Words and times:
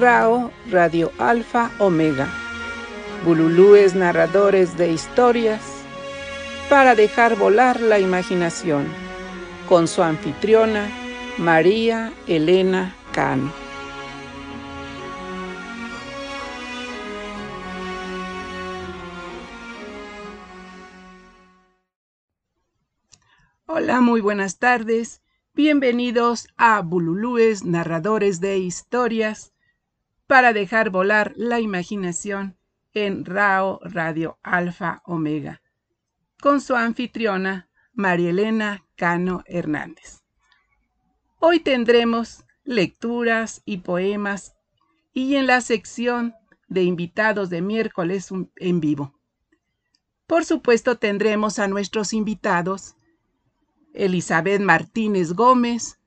Rao 0.00 0.50
Radio 0.70 1.12
Alfa 1.18 1.70
Omega. 1.78 2.26
Bululúes 3.22 3.94
narradores 3.94 4.78
de 4.78 4.90
historias 4.92 5.60
para 6.70 6.94
dejar 6.94 7.36
volar 7.36 7.82
la 7.82 7.98
imaginación. 7.98 8.86
Con 9.68 9.86
su 9.86 10.02
anfitriona, 10.02 10.88
María 11.36 12.14
Elena 12.26 12.94
Cano. 13.12 13.52
Hola, 23.66 24.00
muy 24.00 24.22
buenas 24.22 24.58
tardes. 24.58 25.20
Bienvenidos 25.52 26.48
a 26.56 26.80
Bululúes, 26.80 27.64
narradores 27.66 28.40
de 28.40 28.56
historias, 28.56 29.52
para 30.30 30.52
dejar 30.52 30.90
volar 30.90 31.32
la 31.34 31.58
imaginación 31.58 32.56
en 32.94 33.24
Rao 33.24 33.80
Radio 33.82 34.38
Alfa 34.44 35.02
Omega, 35.04 35.60
con 36.40 36.60
su 36.60 36.76
anfitriona 36.76 37.68
Marielena 37.94 38.86
Cano 38.94 39.42
Hernández. 39.46 40.22
Hoy 41.40 41.58
tendremos 41.58 42.44
lecturas 42.62 43.62
y 43.64 43.78
poemas 43.78 44.54
y 45.12 45.34
en 45.34 45.48
la 45.48 45.60
sección 45.60 46.36
de 46.68 46.84
invitados 46.84 47.50
de 47.50 47.60
miércoles 47.62 48.28
en 48.54 48.78
vivo. 48.78 49.18
Por 50.28 50.44
supuesto 50.44 50.96
tendremos 50.96 51.58
a 51.58 51.66
nuestros 51.66 52.12
invitados 52.12 52.94
Elizabeth 53.94 54.60
Martínez 54.60 55.32
Gómez 55.32 55.98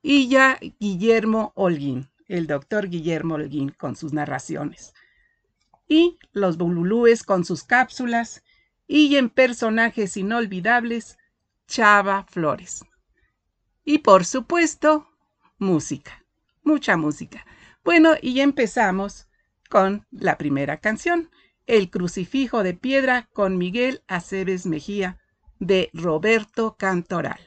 y 0.00 0.28
ya 0.28 0.58
Guillermo 0.80 1.52
Holguín, 1.56 2.08
el 2.28 2.46
doctor 2.46 2.88
Guillermo 2.88 3.34
Holguín 3.34 3.70
con 3.70 3.96
sus 3.96 4.12
narraciones. 4.12 4.94
Y 5.88 6.18
los 6.32 6.56
bululúes 6.56 7.22
con 7.22 7.44
sus 7.44 7.64
cápsulas 7.64 8.42
y 8.86 9.16
en 9.16 9.30
personajes 9.30 10.16
inolvidables, 10.16 11.18
Chava 11.66 12.26
Flores. 12.28 12.84
Y 13.84 13.98
por 13.98 14.24
supuesto, 14.24 15.08
música, 15.58 16.24
mucha 16.62 16.96
música. 16.96 17.44
Bueno, 17.84 18.14
y 18.20 18.40
empezamos 18.40 19.28
con 19.68 20.06
la 20.10 20.38
primera 20.38 20.78
canción, 20.78 21.30
El 21.66 21.90
crucifijo 21.90 22.62
de 22.62 22.74
piedra 22.74 23.28
con 23.32 23.56
Miguel 23.56 24.02
Aceves 24.06 24.66
Mejía 24.66 25.18
de 25.58 25.90
Roberto 25.94 26.76
Cantoral. 26.78 27.40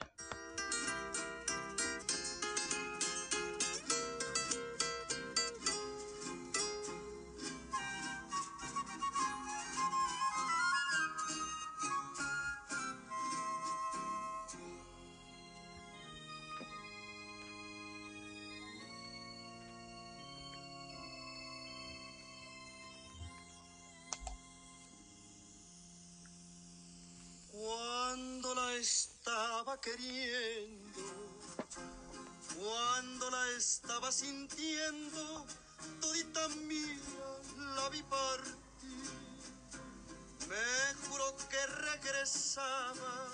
Queriendo, 29.88 30.99
cuando 32.59 33.30
la 33.30 33.47
estaba 33.57 34.11
sintiendo, 34.11 35.45
todita 36.02 36.48
mía 36.67 36.99
la 37.75 37.87
vi 37.89 38.03
partir. 38.03 38.58
Me 40.49 41.08
juró 41.08 41.37
que 41.49 41.65
regresaba, 41.67 43.27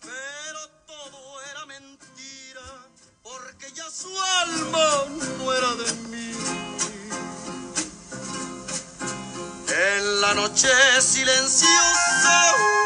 pero 0.00 0.68
todo 0.86 1.42
era 1.50 1.66
mentira, 1.66 2.88
porque 3.22 3.70
ya 3.72 3.90
su 3.90 4.08
alma 4.18 5.04
no 5.38 5.52
era 5.52 5.74
de 5.74 5.92
mí. 6.08 6.32
En 9.68 10.20
la 10.22 10.34
noche 10.34 10.68
silenciosa 11.02 12.79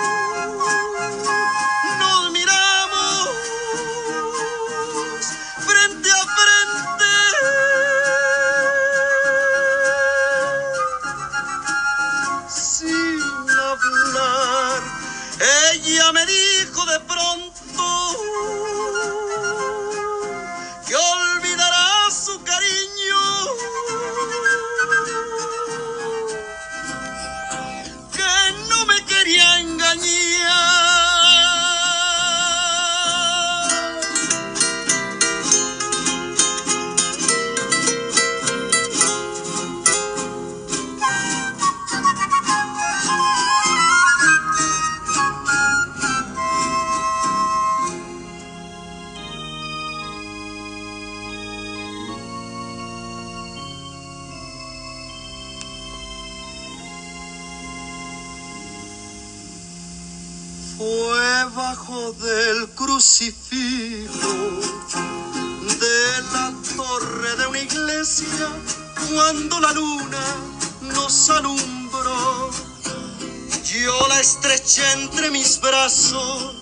estreché 74.34 74.83
entre 74.95 75.31
mis 75.31 75.61
brazos 75.61 76.56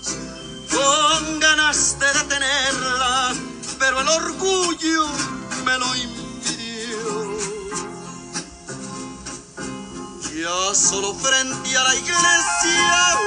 con 0.71 1.41
ganas 1.41 1.99
de 1.99 2.07
detenerla, 2.19 3.33
pero 3.79 4.01
el 4.01 4.09
orgullo 4.09 5.07
me 5.65 5.79
lo 5.79 5.97
impidió. 5.97 7.39
Ya 10.35 10.75
solo 10.75 11.15
frente 11.15 11.77
a 11.77 11.83
la 11.85 11.95
iglesia 11.95 13.19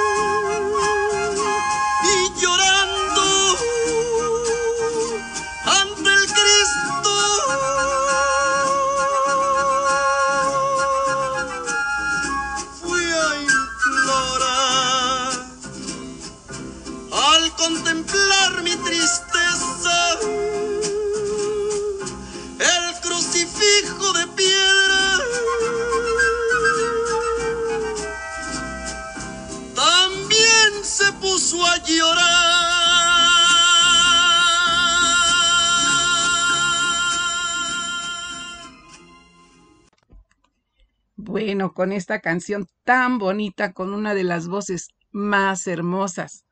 Bueno, 41.46 41.74
con 41.74 41.92
esta 41.92 42.18
canción 42.18 42.66
tan 42.82 43.18
bonita, 43.18 43.72
con 43.72 43.94
una 43.94 44.14
de 44.14 44.24
las 44.24 44.48
voces 44.48 44.88
más 45.12 45.68
hermosas 45.68 46.44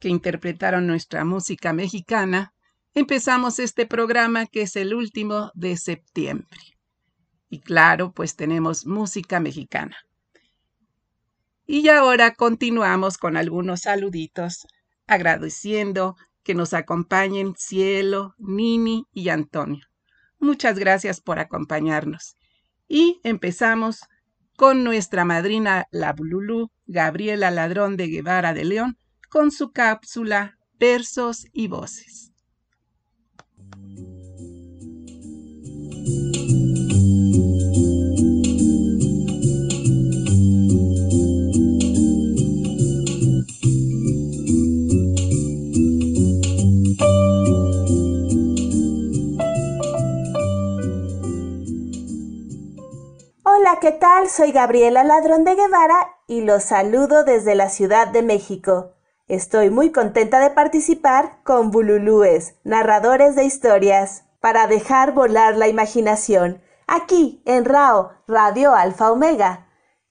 que 0.00 0.08
interpretaron 0.08 0.88
nuestra 0.88 1.24
música 1.24 1.72
mexicana, 1.72 2.52
empezamos 2.92 3.60
este 3.60 3.86
programa 3.86 4.46
que 4.46 4.62
es 4.62 4.74
el 4.74 4.94
último 4.94 5.52
de 5.54 5.76
septiembre. 5.76 6.58
Y 7.50 7.60
claro, 7.60 8.10
pues 8.10 8.34
tenemos 8.34 8.84
música 8.84 9.38
mexicana. 9.38 9.96
Y 11.64 11.88
ahora 11.88 12.34
continuamos 12.34 13.18
con 13.18 13.36
algunos 13.36 13.82
saluditos, 13.82 14.66
agradeciendo 15.06 16.16
que 16.42 16.56
nos 16.56 16.74
acompañen 16.74 17.54
Cielo, 17.56 18.34
Nini 18.38 19.06
y 19.12 19.28
Antonio. 19.28 19.86
Muchas 20.40 20.80
gracias 20.80 21.20
por 21.20 21.38
acompañarnos. 21.38 22.34
Y 22.88 23.20
empezamos 23.22 24.00
con 24.56 24.84
nuestra 24.84 25.24
madrina 25.24 25.86
la 25.90 26.12
Bululú, 26.12 26.70
Gabriela 26.86 27.50
Ladrón 27.50 27.96
de 27.96 28.08
Guevara 28.08 28.54
de 28.54 28.64
León, 28.64 28.98
con 29.28 29.50
su 29.50 29.72
cápsula 29.72 30.58
Versos 30.78 31.46
y 31.52 31.68
Voces. 31.68 32.32
¿Qué 53.80 53.92
tal? 53.92 54.30
Soy 54.30 54.52
Gabriela 54.52 55.04
Ladrón 55.04 55.44
de 55.44 55.54
Guevara 55.54 56.16
y 56.26 56.40
los 56.40 56.62
saludo 56.62 57.24
desde 57.24 57.54
la 57.54 57.68
Ciudad 57.68 58.08
de 58.08 58.22
México. 58.22 58.92
Estoy 59.28 59.68
muy 59.70 59.92
contenta 59.92 60.40
de 60.40 60.50
participar 60.50 61.42
con 61.42 61.70
Bululúes, 61.70 62.54
narradores 62.64 63.34
de 63.34 63.44
historias, 63.44 64.24
para 64.40 64.66
dejar 64.66 65.12
volar 65.12 65.56
la 65.56 65.68
imaginación, 65.68 66.62
aquí 66.86 67.42
en 67.44 67.64
RAO, 67.64 68.12
Radio 68.26 68.74
Alfa 68.74 69.10
Omega. 69.10 69.66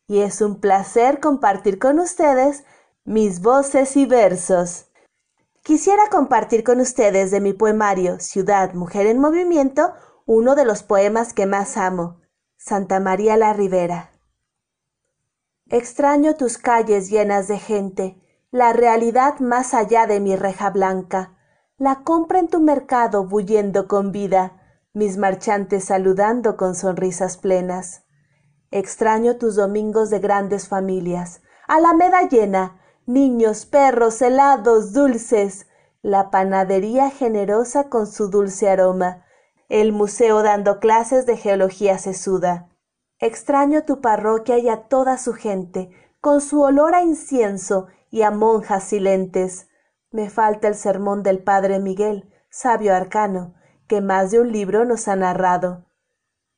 Y 0.08 0.22
es 0.22 0.42
un 0.42 0.60
placer 0.60 1.20
compartir 1.20 1.80
con 1.80 2.00
ustedes 2.00 2.66
mis 3.04 3.42
voces 3.42 3.98
y 3.98 4.06
versos. 4.06 4.92
Quisiera 5.64 6.10
compartir 6.12 6.64
con 6.64 6.82
ustedes 6.82 7.32
de 7.32 7.40
mi 7.40 7.54
poemario 7.54 8.20
Ciudad, 8.20 8.74
Mujer 8.74 9.08
en 9.08 9.20
Movimiento, 9.20 9.94
uno 10.28 10.54
de 10.54 10.66
los 10.66 10.84
poemas 10.84 11.34
que 11.34 11.48
más 11.48 11.78
amo 11.78 12.25
Santa 12.68 13.00
María 13.00 13.38
la 13.38 13.54
Ribera. 13.54 14.10
Extraño 15.68 16.34
tus 16.34 16.58
calles 16.58 17.12
llenas 17.12 17.48
de 17.48 17.60
gente, 17.60 18.20
la 18.50 18.74
realidad 18.74 19.40
más 19.40 19.76
allá 19.76 20.08
de 20.08 20.20
mi 20.20 20.36
reja 20.36 20.72
blanca, 20.72 21.38
la 21.78 22.02
compra 22.02 22.40
en 22.40 22.48
tu 22.48 22.60
mercado 22.60 23.28
bullendo 23.28 23.88
con 23.88 24.12
vida, 24.12 24.80
mis 24.94 25.16
marchantes 25.18 25.86
saludando 25.86 26.58
con 26.58 26.74
sonrisas 26.74 27.38
plenas. 27.38 28.06
Extraño 28.72 29.38
tus 29.38 29.56
domingos 29.58 30.10
de 30.10 30.18
grandes 30.18 30.68
familias, 30.68 31.44
alameda 31.68 32.28
llena, 32.28 32.82
niños, 33.06 33.68
perros, 33.68 34.24
helados, 34.24 34.92
dulces, 34.92 35.68
la 36.02 36.32
panadería 36.32 37.12
generosa 37.12 37.90
con 37.90 38.08
su 38.08 38.32
dulce 38.32 38.68
aroma, 38.72 39.25
el 39.70 39.92
museo 39.92 40.44
dando 40.44 40.80
clases 40.80 41.26
de 41.26 41.38
geología 41.38 41.98
sesuda. 41.98 42.70
Extraño 43.20 43.84
tu 43.84 44.02
parroquia 44.02 44.58
y 44.58 44.70
a 44.70 44.84
toda 44.84 45.18
su 45.18 45.34
gente, 45.34 45.90
con 46.22 46.42
su 46.42 46.62
olor 46.62 46.94
a 46.96 47.02
incienso 47.02 47.88
y 48.12 48.22
a 48.22 48.32
monjas 48.32 48.84
silentes. 48.84 49.68
Me 50.12 50.30
falta 50.30 50.68
el 50.68 50.76
sermón 50.76 51.24
del 51.24 51.42
padre 51.44 51.80
Miguel, 51.80 52.32
sabio 52.50 52.94
arcano, 52.94 53.56
que 53.88 54.02
más 54.02 54.32
de 54.32 54.40
un 54.40 54.52
libro 54.52 54.86
nos 54.86 55.08
ha 55.08 55.16
narrado. 55.16 55.86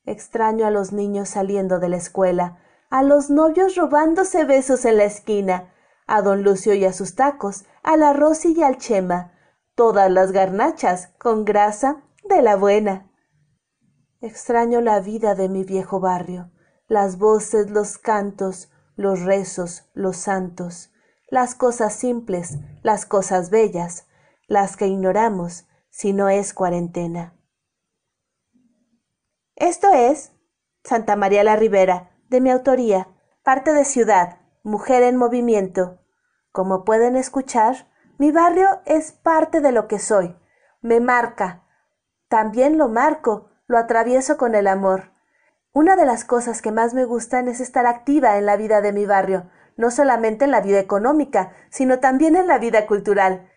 Extraño 0.04 0.66
a 0.66 0.70
los 0.70 0.92
niños 0.92 1.30
saliendo 1.30 1.78
de 1.78 1.88
la 1.88 1.96
escuela, 1.96 2.58
a 2.90 3.02
los 3.02 3.30
novios 3.30 3.74
robándose 3.76 4.44
besos 4.44 4.84
en 4.84 4.96
la 4.96 5.04
esquina, 5.04 5.72
a 6.06 6.22
don 6.22 6.42
Lucio 6.42 6.74
y 6.74 6.84
a 6.84 6.92
sus 6.92 7.14
tacos, 7.14 7.64
a 7.82 7.96
la 7.96 8.12
Rosy 8.14 8.54
y 8.56 8.62
al 8.62 8.78
Chema, 8.78 9.32
todas 9.74 10.10
las 10.10 10.32
garnachas 10.32 11.08
con 11.18 11.44
grasa 11.44 12.02
de 12.28 12.42
la 12.42 12.56
buena. 12.56 13.10
Extraño 14.20 14.80
la 14.80 15.00
vida 15.00 15.34
de 15.34 15.48
mi 15.48 15.64
viejo 15.64 15.98
barrio, 15.98 16.50
las 16.86 17.18
voces, 17.18 17.70
los 17.70 17.98
cantos, 17.98 18.70
los 18.96 19.22
rezos, 19.22 19.88
los 19.94 20.18
santos, 20.18 20.92
las 21.30 21.54
cosas 21.54 21.94
simples, 21.94 22.58
las 22.82 23.06
cosas 23.06 23.50
bellas, 23.50 24.06
las 24.46 24.76
que 24.76 24.86
ignoramos 24.86 25.66
si 25.90 26.12
no 26.12 26.28
es 26.28 26.52
cuarentena. 26.52 27.34
Esto 29.56 29.92
es 29.92 30.32
Santa 30.84 31.16
María 31.16 31.44
la 31.44 31.56
Ribera, 31.56 32.10
de 32.28 32.40
mi 32.40 32.50
autoría, 32.50 33.08
parte 33.42 33.72
de 33.72 33.84
Ciudad, 33.84 34.40
Mujer 34.62 35.02
en 35.02 35.16
Movimiento. 35.16 36.00
Como 36.52 36.84
pueden 36.84 37.16
escuchar, 37.16 37.88
mi 38.18 38.32
barrio 38.32 38.80
es 38.84 39.12
parte 39.12 39.60
de 39.60 39.72
lo 39.72 39.88
que 39.88 39.98
soy, 39.98 40.36
me 40.82 41.00
marca, 41.00 41.64
también 42.28 42.78
lo 42.78 42.88
marco, 42.88 43.50
lo 43.66 43.78
atravieso 43.78 44.36
con 44.36 44.54
el 44.54 44.66
amor. 44.66 45.12
Una 45.72 45.96
de 45.96 46.06
las 46.06 46.24
cosas 46.24 46.62
que 46.62 46.72
más 46.72 46.94
me 46.94 47.04
gustan 47.04 47.48
es 47.48 47.60
estar 47.60 47.86
activa 47.86 48.38
en 48.38 48.46
la 48.46 48.56
vida 48.56 48.80
de 48.80 48.92
mi 48.92 49.06
barrio, 49.06 49.50
no 49.76 49.90
solamente 49.90 50.44
en 50.44 50.50
la 50.50 50.60
vida 50.60 50.78
económica, 50.78 51.52
sino 51.70 52.00
también 52.00 52.36
en 52.36 52.46
la 52.46 52.58
vida 52.58 52.86
cultural, 52.86 53.50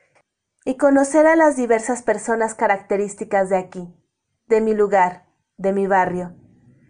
y 0.63 0.77
conocer 0.77 1.25
a 1.25 1.35
las 1.35 1.56
diversas 1.56 2.03
personas 2.03 2.53
características 2.53 3.50
de 3.50 3.57
aquí, 3.57 3.95
de 4.47 4.62
mi 4.62 4.74
lugar, 4.74 5.25
de 5.57 5.74
mi 5.74 5.88
barrio. 5.88 6.35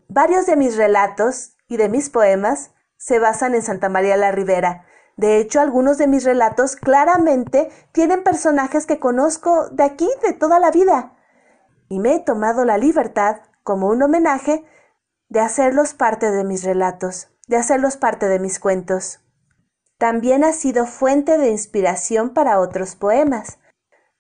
Varios 0.10 0.46
de 0.46 0.58
mis 0.58 0.76
relatos 0.76 1.56
y 1.68 1.78
de 1.78 1.88
mis 1.88 2.10
poemas 2.10 2.74
se 2.98 3.18
basan 3.18 3.56
en 3.56 3.62
Santa 3.62 3.88
María 3.88 4.18
la 4.18 4.32
Ribera. 4.32 4.86
De 5.16 5.38
hecho, 5.38 5.62
algunos 5.62 5.98
de 5.98 6.08
mis 6.08 6.26
relatos 6.26 6.76
claramente 6.76 7.70
tienen 7.94 8.24
personajes 8.24 8.86
que 8.86 9.00
conozco 9.00 9.70
de 9.70 9.84
aquí 9.84 10.10
de 10.22 10.34
toda 10.34 10.60
la 10.60 10.72
vida 10.72 11.14
y 11.92 12.00
me 12.00 12.16
he 12.16 12.20
tomado 12.22 12.64
la 12.64 12.78
libertad, 12.78 13.42
como 13.64 13.90
un 13.90 14.02
homenaje, 14.02 14.64
de 15.28 15.42
hacerlos 15.42 15.94
parte 15.94 16.32
de 16.32 16.46
mis 16.46 16.64
relatos, 16.64 17.28
de 17.50 17.58
hacerlos 17.58 17.98
parte 17.98 18.30
de 18.30 18.40
mis 18.40 18.60
cuentos. 18.60 19.20
También 19.98 20.46
ha 20.46 20.54
sido 20.54 20.86
fuente 20.86 21.38
de 21.38 21.50
inspiración 21.50 22.34
para 22.34 22.62
otros 22.62 22.96
poemas. 22.96 23.60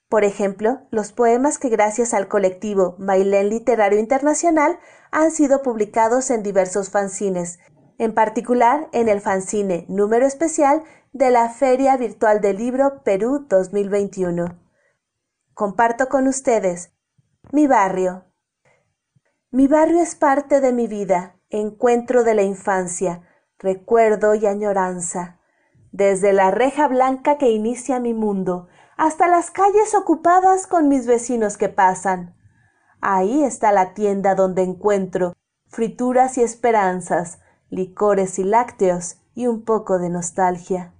Por 0.09 0.25
ejemplo, 0.25 0.81
los 0.91 1.13
poemas 1.13 1.57
que 1.57 1.69
gracias 1.69 2.13
al 2.13 2.27
colectivo 2.27 2.97
Bailén 2.99 3.47
Literario 3.47 3.99
Internacional 3.99 4.77
han 5.09 5.31
sido 5.31 5.61
publicados 5.61 6.29
en 6.29 6.43
diversos 6.43 6.89
fanzines, 6.89 7.59
en 7.97 8.13
particular 8.13 8.89
en 8.91 9.07
el 9.07 9.21
fanzine 9.21 9.85
número 9.87 10.25
especial 10.25 10.83
de 11.13 11.31
la 11.31 11.47
Feria 11.47 11.95
Virtual 11.95 12.41
del 12.41 12.57
Libro 12.57 13.01
Perú 13.05 13.45
2021. 13.47 14.59
Comparto 15.53 16.09
con 16.09 16.27
ustedes 16.27 16.91
mi 17.51 17.67
barrio. 17.67 18.23
Mi 19.51 19.67
barrio 19.67 20.01
es 20.01 20.15
parte 20.15 20.61
de 20.61 20.71
mi 20.71 20.87
vida, 20.87 21.35
encuentro 21.49 22.23
de 22.23 22.33
la 22.33 22.43
infancia, 22.43 23.23
recuerdo 23.59 24.35
y 24.35 24.45
añoranza. 24.45 25.39
Desde 25.91 26.31
la 26.31 26.51
reja 26.51 26.87
blanca 26.87 27.37
que 27.37 27.49
inicia 27.49 27.99
mi 27.99 28.13
mundo, 28.13 28.69
hasta 28.95 29.27
las 29.27 29.51
calles 29.51 29.93
ocupadas 29.95 30.65
con 30.65 30.87
mis 30.87 31.05
vecinos 31.07 31.57
que 31.57 31.67
pasan. 31.67 32.37
Ahí 33.01 33.43
está 33.43 33.73
la 33.73 33.93
tienda 33.93 34.35
donde 34.35 34.63
encuentro 34.63 35.33
frituras 35.67 36.37
y 36.37 36.43
esperanzas, 36.43 37.39
licores 37.69 38.39
y 38.39 38.43
lácteos 38.43 39.17
y 39.33 39.47
un 39.47 39.63
poco 39.63 39.99
de 39.99 40.09
nostalgia. 40.09 40.93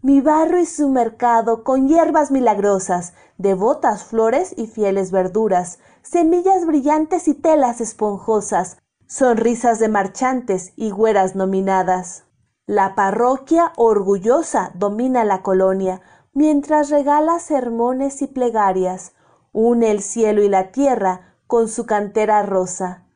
Mi 0.00 0.20
barrio 0.20 0.60
y 0.60 0.66
su 0.66 0.88
mercado 0.90 1.64
con 1.64 1.88
hierbas 1.88 2.30
milagrosas, 2.30 3.14
devotas 3.36 4.04
flores 4.04 4.54
y 4.56 4.68
fieles 4.68 5.10
verduras, 5.10 5.80
semillas 6.02 6.64
brillantes 6.66 7.26
y 7.26 7.34
telas 7.34 7.80
esponjosas, 7.80 8.78
sonrisas 9.08 9.80
de 9.80 9.88
marchantes 9.88 10.72
y 10.76 10.90
güeras 10.90 11.34
nominadas. 11.34 12.26
La 12.64 12.94
parroquia 12.94 13.72
orgullosa 13.76 14.70
domina 14.74 15.24
la 15.24 15.42
colonia, 15.42 16.00
mientras 16.32 16.90
regala 16.90 17.40
sermones 17.40 18.22
y 18.22 18.28
plegarias, 18.28 19.14
une 19.52 19.90
el 19.90 20.00
cielo 20.00 20.44
y 20.44 20.48
la 20.48 20.70
tierra 20.70 21.34
con 21.48 21.66
su 21.66 21.86
cantera 21.86 22.44
rosa. 22.44 23.08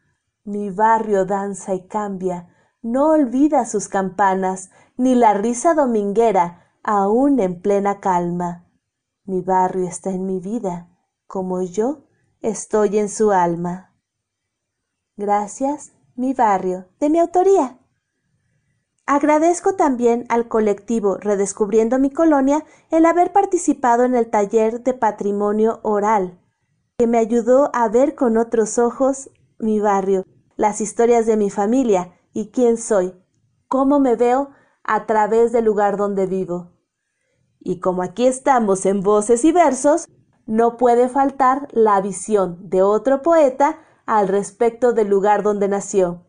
Mi 0.42 0.70
barrio 0.70 1.26
danza 1.26 1.74
y 1.74 1.86
cambia, 1.86 2.48
no 2.82 3.10
olvida 3.10 3.66
sus 3.66 3.88
campanas, 3.88 4.70
ni 4.96 5.14
la 5.14 5.34
risa 5.34 5.74
dominguera 5.74 6.61
aún 6.82 7.38
en 7.40 7.60
plena 7.60 8.00
calma. 8.00 8.66
Mi 9.24 9.40
barrio 9.40 9.86
está 9.86 10.10
en 10.10 10.26
mi 10.26 10.40
vida, 10.40 10.88
como 11.26 11.62
yo 11.62 12.04
estoy 12.40 12.98
en 12.98 13.08
su 13.08 13.30
alma. 13.30 13.94
Gracias, 15.16 15.92
mi 16.16 16.34
barrio, 16.34 16.86
de 16.98 17.10
mi 17.10 17.18
autoría. 17.18 17.78
Agradezco 19.06 19.74
también 19.74 20.26
al 20.28 20.48
colectivo 20.48 21.16
Redescubriendo 21.16 21.98
mi 21.98 22.10
Colonia 22.10 22.64
el 22.90 23.04
haber 23.06 23.32
participado 23.32 24.04
en 24.04 24.14
el 24.14 24.30
taller 24.30 24.82
de 24.82 24.94
patrimonio 24.94 25.80
oral, 25.82 26.40
que 26.98 27.06
me 27.06 27.18
ayudó 27.18 27.70
a 27.74 27.88
ver 27.88 28.14
con 28.14 28.36
otros 28.36 28.78
ojos 28.78 29.30
mi 29.58 29.80
barrio, 29.80 30.24
las 30.56 30.80
historias 30.80 31.26
de 31.26 31.36
mi 31.36 31.50
familia 31.50 32.12
y 32.32 32.50
quién 32.50 32.76
soy, 32.76 33.14
cómo 33.68 34.00
me 34.00 34.16
veo 34.16 34.50
a 34.84 35.06
través 35.06 35.52
del 35.52 35.64
lugar 35.64 35.96
donde 35.96 36.26
vivo. 36.26 36.71
Y 37.64 37.78
como 37.78 38.02
aquí 38.02 38.26
estamos 38.26 38.86
en 38.86 39.02
voces 39.02 39.44
y 39.44 39.52
versos, 39.52 40.08
no 40.46 40.76
puede 40.76 41.08
faltar 41.08 41.68
la 41.70 42.00
visión 42.00 42.68
de 42.68 42.82
otro 42.82 43.22
poeta 43.22 43.78
al 44.04 44.26
respecto 44.26 44.92
del 44.92 45.08
lugar 45.08 45.44
donde 45.44 45.68
nació. 45.68 46.26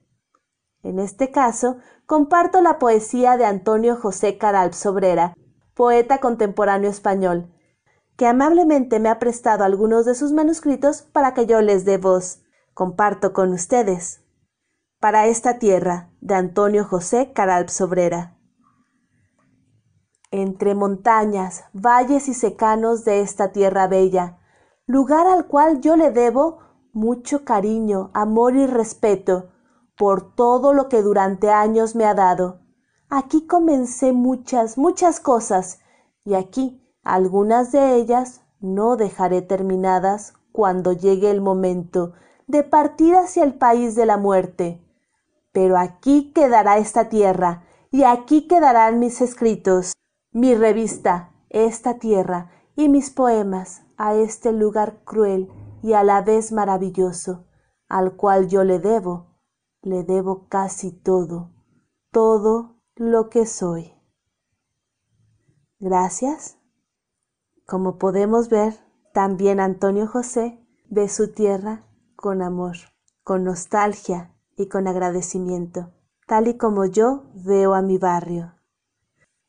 En 0.83 0.99
este 0.99 1.31
caso, 1.31 1.77
comparto 2.05 2.61
la 2.61 2.77
poesía 2.77 3.35
de 3.37 3.45
Antonio 3.45 3.95
José 3.95 4.37
Caralp 4.37 4.73
Sobrera, 4.73 5.33
poeta 5.73 6.19
contemporáneo 6.19 6.91
español, 6.91 7.51
que 8.15 8.27
amablemente 8.27 8.99
me 8.99 9.09
ha 9.09 9.17
prestado 9.17 9.63
algunos 9.63 10.05
de 10.05 10.13
sus 10.13 10.33
manuscritos 10.33 11.01
para 11.01 11.33
que 11.33 11.47
yo 11.47 11.61
les 11.61 11.83
dé 11.83 11.97
voz. 11.97 12.43
Comparto 12.75 13.33
con 13.33 13.53
ustedes. 13.53 14.21
Para 14.99 15.27
esta 15.27 15.57
tierra, 15.57 16.11
de 16.21 16.35
Antonio 16.35 16.85
José 16.85 17.33
Caralp 17.33 17.69
Sobrera. 17.69 18.37
Entre 20.35 20.73
montañas, 20.73 21.65
valles 21.73 22.27
y 22.27 22.33
secanos 22.33 23.05
de 23.05 23.21
esta 23.21 23.51
tierra 23.51 23.87
bella, 23.87 24.39
lugar 24.87 25.27
al 25.27 25.45
cual 25.45 25.79
yo 25.79 25.95
le 25.95 26.09
debo 26.09 26.57
mucho 26.91 27.45
cariño, 27.45 28.09
amor 28.15 28.55
y 28.55 28.65
respeto 28.65 29.51
por 29.95 30.33
todo 30.33 30.73
lo 30.73 30.89
que 30.89 31.03
durante 31.03 31.51
años 31.51 31.95
me 31.95 32.05
ha 32.05 32.15
dado. 32.15 32.61
Aquí 33.11 33.45
comencé 33.45 34.11
muchas, 34.11 34.79
muchas 34.79 35.19
cosas, 35.19 35.81
y 36.25 36.33
aquí 36.33 36.83
algunas 37.03 37.71
de 37.71 37.93
ellas 37.93 38.41
no 38.59 38.95
dejaré 38.97 39.43
terminadas 39.43 40.33
cuando 40.51 40.93
llegue 40.93 41.29
el 41.29 41.41
momento 41.41 42.13
de 42.47 42.63
partir 42.63 43.13
hacia 43.15 43.43
el 43.43 43.53
país 43.53 43.93
de 43.93 44.07
la 44.07 44.17
muerte. 44.17 44.83
Pero 45.51 45.77
aquí 45.77 46.33
quedará 46.33 46.79
esta 46.79 47.07
tierra, 47.07 47.65
y 47.91 48.03
aquí 48.03 48.47
quedarán 48.47 48.97
mis 48.97 49.21
escritos, 49.21 49.93
mi 50.33 50.55
revista, 50.55 51.31
esta 51.49 51.99
tierra, 51.99 52.51
y 52.75 52.89
mis 52.89 53.11
poemas 53.11 53.83
a 53.97 54.15
este 54.15 54.51
lugar 54.51 55.03
cruel 55.03 55.49
y 55.83 55.93
a 55.93 56.03
la 56.03 56.21
vez 56.21 56.51
maravilloso, 56.51 57.45
al 57.87 58.15
cual 58.15 58.47
yo 58.47 58.63
le 58.63 58.79
debo, 58.79 59.37
le 59.81 60.03
debo 60.03 60.47
casi 60.47 60.91
todo, 60.91 61.51
todo 62.11 62.79
lo 62.95 63.29
que 63.29 63.45
soy. 63.45 63.93
Gracias. 65.79 66.57
Como 67.67 67.97
podemos 67.97 68.49
ver, 68.49 68.79
también 69.13 69.59
Antonio 69.59 70.07
José 70.07 70.59
ve 70.89 71.09
su 71.09 71.31
tierra 71.31 71.85
con 72.15 72.41
amor, 72.41 72.77
con 73.23 73.43
nostalgia 73.43 74.35
y 74.57 74.67
con 74.67 74.87
agradecimiento, 74.87 75.91
tal 76.27 76.47
y 76.47 76.57
como 76.57 76.85
yo 76.85 77.25
veo 77.35 77.73
a 77.73 77.81
mi 77.81 77.97
barrio. 77.97 78.53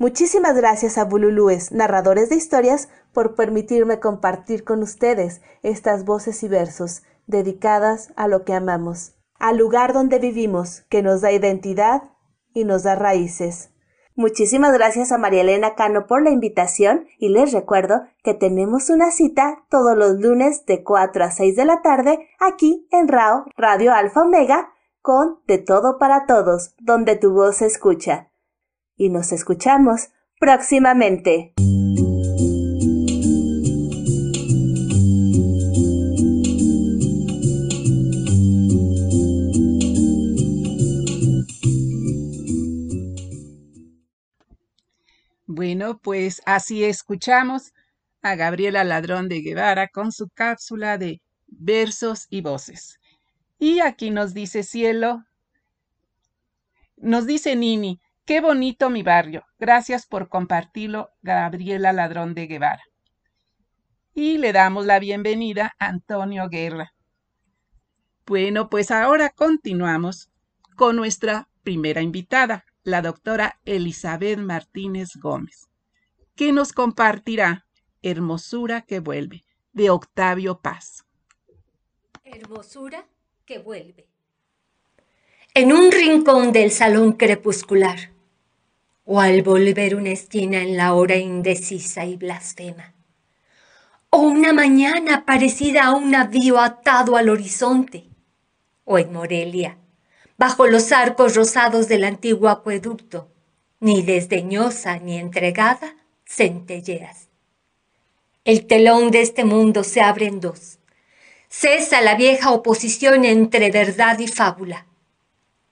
Muchísimas 0.04 0.54
gracias 0.54 0.98
a 0.98 1.06
Bululúes, 1.06 1.72
narradores 1.72 2.28
de 2.28 2.36
historias, 2.36 2.90
por 3.14 3.34
permitirme 3.34 4.00
compartir 4.00 4.62
con 4.62 4.82
ustedes 4.82 5.40
estas 5.62 6.04
voces 6.04 6.42
y 6.42 6.48
versos 6.48 7.04
dedicadas 7.26 8.12
a 8.14 8.28
lo 8.28 8.44
que 8.44 8.52
amamos, 8.52 9.14
al 9.38 9.56
lugar 9.56 9.94
donde 9.94 10.18
vivimos, 10.18 10.82
que 10.90 11.00
nos 11.00 11.22
da 11.22 11.32
identidad 11.32 12.02
y 12.52 12.64
nos 12.64 12.82
da 12.82 12.96
raíces. 12.96 13.70
Muchísimas 14.14 14.74
gracias 14.74 15.10
a 15.10 15.16
María 15.16 15.40
Elena 15.40 15.74
Cano 15.74 16.06
por 16.06 16.22
la 16.22 16.28
invitación 16.28 17.06
y 17.18 17.30
les 17.30 17.52
recuerdo 17.52 18.02
que 18.22 18.34
tenemos 18.34 18.90
una 18.90 19.10
cita 19.10 19.64
todos 19.70 19.96
los 19.96 20.20
lunes 20.20 20.66
de 20.66 20.84
4 20.84 21.24
a 21.24 21.30
6 21.30 21.56
de 21.56 21.64
la 21.64 21.80
tarde 21.80 22.28
aquí 22.40 22.86
en 22.90 23.08
RAO 23.08 23.46
Radio 23.56 23.94
Alfa 23.94 24.20
Omega 24.20 24.68
con 25.00 25.40
De 25.46 25.56
Todo 25.56 25.96
para 25.98 26.26
Todos, 26.26 26.74
donde 26.78 27.16
tu 27.16 27.32
voz 27.32 27.56
se 27.56 27.64
escucha 27.64 28.28
y 28.96 29.08
nos 29.08 29.32
escuchamos 29.32 30.08
próximamente. 30.38 31.54
Bueno, 45.46 45.98
pues 46.02 46.42
así 46.46 46.84
escuchamos 46.84 47.74
a 48.22 48.34
Gabriela 48.34 48.82
Ladrón 48.82 49.28
de 49.28 49.40
Guevara 49.40 49.88
con 49.88 50.10
su 50.10 50.28
cápsula 50.28 50.98
de 50.98 51.20
versos 51.46 52.26
y 52.28 52.40
voces. 52.40 52.98
Y 53.58 53.80
aquí 53.80 54.10
nos 54.10 54.34
dice 54.34 54.62
Cielo, 54.62 55.24
nos 56.96 57.26
dice 57.26 57.54
Nini, 57.54 58.00
Qué 58.26 58.40
bonito 58.40 58.88
mi 58.88 59.02
barrio. 59.02 59.44
Gracias 59.58 60.06
por 60.06 60.30
compartirlo, 60.30 61.10
Gabriela 61.20 61.92
Ladrón 61.92 62.32
de 62.32 62.46
Guevara. 62.46 62.82
Y 64.14 64.38
le 64.38 64.54
damos 64.54 64.86
la 64.86 64.98
bienvenida 64.98 65.74
a 65.78 65.88
Antonio 65.88 66.48
Guerra. 66.48 66.94
Bueno, 68.24 68.70
pues 68.70 68.90
ahora 68.90 69.28
continuamos 69.28 70.30
con 70.74 70.96
nuestra 70.96 71.50
primera 71.62 72.00
invitada, 72.00 72.64
la 72.82 73.02
doctora 73.02 73.60
Elizabeth 73.66 74.38
Martínez 74.38 75.10
Gómez, 75.16 75.68
que 76.34 76.52
nos 76.52 76.72
compartirá 76.72 77.66
Hermosura 78.00 78.82
que 78.82 79.00
vuelve, 79.00 79.44
de 79.74 79.90
Octavio 79.90 80.60
Paz. 80.60 81.04
Hermosura 82.24 83.06
que 83.44 83.58
vuelve. 83.58 84.08
En 85.52 85.72
un 85.72 85.92
rincón 85.92 86.52
del 86.52 86.70
salón 86.70 87.12
crepuscular, 87.12 88.13
o 89.04 89.20
al 89.20 89.42
volver 89.42 89.94
una 89.94 90.10
esquina 90.10 90.62
en 90.62 90.76
la 90.76 90.94
hora 90.94 91.16
indecisa 91.16 92.04
y 92.04 92.16
blasfema, 92.16 92.94
o 94.10 94.18
una 94.18 94.52
mañana 94.52 95.24
parecida 95.26 95.84
a 95.84 95.94
un 95.94 96.10
navío 96.10 96.58
atado 96.58 97.16
al 97.16 97.28
horizonte, 97.28 98.08
o 98.84 98.98
en 98.98 99.12
Morelia, 99.12 99.78
bajo 100.38 100.66
los 100.66 100.92
arcos 100.92 101.34
rosados 101.34 101.88
del 101.88 102.04
antiguo 102.04 102.48
acueducto, 102.48 103.28
ni 103.80 104.02
desdeñosa 104.02 104.98
ni 104.98 105.18
entregada, 105.18 105.96
centelleas. 106.26 107.28
El 108.44 108.66
telón 108.66 109.10
de 109.10 109.20
este 109.20 109.44
mundo 109.44 109.84
se 109.84 110.00
abre 110.00 110.26
en 110.26 110.40
dos. 110.40 110.78
Cesa 111.48 112.00
la 112.00 112.14
vieja 112.14 112.50
oposición 112.50 113.24
entre 113.24 113.70
verdad 113.70 114.18
y 114.18 114.26
fábula. 114.26 114.86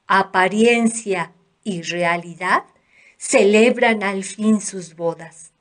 Apariencia 0.06 1.32
y 1.64 1.82
realidad 1.82 2.64
celebran 3.23 4.02
al 4.02 4.25
fin 4.25 4.61
sus 4.61 4.97
bodas. 4.97 5.52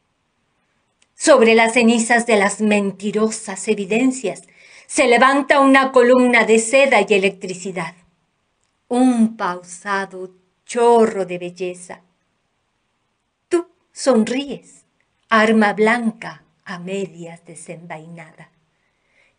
Sobre 1.14 1.54
las 1.54 1.74
cenizas 1.74 2.26
de 2.26 2.36
las 2.36 2.60
mentirosas 2.60 3.68
evidencias 3.68 4.42
se 4.88 5.06
levanta 5.06 5.60
una 5.60 5.92
columna 5.92 6.44
de 6.46 6.58
seda 6.58 7.02
y 7.08 7.14
electricidad, 7.14 7.94
un 8.88 9.38
pausado 9.38 10.32
chorro 10.66 11.26
de 11.26 11.38
belleza. 11.38 12.02
Tú 13.48 13.68
sonríes, 13.94 14.86
arma 15.30 15.74
blanca 15.74 16.44
a 16.66 16.80
medias 16.80 17.46
desenvainada. 17.46 18.50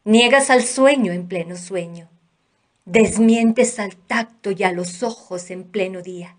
Niegas 0.04 0.48
al 0.48 0.62
sueño 0.62 1.12
en 1.12 1.26
pleno 1.26 1.56
sueño, 1.56 2.08
desmientes 2.84 3.80
al 3.80 3.96
tacto 3.96 4.52
y 4.52 4.62
a 4.62 4.70
los 4.70 5.02
ojos 5.02 5.50
en 5.50 5.64
pleno 5.64 6.02
día 6.02 6.36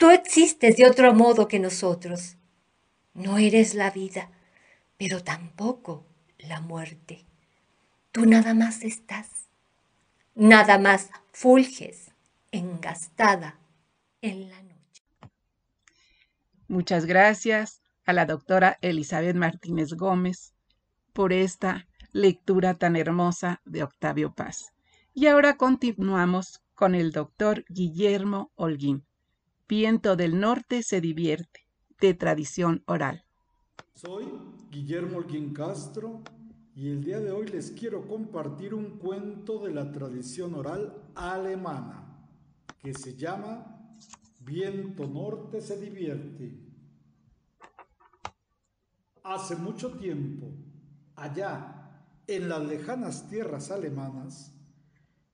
Tú 0.00 0.08
existes 0.08 0.78
de 0.78 0.86
otro 0.86 1.12
modo 1.12 1.46
que 1.46 1.58
nosotros. 1.58 2.38
No 3.12 3.36
eres 3.36 3.74
la 3.74 3.90
vida, 3.90 4.30
pero 4.96 5.22
tampoco 5.22 6.06
la 6.38 6.62
muerte. 6.62 7.26
Tú 8.10 8.24
nada 8.24 8.54
más 8.54 8.82
estás, 8.82 9.50
nada 10.34 10.78
más 10.78 11.10
fulges, 11.32 12.12
engastada 12.50 13.58
en 14.22 14.48
la 14.48 14.62
noche. 14.62 15.02
Muchas 16.66 17.04
gracias 17.04 17.82
a 18.06 18.14
la 18.14 18.24
doctora 18.24 18.78
Elizabeth 18.80 19.36
Martínez 19.36 19.92
Gómez 19.92 20.54
por 21.12 21.34
esta 21.34 21.86
lectura 22.12 22.72
tan 22.72 22.96
hermosa 22.96 23.60
de 23.66 23.82
Octavio 23.82 24.32
Paz. 24.32 24.72
Y 25.12 25.26
ahora 25.26 25.58
continuamos 25.58 26.62
con 26.74 26.94
el 26.94 27.12
doctor 27.12 27.66
Guillermo 27.68 28.50
Holguín 28.54 29.04
Viento 29.70 30.16
del 30.16 30.40
Norte 30.40 30.82
se 30.82 31.00
divierte, 31.00 31.60
de 32.00 32.12
tradición 32.14 32.82
oral. 32.88 33.22
Soy 33.94 34.24
Guillermo 34.68 35.18
Olguín 35.18 35.54
Castro 35.54 36.22
y 36.74 36.88
el 36.88 37.04
día 37.04 37.20
de 37.20 37.30
hoy 37.30 37.46
les 37.46 37.70
quiero 37.70 38.08
compartir 38.08 38.74
un 38.74 38.98
cuento 38.98 39.64
de 39.64 39.72
la 39.72 39.92
tradición 39.92 40.56
oral 40.56 41.00
alemana 41.14 42.26
que 42.80 42.94
se 42.94 43.14
llama 43.14 43.96
Viento 44.40 45.06
Norte 45.06 45.60
se 45.60 45.80
divierte. 45.80 46.58
Hace 49.22 49.54
mucho 49.54 49.92
tiempo, 49.92 50.52
allá 51.14 52.08
en 52.26 52.48
las 52.48 52.66
lejanas 52.66 53.30
tierras 53.30 53.70
alemanas, 53.70 54.52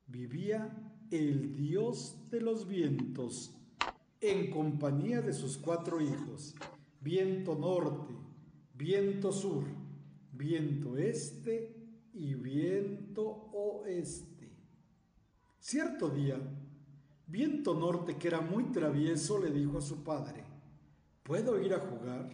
vivía 0.07 0.93
el 1.11 1.57
dios 1.57 2.29
de 2.29 2.43
los 2.43 2.69
vientos 2.69 3.63
en 4.21 4.51
compañía 4.51 5.21
de 5.21 5.33
sus 5.33 5.57
cuatro 5.57 6.01
hijos, 6.01 6.55
viento 7.01 7.55
norte, 7.55 8.15
viento 8.75 9.33
sur, 9.33 9.65
viento 10.33 10.97
este 10.97 11.77
y 12.13 12.35
viento 12.35 13.51
oeste. 13.53 14.51
Cierto 15.59 16.09
día, 16.09 16.41
Viento 17.29 17.75
Norte, 17.75 18.17
que 18.17 18.29
era 18.29 18.41
muy 18.41 18.67
travieso, 18.67 19.41
le 19.41 19.51
dijo 19.51 19.79
a 19.79 19.83
su 19.83 20.05
padre, 20.05 20.45
¿puedo 21.25 21.61
ir 21.61 21.75
a 21.75 21.81
jugar? 21.81 22.31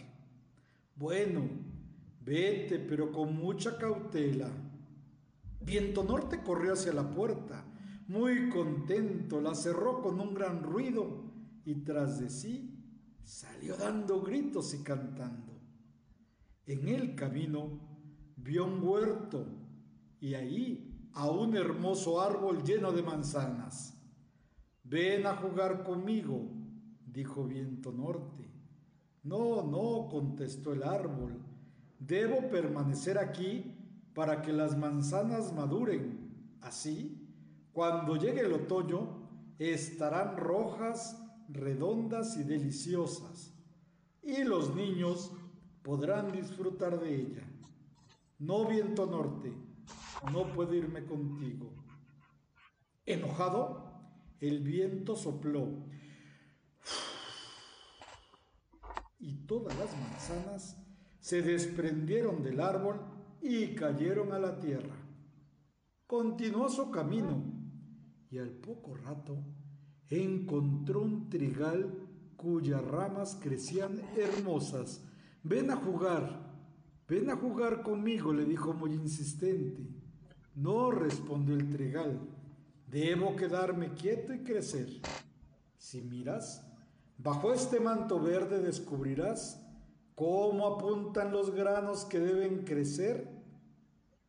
Bueno, 0.96 1.48
vete, 2.20 2.78
pero 2.78 3.10
con 3.10 3.34
mucha 3.34 3.78
cautela. 3.78 4.50
Viento 5.62 6.04
Norte 6.04 6.42
corrió 6.42 6.74
hacia 6.74 6.92
la 6.92 7.08
puerta, 7.08 7.64
muy 8.06 8.50
contento, 8.50 9.40
la 9.40 9.54
cerró 9.54 10.02
con 10.02 10.20
un 10.20 10.34
gran 10.34 10.62
ruido 10.62 11.21
y 11.64 11.74
tras 11.76 12.20
de 12.20 12.30
sí 12.30 12.78
salió 13.22 13.76
dando 13.76 14.20
gritos 14.20 14.74
y 14.74 14.82
cantando. 14.82 15.52
En 16.66 16.88
el 16.88 17.14
camino 17.14 17.80
vio 18.36 18.66
un 18.66 18.82
huerto 18.82 19.46
y 20.20 20.34
ahí 20.34 21.10
a 21.14 21.30
un 21.30 21.56
hermoso 21.56 22.20
árbol 22.20 22.62
lleno 22.62 22.92
de 22.92 23.02
manzanas. 23.02 23.98
Ven 24.84 25.26
a 25.26 25.36
jugar 25.36 25.84
conmigo, 25.84 26.48
dijo 27.06 27.44
Viento 27.44 27.92
Norte. 27.92 28.50
No, 29.22 29.62
no, 29.62 30.08
contestó 30.08 30.72
el 30.72 30.82
árbol. 30.82 31.40
Debo 31.98 32.50
permanecer 32.50 33.18
aquí 33.18 33.76
para 34.14 34.42
que 34.42 34.52
las 34.52 34.76
manzanas 34.76 35.52
maduren. 35.52 36.58
Así, 36.60 37.28
cuando 37.72 38.16
llegue 38.16 38.40
el 38.40 38.52
otoño, 38.52 39.28
estarán 39.58 40.36
rojas, 40.36 41.21
redondas 41.52 42.36
y 42.36 42.44
deliciosas, 42.44 43.54
y 44.22 44.44
los 44.44 44.74
niños 44.74 45.32
podrán 45.82 46.32
disfrutar 46.32 47.00
de 47.00 47.14
ella. 47.14 47.48
No 48.38 48.66
viento 48.66 49.06
norte, 49.06 49.52
no 50.32 50.52
puedo 50.52 50.74
irme 50.74 51.04
contigo. 51.04 51.72
Enojado, 53.04 53.92
el 54.40 54.60
viento 54.60 55.16
sopló 55.16 55.68
y 59.18 59.46
todas 59.46 59.78
las 59.78 59.96
manzanas 59.96 60.76
se 61.20 61.42
desprendieron 61.42 62.42
del 62.42 62.60
árbol 62.60 63.00
y 63.40 63.74
cayeron 63.74 64.32
a 64.32 64.38
la 64.38 64.58
tierra. 64.58 64.96
Continuó 66.06 66.68
su 66.68 66.90
camino 66.90 67.44
y 68.30 68.38
al 68.38 68.50
poco 68.50 68.96
rato 68.96 69.36
encontró 70.20 71.02
un 71.02 71.28
trigal 71.28 71.92
cuyas 72.36 72.84
ramas 72.84 73.38
crecían 73.40 74.00
hermosas. 74.16 75.02
Ven 75.42 75.70
a 75.70 75.76
jugar, 75.76 76.52
ven 77.08 77.30
a 77.30 77.36
jugar 77.36 77.82
conmigo, 77.82 78.32
le 78.32 78.44
dijo 78.44 78.74
muy 78.74 78.92
insistente. 78.92 79.86
No, 80.54 80.90
respondió 80.90 81.54
el 81.54 81.70
trigal, 81.70 82.20
debo 82.90 83.36
quedarme 83.36 83.94
quieto 83.94 84.34
y 84.34 84.40
crecer. 84.40 84.88
Si 85.78 86.02
miras, 86.02 86.66
bajo 87.16 87.52
este 87.52 87.80
manto 87.80 88.20
verde 88.20 88.60
descubrirás 88.60 89.64
cómo 90.14 90.66
apuntan 90.66 91.32
los 91.32 91.54
granos 91.54 92.04
que 92.04 92.18
deben 92.18 92.64
crecer 92.64 93.28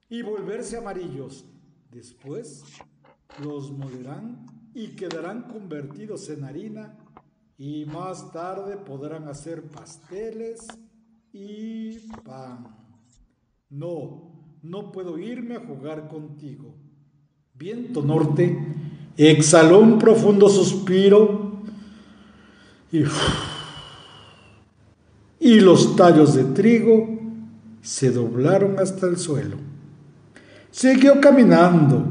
y 0.07 0.21
volverse 0.21 0.77
amarillos. 0.77 1.45
Después 1.91 2.63
los 3.43 3.71
molerán 3.71 4.45
y 4.73 4.87
quedarán 4.89 5.43
convertidos 5.43 6.29
en 6.29 6.43
harina 6.43 6.97
y 7.57 7.85
más 7.85 8.31
tarde 8.31 8.77
podrán 8.77 9.27
hacer 9.27 9.63
pasteles 9.63 10.67
y 11.31 11.99
pan. 12.23 12.67
No, 13.69 14.57
no 14.61 14.91
puedo 14.91 15.17
irme 15.17 15.55
a 15.55 15.65
jugar 15.65 16.07
contigo. 16.07 16.75
Viento 17.53 18.01
Norte 18.01 18.57
exhaló 19.15 19.79
un 19.79 19.99
profundo 19.99 20.49
suspiro 20.49 21.61
y, 22.91 23.03
y 25.39 25.59
los 25.59 25.95
tallos 25.95 26.33
de 26.35 26.45
trigo 26.45 27.19
se 27.81 28.11
doblaron 28.11 28.79
hasta 28.79 29.07
el 29.07 29.17
suelo. 29.17 29.57
Siguió 30.71 31.21
caminando 31.21 32.05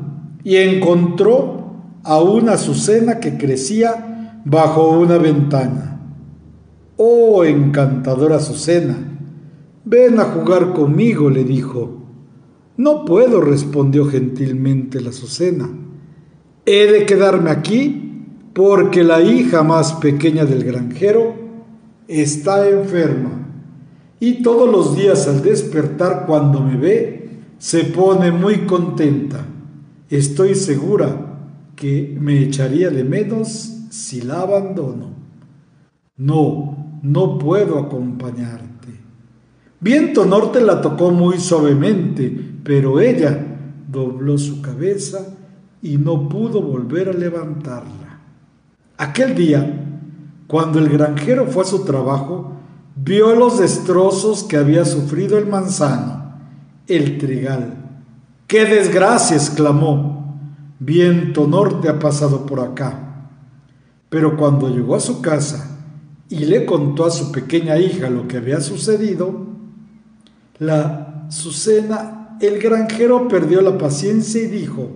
y 0.44 0.56
encontró 0.56 1.61
a 2.04 2.20
una 2.20 2.52
azucena 2.52 3.20
que 3.20 3.36
crecía 3.36 4.40
bajo 4.44 4.98
una 4.98 5.18
ventana. 5.18 6.00
Oh, 6.96 7.44
encantadora 7.44 8.36
azucena, 8.36 8.96
ven 9.84 10.20
a 10.20 10.24
jugar 10.24 10.72
conmigo, 10.72 11.30
le 11.30 11.44
dijo. 11.44 12.02
No 12.76 13.04
puedo, 13.04 13.40
respondió 13.40 14.06
gentilmente 14.06 15.00
la 15.00 15.10
azucena. 15.10 15.68
He 16.64 16.86
de 16.90 17.06
quedarme 17.06 17.50
aquí 17.50 18.24
porque 18.54 19.02
la 19.04 19.20
hija 19.22 19.62
más 19.62 19.94
pequeña 19.94 20.44
del 20.44 20.64
granjero 20.64 21.34
está 22.08 22.68
enferma 22.68 23.30
y 24.20 24.42
todos 24.42 24.70
los 24.70 24.96
días 24.96 25.26
al 25.26 25.42
despertar 25.42 26.26
cuando 26.26 26.60
me 26.60 26.76
ve 26.76 27.30
se 27.58 27.84
pone 27.84 28.30
muy 28.30 28.66
contenta. 28.66 29.44
Estoy 30.10 30.54
segura 30.54 31.31
que 31.82 32.16
me 32.16 32.40
echaría 32.40 32.90
de 32.90 33.02
menos 33.02 33.48
si 33.90 34.20
la 34.20 34.42
abandono. 34.42 35.16
No, 36.16 37.00
no 37.02 37.38
puedo 37.38 37.76
acompañarte. 37.76 39.00
Viento 39.80 40.24
Norte 40.24 40.60
la 40.60 40.80
tocó 40.80 41.10
muy 41.10 41.40
suavemente, 41.40 42.30
pero 42.62 43.00
ella 43.00 43.36
dobló 43.88 44.38
su 44.38 44.62
cabeza 44.62 45.34
y 45.82 45.96
no 45.96 46.28
pudo 46.28 46.62
volver 46.62 47.08
a 47.08 47.14
levantarla. 47.14 48.20
Aquel 48.96 49.34
día, 49.34 49.84
cuando 50.46 50.78
el 50.78 50.88
granjero 50.88 51.48
fue 51.48 51.64
a 51.64 51.66
su 51.66 51.84
trabajo, 51.84 52.52
vio 52.94 53.34
los 53.34 53.58
destrozos 53.58 54.44
que 54.44 54.56
había 54.56 54.84
sufrido 54.84 55.36
el 55.36 55.48
manzano, 55.48 56.36
el 56.86 57.18
trigal. 57.18 57.74
¡Qué 58.46 58.66
desgracia! 58.66 59.36
exclamó 59.36 60.11
viento 60.84 61.46
norte 61.46 61.88
ha 61.88 61.98
pasado 61.98 62.46
por 62.46 62.60
acá. 62.60 63.28
Pero 64.08 64.36
cuando 64.36 64.68
llegó 64.68 64.94
a 64.94 65.00
su 65.00 65.22
casa 65.22 65.78
y 66.28 66.44
le 66.44 66.66
contó 66.66 67.04
a 67.04 67.10
su 67.10 67.32
pequeña 67.32 67.78
hija 67.78 68.10
lo 68.10 68.28
que 68.28 68.36
había 68.36 68.60
sucedido, 68.60 69.46
la 70.58 71.26
Susena, 71.30 72.36
el 72.40 72.60
granjero 72.60 73.26
perdió 73.26 73.62
la 73.62 73.78
paciencia 73.78 74.42
y 74.42 74.48
dijo, 74.48 74.90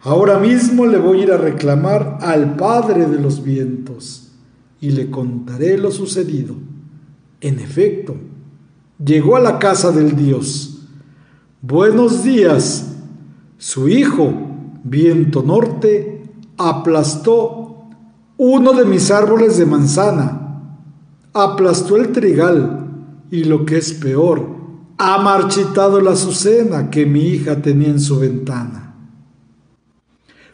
ahora 0.00 0.38
mismo 0.38 0.86
le 0.86 0.98
voy 0.98 1.20
a 1.20 1.22
ir 1.24 1.32
a 1.32 1.36
reclamar 1.36 2.18
al 2.22 2.56
Padre 2.56 3.06
de 3.06 3.18
los 3.18 3.44
vientos 3.44 4.32
y 4.80 4.90
le 4.90 5.10
contaré 5.10 5.76
lo 5.76 5.90
sucedido. 5.90 6.54
En 7.40 7.58
efecto, 7.58 8.16
llegó 9.04 9.36
a 9.36 9.40
la 9.40 9.58
casa 9.58 9.92
del 9.92 10.16
Dios. 10.16 10.86
Buenos 11.60 12.24
días. 12.24 12.96
Su 13.58 13.88
hijo, 13.88 14.51
viento 14.84 15.42
norte, 15.42 16.22
aplastó 16.56 17.88
uno 18.36 18.72
de 18.72 18.84
mis 18.84 19.10
árboles 19.10 19.56
de 19.58 19.66
manzana, 19.66 20.68
aplastó 21.32 21.96
el 21.96 22.12
trigal 22.12 22.88
y 23.30 23.44
lo 23.44 23.64
que 23.64 23.78
es 23.78 23.92
peor, 23.92 24.46
ha 24.98 25.18
marchitado 25.18 26.00
la 26.00 26.12
azucena 26.12 26.90
que 26.90 27.06
mi 27.06 27.20
hija 27.20 27.62
tenía 27.62 27.88
en 27.88 28.00
su 28.00 28.18
ventana. 28.18 28.94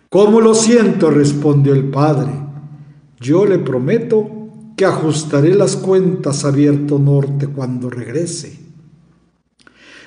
¿Cómo 0.08 0.40
lo 0.40 0.54
siento? 0.54 1.10
respondió 1.10 1.74
el 1.74 1.90
padre. 1.90 2.32
Yo 3.20 3.44
le 3.44 3.58
prometo 3.58 4.30
que 4.76 4.86
ajustaré 4.86 5.54
las 5.54 5.76
cuentas 5.76 6.44
a 6.44 6.50
Viento 6.50 6.98
Norte 6.98 7.48
cuando 7.48 7.90
regrese. 7.90 8.58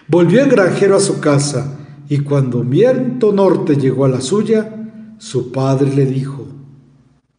Volvió 0.07 0.41
el 0.41 0.49
granjero 0.49 0.95
a 0.95 0.99
su 0.99 1.19
casa 1.19 1.80
y 2.11 2.19
cuando 2.19 2.61
Viento 2.61 3.31
Norte 3.31 3.77
llegó 3.77 4.03
a 4.03 4.09
la 4.09 4.19
suya, 4.19 5.15
su 5.17 5.49
padre 5.53 5.95
le 5.95 6.05
dijo, 6.05 6.45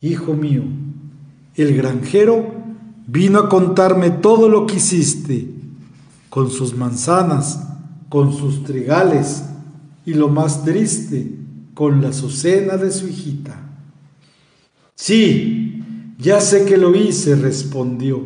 Hijo 0.01 0.33
mío, 0.33 0.63
el 1.57 1.77
granjero 1.77 2.55
vino 3.07 3.39
a 3.39 3.49
contarme 3.51 4.09
todo 4.09 4.49
lo 4.49 4.67
que 4.67 4.77
hiciste, 4.77 5.47
con 6.31 6.51
sus 6.51 6.75
manzanas, 6.75 7.69
con 8.09 8.33
sus 8.33 8.65
trigales, 8.65 9.45
y 10.07 10.15
lo 10.15 10.31
más 10.31 10.65
triste, 10.65 11.37
con 11.75 12.01
la 12.01 12.09
azucena 12.09 12.79
de 12.79 12.93
su 12.93 13.09
hijita. 13.09 13.61
Sí, 14.95 15.85
ya 16.19 16.41
sé 16.41 16.65
que 16.65 16.79
lo 16.79 16.97
hice, 16.97 17.37
respondió, 17.37 18.23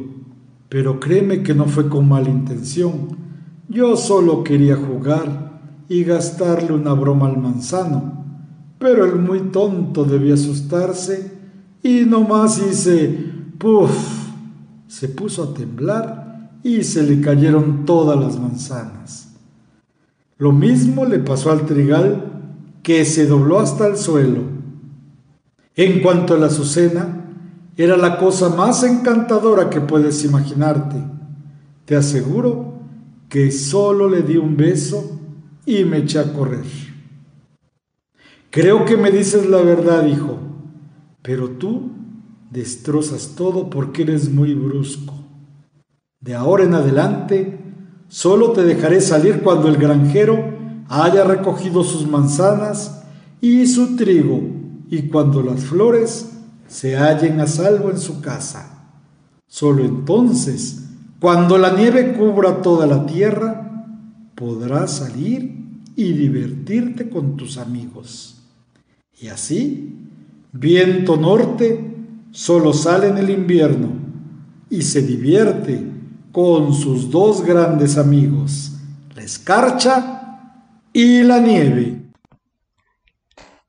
pero 0.68 1.00
créeme 1.00 1.42
que 1.42 1.56
no 1.56 1.64
fue 1.64 1.88
con 1.88 2.08
mala 2.08 2.30
intención. 2.30 3.16
Yo 3.68 3.96
solo 3.96 4.44
quería 4.44 4.76
jugar 4.76 5.55
y 5.88 6.04
gastarle 6.04 6.72
una 6.72 6.92
broma 6.92 7.26
al 7.26 7.38
manzano. 7.38 8.24
Pero 8.78 9.04
el 9.04 9.16
muy 9.16 9.40
tonto 9.50 10.04
debía 10.04 10.34
asustarse 10.34 11.32
y 11.82 12.04
nomás 12.04 12.58
hice 12.58 13.32
puff. 13.58 14.26
Se 14.88 15.08
puso 15.08 15.44
a 15.44 15.54
temblar 15.54 16.58
y 16.62 16.82
se 16.82 17.02
le 17.02 17.20
cayeron 17.20 17.84
todas 17.84 18.18
las 18.18 18.38
manzanas. 18.38 19.34
Lo 20.38 20.52
mismo 20.52 21.06
le 21.06 21.18
pasó 21.18 21.50
al 21.50 21.64
trigal 21.64 22.36
que 22.82 23.04
se 23.04 23.26
dobló 23.26 23.58
hasta 23.58 23.86
el 23.86 23.96
suelo 23.96 24.42
En 25.74 26.02
cuanto 26.02 26.34
a 26.34 26.38
la 26.38 26.46
Azucena, 26.46 27.24
era 27.76 27.96
la 27.96 28.18
cosa 28.18 28.48
más 28.50 28.82
encantadora 28.82 29.68
que 29.68 29.80
puedes 29.80 30.24
imaginarte. 30.24 30.96
Te 31.84 31.96
aseguro 31.96 32.74
que 33.28 33.50
solo 33.50 34.08
le 34.08 34.22
di 34.22 34.36
un 34.36 34.56
beso 34.56 35.15
y 35.66 35.84
me 35.84 35.98
eché 35.98 36.20
a 36.20 36.32
correr. 36.32 36.64
Creo 38.50 38.86
que 38.86 38.96
me 38.96 39.10
dices 39.10 39.44
la 39.46 39.58
verdad, 39.58 40.06
hijo, 40.06 40.38
pero 41.20 41.50
tú 41.50 41.90
destrozas 42.50 43.34
todo 43.36 43.68
porque 43.68 44.02
eres 44.02 44.30
muy 44.32 44.54
brusco. 44.54 45.12
De 46.20 46.34
ahora 46.34 46.64
en 46.64 46.74
adelante, 46.74 47.58
solo 48.08 48.52
te 48.52 48.64
dejaré 48.64 49.00
salir 49.00 49.42
cuando 49.42 49.68
el 49.68 49.76
granjero 49.76 50.56
haya 50.88 51.24
recogido 51.24 51.84
sus 51.84 52.06
manzanas 52.08 53.02
y 53.40 53.66
su 53.66 53.96
trigo 53.96 54.40
y 54.88 55.08
cuando 55.08 55.42
las 55.42 55.64
flores 55.64 56.30
se 56.68 56.96
hallen 56.96 57.40
a 57.40 57.46
salvo 57.46 57.90
en 57.90 57.98
su 57.98 58.20
casa. 58.20 58.90
Solo 59.46 59.84
entonces, 59.84 60.84
cuando 61.20 61.58
la 61.58 61.72
nieve 61.72 62.14
cubra 62.14 62.62
toda 62.62 62.86
la 62.86 63.06
tierra, 63.06 63.65
podrás 64.36 64.98
salir 64.98 65.56
y 65.96 66.12
divertirte 66.12 67.08
con 67.08 67.36
tus 67.36 67.56
amigos. 67.56 68.42
Y 69.18 69.28
así, 69.28 69.96
viento 70.52 71.16
norte 71.16 71.96
solo 72.30 72.72
sale 72.72 73.08
en 73.08 73.16
el 73.18 73.30
invierno 73.30 73.88
y 74.68 74.82
se 74.82 75.02
divierte 75.02 75.84
con 76.32 76.74
sus 76.74 77.10
dos 77.10 77.42
grandes 77.42 77.96
amigos, 77.96 78.72
la 79.14 79.22
escarcha 79.22 80.16
y 80.92 81.22
la 81.22 81.40
nieve. 81.40 82.02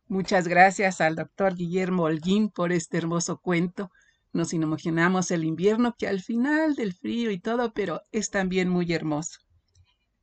Muchas 0.09 0.49
gracias 0.49 0.99
al 0.99 1.15
doctor 1.15 1.55
Guillermo 1.55 2.03
Holguín 2.03 2.49
por 2.49 2.73
este 2.73 2.97
hermoso 2.97 3.39
cuento. 3.39 3.89
Nos 4.33 4.53
imaginamos 4.53 5.31
el 5.31 5.45
invierno 5.45 5.95
que 5.97 6.07
al 6.07 6.21
final 6.21 6.75
del 6.75 6.93
frío 6.93 7.31
y 7.31 7.39
todo, 7.39 7.73
pero 7.73 8.01
es 8.11 8.29
también 8.29 8.67
muy 8.69 8.91
hermoso. 8.91 9.46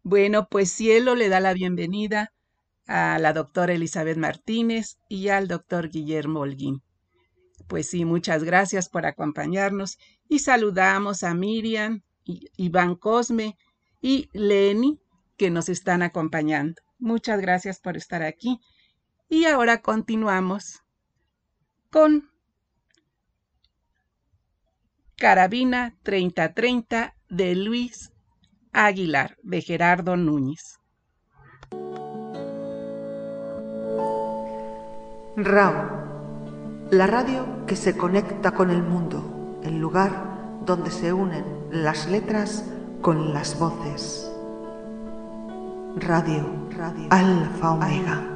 Bueno, 0.06 0.48
pues 0.50 0.70
Cielo 0.70 1.14
le 1.14 1.30
da 1.30 1.40
la 1.40 1.54
bienvenida 1.54 2.30
a 2.86 3.18
la 3.18 3.32
doctora 3.32 3.72
Elizabeth 3.72 4.18
Martínez 4.18 4.98
y 5.08 5.28
al 5.28 5.48
doctor 5.48 5.88
Guillermo 5.88 6.40
Holguín. 6.40 6.82
Pues 7.68 7.88
sí, 7.88 8.04
muchas 8.04 8.44
gracias 8.44 8.90
por 8.90 9.06
acompañarnos 9.06 9.96
y 10.28 10.40
saludamos 10.40 11.22
a 11.22 11.32
Miriam, 11.32 12.02
Iván 12.26 12.96
Cosme 12.96 13.56
y 14.02 14.28
Leni 14.34 15.00
que 15.38 15.48
nos 15.50 15.70
están 15.70 16.02
acompañando. 16.02 16.82
Muchas 16.98 17.40
gracias 17.40 17.80
por 17.80 17.96
estar 17.96 18.22
aquí 18.22 18.60
y 19.30 19.46
ahora 19.46 19.80
continuamos 19.80 20.82
con 21.90 22.30
Carabina 25.16 25.96
3030 26.02 27.16
de 27.30 27.54
Luis 27.54 28.13
Aguilar, 28.74 29.36
de 29.44 29.62
Gerardo 29.62 30.16
Núñez. 30.16 30.80
RAW, 35.36 35.74
la 36.90 37.06
radio 37.06 37.64
que 37.66 37.76
se 37.76 37.96
conecta 37.96 38.50
con 38.50 38.70
el 38.70 38.82
mundo, 38.82 39.60
el 39.62 39.78
lugar 39.78 40.60
donde 40.66 40.90
se 40.90 41.12
unen 41.12 41.44
las 41.70 42.08
letras 42.08 42.64
con 43.00 43.32
las 43.32 43.56
voces. 43.60 44.28
Radio, 45.96 46.68
radio 46.76 47.06
Alfa 47.10 47.70
Omega. 47.70 48.33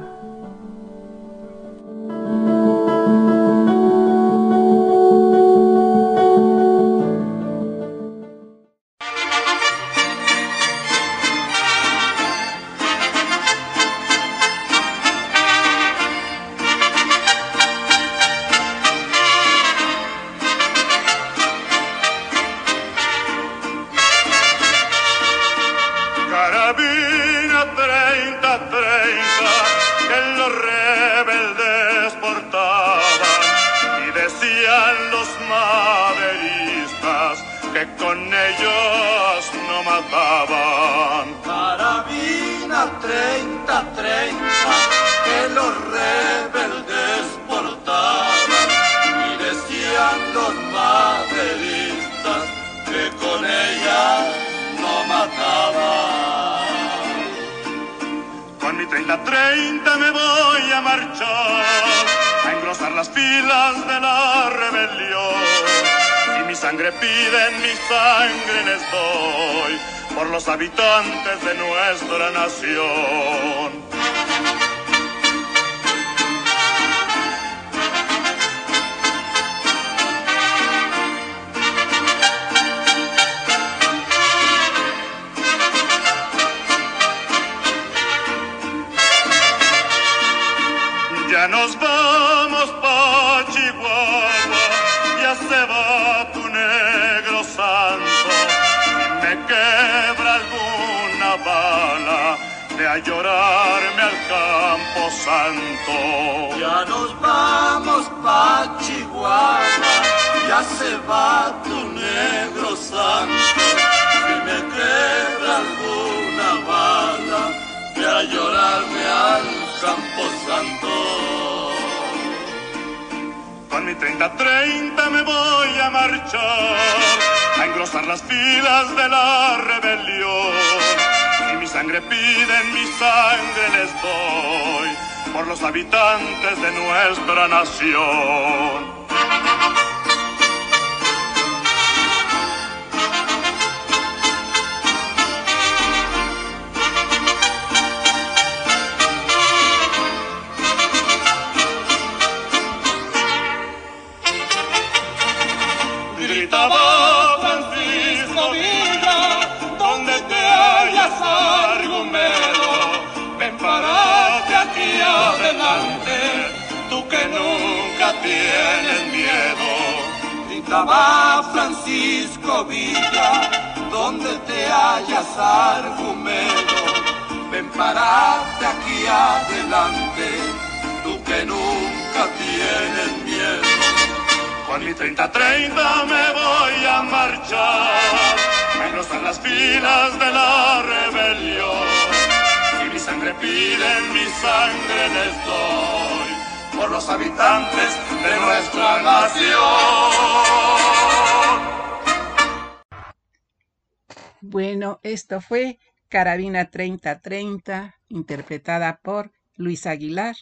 Fue 205.49 205.79
Carabina 206.09 206.69
3030, 206.69 207.95
interpretada 208.07 208.99
por 209.01 209.31
Luis 209.55 209.87
Aguilar. 209.87 210.35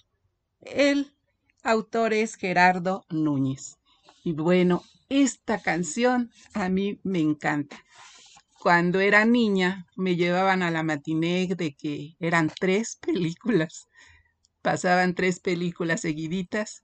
El 0.60 1.14
autor 1.64 2.12
es 2.12 2.36
Gerardo 2.36 3.06
Núñez. 3.10 3.78
Y 4.26 4.34
bueno, 4.34 4.84
esta 5.08 5.62
canción 5.62 6.30
a 6.54 6.68
mí 6.68 7.00
me 7.04 7.20
encanta. 7.20 7.82
Cuando 8.60 9.00
era 9.00 9.24
niña 9.24 9.88
me 9.96 10.18
llevaban 10.18 10.62
a 10.62 10.72
la 10.72 10.84
matiné 10.84 11.48
de 11.56 11.74
que 11.74 12.18
eran 12.20 12.52
tres 12.60 12.98
películas. 12.98 13.88
Pasaban 14.62 15.16
tres 15.16 15.40
películas 15.40 16.02
seguiditas 16.02 16.84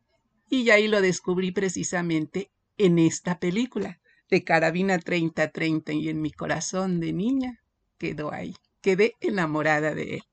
y 0.49 0.69
ahí 0.69 0.87
lo 0.87 1.01
descubrí 1.01 1.51
precisamente 1.51 2.51
en 2.77 2.99
esta 2.99 3.37
película 3.37 3.99
de 4.29 4.45
Carabina 4.45 4.97
3030 4.97 5.91
y 5.91 6.07
en 6.07 6.21
mi 6.21 6.31
corazón 6.31 7.01
de 7.01 7.11
niña 7.11 7.62
quedó 8.03 8.33
ahí. 8.33 8.53
Quedé 8.81 9.15
enamorada 9.21 9.95
de 9.95 10.15
él. 10.15 10.23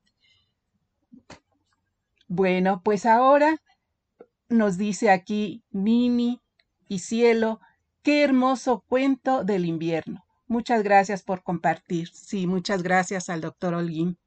Bueno, 2.26 2.82
pues 2.82 3.06
ahora 3.06 3.62
nos 4.48 4.76
dice 4.76 5.08
aquí 5.08 5.62
Nini 5.70 6.40
y 6.88 6.98
cielo, 6.98 7.60
qué 8.02 8.24
hermoso 8.24 8.84
cuento 8.88 9.44
del 9.44 9.66
invierno. 9.66 10.24
Muchas 10.48 10.82
gracias 10.82 11.22
por 11.22 11.44
compartir. 11.44 12.08
Sí, 12.08 12.48
muchas 12.48 12.82
gracias 12.82 13.30
al 13.30 13.40
doctor 13.40 13.74
Holguín. 13.74 14.18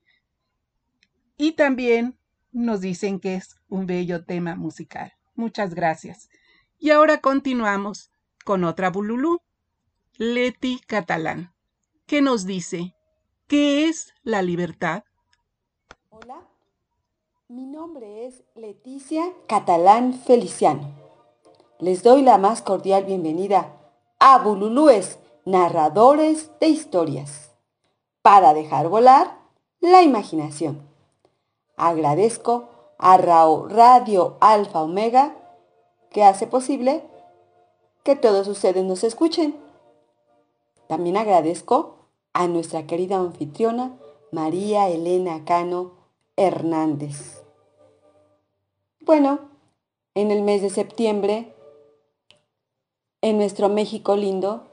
Y 1.36 1.52
también 1.54 2.18
nos 2.54 2.80
dicen 2.80 3.20
que 3.20 3.36
es 3.36 3.58
un 3.68 3.88
bello 3.88 4.24
tema 4.24 4.56
musical. 4.56 5.12
Muchas 5.36 5.74
gracias. 5.76 6.30
Y 6.80 6.92
ahora 6.92 7.20
continuamos 7.20 8.10
con 8.46 8.64
otra 8.64 8.90
bululú, 8.90 9.42
Leti 10.16 10.80
Catalán, 10.88 11.54
que 12.06 12.22
nos 12.22 12.46
dice, 12.46 12.96
¿qué 13.48 13.88
es 13.88 14.14
la 14.24 14.42
libertad? 14.42 15.04
Hola, 16.10 16.48
mi 17.48 17.66
nombre 17.66 18.26
es 18.26 18.44
Leticia 18.56 19.32
Catalán 19.48 20.14
Feliciano 20.14 21.04
les 21.84 22.02
doy 22.02 22.22
la 22.22 22.38
más 22.38 22.62
cordial 22.62 23.04
bienvenida 23.04 23.74
a 24.18 24.38
Bululúes, 24.38 25.20
narradores 25.44 26.50
de 26.62 26.68
historias, 26.68 27.52
para 28.22 28.54
dejar 28.54 28.88
volar 28.88 29.40
la 29.82 30.02
imaginación. 30.02 30.88
Agradezco 31.76 32.70
a 32.98 33.18
Rao 33.18 33.68
Radio 33.68 34.38
Alfa 34.40 34.82
Omega 34.82 35.36
que 36.10 36.24
hace 36.24 36.48
posible 36.48 37.04
que 38.04 38.16
todos 38.16 38.48
ustedes 38.48 38.86
nos 38.86 39.04
escuchen. 39.04 39.60
También 40.88 41.18
agradezco 41.18 42.03
a 42.34 42.48
nuestra 42.48 42.88
querida 42.88 43.18
anfitriona 43.18 43.98
María 44.32 44.90
Elena 44.90 45.46
Cano 45.46 45.94
Hernández. 46.36 47.44
Bueno, 49.02 49.40
en 50.16 50.32
el 50.32 50.42
mes 50.42 50.62
de 50.62 50.70
septiembre 50.70 51.54
en 53.22 53.38
nuestro 53.38 53.70
México 53.70 54.16
lindo, 54.16 54.68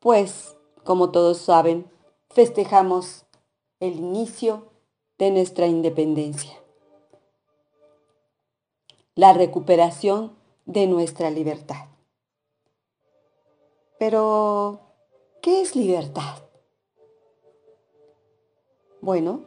pues, 0.00 0.56
como 0.84 1.10
todos 1.10 1.38
saben, 1.38 1.90
festejamos 2.28 3.24
el 3.80 3.96
inicio 3.96 4.66
de 5.16 5.30
nuestra 5.30 5.66
independencia, 5.66 6.62
la 9.14 9.32
recuperación 9.32 10.36
de 10.66 10.86
nuestra 10.86 11.30
libertad. 11.30 11.86
Pero, 13.98 14.80
¿qué 15.40 15.62
es 15.62 15.74
libertad? 15.74 16.45
Bueno, 19.06 19.42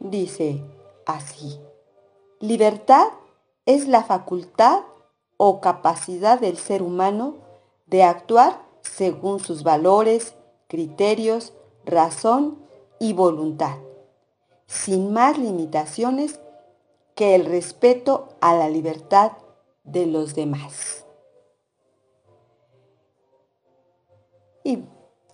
dice 0.00 0.64
así, 1.04 1.60
libertad 2.40 3.08
es 3.66 3.86
la 3.86 4.02
facultad 4.04 4.84
o 5.36 5.60
capacidad 5.60 6.40
del 6.40 6.56
ser 6.56 6.82
humano 6.82 7.34
de 7.84 8.04
actuar 8.04 8.62
según 8.80 9.38
sus 9.40 9.64
valores, 9.64 10.34
criterios, 10.66 11.52
razón 11.84 12.64
y 12.98 13.12
voluntad, 13.12 13.76
sin 14.64 15.12
más 15.12 15.36
limitaciones 15.36 16.40
que 17.14 17.34
el 17.34 17.44
respeto 17.44 18.28
a 18.40 18.54
la 18.54 18.70
libertad 18.70 19.32
de 19.84 20.06
los 20.06 20.34
demás. 20.34 21.04
Y 24.64 24.84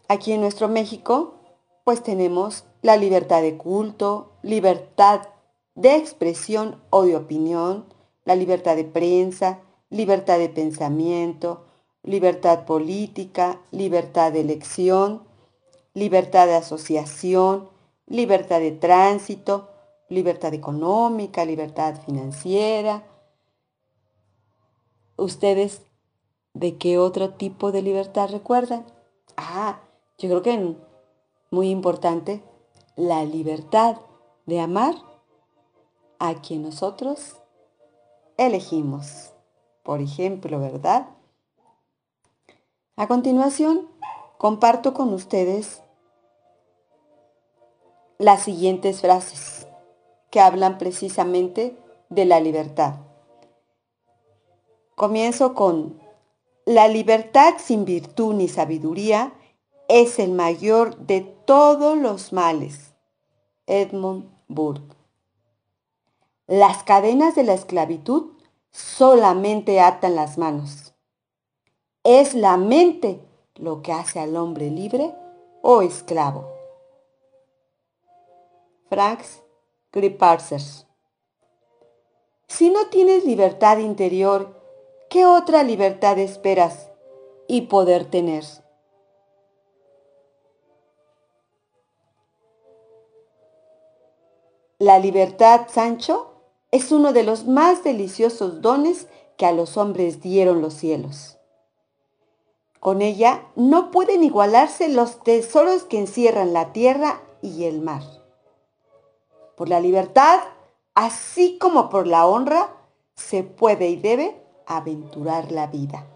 aquí 0.08 0.32
en 0.32 0.40
nuestro 0.40 0.66
México, 0.66 1.34
pues 1.84 2.02
tenemos 2.02 2.64
la 2.84 2.98
libertad 2.98 3.40
de 3.40 3.56
culto, 3.56 4.32
libertad 4.42 5.22
de 5.74 5.96
expresión 5.96 6.82
o 6.90 7.04
de 7.04 7.16
opinión, 7.16 7.86
la 8.26 8.36
libertad 8.36 8.76
de 8.76 8.84
prensa, 8.84 9.60
libertad 9.88 10.38
de 10.38 10.50
pensamiento, 10.50 11.64
libertad 12.02 12.66
política, 12.66 13.58
libertad 13.70 14.32
de 14.32 14.42
elección, 14.42 15.22
libertad 15.94 16.46
de 16.46 16.56
asociación, 16.56 17.70
libertad 18.06 18.60
de 18.60 18.72
tránsito, 18.72 19.70
libertad 20.10 20.52
económica, 20.52 21.46
libertad 21.46 21.98
financiera. 22.04 23.02
¿Ustedes 25.16 25.80
de 26.52 26.76
qué 26.76 26.98
otro 26.98 27.30
tipo 27.30 27.72
de 27.72 27.80
libertad 27.80 28.28
recuerdan? 28.30 28.84
Ah, 29.38 29.80
yo 30.18 30.28
creo 30.28 30.42
que 30.42 30.76
muy 31.50 31.70
importante, 31.70 32.42
la 32.96 33.24
libertad 33.24 33.96
de 34.46 34.60
amar 34.60 34.94
a 36.18 36.34
quien 36.40 36.62
nosotros 36.62 37.36
elegimos 38.36 39.34
por 39.84 40.00
ejemplo, 40.00 40.58
¿verdad? 40.58 41.06
A 42.96 43.06
continuación, 43.06 43.86
comparto 44.38 44.94
con 44.94 45.12
ustedes 45.12 45.82
las 48.18 48.42
siguientes 48.42 49.02
frases 49.02 49.68
que 50.30 50.40
hablan 50.40 50.78
precisamente 50.78 51.76
de 52.08 52.24
la 52.24 52.40
libertad. 52.40 52.94
Comienzo 54.94 55.54
con, 55.54 56.00
la 56.64 56.88
libertad 56.88 57.56
sin 57.58 57.84
virtud 57.84 58.34
ni 58.34 58.48
sabiduría 58.48 59.34
es 59.88 60.18
el 60.18 60.32
mayor 60.32 60.96
de 60.98 61.20
todos 61.20 61.96
los 61.98 62.32
males. 62.32 62.94
Edmund 63.66 64.30
Burke. 64.48 64.94
Las 66.46 66.82
cadenas 66.82 67.34
de 67.34 67.44
la 67.44 67.54
esclavitud 67.54 68.32
solamente 68.70 69.80
atan 69.80 70.16
las 70.16 70.36
manos. 70.36 70.94
Es 72.02 72.34
la 72.34 72.56
mente 72.56 73.20
lo 73.54 73.82
que 73.82 73.92
hace 73.92 74.20
al 74.20 74.36
hombre 74.36 74.70
libre 74.70 75.14
o 75.62 75.80
esclavo. 75.80 76.52
Franks 78.90 79.42
Griparsers. 79.92 80.86
Si 82.48 82.68
no 82.68 82.88
tienes 82.88 83.24
libertad 83.24 83.78
interior, 83.78 84.60
¿qué 85.08 85.24
otra 85.24 85.62
libertad 85.62 86.18
esperas 86.18 86.90
y 87.48 87.62
poder 87.62 88.04
tener? 88.04 88.44
La 94.84 94.98
libertad, 94.98 95.62
Sancho, 95.70 96.30
es 96.70 96.92
uno 96.92 97.14
de 97.14 97.22
los 97.22 97.46
más 97.46 97.82
deliciosos 97.84 98.60
dones 98.60 99.06
que 99.38 99.46
a 99.46 99.52
los 99.52 99.78
hombres 99.78 100.20
dieron 100.20 100.60
los 100.60 100.74
cielos. 100.74 101.38
Con 102.80 103.00
ella 103.00 103.46
no 103.56 103.90
pueden 103.90 104.22
igualarse 104.22 104.90
los 104.90 105.24
tesoros 105.24 105.84
que 105.84 105.98
encierran 105.98 106.52
la 106.52 106.74
tierra 106.74 107.22
y 107.40 107.64
el 107.64 107.80
mar. 107.80 108.02
Por 109.56 109.70
la 109.70 109.80
libertad, 109.80 110.40
así 110.94 111.56
como 111.56 111.88
por 111.88 112.06
la 112.06 112.26
honra, 112.26 112.76
se 113.14 113.42
puede 113.42 113.88
y 113.88 113.96
debe 113.96 114.38
aventurar 114.66 115.50
la 115.50 115.66
vida. 115.66 116.06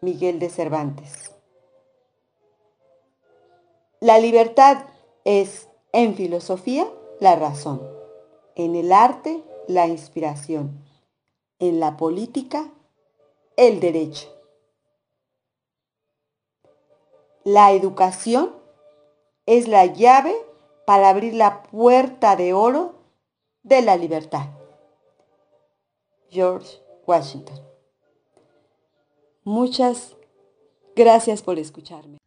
Miguel 0.00 0.40
de 0.40 0.50
Cervantes. 0.50 1.30
La 4.00 4.18
libertad 4.18 4.78
es, 5.22 5.68
en 5.92 6.16
filosofía, 6.16 6.88
la 7.20 7.36
razón. 7.36 7.80
En 8.54 8.74
el 8.74 8.92
arte, 8.92 9.42
la 9.66 9.86
inspiración. 9.86 10.84
En 11.58 11.80
la 11.80 11.96
política, 11.96 12.70
el 13.56 13.80
derecho. 13.80 14.34
La 17.44 17.72
educación 17.72 18.54
es 19.46 19.68
la 19.68 19.86
llave 19.86 20.34
para 20.86 21.08
abrir 21.08 21.34
la 21.34 21.62
puerta 21.62 22.36
de 22.36 22.52
oro 22.52 22.94
de 23.62 23.82
la 23.82 23.96
libertad. 23.96 24.48
George 26.30 26.80
Washington. 27.06 27.58
Muchas 29.44 30.14
gracias 30.94 31.42
por 31.42 31.58
escucharme. 31.58 32.18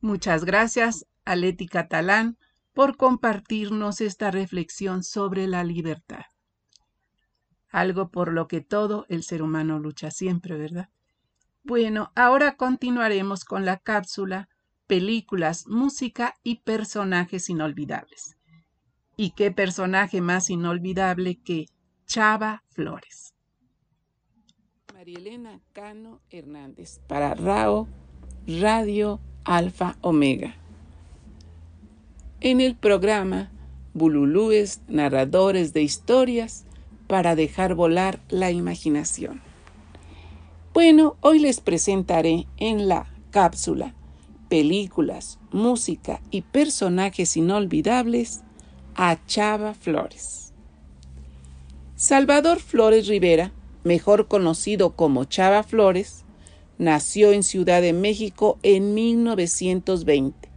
Muchas 0.00 0.44
gracias 0.44 1.06
a 1.24 1.34
Leti 1.34 1.66
Catalán 1.66 2.38
por 2.76 2.98
compartirnos 2.98 4.02
esta 4.02 4.30
reflexión 4.30 5.02
sobre 5.02 5.46
la 5.46 5.64
libertad. 5.64 6.26
Algo 7.70 8.10
por 8.10 8.34
lo 8.34 8.48
que 8.48 8.60
todo 8.60 9.06
el 9.08 9.22
ser 9.22 9.40
humano 9.40 9.78
lucha 9.78 10.10
siempre, 10.10 10.58
¿verdad? 10.58 10.90
Bueno, 11.64 12.12
ahora 12.14 12.58
continuaremos 12.58 13.46
con 13.46 13.64
la 13.64 13.78
cápsula 13.78 14.50
películas, 14.86 15.66
música 15.66 16.34
y 16.42 16.56
personajes 16.56 17.48
inolvidables. 17.48 18.36
¿Y 19.16 19.30
qué 19.30 19.50
personaje 19.50 20.20
más 20.20 20.50
inolvidable 20.50 21.40
que 21.42 21.68
Chava 22.06 22.62
Flores? 22.68 23.32
Marielena 24.92 25.62
Cano 25.72 26.20
Hernández 26.28 27.00
para 27.08 27.32
RAO 27.32 27.88
Radio 28.46 29.18
Alfa 29.44 29.96
Omega. 30.02 30.65
En 32.42 32.60
el 32.60 32.76
programa 32.76 33.50
Bululúes, 33.94 34.80
narradores 34.88 35.72
de 35.72 35.82
historias 35.82 36.66
para 37.06 37.34
dejar 37.34 37.74
volar 37.74 38.20
la 38.28 38.50
imaginación. 38.50 39.40
Bueno, 40.74 41.16
hoy 41.22 41.38
les 41.38 41.60
presentaré 41.60 42.46
en 42.58 42.88
la 42.88 43.06
cápsula 43.30 43.94
películas, 44.50 45.38
música 45.50 46.20
y 46.30 46.42
personajes 46.42 47.38
inolvidables 47.38 48.42
a 48.94 49.16
Chava 49.26 49.72
Flores. 49.72 50.52
Salvador 51.96 52.60
Flores 52.60 53.08
Rivera, 53.08 53.52
mejor 53.82 54.28
conocido 54.28 54.94
como 54.94 55.24
Chava 55.24 55.62
Flores, 55.62 56.26
nació 56.76 57.32
en 57.32 57.42
Ciudad 57.42 57.80
de 57.80 57.94
México 57.94 58.58
en 58.62 58.92
1920. 58.92 60.55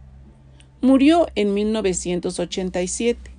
Murió 0.82 1.26
en 1.34 1.52
1987. 1.52 3.30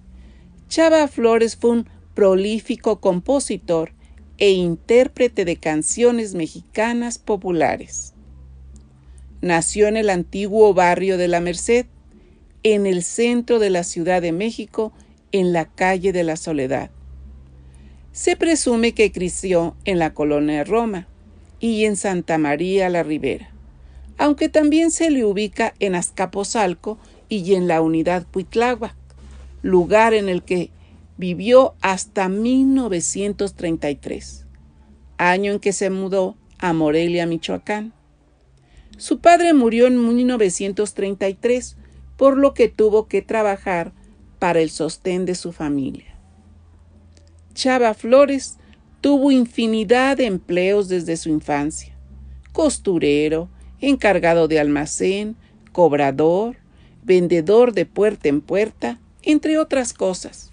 Chava 0.69 1.07
Flores 1.07 1.55
fue 1.55 1.71
un 1.71 1.89
prolífico 2.13 2.99
compositor 2.99 3.93
e 4.37 4.51
intérprete 4.51 5.43
de 5.43 5.55
canciones 5.55 6.35
mexicanas 6.35 7.17
populares. 7.17 8.13
Nació 9.41 9.87
en 9.87 9.97
el 9.97 10.11
antiguo 10.11 10.73
barrio 10.75 11.17
de 11.17 11.27
la 11.27 11.39
Merced, 11.39 11.87
en 12.61 12.85
el 12.85 13.01
centro 13.01 13.57
de 13.57 13.71
la 13.71 13.83
Ciudad 13.83 14.21
de 14.21 14.31
México, 14.31 14.93
en 15.31 15.51
la 15.51 15.65
calle 15.65 16.13
de 16.13 16.23
la 16.23 16.35
Soledad. 16.35 16.91
Se 18.11 18.35
presume 18.35 18.91
que 18.93 19.11
creció 19.11 19.75
en 19.85 19.97
la 19.97 20.13
colonia 20.13 20.63
Roma 20.63 21.07
y 21.59 21.85
en 21.85 21.95
Santa 21.95 22.37
María 22.37 22.89
la 22.89 23.01
Ribera, 23.01 23.49
aunque 24.17 24.47
también 24.47 24.91
se 24.91 25.09
le 25.09 25.25
ubica 25.25 25.73
en 25.79 25.95
Azcapotzalco 25.95 26.99
y 27.31 27.55
en 27.55 27.67
la 27.69 27.81
unidad 27.81 28.27
Cuitláhuac, 28.29 28.93
lugar 29.61 30.13
en 30.13 30.27
el 30.27 30.43
que 30.43 30.69
vivió 31.15 31.75
hasta 31.81 32.27
1933, 32.27 34.45
año 35.17 35.53
en 35.53 35.59
que 35.59 35.71
se 35.71 35.89
mudó 35.89 36.35
a 36.57 36.73
Morelia, 36.73 37.25
Michoacán. 37.25 37.93
Su 38.97 39.19
padre 39.19 39.53
murió 39.53 39.87
en 39.87 40.05
1933, 40.05 41.77
por 42.17 42.37
lo 42.37 42.53
que 42.53 42.67
tuvo 42.67 43.07
que 43.07 43.21
trabajar 43.21 43.93
para 44.37 44.59
el 44.59 44.69
sostén 44.69 45.25
de 45.25 45.35
su 45.35 45.53
familia. 45.53 46.17
Chava 47.53 47.93
Flores 47.93 48.57
tuvo 48.99 49.31
infinidad 49.31 50.17
de 50.17 50.25
empleos 50.25 50.89
desde 50.89 51.15
su 51.15 51.29
infancia. 51.29 51.95
Costurero, 52.51 53.47
encargado 53.79 54.49
de 54.49 54.59
almacén, 54.59 55.37
cobrador, 55.71 56.60
vendedor 57.03 57.73
de 57.73 57.85
puerta 57.85 58.29
en 58.29 58.41
puerta, 58.41 58.99
entre 59.23 59.57
otras 59.57 59.93
cosas. 59.93 60.51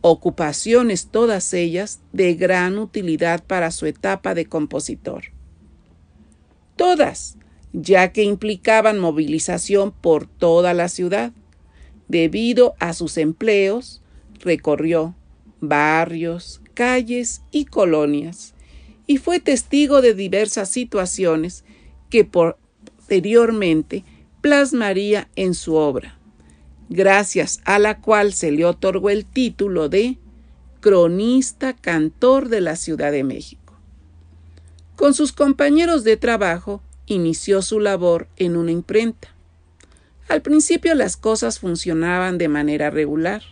Ocupaciones 0.00 1.08
todas 1.08 1.52
ellas 1.52 2.00
de 2.12 2.34
gran 2.34 2.78
utilidad 2.78 3.44
para 3.44 3.70
su 3.70 3.86
etapa 3.86 4.34
de 4.34 4.46
compositor. 4.46 5.24
Todas 6.76 7.36
ya 7.72 8.12
que 8.12 8.24
implicaban 8.24 8.98
movilización 8.98 9.92
por 9.92 10.26
toda 10.26 10.74
la 10.74 10.88
ciudad. 10.88 11.32
Debido 12.08 12.74
a 12.80 12.92
sus 12.92 13.16
empleos, 13.16 14.02
recorrió 14.40 15.14
barrios, 15.60 16.60
calles 16.74 17.42
y 17.52 17.66
colonias, 17.66 18.54
y 19.06 19.18
fue 19.18 19.38
testigo 19.40 20.02
de 20.02 20.14
diversas 20.14 20.70
situaciones 20.70 21.64
que 22.08 22.24
posteriormente 22.24 24.04
plasmaría 24.40 25.28
en 25.36 25.54
su 25.54 25.74
obra, 25.74 26.18
gracias 26.88 27.60
a 27.64 27.78
la 27.78 28.00
cual 28.00 28.32
se 28.32 28.50
le 28.50 28.64
otorgó 28.64 29.10
el 29.10 29.24
título 29.24 29.88
de 29.88 30.18
cronista 30.80 31.74
cantor 31.74 32.48
de 32.48 32.60
la 32.60 32.76
Ciudad 32.76 33.12
de 33.12 33.24
México. 33.24 33.74
Con 34.96 35.14
sus 35.14 35.32
compañeros 35.32 36.04
de 36.04 36.16
trabajo, 36.16 36.82
inició 37.06 37.62
su 37.62 37.80
labor 37.80 38.28
en 38.36 38.56
una 38.56 38.70
imprenta. 38.70 39.28
Al 40.28 40.42
principio 40.42 40.94
las 40.94 41.16
cosas 41.16 41.58
funcionaban 41.58 42.38
de 42.38 42.48
manera 42.48 42.90
regular, 42.90 43.42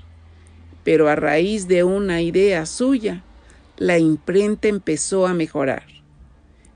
pero 0.85 1.09
a 1.09 1.16
raíz 1.16 1.68
de 1.68 1.85
una 1.85 2.22
idea 2.22 2.64
suya, 2.66 3.24
la 3.77 3.98
imprenta 3.98 4.68
empezó 4.68 5.27
a 5.27 5.35
mejorar. 5.35 5.85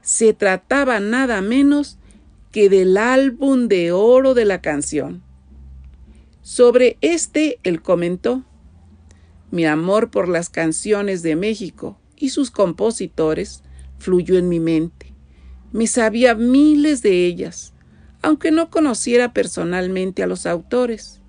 Se 0.03 0.33
trataba 0.33 1.01
nada 1.01 1.41
menos 1.41 1.99
que 2.53 2.69
del 2.69 2.97
álbum 2.97 3.67
de 3.67 3.91
oro 3.93 4.35
de 4.35 4.45
la 4.45 4.61
canción. 4.61 5.23
Sobre 6.43 6.99
este 7.01 7.59
él 7.65 7.83
comentó, 7.83 8.45
mi 9.51 9.67
amor 9.67 10.11
por 10.11 10.29
las 10.29 10.49
canciones 10.49 11.23
de 11.23 11.37
México 11.37 11.99
y 12.17 12.31
sus 12.31 12.51
compositores 12.51 13.63
fluyó 13.99 14.39
en 14.39 14.49
mi 14.49 14.61
mente 14.61 15.13
me 15.73 15.87
sabía 15.87 16.35
miles 16.35 17.03
de 17.03 17.27
ellas, 17.27 17.73
aunque 18.21 18.51
no 18.51 18.71
conociera 18.71 19.33
personalmente 19.33 20.23
a 20.23 20.27
los 20.27 20.47
autores, 20.47 21.21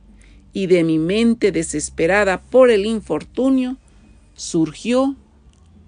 y 0.52 0.68
de 0.68 0.84
mi 0.84 1.00
mente 1.00 1.52
desesperada 1.52 2.42
por 2.42 2.70
el 2.70 2.86
infortunio 2.86 3.78
surgió 4.36 5.16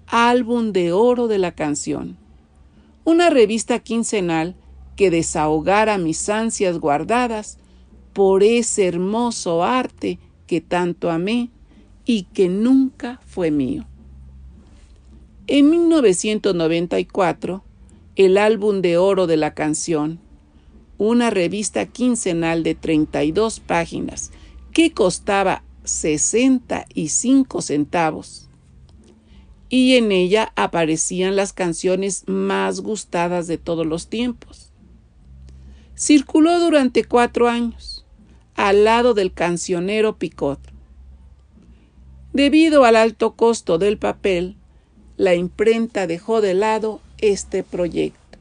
Álbum 0.06 0.72
de 0.72 0.92
Oro 0.92 1.28
de 1.28 1.38
la 1.38 1.52
Canción, 1.52 2.16
una 3.04 3.30
revista 3.30 3.78
quincenal 3.78 4.56
que 4.96 5.10
desahogara 5.10 5.98
mis 5.98 6.28
ansias 6.28 6.78
guardadas 6.78 7.58
por 8.12 8.42
ese 8.42 8.86
hermoso 8.86 9.62
arte 9.62 10.18
que 10.46 10.60
tanto 10.60 11.10
amé 11.10 11.50
y 12.04 12.22
que 12.24 12.48
nunca 12.48 13.20
fue 13.26 13.50
mío. 13.50 13.86
En 15.46 15.70
1994 15.70 17.62
el 18.16 18.38
álbum 18.38 18.80
de 18.80 18.96
oro 18.96 19.26
de 19.26 19.36
la 19.36 19.52
canción, 19.52 20.18
una 20.96 21.28
revista 21.28 21.84
quincenal 21.84 22.62
de 22.62 22.74
32 22.74 23.60
páginas 23.60 24.32
que 24.72 24.92
costaba 24.92 25.62
65 25.84 27.60
centavos. 27.60 28.48
Y 29.68 29.96
en 29.96 30.12
ella 30.12 30.52
aparecían 30.56 31.36
las 31.36 31.52
canciones 31.52 32.24
más 32.26 32.80
gustadas 32.80 33.46
de 33.46 33.58
todos 33.58 33.86
los 33.86 34.08
tiempos. 34.08 34.65
Circuló 35.98 36.60
durante 36.60 37.04
cuatro 37.04 37.48
años, 37.48 38.04
al 38.54 38.84
lado 38.84 39.14
del 39.14 39.32
cancionero 39.32 40.18
Picot. 40.18 40.60
Debido 42.34 42.84
al 42.84 42.96
alto 42.96 43.34
costo 43.34 43.78
del 43.78 43.96
papel, 43.96 44.56
la 45.16 45.34
imprenta 45.34 46.06
dejó 46.06 46.42
de 46.42 46.52
lado 46.52 47.00
este 47.16 47.62
proyecto. 47.62 48.38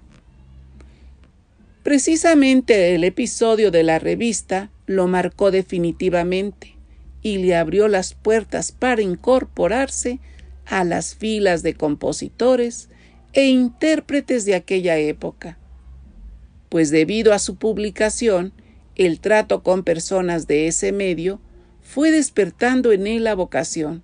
Precisamente 1.81 2.93
el 2.93 3.05
episodio 3.05 3.71
de 3.71 3.83
la 3.83 3.99
revista 3.99 4.69
lo 4.85 5.07
marcó 5.07 5.49
definitivamente 5.49 6.75
y 7.21 7.37
le 7.37 7.55
abrió 7.55 7.87
las 7.87 8.15
puertas 8.15 8.73
para 8.73 9.01
incorporarse 9.01 10.19
a 10.65 10.83
las 10.83 11.15
filas 11.15 11.63
de 11.63 11.73
compositores 11.73 12.89
e 13.31 13.45
intérpretes 13.45 14.43
de 14.43 14.55
aquella 14.55 14.97
época. 14.97 15.57
Pues 16.75 16.91
debido 16.91 17.31
a 17.31 17.39
su 17.39 17.55
publicación, 17.55 18.51
el 18.95 19.21
trato 19.21 19.63
con 19.63 19.85
personas 19.85 20.45
de 20.45 20.67
ese 20.67 20.91
medio 20.91 21.39
fue 21.81 22.11
despertando 22.11 22.91
en 22.91 23.07
él 23.07 23.23
la 23.23 23.33
vocación. 23.33 24.03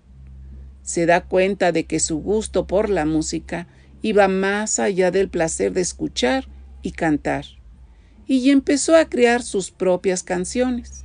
Se 0.82 1.06
da 1.06 1.20
cuenta 1.20 1.74
de 1.74 1.84
que 1.84 2.00
su 2.00 2.20
gusto 2.20 2.68
por 2.68 2.90
la 2.90 3.04
música 3.04 3.68
iba 4.02 4.30
más 4.30 4.80
allá 4.80 5.12
del 5.12 5.28
placer 5.28 5.74
de 5.74 5.82
escuchar 5.82 6.48
y 6.82 6.94
cantar, 6.94 7.44
y 8.26 8.52
empezó 8.52 8.96
a 8.96 9.10
crear 9.10 9.44
sus 9.44 9.70
propias 9.70 10.24
canciones. 10.24 11.04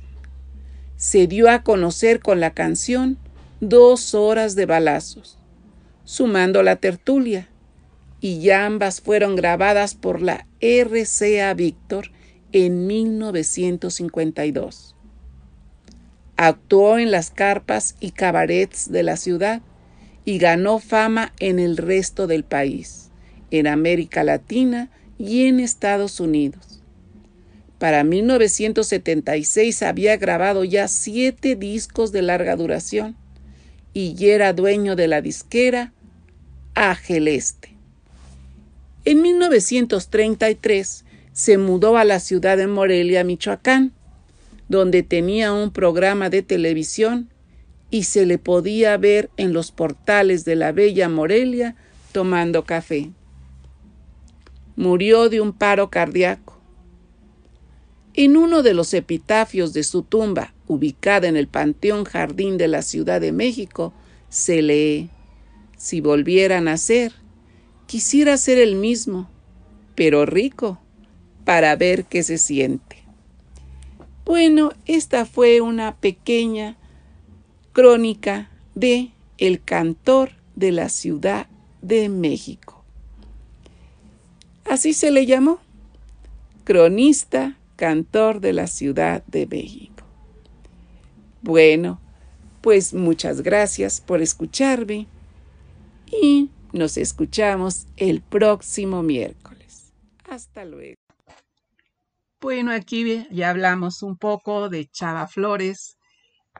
Se 0.95 1.27
dio 1.27 1.49
a 1.49 1.63
conocer 1.63 2.21
con 2.21 2.39
la 2.39 2.51
canción 2.51 3.17
Dos 3.59 4.15
horas 4.15 4.55
de 4.55 4.65
balazos, 4.65 5.37
sumando 6.05 6.63
la 6.63 6.77
tertulia, 6.77 7.49
y 8.27 8.49
ambas 8.49 8.99
fueron 8.99 9.37
grabadas 9.37 9.95
por 9.95 10.21
la 10.21 10.45
RCA 10.59 11.53
Víctor 11.53 12.11
en 12.51 12.85
1952. 12.85 14.97
Actuó 16.35 16.99
en 16.99 17.09
las 17.09 17.31
carpas 17.31 17.95
y 18.01 18.11
cabarets 18.11 18.91
de 18.91 19.03
la 19.03 19.15
ciudad 19.15 19.61
y 20.25 20.39
ganó 20.39 20.79
fama 20.79 21.31
en 21.39 21.57
el 21.57 21.77
resto 21.77 22.27
del 22.27 22.43
país, 22.43 23.11
en 23.49 23.65
América 23.65 24.25
Latina 24.25 24.89
y 25.17 25.45
en 25.45 25.61
Estados 25.61 26.19
Unidos. 26.19 26.81
Para 27.79 28.03
1976 28.03 29.83
había 29.83 30.17
grabado 30.17 30.65
ya 30.65 30.89
siete 30.89 31.55
discos 31.55 32.11
de 32.11 32.23
larga 32.23 32.57
duración 32.57 33.15
y 33.93 34.27
era 34.27 34.51
dueño 34.51 34.97
de 34.97 35.07
la 35.07 35.21
disquera 35.21 35.93
Ageleste. 36.75 37.76
En 39.07 39.21
1933 39.21 41.05
se 41.31 41.57
mudó 41.57 41.95
a 41.95 42.03
la 42.03 42.19
ciudad 42.19 42.57
de 42.57 42.67
Morelia, 42.67 43.23
Michoacán, 43.23 43.93
donde 44.67 45.01
tenía 45.01 45.53
un 45.53 45.71
programa 45.71 46.29
de 46.29 46.41
televisión 46.41 47.29
y 47.89 48.03
se 48.03 48.25
le 48.25 48.37
podía 48.37 48.97
ver 48.97 49.29
en 49.37 49.53
los 49.53 49.71
portales 49.71 50.43
de 50.43 50.57
la 50.57 50.73
bella 50.73 51.07
Morelia 51.07 51.77
tomando 52.11 52.65
café. 52.65 53.11
Murió 54.75 55.29
de 55.29 55.39
un 55.39 55.53
paro 55.53 55.89
cardíaco. 55.89 56.59
En 58.13 58.35
uno 58.35 58.61
de 58.61 58.73
los 58.73 58.93
epitafios 58.93 59.71
de 59.71 59.83
su 59.85 60.01
tumba, 60.01 60.53
ubicada 60.67 61.29
en 61.29 61.37
el 61.37 61.47
Panteón 61.47 62.03
Jardín 62.03 62.57
de 62.57 62.67
la 62.67 62.81
Ciudad 62.81 63.21
de 63.21 63.31
México, 63.31 63.93
se 64.27 64.61
lee, 64.61 65.09
si 65.77 66.01
volviera 66.01 66.57
a 66.57 66.61
nacer, 66.61 67.13
quisiera 67.87 68.37
ser 68.37 68.59
el 68.59 68.75
mismo, 68.75 69.29
pero 69.95 70.25
rico, 70.25 70.79
para 71.45 71.75
ver 71.75 72.05
qué 72.05 72.21
se 72.21 72.37
siente. 72.37 72.97
Bueno, 74.25 74.71
esta 74.85 75.25
fue 75.25 75.61
una 75.61 75.95
pequeña 75.95 76.75
crónica 77.71 78.51
de 78.75 79.11
El 79.37 79.63
cantor 79.63 80.31
de 80.55 80.73
la 80.73 80.89
Ciudad 80.89 81.47
de 81.81 82.09
México. 82.09 82.83
Así 84.65 84.91
se 84.91 85.11
le 85.11 85.25
llamó, 85.25 85.59
cronista, 86.65 87.57
cantor 87.77 88.41
de 88.41 88.51
la 88.51 88.67
Ciudad 88.67 89.23
de 89.27 89.47
México. 89.47 90.03
Bueno, 91.41 92.01
pues 92.59 92.93
muchas 92.93 93.41
gracias 93.41 94.01
por 94.01 94.21
escucharme 94.21 95.07
y 96.11 96.49
nos 96.73 96.97
escuchamos 96.97 97.87
el 97.97 98.21
próximo 98.21 99.03
miércoles. 99.03 99.93
Hasta 100.29 100.65
luego. 100.65 100.95
Bueno, 102.39 102.71
aquí 102.71 103.25
ya 103.31 103.49
hablamos 103.49 104.03
un 104.03 104.17
poco 104.17 104.69
de 104.69 104.85
Chava 104.87 105.27
Flores, 105.27 105.97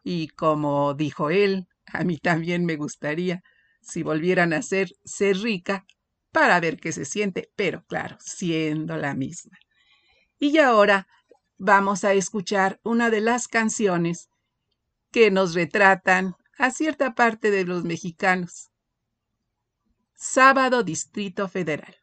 y 0.04 0.30
como 0.30 0.94
dijo 0.94 1.30
él, 1.30 1.68
a 1.86 2.04
mí 2.04 2.18
también 2.18 2.66
me 2.66 2.78
gustaría, 2.78 3.44
si 3.82 4.04
volvieran 4.04 4.54
a 4.54 4.62
ser, 4.62 4.90
ser 5.04 5.38
rica, 5.38 5.86
para 6.32 6.60
ver 6.60 6.78
qué 6.78 6.92
se 6.92 7.06
siente, 7.06 7.52
pero 7.56 7.84
claro, 7.86 8.18
siendo 8.20 8.98
la 8.98 9.14
misma. 9.14 9.58
Y 10.40 10.58
ahora 10.60 11.08
vamos 11.58 12.04
a 12.04 12.14
escuchar 12.14 12.80
una 12.84 13.10
de 13.10 13.22
las 13.22 13.48
canciones 13.48 14.30
que 15.12 15.32
nos 15.32 15.54
retratan 15.54 16.36
a 16.58 16.72
cierta 16.72 17.16
parte 17.16 17.52
de 17.52 17.66
los 17.66 17.84
mexicanos. 17.84 18.70
Sábado 20.18 20.84
Distrito 20.84 21.48
Federal. 21.48 21.96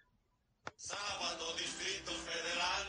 Sábado 0.76 1.46
Distrito 1.58 2.12
Federal. 2.26 2.84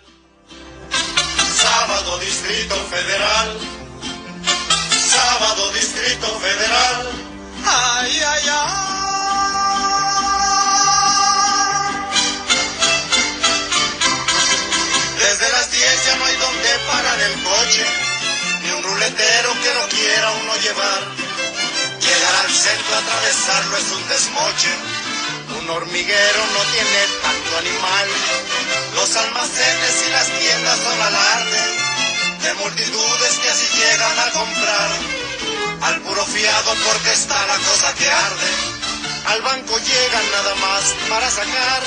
Sábado 1.57 2.19
Distrito 2.19 2.76
Federal 2.76 3.76
sábado 5.15 5.71
Distrito 5.71 6.28
Federal. 6.39 6.97
Ay, 7.65 8.19
ay, 8.34 8.43
ay. 8.49 8.73
Desde 15.23 15.47
las 15.55 15.71
10 15.71 16.05
ya 16.05 16.15
no 16.17 16.26
hay 16.26 16.36
donde 16.38 16.69
parar 16.88 17.19
el 17.21 17.36
coche, 17.43 17.86
ni 18.61 18.69
un 18.71 18.84
ruletero 18.84 19.49
que 19.63 19.71
lo 19.78 19.84
quiera 19.89 20.32
uno 20.41 20.53
llevar. 20.57 21.01
Llegar 22.05 22.36
al 22.45 22.51
centro, 22.51 22.95
atravesarlo 22.95 23.78
es 23.78 23.91
un 23.91 24.07
desmoche. 24.09 24.71
Un 25.60 25.70
hormiguero 25.70 26.41
no 26.54 26.62
tiene 26.74 27.02
tanto 27.22 27.58
animal. 27.58 28.08
Los 28.96 29.16
almacenes 29.16 30.04
y 30.08 30.12
las 30.12 30.28
tiendas 30.39 30.80
son 30.80 31.02
alarde 31.02 31.86
de 32.46 32.54
multitudes 32.56 33.39
que 33.39 33.50
así 33.50 33.66
llegan 33.78 34.20
a 34.20 34.30
comprar, 34.32 34.89
al 35.82 36.02
puro 36.02 36.24
fiado 36.26 36.76
porque 36.86 37.12
está 37.12 37.36
la 37.48 37.58
cosa 37.58 37.93
que 37.96 38.08
arde, 38.08 38.52
al 39.26 39.41
banco 39.41 39.78
llegan 39.80 40.32
nada 40.32 40.56
más 40.56 40.93
para 41.10 41.30
sacar. 41.30 41.84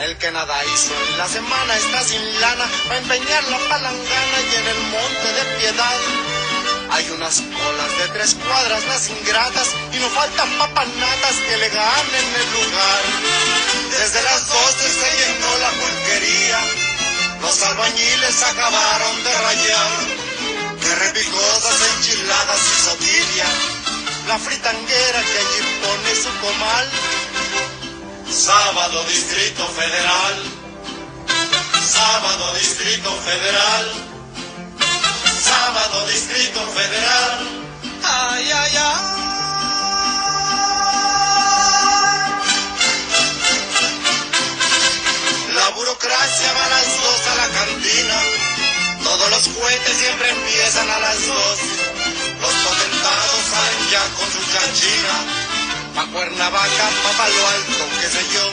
El 0.00 0.18
que 0.18 0.30
nada 0.30 0.54
hizo 0.66 0.92
en 1.08 1.18
la 1.18 1.28
semana 1.28 1.76
está 1.76 2.02
sin 2.02 2.40
lana 2.40 2.68
para 2.88 2.98
empeñar 2.98 3.44
la 3.44 3.58
palangana 3.68 4.38
y 4.50 4.56
en 4.56 4.66
el 4.66 4.78
monte 4.90 5.32
de 5.32 5.58
piedad. 5.58 6.31
Hay 6.92 7.10
unas 7.10 7.40
colas 7.40 7.98
de 7.98 8.08
tres 8.12 8.34
cuadras 8.34 8.84
las 8.86 9.08
ingratas 9.08 9.68
y 9.92 9.98
no 9.98 10.08
faltan 10.10 10.58
papanatas 10.58 11.34
que 11.48 11.56
le 11.56 11.68
ganen 11.68 12.26
el 12.40 12.52
lugar. 12.52 13.02
Desde 13.98 14.22
las 14.22 14.46
doce 14.48 14.88
se 14.90 15.10
llenó 15.18 15.58
la 15.58 15.70
pulquería 15.70 16.92
los 17.42 17.62
albañiles 17.64 18.42
acabaron 18.44 19.24
de 19.24 19.32
rayar, 19.32 19.90
que 20.80 20.94
repicosas 20.94 21.76
enchiladas 21.96 22.60
y 22.60 22.82
sotilla, 22.84 23.46
la 24.28 24.38
fritanguera 24.38 25.20
que 25.20 25.38
allí 25.38 25.60
pone 25.82 26.14
su 26.14 26.30
comal. 26.40 26.88
Sábado 28.30 29.04
Distrito 29.04 29.66
Federal, 29.66 30.42
sábado 31.84 32.54
Distrito 32.54 33.10
Federal, 33.22 34.11
sábado 35.52 36.06
Distrito 36.06 36.60
Federal, 36.78 37.30
ay, 38.04 38.50
ay, 38.50 38.76
ay. 38.76 39.12
burocracia 45.74 46.52
va 46.52 46.64
a 46.64 46.68
las 46.68 46.88
dos 47.02 47.20
a 47.32 47.34
la 47.42 47.48
cantina. 47.58 48.16
Todos 49.04 49.30
los 49.30 49.48
cohetes 49.56 49.96
siempre 49.96 50.28
empiezan 50.30 50.88
a 50.90 50.98
las 50.98 51.26
dos. 51.26 51.56
Los 52.42 52.54
potentados 52.66 53.40
salen 53.52 53.82
ya 53.90 54.04
con 54.16 54.28
su 54.34 54.40
chanchina. 54.52 55.14
Pa' 55.94 56.06
Cuernavaca, 56.12 56.86
pa' 57.02 57.16
Palo 57.18 57.42
Alto, 57.54 57.84
qué 58.00 58.08
sé 58.08 58.22
yo. 58.34 58.44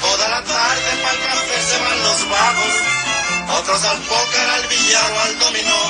Toda 0.00 0.28
la 0.28 0.42
tarde 0.42 0.90
pa' 1.02 1.12
el 1.12 1.20
café 1.28 1.56
se 1.70 1.78
van 1.82 1.98
los 2.06 2.20
vagos. 2.30 2.74
Otros 3.58 3.84
al 3.84 3.98
póker, 4.02 4.50
al 4.50 4.66
billar 4.68 5.12
o 5.12 5.20
al 5.20 5.38
dominó. 5.38 5.82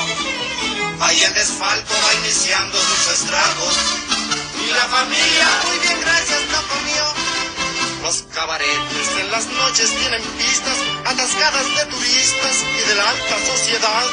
Ahí 1.00 1.22
el 1.22 1.34
desfalco 1.34 1.94
va 1.94 2.14
iniciando 2.14 2.78
sus 2.78 3.14
estragos. 3.14 3.74
Y 4.66 4.70
la 4.72 4.86
familia, 4.88 5.48
muy 5.66 5.78
bien, 5.78 6.00
gracias, 6.00 6.40
no 6.52 6.62
comió. 6.68 7.04
Los 8.02 8.22
cabaretes 8.34 9.08
en 9.20 9.30
las 9.30 9.46
noches 9.46 9.90
tienen 9.98 10.22
pistas 10.22 10.76
atascadas 11.04 11.66
de 11.76 11.84
turistas 11.86 12.56
y 12.62 12.88
de 12.88 12.94
la 12.94 13.10
alta 13.10 13.36
sociedad. 13.46 14.04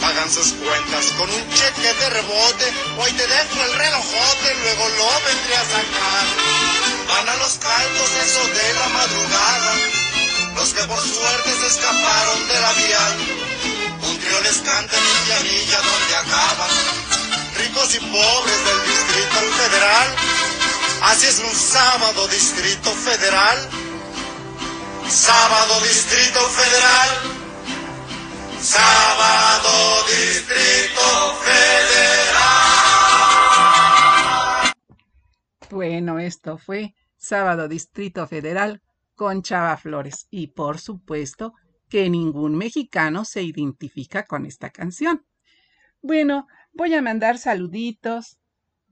Pagan 0.00 0.30
sus 0.30 0.52
cuentas 0.54 1.06
con 1.18 1.28
un 1.30 1.50
cheque 1.50 1.92
de 1.94 2.10
rebote, 2.10 2.72
hoy 2.98 3.12
te 3.12 3.26
dejo 3.26 3.62
el 3.64 3.74
relojote, 3.74 4.54
luego 4.62 4.88
lo 4.88 5.08
vendré 5.26 5.56
a 5.56 5.64
sacar. 5.64 6.26
Van 7.08 7.28
a 7.28 7.36
los 7.36 7.58
caldos 7.58 8.10
eso 8.24 8.46
de 8.48 8.74
la 8.74 8.88
madrugada, 8.88 9.74
los 10.54 10.74
que 10.74 10.82
por 10.84 11.00
suerte 11.00 11.50
se 11.60 11.66
escaparon 11.66 12.48
de 12.48 12.60
la 12.60 12.72
vial. 12.72 13.14
Un 14.02 14.18
trío 14.18 14.40
les 14.42 14.58
canta 14.58 14.96
en 14.96 15.04
Indianilla 15.20 15.78
donde 15.78 16.16
acaban, 16.16 16.70
ricos 17.56 17.94
y 17.94 18.00
pobres 18.00 18.64
del 18.64 18.80
Distrito 18.86 19.40
Federal 19.56 20.38
Así 21.02 21.26
es 21.26 21.38
un 21.38 21.54
sábado 21.54 22.26
Distrito 22.26 22.90
Federal. 22.90 23.58
Sábado 25.08 25.80
Distrito 25.80 26.40
Federal. 26.40 27.08
Sábado 28.60 30.04
Distrito 30.08 31.34
Federal. 31.44 32.38
Bueno, 35.70 36.18
esto 36.18 36.58
fue 36.58 36.94
Sábado 37.16 37.68
Distrito 37.68 38.26
Federal 38.26 38.82
con 39.18 39.42
Chava 39.42 39.76
Flores. 39.76 40.28
Y 40.30 40.46
por 40.46 40.78
supuesto 40.78 41.52
que 41.90 42.08
ningún 42.08 42.56
mexicano 42.56 43.26
se 43.26 43.42
identifica 43.42 44.24
con 44.24 44.46
esta 44.46 44.70
canción. 44.70 45.26
Bueno, 46.00 46.46
voy 46.72 46.94
a 46.94 47.02
mandar 47.02 47.36
saluditos 47.36 48.38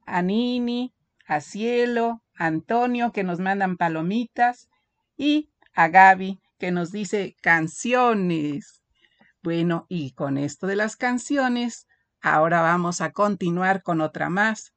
a 0.04 0.20
Nini, 0.20 0.92
a 1.26 1.40
Cielo, 1.40 2.22
a 2.34 2.46
Antonio 2.46 3.12
que 3.12 3.22
nos 3.24 3.38
mandan 3.38 3.76
palomitas 3.76 4.68
y 5.16 5.50
a 5.72 5.88
Gaby 5.88 6.40
que 6.58 6.72
nos 6.72 6.90
dice 6.90 7.36
canciones. 7.40 8.82
Bueno, 9.42 9.86
y 9.88 10.10
con 10.12 10.38
esto 10.38 10.66
de 10.66 10.74
las 10.74 10.96
canciones, 10.96 11.86
ahora 12.20 12.62
vamos 12.62 13.00
a 13.00 13.12
continuar 13.12 13.82
con 13.84 14.00
otra 14.00 14.28
más, 14.28 14.72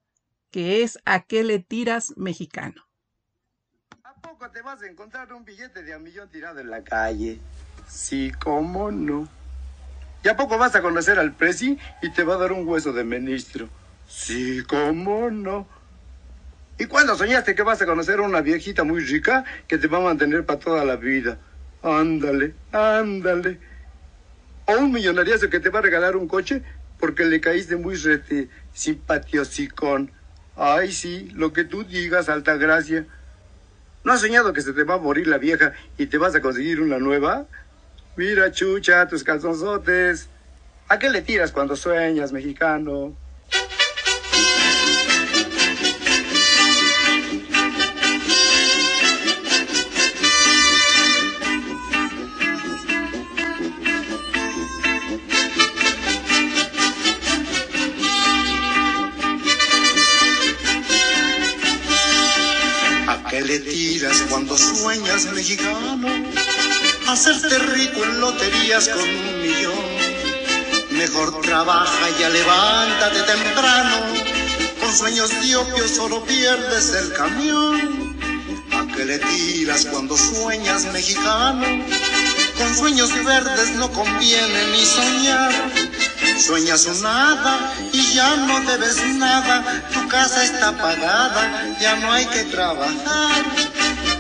que 0.51 0.83
es 0.83 0.99
¿A 1.05 1.21
qué 1.21 1.43
le 1.43 1.59
tiras 1.59 2.13
mexicano? 2.17 2.88
¿A 4.19 4.21
poco 4.21 4.49
te 4.51 4.61
vas 4.61 4.81
a 4.81 4.85
encontrar 4.85 5.31
un 5.31 5.45
billete 5.45 5.81
de 5.81 5.95
un 5.95 6.03
millón 6.03 6.27
tirado 6.27 6.59
en 6.59 6.69
la 6.69 6.83
calle? 6.83 7.39
Sí, 7.87 8.33
cómo 8.37 8.91
no. 8.91 9.29
¿Y 10.21 10.27
a 10.27 10.35
poco 10.35 10.57
vas 10.57 10.75
a 10.75 10.81
conocer 10.81 11.17
al 11.17 11.31
presi 11.31 11.79
y 12.01 12.09
te 12.09 12.23
va 12.23 12.33
a 12.33 12.37
dar 12.37 12.51
un 12.51 12.67
hueso 12.67 12.91
de 12.91 13.05
ministro? 13.05 13.69
Sí, 14.09 14.61
cómo 14.67 15.29
no. 15.29 15.65
¿Y 16.77 16.85
cuándo 16.87 17.15
soñaste 17.15 17.55
que 17.55 17.63
vas 17.63 17.81
a 17.81 17.85
conocer 17.85 18.19
a 18.19 18.23
una 18.23 18.41
viejita 18.41 18.83
muy 18.83 18.99
rica 18.99 19.45
que 19.69 19.77
te 19.77 19.87
va 19.87 19.99
a 19.99 20.01
mantener 20.01 20.45
para 20.45 20.59
toda 20.59 20.83
la 20.83 20.97
vida? 20.97 21.39
Ándale, 21.81 22.55
ándale. 22.73 23.61
O 24.65 24.79
un 24.79 24.91
millonariazo 24.91 25.49
que 25.49 25.61
te 25.61 25.69
va 25.69 25.79
a 25.79 25.83
regalar 25.83 26.17
un 26.17 26.27
coche 26.27 26.61
porque 26.99 27.23
le 27.23 27.39
caíste 27.39 27.77
muy 27.77 27.95
rete, 27.95 28.49
simpatiosicón. 28.73 30.11
Ay, 30.57 30.91
sí, 30.91 31.29
lo 31.35 31.53
que 31.53 31.63
tú 31.63 31.85
digas, 31.85 32.27
alta 32.27 32.57
gracia. 32.57 33.07
¿No 34.09 34.15
has 34.15 34.21
soñado 34.21 34.53
que 34.53 34.61
se 34.61 34.73
te 34.73 34.85
va 34.85 34.95
a 34.95 34.97
morir 34.97 35.27
la 35.27 35.37
vieja 35.37 35.73
y 35.95 36.07
te 36.07 36.17
vas 36.17 36.33
a 36.33 36.41
conseguir 36.41 36.81
una 36.81 36.97
nueva? 36.97 37.45
Mira, 38.15 38.51
chucha, 38.51 39.07
tus 39.07 39.23
calzonzotes. 39.23 40.27
¿A 40.87 40.97
qué 40.97 41.11
le 41.11 41.21
tiras 41.21 41.51
cuando 41.51 41.75
sueñas, 41.75 42.31
mexicano? 42.31 43.15
Cuando 64.29 64.57
sueñas, 64.57 65.25
mexicano? 65.33 66.07
Hacerte 67.07 67.57
rico 67.57 68.03
en 68.03 68.21
loterías 68.21 68.87
con 68.89 69.03
un 69.03 69.41
millón. 69.41 69.99
Mejor 70.91 71.41
trabaja 71.41 72.09
y 72.09 72.33
levántate 72.33 73.21
temprano. 73.23 73.97
Con 74.79 74.95
sueños 74.95 75.29
de 75.41 75.55
opio 75.55 75.87
solo 75.87 76.23
pierdes 76.25 76.93
el 76.93 77.13
camión. 77.13 78.17
¿A 78.71 78.95
qué 78.95 79.05
le 79.05 79.19
tiras 79.19 79.85
cuando 79.85 80.15
sueñas, 80.17 80.85
mexicano? 80.93 81.65
Con 82.57 82.75
sueños 82.75 83.11
verdes 83.23 83.71
no 83.71 83.91
conviene 83.91 84.67
ni 84.71 84.85
soñar. 84.85 85.51
Sueñas 86.37 86.85
un 86.85 87.01
nada 87.01 87.73
y 87.91 88.13
ya 88.13 88.35
no 88.35 88.61
debes 88.61 89.03
nada. 89.15 89.83
Tu 89.93 90.07
casa 90.07 90.43
está 90.43 90.77
pagada, 90.77 91.75
ya 91.81 91.95
no 91.97 92.11
hay 92.11 92.25
que 92.27 92.45
trabajar. 92.45 93.45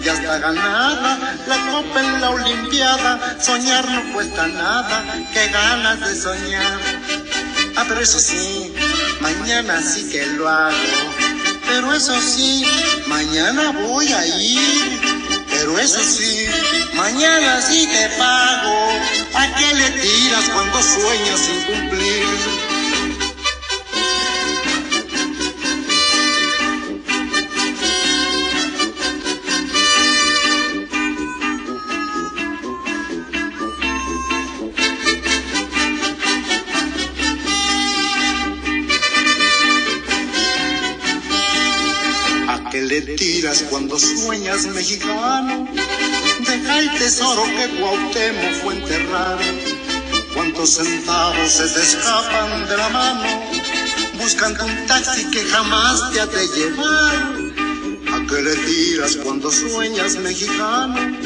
Ya 0.03 0.13
está 0.13 0.39
ganada 0.39 1.17
la 1.47 1.71
copa 1.71 1.99
en 1.99 2.21
la 2.21 2.29
Olimpiada. 2.29 3.37
Soñar 3.41 3.89
no 3.89 4.13
cuesta 4.13 4.47
nada, 4.47 5.03
qué 5.33 5.47
ganas 5.49 5.99
de 5.99 6.15
soñar. 6.15 6.79
Ah, 7.75 7.85
pero 7.87 7.99
eso 8.01 8.19
sí, 8.19 8.73
mañana 9.19 9.81
sí 9.81 10.09
que 10.09 10.25
lo 10.25 10.47
hago. 10.47 10.75
Pero 11.67 11.93
eso 11.93 12.19
sí, 12.21 12.65
mañana 13.07 13.71
voy 13.71 14.11
a 14.11 14.25
ir. 14.25 15.01
Pero 15.49 15.77
eso 15.77 16.01
sí, 16.01 16.47
mañana 16.93 17.61
sí 17.61 17.87
te 17.91 18.09
pago. 18.17 18.89
¿A 19.35 19.55
qué 19.55 19.73
le 19.75 19.89
tiras 19.91 20.49
cuando 20.53 20.81
sueñas 20.81 21.39
sin 21.39 21.63
cumplir? 21.63 22.78
Cuando 43.89 44.07
sueñas 44.07 44.65
mexicano? 44.67 45.67
Deja 46.45 46.79
el 46.79 46.91
tesoro 46.99 47.43
que 47.43 47.79
Cuauhtémoc 47.79 48.53
fue 48.61 48.75
enterrado. 48.75 49.39
¿Cuántos 50.35 50.75
centavos 50.75 51.51
se 51.51 51.67
te 51.67 51.81
escapan 51.81 52.67
de 52.67 52.77
la 52.77 52.89
mano? 52.89 53.23
Buscando 54.13 54.65
un 54.65 54.85
taxi 54.85 55.25
que 55.31 55.43
jamás 55.45 56.11
te 56.11 56.21
ha 56.21 56.27
de 56.27 56.47
llevar. 56.49 57.15
¿A 58.13 58.27
qué 58.27 58.41
le 58.43 58.55
tiras 58.57 59.15
cuando 59.23 59.51
sueñas 59.51 60.17
mexicano? 60.17 61.17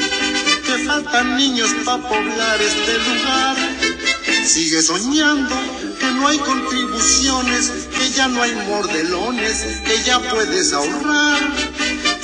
Que 0.64 0.84
faltan 0.86 1.36
niños 1.36 1.70
para 1.84 2.02
poblar 2.08 2.62
este 2.62 2.98
lugar. 2.98 3.56
Sigue 4.46 4.80
soñando 4.80 5.54
que 6.00 6.10
no 6.12 6.28
hay 6.28 6.38
contribuciones, 6.38 7.88
que 7.96 8.10
ya 8.10 8.28
no 8.28 8.42
hay 8.42 8.54
mordelones, 8.68 9.64
que 9.84 10.02
ya 10.02 10.18
puedes 10.30 10.72
ahorrar. 10.72 11.42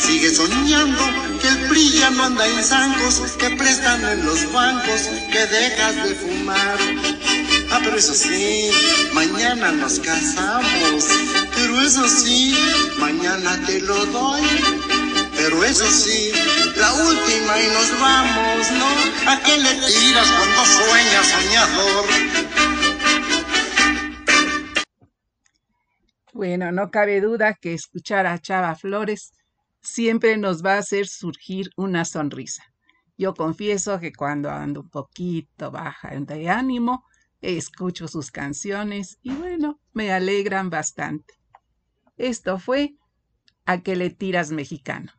Sigue 0.00 0.34
soñando 0.34 1.02
que 1.40 1.48
el 1.48 1.68
PRI 1.68 2.02
no 2.16 2.24
anda 2.24 2.46
en 2.46 2.64
zancos, 2.64 3.20
que 3.38 3.50
prestan 3.50 4.02
en 4.04 4.24
los 4.24 4.50
bancos, 4.52 5.02
que 5.30 5.46
dejas 5.46 5.96
de 5.96 6.14
fumar. 6.14 6.78
Ah, 7.70 7.80
pero 7.84 7.96
eso 7.96 8.14
sí, 8.14 8.70
mañana 9.12 9.70
nos 9.72 10.00
casamos. 10.00 11.04
Pero 11.54 11.80
eso 11.80 12.08
sí, 12.08 12.56
mañana 12.98 13.60
te 13.66 13.80
lo 13.82 14.06
doy. 14.06 14.42
Pero 15.36 15.64
eso 15.64 15.86
sí, 15.90 16.32
la 16.76 16.92
última 16.92 17.60
y 17.60 17.66
nos 17.68 18.00
vamos, 18.00 18.70
¿no? 18.72 19.30
¿A 19.30 19.40
qué 19.42 19.58
le 19.58 19.74
tiras 19.74 20.28
cuando 20.28 20.64
sueñas, 20.64 21.26
soñador? 21.28 22.04
Bueno, 26.32 26.72
no 26.72 26.90
cabe 26.90 27.20
duda 27.20 27.54
que 27.54 27.74
escuchar 27.74 28.26
a 28.26 28.38
Chava 28.38 28.74
Flores 28.74 29.32
siempre 29.82 30.36
nos 30.36 30.64
va 30.64 30.74
a 30.74 30.78
hacer 30.78 31.06
surgir 31.06 31.70
una 31.76 32.04
sonrisa. 32.04 32.64
Yo 33.16 33.34
confieso 33.34 34.00
que 34.00 34.12
cuando 34.12 34.50
ando 34.50 34.80
un 34.80 34.88
poquito 34.88 35.70
baja 35.70 36.10
de 36.18 36.48
ánimo, 36.48 37.04
escucho 37.40 38.08
sus 38.08 38.30
canciones 38.30 39.18
y 39.22 39.34
bueno, 39.34 39.80
me 39.92 40.12
alegran 40.12 40.70
bastante. 40.70 41.34
Esto 42.16 42.58
fue 42.58 42.94
A 43.66 43.82
que 43.82 43.94
le 43.94 44.10
tiras 44.10 44.50
mexicano. 44.50 45.12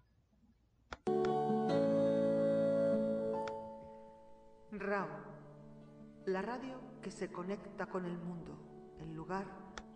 RAO, 4.72 5.08
la 6.26 6.42
radio 6.42 6.82
que 7.02 7.12
se 7.12 7.32
conecta 7.32 7.86
con 7.86 8.06
el 8.06 8.18
mundo, 8.18 8.58
el 9.00 9.14
lugar 9.14 9.46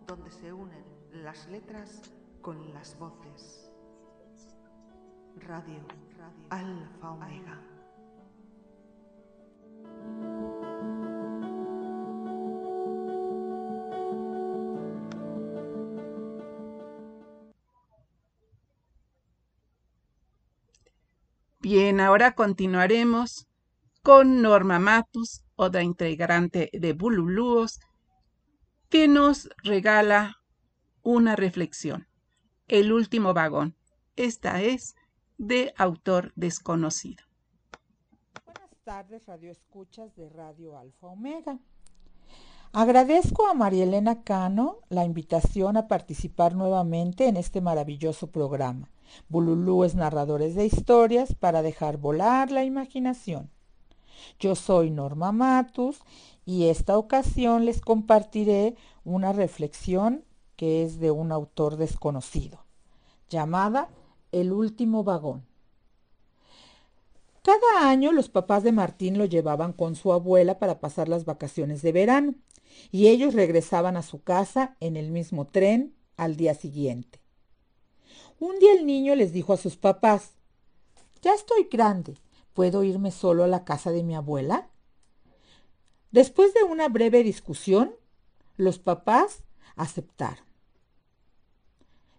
donde 0.06 0.30
se 0.30 0.52
unen 0.52 0.84
las 1.10 1.48
letras 1.48 2.02
con 2.40 2.72
las 2.72 2.96
voces. 2.98 3.65
Radio, 5.44 5.74
radio 6.18 6.46
Alfa 6.50 7.10
Omega. 7.10 7.60
Bien, 21.60 22.00
ahora 22.00 22.34
continuaremos 22.34 23.46
con 24.02 24.40
Norma 24.40 24.78
Matus, 24.78 25.42
otra 25.56 25.82
integrante 25.82 26.70
de 26.72 26.92
Bululúos, 26.92 27.80
que 28.88 29.08
nos 29.08 29.48
regala 29.62 30.40
una 31.02 31.36
reflexión. 31.36 32.08
El 32.68 32.92
último 32.92 33.34
vagón. 33.34 33.76
Esta 34.16 34.62
es 34.62 34.94
de 35.38 35.74
autor 35.76 36.32
desconocido. 36.34 37.24
Buenas 38.44 38.70
tardes, 38.84 39.26
Radio 39.26 39.50
Escuchas 39.50 40.14
de 40.16 40.28
Radio 40.28 40.78
Alfa 40.78 41.08
Omega. 41.08 41.58
Agradezco 42.72 43.46
a 43.46 43.54
María 43.54 43.84
Elena 43.84 44.22
Cano 44.22 44.78
la 44.88 45.04
invitación 45.04 45.76
a 45.76 45.88
participar 45.88 46.54
nuevamente 46.54 47.28
en 47.28 47.36
este 47.36 47.60
maravilloso 47.60 48.30
programa. 48.30 48.90
Bululúes 49.28 49.94
narradores 49.94 50.54
de 50.54 50.66
historias 50.66 51.34
para 51.34 51.62
dejar 51.62 51.96
volar 51.96 52.50
la 52.50 52.64
imaginación. 52.64 53.50
Yo 54.38 54.54
soy 54.54 54.90
Norma 54.90 55.32
Matus 55.32 56.00
y 56.44 56.66
esta 56.66 56.98
ocasión 56.98 57.64
les 57.64 57.80
compartiré 57.80 58.76
una 59.04 59.32
reflexión 59.32 60.24
que 60.56 60.82
es 60.82 60.98
de 60.98 61.10
un 61.10 61.32
autor 61.32 61.76
desconocido, 61.76 62.64
llamada 63.28 63.88
El 64.32 64.52
último 64.52 65.04
vagón. 65.04 65.44
Cada 67.42 67.88
año 67.88 68.10
los 68.10 68.28
papás 68.28 68.64
de 68.64 68.72
Martín 68.72 69.18
lo 69.18 69.24
llevaban 69.24 69.72
con 69.72 69.94
su 69.94 70.12
abuela 70.12 70.58
para 70.58 70.80
pasar 70.80 71.08
las 71.08 71.24
vacaciones 71.24 71.80
de 71.80 71.92
verano 71.92 72.34
y 72.90 73.06
ellos 73.06 73.34
regresaban 73.34 73.96
a 73.96 74.02
su 74.02 74.22
casa 74.22 74.76
en 74.80 74.96
el 74.96 75.12
mismo 75.12 75.46
tren 75.46 75.94
al 76.16 76.36
día 76.36 76.54
siguiente. 76.54 77.20
Un 78.40 78.58
día 78.58 78.72
el 78.72 78.84
niño 78.84 79.14
les 79.14 79.32
dijo 79.32 79.52
a 79.52 79.56
sus 79.58 79.76
papás, 79.76 80.32
ya 81.22 81.34
estoy 81.34 81.68
grande, 81.70 82.18
¿puedo 82.52 82.82
irme 82.82 83.10
solo 83.10 83.44
a 83.44 83.48
la 83.48 83.64
casa 83.64 83.92
de 83.92 84.02
mi 84.02 84.14
abuela? 84.14 84.68
Después 86.10 86.52
de 86.54 86.62
una 86.62 86.88
breve 86.88 87.22
discusión, 87.22 87.94
los 88.56 88.78
papás 88.78 89.44
aceptaron. 89.76 90.45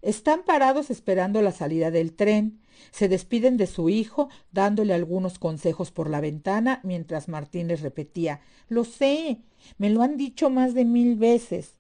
Están 0.02 0.44
parados 0.44 0.90
esperando 0.90 1.42
la 1.42 1.52
salida 1.52 1.92
del 1.92 2.14
tren. 2.14 2.60
Se 2.92 3.08
despiden 3.08 3.58
de 3.58 3.68
su 3.68 3.90
hijo, 3.90 4.30
dándole 4.52 4.94
algunos 4.94 5.40
consejos 5.40 5.92
por 5.92 6.10
la 6.10 6.22
ventana, 6.22 6.80
mientras 6.84 7.28
Martín 7.28 7.68
les 7.68 7.82
repetía, 7.82 8.42
Lo 8.70 8.84
sé, 8.84 9.42
me 9.78 9.90
lo 9.90 10.04
han 10.04 10.18
dicho 10.18 10.50
más 10.50 10.74
de 10.74 10.86
mil 10.86 11.16
veces. 11.16 11.74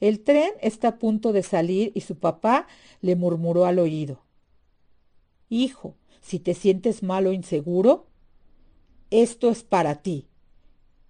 El 0.00 0.20
tren 0.20 0.50
está 0.60 0.88
a 0.88 0.98
punto 0.98 1.32
de 1.32 1.42
salir 1.42 1.92
y 1.94 2.02
su 2.02 2.18
papá 2.18 2.66
le 3.00 3.16
murmuró 3.16 3.64
al 3.66 3.78
oído. 3.78 4.22
Hijo, 5.48 5.94
si 6.20 6.38
te 6.38 6.54
sientes 6.54 7.02
mal 7.02 7.26
o 7.26 7.32
inseguro, 7.32 8.06
esto 9.10 9.50
es 9.50 9.62
para 9.62 10.02
ti. 10.02 10.26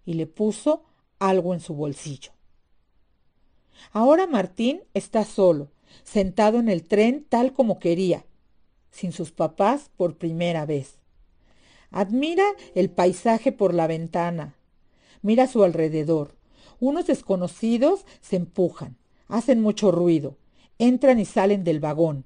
Y 0.05 0.15
le 0.15 0.27
puso 0.27 0.85
algo 1.19 1.55
en 1.55 1.61
su 1.61 1.75
bolsillo. 1.75 2.33
Ahora 3.93 4.27
Martín 4.27 4.83
está 4.95 5.25
solo, 5.25 5.71
sentado 6.05 6.59
en 6.59 6.69
el 6.69 6.85
tren 6.85 7.27
tal 7.29 7.53
como 7.53 7.79
quería, 7.79 8.25
sin 8.91 9.13
sus 9.13 9.33
papás 9.33 9.91
por 9.97 10.17
primera 10.17 10.67
vez. 10.67 10.99
Admira 11.91 12.45
el 12.75 12.91
paisaje 12.91 13.53
por 13.53 13.75
la 13.75 13.87
ventana, 13.87 14.57
mira 15.23 15.45
a 15.45 15.49
su 15.49 15.65
alrededor. 15.65 16.37
Unos 16.79 17.07
desconocidos 17.07 18.05
se 18.21 18.37
empujan, 18.37 18.97
hacen 19.29 19.61
mucho 19.61 19.91
ruido, 19.91 20.37
entran 20.79 21.19
y 21.19 21.25
salen 21.25 21.65
del 21.65 21.81
vagón. 21.81 22.25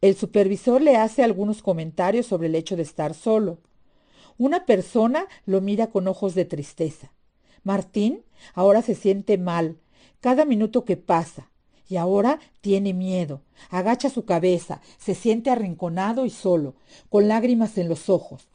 El 0.00 0.16
supervisor 0.16 0.80
le 0.80 0.96
hace 0.96 1.22
algunos 1.22 1.62
comentarios 1.62 2.26
sobre 2.26 2.48
el 2.48 2.54
hecho 2.54 2.76
de 2.76 2.82
estar 2.82 3.14
solo. 3.14 3.58
Una 4.38 4.64
persona 4.64 5.26
lo 5.44 5.60
mira 5.60 5.88
con 5.88 6.08
ojos 6.08 6.34
de 6.34 6.46
tristeza. 6.46 7.12
Martín 7.62 8.24
ahora 8.54 8.80
se 8.80 8.94
siente 8.94 9.36
mal 9.36 9.78
cada 10.20 10.44
minuto 10.44 10.84
que 10.84 10.96
pasa 10.96 11.49
y 11.90 11.96
ahora 11.96 12.38
tiene 12.60 12.94
miedo. 12.94 13.42
Agacha 13.68 14.08
su 14.08 14.24
cabeza, 14.24 14.80
se 14.96 15.14
siente 15.14 15.50
arrinconado 15.50 16.24
y 16.24 16.30
solo, 16.30 16.74
con 17.08 17.26
lágrimas 17.26 17.76
en 17.78 17.88
los 17.88 18.08
ojos. 18.08 18.48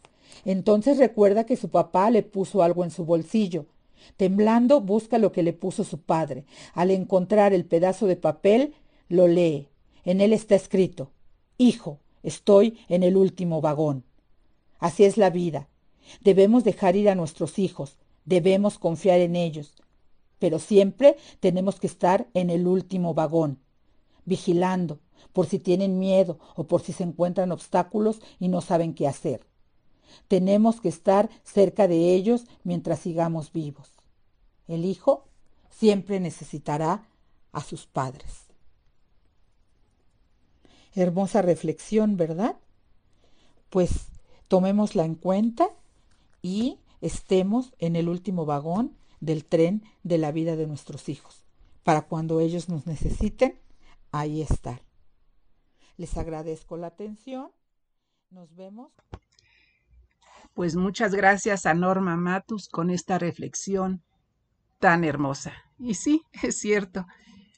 Entonces 0.46 0.98
recuerda 0.98 1.46
que 1.46 1.58
su 1.58 1.70
papá 1.70 2.10
le 2.10 2.24
puso 2.24 2.64
algo 2.64 2.84
en 2.86 2.92
su 2.92 3.04
bolsillo. 3.04 3.66
Temblando 4.16 4.80
busca 4.80 5.18
lo 5.18 5.34
que 5.34 5.44
le 5.44 5.52
puso 5.52 5.84
su 5.84 6.00
padre. 6.00 6.46
Al 6.74 6.92
encontrar 6.92 7.54
el 7.54 7.66
pedazo 7.66 8.08
de 8.08 8.16
papel, 8.16 8.74
lo 9.10 9.28
lee. 9.28 9.68
En 10.06 10.22
él 10.22 10.32
está 10.32 10.56
escrito, 10.56 11.12
Hijo, 11.58 12.00
estoy 12.24 12.80
en 12.88 13.04
el 13.04 13.18
último 13.18 13.60
vagón. 13.60 14.06
Así 14.80 15.04
es 15.04 15.18
la 15.18 15.30
vida. 15.30 15.68
Debemos 16.22 16.64
dejar 16.64 16.96
ir 16.96 17.10
a 17.10 17.16
nuestros 17.16 17.60
hijos, 17.60 17.98
debemos 18.24 18.78
confiar 18.78 19.20
en 19.20 19.36
ellos, 19.36 19.74
pero 20.40 20.60
siempre 20.60 21.18
tenemos 21.40 21.80
que 21.80 21.88
estar 21.88 22.28
en 22.34 22.50
el 22.50 22.68
último 22.68 23.14
vagón, 23.14 23.60
vigilando, 24.26 25.00
por 25.34 25.48
si 25.48 25.60
tienen 25.60 26.00
miedo 26.00 26.40
o 26.56 26.66
por 26.66 26.82
si 26.82 26.94
se 26.94 27.04
encuentran 27.04 27.52
obstáculos 27.52 28.22
y 28.40 28.48
no 28.48 28.62
saben 28.62 28.94
qué 28.94 29.08
hacer. 29.08 29.46
Tenemos 30.28 30.82
que 30.82 30.90
estar 30.90 31.30
cerca 31.44 31.88
de 31.88 32.14
ellos 32.14 32.46
mientras 32.64 33.00
sigamos 33.00 33.52
vivos. 33.52 33.90
El 34.68 34.86
hijo 34.86 35.26
siempre 35.70 36.20
necesitará 36.20 37.08
a 37.52 37.62
sus 37.62 37.86
padres. 37.86 38.46
Hermosa 40.96 41.42
reflexión, 41.42 42.16
¿verdad? 42.16 42.56
Pues 43.70 43.92
tomémosla 44.48 45.04
en 45.04 45.16
cuenta 45.16 45.68
y 46.42 46.80
estemos 47.02 47.74
en 47.80 47.96
el 47.96 48.08
último 48.08 48.46
vagón 48.46 48.96
del 49.20 49.46
tren 49.46 49.84
de 50.04 50.18
la 50.18 50.32
vida 50.32 50.56
de 50.56 50.68
nuestros 50.68 51.10
hijos. 51.10 51.46
Para 51.84 52.04
cuando 52.04 52.40
ellos 52.40 52.70
nos 52.70 52.88
necesiten, 52.88 53.60
ahí 54.12 54.42
estar. 54.42 54.82
Les 55.98 56.18
agradezco 56.18 56.78
la 56.78 56.88
atención. 56.88 57.52
Nos 58.30 58.56
vemos. 58.56 58.92
Pues 60.54 60.76
muchas 60.76 61.14
gracias 61.14 61.66
a 61.66 61.74
Norma 61.74 62.16
Matus 62.16 62.70
con 62.70 62.90
esta 62.90 63.20
reflexión 63.20 64.04
tan 64.80 65.04
hermosa. 65.04 65.54
Y 65.78 65.96
sí, 65.96 66.24
es 66.44 66.58
cierto. 66.60 67.06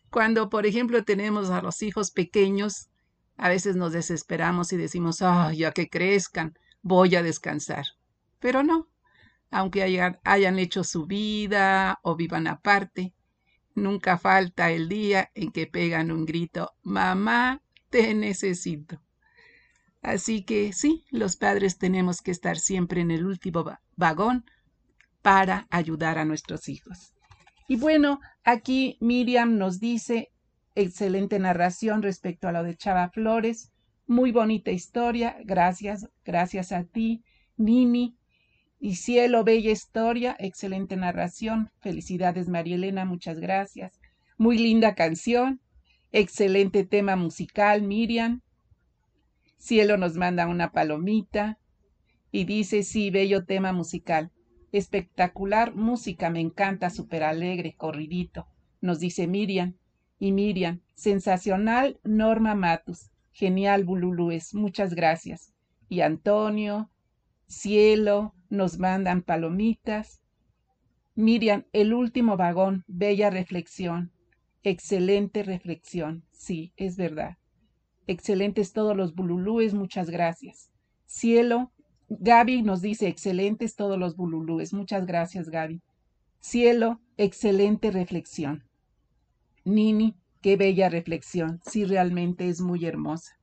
Cuando, 0.10 0.50
por 0.50 0.66
ejemplo, 0.66 1.04
tenemos 1.04 1.50
a 1.50 1.62
los 1.62 1.82
hijos 1.82 2.12
pequeños, 2.12 2.90
a 3.36 3.50
veces 3.50 3.76
nos 3.76 3.92
desesperamos 3.92 4.74
y 4.74 4.78
decimos, 4.78 5.22
ah, 5.22 5.54
ya 5.54 5.72
que 5.72 5.90
crezcan, 5.90 6.58
voy 6.82 7.16
a 7.16 7.24
descansar. 7.24 7.86
Pero 8.40 8.64
no, 8.64 8.88
aunque 9.52 9.84
hayan, 9.84 10.60
hecho 10.60 10.84
su 10.84 11.06
vida 11.06 12.00
o 12.04 12.16
vivan 12.16 12.48
aparte, 12.48 13.14
nunca 13.76 14.18
falta 14.18 14.72
el 14.72 14.90
día 14.90 15.32
en 15.36 15.52
que 15.52 15.68
pegan 15.68 16.12
un 16.12 16.26
grito, 16.26 16.72
mamá, 16.84 17.62
te 17.90 18.14
necesito. 18.14 19.02
Así 20.02 20.44
que 20.44 20.74
sí, 20.74 21.06
los 21.12 21.38
padres 21.38 21.78
tenemos 21.78 22.22
que 22.22 22.32
estar 22.32 22.58
siempre 22.58 23.02
en 23.02 23.12
el 23.12 23.26
último 23.26 23.66
vagón 23.96 24.46
para 25.22 25.68
ayudar 25.70 26.18
a 26.18 26.26
nuestros 26.26 26.70
hijos. 26.70 27.14
Y 27.68 27.76
bueno, 27.76 28.20
aquí 28.44 28.98
Miriam 29.02 29.58
nos 29.58 29.80
dice, 29.80 30.32
excelente 30.76 31.40
narración 31.40 32.02
respecto 32.02 32.48
a 32.48 32.52
lo 32.52 32.64
de 32.64 32.76
Chava 32.76 33.10
Flores, 33.10 33.72
muy 34.06 34.32
bonita 34.32 34.72
historia, 34.72 35.38
gracias, 35.44 36.08
gracias 36.24 36.72
a 36.72 36.86
ti, 36.86 37.24
Nini, 37.58 38.17
y 38.80 38.96
cielo, 38.96 39.44
bella 39.44 39.72
historia, 39.72 40.36
excelente 40.40 40.96
narración. 40.96 41.72
Felicidades, 41.80 42.48
María 42.48 42.76
Elena, 42.76 43.06
muchas 43.06 43.40
gracias. 43.40 44.00
Muy 44.38 44.58
linda 44.58 44.94
canción, 44.94 45.62
excelente 46.12 46.86
tema 46.86 47.16
musical, 47.16 47.82
Miriam. 47.82 48.42
Cielo 49.58 49.98
nos 49.98 50.16
manda 50.16 50.48
una 50.48 50.72
palomita 50.72 51.58
y 52.32 52.46
dice, 52.46 52.84
sí, 52.84 53.10
bello 53.10 53.46
tema 53.46 53.74
musical. 53.74 54.32
Espectacular 54.72 55.74
música, 55.74 56.30
me 56.30 56.40
encanta, 56.40 56.90
súper 56.90 57.24
alegre, 57.24 57.76
corridito, 57.76 58.48
nos 58.80 59.00
dice 59.00 59.28
Miriam. 59.28 59.76
Y 60.20 60.32
Miriam, 60.32 60.82
sensacional 60.94 62.00
Norma 62.04 62.56
Matus, 62.56 63.12
genial 63.32 63.86
Bululúes, 63.86 64.54
muchas 64.54 64.94
gracias. 64.94 65.54
Y 65.90 66.02
Antonio, 66.02 66.90
Cielo, 67.48 68.34
nos 68.50 68.80
mandan 68.80 69.22
palomitas. 69.22 70.22
Miriam, 71.16 71.66
el 71.74 71.94
último 71.94 72.38
vagón, 72.38 72.84
bella 72.88 73.30
reflexión. 73.30 74.12
Excelente 74.64 75.44
reflexión. 75.44 76.24
Sí, 76.32 76.74
es 76.78 76.98
verdad. 76.98 77.38
Excelentes 78.06 78.74
todos 78.74 78.96
los 78.96 79.16
bululúes, 79.16 79.74
muchas 79.74 80.10
gracias. 80.10 80.72
Cielo, 81.06 81.72
Gaby 82.10 82.62
nos 82.62 82.82
dice 82.82 83.08
excelentes 83.08 83.76
todos 83.76 83.98
los 83.98 84.16
bululúes. 84.16 84.74
Muchas 84.74 85.06
gracias, 85.06 85.50
Gaby. 85.50 85.82
Cielo, 86.40 87.02
excelente 87.18 87.92
reflexión. 87.92 88.64
Nini, 89.66 90.16
qué 90.42 90.56
bella 90.56 90.88
reflexión. 90.88 91.60
Sí, 91.66 91.84
realmente 91.84 92.48
es 92.48 92.62
muy 92.62 92.86
hermosa. 92.86 93.38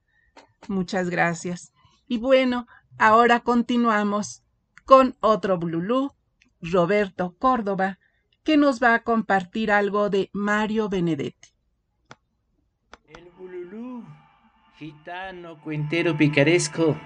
Muchas 0.69 1.11
gracias. 1.11 1.73
Y 2.09 2.19
bueno, 2.19 2.67
ahora 2.97 3.41
continuamos 3.41 4.44
con 4.85 5.16
otro 5.20 5.59
Blulú, 5.59 6.12
Roberto 6.61 7.35
Córdoba, 7.39 7.99
que 8.43 8.57
nos 8.57 8.82
va 8.82 8.95
a 8.95 9.03
compartir 9.03 9.72
algo 9.72 10.11
de 10.11 10.30
Mario 10.32 10.89
Benedetti. 10.89 11.49
El 13.09 13.30
Bululú, 13.39 14.05
gitano, 14.76 15.61
cuentero 15.62 16.16
picaresco, 16.16 16.97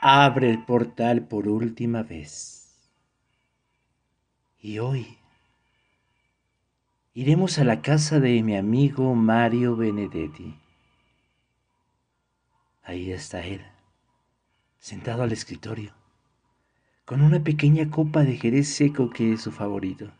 abre 0.00 0.50
el 0.50 0.64
portal 0.64 1.26
por 1.26 1.48
última 1.48 2.02
vez. 2.02 2.90
Y 4.58 4.78
hoy 4.78 5.18
iremos 7.12 7.58
a 7.58 7.64
la 7.64 7.80
casa 7.80 8.18
de 8.18 8.42
mi 8.42 8.56
amigo 8.56 9.14
Mario 9.14 9.76
Benedetti. 9.76 10.58
Ahí 12.82 13.12
está 13.12 13.46
él, 13.46 13.64
sentado 14.84 15.22
al 15.22 15.32
escritorio, 15.32 15.94
con 17.06 17.22
una 17.22 17.42
pequeña 17.42 17.90
copa 17.90 18.20
de 18.22 18.36
jerez 18.36 18.68
seco 18.68 19.08
que 19.08 19.32
es 19.32 19.40
su 19.40 19.50
favorito. 19.50 20.12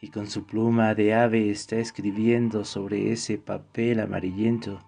Y 0.00 0.10
con 0.10 0.28
su 0.28 0.44
pluma 0.46 0.96
de 0.96 1.14
ave 1.14 1.48
está 1.48 1.76
escribiendo 1.76 2.64
sobre 2.64 3.12
ese 3.12 3.38
papel 3.38 4.00
amarillento. 4.00 4.84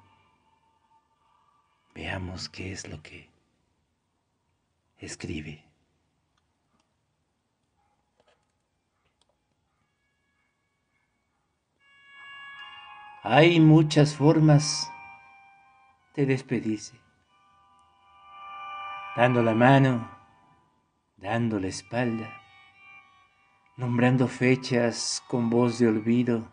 Veamos 1.95 2.49
qué 2.49 2.73
es 2.73 2.89
lo 2.89 3.01
que 3.01 3.31
escribe. 4.99 5.65
Hay 13.23 13.61
muchas 13.61 14.17
formas 14.17 14.91
de 16.17 16.27
despedirse. 16.27 17.02
Dando 19.15 19.43
la 19.43 19.55
mano, 19.55 20.09
dando 21.19 21.61
la 21.61 21.67
espalda, 21.67 22.33
nombrando 23.77 24.27
fechas 24.27 25.23
con 25.29 25.51
voz 25.51 25.79
de 25.79 25.87
olvido, 25.87 26.51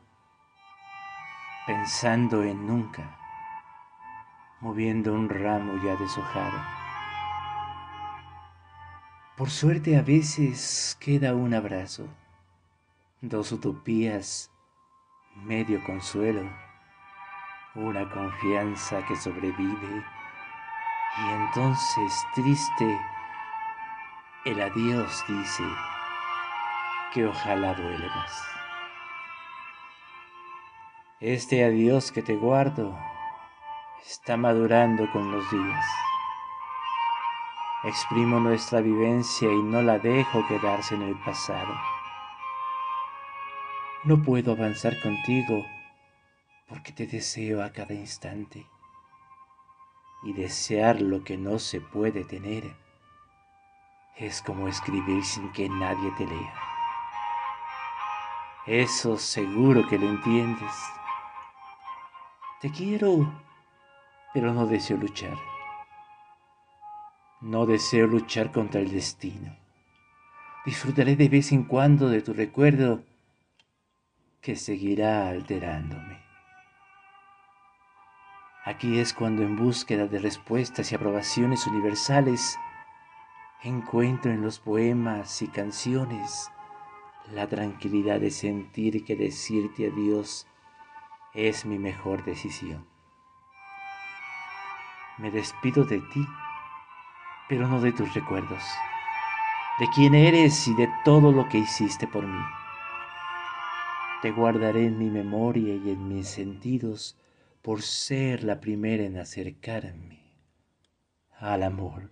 pensando 1.65 2.43
en 2.43 2.67
nunca, 2.67 3.17
moviendo 4.59 5.13
un 5.13 5.29
ramo 5.29 5.81
ya 5.85 5.95
deshojado. 5.95 6.61
Por 9.37 9.49
suerte 9.49 9.97
a 9.97 10.01
veces 10.01 10.97
queda 10.99 11.35
un 11.35 11.53
abrazo, 11.53 12.09
dos 13.21 13.53
utopías 13.53 14.51
medio 15.33 15.81
consuelo, 15.85 16.43
una 17.73 18.09
confianza 18.09 19.05
que 19.05 19.15
sobrevive 19.15 20.18
y 21.17 21.29
entonces 21.29 22.25
triste 22.33 22.99
el 24.45 24.61
adiós 24.61 25.23
dice 25.27 25.63
que 27.13 27.25
ojalá 27.25 27.73
duele 27.73 28.07
más. 28.07 28.43
Este 31.19 31.65
adiós 31.65 32.11
que 32.11 32.21
te 32.21 32.35
guardo 32.35 32.97
está 34.05 34.37
madurando 34.37 35.11
con 35.11 35.31
los 35.31 35.51
días. 35.51 35.85
Exprimo 37.83 38.39
nuestra 38.39 38.79
vivencia 38.79 39.51
y 39.51 39.61
no 39.61 39.81
la 39.81 39.99
dejo 39.99 40.47
quedarse 40.47 40.95
en 40.95 41.01
el 41.01 41.19
pasado. 41.19 41.73
No 44.03 44.21
puedo 44.23 44.53
avanzar 44.53 44.99
contigo 45.01 45.65
porque 46.69 46.93
te 46.93 47.07
deseo 47.07 47.61
a 47.61 47.71
cada 47.73 47.93
instante. 47.93 48.65
Y 50.23 50.33
desear 50.33 51.01
lo 51.01 51.23
que 51.23 51.37
no 51.37 51.59
se 51.59 51.79
puede 51.79 52.23
tener 52.25 52.75
es 54.17 54.41
como 54.41 54.67
escribir 54.67 55.23
sin 55.23 55.51
que 55.53 55.69
nadie 55.69 56.11
te 56.17 56.25
lea. 56.25 56.53
Eso 58.65 59.17
seguro 59.17 59.87
que 59.87 59.97
lo 59.97 60.09
entiendes. 60.09 60.73
Te 62.61 62.69
quiero, 62.69 63.31
pero 64.33 64.53
no 64.53 64.67
deseo 64.67 64.97
luchar. 64.97 65.37
No 67.41 67.65
deseo 67.65 68.05
luchar 68.05 68.51
contra 68.51 68.81
el 68.81 68.91
destino. 68.91 69.55
Disfrutaré 70.65 71.15
de 71.15 71.29
vez 71.29 71.53
en 71.53 71.63
cuando 71.63 72.09
de 72.09 72.21
tu 72.21 72.33
recuerdo 72.33 73.01
que 74.41 74.57
seguirá 74.57 75.29
alterándome. 75.29 76.28
Aquí 78.65 78.99
es 78.99 79.13
cuando 79.13 79.43
en 79.43 79.55
búsqueda 79.55 80.07
de 80.07 80.19
respuestas 80.19 80.91
y 80.91 80.95
aprobaciones 80.95 81.65
universales 81.65 82.57
encuentro 83.63 84.31
en 84.31 84.41
los 84.41 84.59
poemas 84.59 85.41
y 85.41 85.47
canciones 85.47 86.51
la 87.31 87.47
tranquilidad 87.47 88.19
de 88.19 88.31
sentir 88.31 89.05
que 89.05 89.15
decirte 89.15 89.87
adiós 89.87 90.47
es 91.33 91.65
mi 91.65 91.77
mejor 91.77 92.23
decisión. 92.25 92.85
Me 95.17 95.29
despido 95.31 95.83
de 95.83 95.99
ti, 95.99 96.25
pero 97.47 97.67
no 97.67 97.81
de 97.81 97.91
tus 97.91 98.13
recuerdos, 98.13 98.63
de 99.79 99.87
quién 99.93 100.15
eres 100.15 100.67
y 100.67 100.73
de 100.73 100.89
todo 101.05 101.31
lo 101.31 101.47
que 101.49 101.59
hiciste 101.59 102.07
por 102.07 102.25
mí. 102.25 102.43
Te 104.21 104.31
guardaré 104.31 104.87
en 104.87 104.97
mi 104.97 105.09
memoria 105.09 105.75
y 105.75 105.91
en 105.91 106.07
mis 106.07 106.27
sentidos 106.27 107.17
por 107.61 107.81
ser 107.81 108.43
la 108.43 108.59
primera 108.59 109.03
en 109.03 109.17
acercarme 109.17 110.19
al 111.37 111.63
amor. 111.63 112.09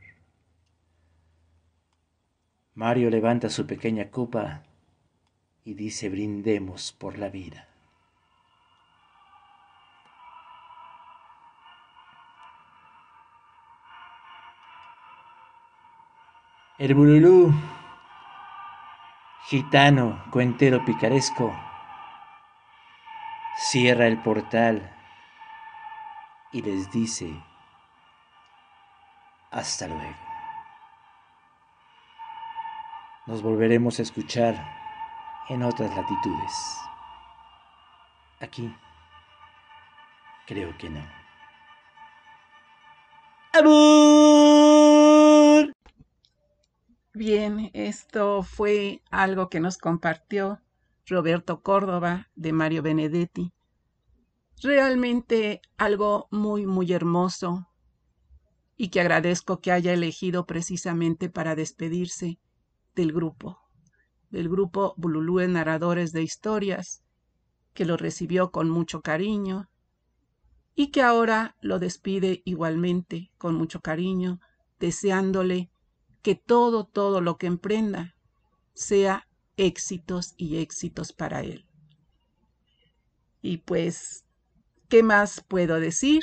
Mario 2.74 3.10
levanta 3.10 3.50
su 3.50 3.66
pequeña 3.66 4.12
copa 4.12 4.64
y 5.64 5.74
dice 5.74 6.10
brindemos 6.10 6.92
por 6.92 7.18
la 7.18 7.30
vida. 7.30 7.68
El 16.78 16.94
bululú, 16.94 17.52
gitano, 19.48 20.24
cuentero 20.32 20.86
picaresco, 20.86 21.52
cierra 23.58 24.06
el 24.06 24.22
portal 24.22 24.97
y 26.52 26.62
les 26.62 26.90
dice, 26.92 27.44
hasta 29.52 29.88
luego. 29.88 30.16
Nos 33.26 33.42
volveremos 33.42 34.00
a 34.00 34.04
escuchar 34.04 34.56
en 35.50 35.64
otras 35.64 35.96
latitudes. 35.96 36.80
Aquí, 38.40 38.74
creo 40.46 40.78
que 40.78 40.90
no. 40.90 41.06
¡Amor! 43.54 44.88
Bien, 47.14 47.72
esto 47.74 48.44
fue 48.44 49.02
algo 49.10 49.50
que 49.50 49.60
nos 49.60 49.78
compartió 49.78 50.62
Roberto 51.08 51.62
Córdoba 51.64 52.30
de 52.36 52.54
Mario 52.54 52.84
Benedetti. 52.84 53.52
Realmente 54.62 55.62
algo 55.78 56.28
muy, 56.32 56.66
muy 56.66 56.92
hermoso 56.92 57.68
y 58.76 58.90
que 58.90 59.02
agradezco 59.02 59.60
que 59.60 59.72
haya 59.72 59.94
elegido 59.94 60.46
precisamente 60.46 61.30
para 61.30 61.56
despedirse 61.56 62.40
del 62.96 63.14
grupo, 63.14 63.60
del 64.32 64.50
grupo 64.50 64.96
Bululúes 64.98 65.48
Narradores 65.50 66.12
de 66.12 66.24
Historias, 66.24 67.04
que 67.74 67.86
lo 67.86 67.98
recibió 67.98 68.52
con 68.52 68.70
mucho 68.70 69.02
cariño 69.02 69.70
y 70.74 70.88
que 70.88 71.04
ahora 71.04 71.56
lo 71.62 71.78
despide 71.78 72.42
igualmente 72.44 73.32
con 73.38 73.56
mucho 73.56 73.82
cariño, 73.82 74.40
deseándole 74.80 75.70
que 76.24 76.36
todo, 76.36 76.86
todo 76.86 77.22
lo 77.22 77.38
que 77.38 77.48
emprenda 77.48 78.16
sea 78.74 79.28
éxitos 79.56 80.34
y 80.38 80.58
éxitos 80.58 81.14
para 81.14 81.42
él. 81.42 81.66
Y 83.42 83.58
pues, 83.58 84.27
¿qué 84.90 85.04
más 85.04 85.44
puedo 85.48 85.80
decir? 85.80 86.22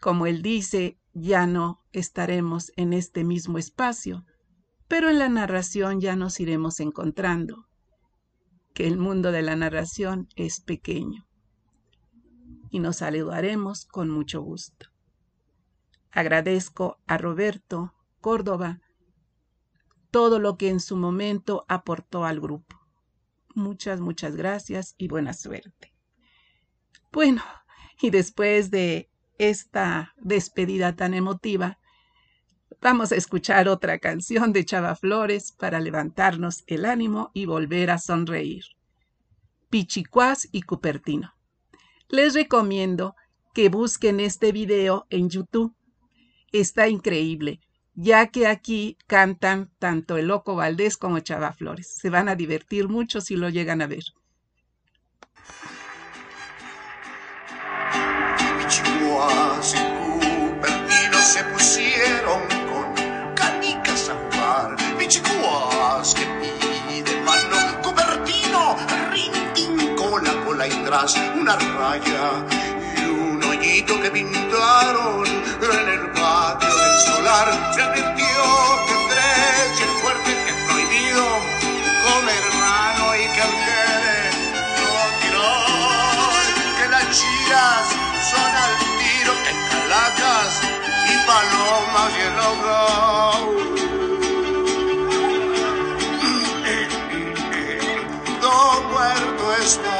Como 0.00 0.26
él 0.26 0.42
dice, 0.42 0.98
ya 1.12 1.46
no 1.46 1.82
estaremos 1.92 2.72
en 2.76 2.92
este 2.92 3.24
mismo 3.24 3.58
espacio, 3.58 4.24
pero 4.88 5.10
en 5.10 5.18
la 5.18 5.28
narración 5.28 6.00
ya 6.00 6.16
nos 6.16 6.40
iremos 6.40 6.80
encontrando, 6.80 7.66
que 8.74 8.86
el 8.86 8.96
mundo 8.96 9.30
de 9.32 9.42
la 9.42 9.56
narración 9.56 10.28
es 10.36 10.60
pequeño. 10.60 11.26
Y 12.70 12.78
nos 12.78 12.96
saludaremos 12.98 13.84
con 13.84 14.08
mucho 14.08 14.40
gusto. 14.40 14.86
Agradezco 16.12 16.98
a 17.06 17.18
Roberto 17.18 17.94
Córdoba 18.20 18.80
todo 20.10 20.38
lo 20.38 20.56
que 20.56 20.68
en 20.68 20.80
su 20.80 20.96
momento 20.96 21.64
aportó 21.68 22.24
al 22.24 22.40
grupo. 22.40 22.76
Muchas, 23.54 24.00
muchas 24.00 24.34
gracias 24.36 24.94
y 24.98 25.08
buena 25.08 25.34
suerte. 25.34 25.89
Bueno, 27.12 27.42
y 28.00 28.10
después 28.10 28.70
de 28.70 29.10
esta 29.38 30.14
despedida 30.18 30.94
tan 30.94 31.14
emotiva, 31.14 31.78
vamos 32.80 33.12
a 33.12 33.16
escuchar 33.16 33.68
otra 33.68 33.98
canción 33.98 34.52
de 34.52 34.64
Chava 34.64 34.94
Flores 34.94 35.52
para 35.52 35.80
levantarnos 35.80 36.62
el 36.66 36.84
ánimo 36.84 37.30
y 37.34 37.46
volver 37.46 37.90
a 37.90 37.98
sonreír. 37.98 38.64
Pichicuás 39.70 40.48
y 40.52 40.62
Cupertino. 40.62 41.34
Les 42.08 42.34
recomiendo 42.34 43.14
que 43.54 43.68
busquen 43.68 44.20
este 44.20 44.52
video 44.52 45.06
en 45.10 45.30
YouTube. 45.30 45.74
Está 46.52 46.88
increíble 46.88 47.60
ya 47.94 48.28
que 48.28 48.46
aquí 48.46 48.96
cantan 49.06 49.70
tanto 49.78 50.16
el 50.16 50.28
Loco 50.28 50.54
Valdés 50.56 50.96
como 50.96 51.20
Chava 51.20 51.52
Flores. 51.52 51.94
Se 51.96 52.08
van 52.08 52.28
a 52.28 52.34
divertir 52.34 52.88
mucho 52.88 53.20
si 53.20 53.36
lo 53.36 53.48
llegan 53.48 53.82
a 53.82 53.86
ver. 53.86 54.04
Se 61.22 61.44
pusieron 61.44 62.40
con 62.70 63.34
canicas 63.34 64.08
a 64.08 64.14
jugar. 64.14 64.76
Pichicuas 64.98 66.14
que 66.14 66.26
pide 66.40 67.20
mano, 67.20 67.82
Cupertino, 67.82 68.76
rintin 69.10 69.96
con 69.96 70.24
la 70.24 70.32
cola 70.44 70.66
y 70.66 70.70
tras 70.84 71.14
una 71.38 71.56
raya 71.56 72.46
y 72.96 73.04
un 73.04 73.42
hoyito 73.44 74.00
que 74.00 74.10
pintaron 74.10 75.26
en 75.26 75.88
el 75.88 76.10
patio 76.12 76.74
del 76.74 76.98
solar. 77.00 77.72
Se 77.74 77.82
advirtió 77.82 78.42
que 78.86 78.94
tres 79.10 79.78
y 79.78 79.82
el 79.82 79.90
fuerte 80.00 80.30
que 80.32 80.50
es 80.50 80.64
prohibido 80.70 81.24
comer 82.02 82.44
mano 82.58 83.16
y 83.16 83.26
que 83.34 83.42
alquere 83.42 84.30
no 84.78 84.96
tiró, 85.20 85.52
que 86.78 86.88
las 86.88 87.04
chiras 87.10 87.84
son 88.30 88.52
al 88.64 88.78
tiro 88.98 89.32
que 89.44 89.52
calacas 89.70 90.79
y 91.10 91.16
palomas 91.26 92.12
y 92.16 92.20
el 92.28 92.34
Todo 98.40 98.82
muerto 98.92 99.44
está. 99.60 99.98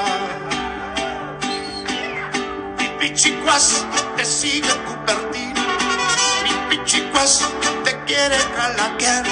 Mi 2.79 2.87
pichicuas 2.99 3.85
te 4.17 4.25
sigue 4.25 4.73
Cupertino. 4.87 5.63
Mi 6.45 6.53
pichicuas 6.71 7.33
te 7.85 7.93
quiere 8.05 8.39
calaquear. 8.57 9.25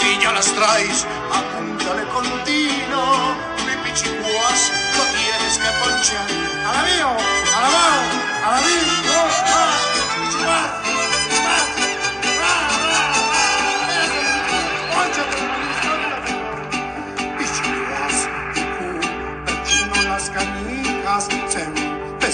Si 0.00 0.18
ya 0.22 0.32
las 0.32 0.46
traes, 0.52 1.06
apúntale 1.32 2.04
continuo. 2.08 3.34
Mi 3.66 3.74
pichicuas 3.84 4.60
lo 4.96 5.04
tienes 5.16 5.54
que 5.62 5.70
ponchar. 5.80 6.28
A 6.66 6.72
la 6.74 6.82
mío, 6.82 7.10
a 7.56 7.60
la 7.62 7.68
mano, 7.76 8.08
a 8.44 8.50
la 8.50 8.60
mío, 8.66 9.05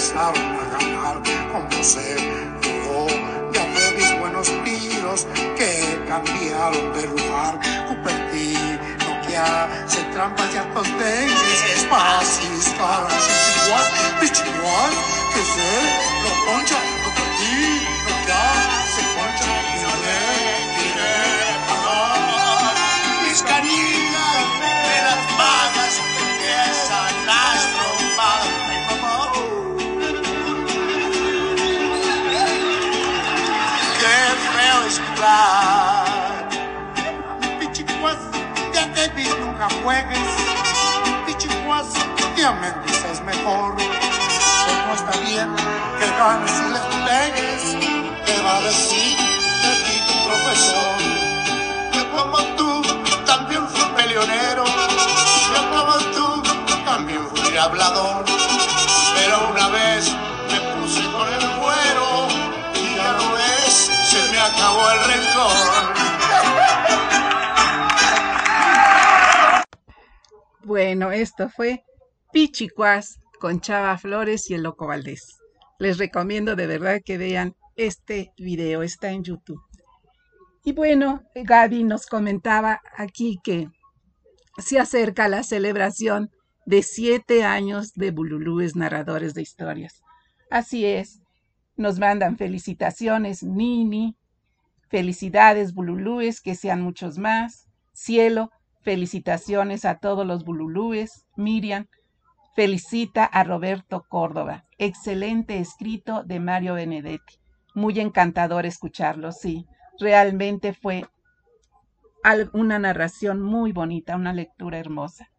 empezaron 0.03 0.59
a 0.59 0.77
ganar 0.77 1.21
como 1.51 1.83
se 1.83 2.17
jugó. 2.63 3.07
Ya 3.53 3.65
de 3.65 3.91
mis 3.97 4.19
buenos 4.19 4.47
tiros 4.63 5.27
que 5.55 6.03
cambiaron 6.07 6.93
de 6.93 7.07
lugar. 7.07 7.59
Cupertino 7.87 9.21
que 9.25 9.37
hace 9.37 10.01
trampas 10.13 10.53
y 10.53 10.57
hartos 10.57 10.87
dengues, 10.99 11.87
pasis, 11.89 12.73
caras, 12.77 13.13
pichicuas, 13.23 13.87
pichicuas, 14.19 14.93
que 15.33 15.41
se 15.53 15.71
lo 16.23 16.31
poncha. 16.45 16.79
Cupertino 17.05 17.89
ya 18.27 18.45
se 18.69 18.72
jugar. 35.23 36.49
Pichicuas, 37.59 38.17
ya 38.73 38.93
te 38.93 39.07
vi, 39.09 39.27
nunca 39.39 39.67
juegues. 39.83 40.19
Pichicuas, 41.25 41.87
ya 42.35 42.51
me 42.51 42.71
dices 42.85 43.21
mejor. 43.21 43.75
Que 43.75 44.73
no 44.87 44.93
está 44.93 45.19
bien 45.19 45.55
que 45.99 46.07
ganes 46.19 46.51
y 46.51 46.69
les 46.73 46.85
pegues. 47.07 47.63
¿Qué 48.25 48.41
va 48.41 48.57
a 48.57 48.61
decir 48.61 49.17
de 49.63 49.71
ti 49.83 49.95
tu 50.07 50.13
profesor? 50.27 50.95
Yo 51.93 52.03
como 52.11 52.37
tú 52.55 52.81
también 53.25 53.67
fui 53.67 53.85
peleonero. 53.95 54.65
Yo 54.65 55.61
como 55.69 55.95
tú 56.15 56.43
también 56.85 57.27
fui 57.35 57.57
hablador. 57.57 58.25
Pero 59.15 59.49
una 59.51 59.67
vez 59.69 60.11
acabó 64.43 64.89
el 64.91 64.99
rencor. 65.13 65.53
Bueno, 70.65 71.11
esto 71.11 71.49
fue 71.49 71.83
Pichicuás 72.31 73.19
con 73.39 73.61
Chava 73.61 73.97
Flores 73.97 74.49
y 74.49 74.55
el 74.55 74.63
Loco 74.63 74.87
Valdés. 74.87 75.37
Les 75.79 75.97
recomiendo 75.97 76.55
de 76.55 76.67
verdad 76.67 77.01
que 77.03 77.17
vean 77.17 77.55
este 77.75 78.31
video, 78.37 78.83
está 78.83 79.11
en 79.11 79.23
YouTube. 79.23 79.61
Y 80.65 80.73
bueno, 80.73 81.23
Gaby 81.35 81.83
nos 81.83 82.05
comentaba 82.05 82.81
aquí 82.97 83.39
que 83.43 83.69
se 84.57 84.79
acerca 84.79 85.27
la 85.27 85.43
celebración 85.43 86.29
de 86.65 86.83
siete 86.83 87.43
años 87.43 87.93
de 87.93 88.11
Bululúes 88.11 88.75
Narradores 88.75 89.33
de 89.33 89.41
Historias. 89.41 90.01
Así 90.49 90.85
es, 90.85 91.21
nos 91.75 91.99
mandan 91.99 92.37
felicitaciones, 92.37 93.43
Nini, 93.43 94.15
felicidades 94.93 95.73
Bululúes, 95.73 96.39
que 96.39 96.53
sean 96.53 96.83
muchos 96.83 97.17
más, 97.17 97.67
Cielo, 97.93 98.51
felicitaciones 98.83 99.85
a 99.85 99.97
todos 99.97 100.23
los 100.23 100.45
Bululúes, 100.45 101.25
Miriam, 101.35 101.87
felicita 102.55 103.25
a 103.25 103.43
Roberto 103.43 104.05
Córdoba, 104.07 104.65
excelente 104.77 105.57
escrito 105.57 106.23
de 106.23 106.39
Mario 106.39 106.75
Benedetti, 106.75 107.39
muy 107.73 107.99
encantador 107.99 108.67
escucharlo, 108.67 109.31
sí, 109.31 109.65
realmente 109.99 110.73
fue 110.73 111.07
una 112.53 112.77
narración 112.77 113.41
muy 113.41 113.71
bonita, 113.71 114.15
una 114.15 114.31
lectura 114.31 114.77
hermosa. 114.77 115.31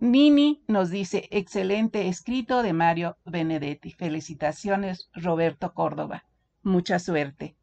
Nini 0.00 0.62
nos 0.68 0.90
dice, 0.90 1.28
excelente 1.30 2.08
escrito 2.08 2.62
de 2.62 2.74
Mario 2.74 3.16
Benedetti. 3.24 3.90
Felicitaciones, 3.92 5.08
Roberto 5.14 5.72
Córdoba. 5.72 6.24
Mucha 6.64 6.98
suerte. 6.98 7.54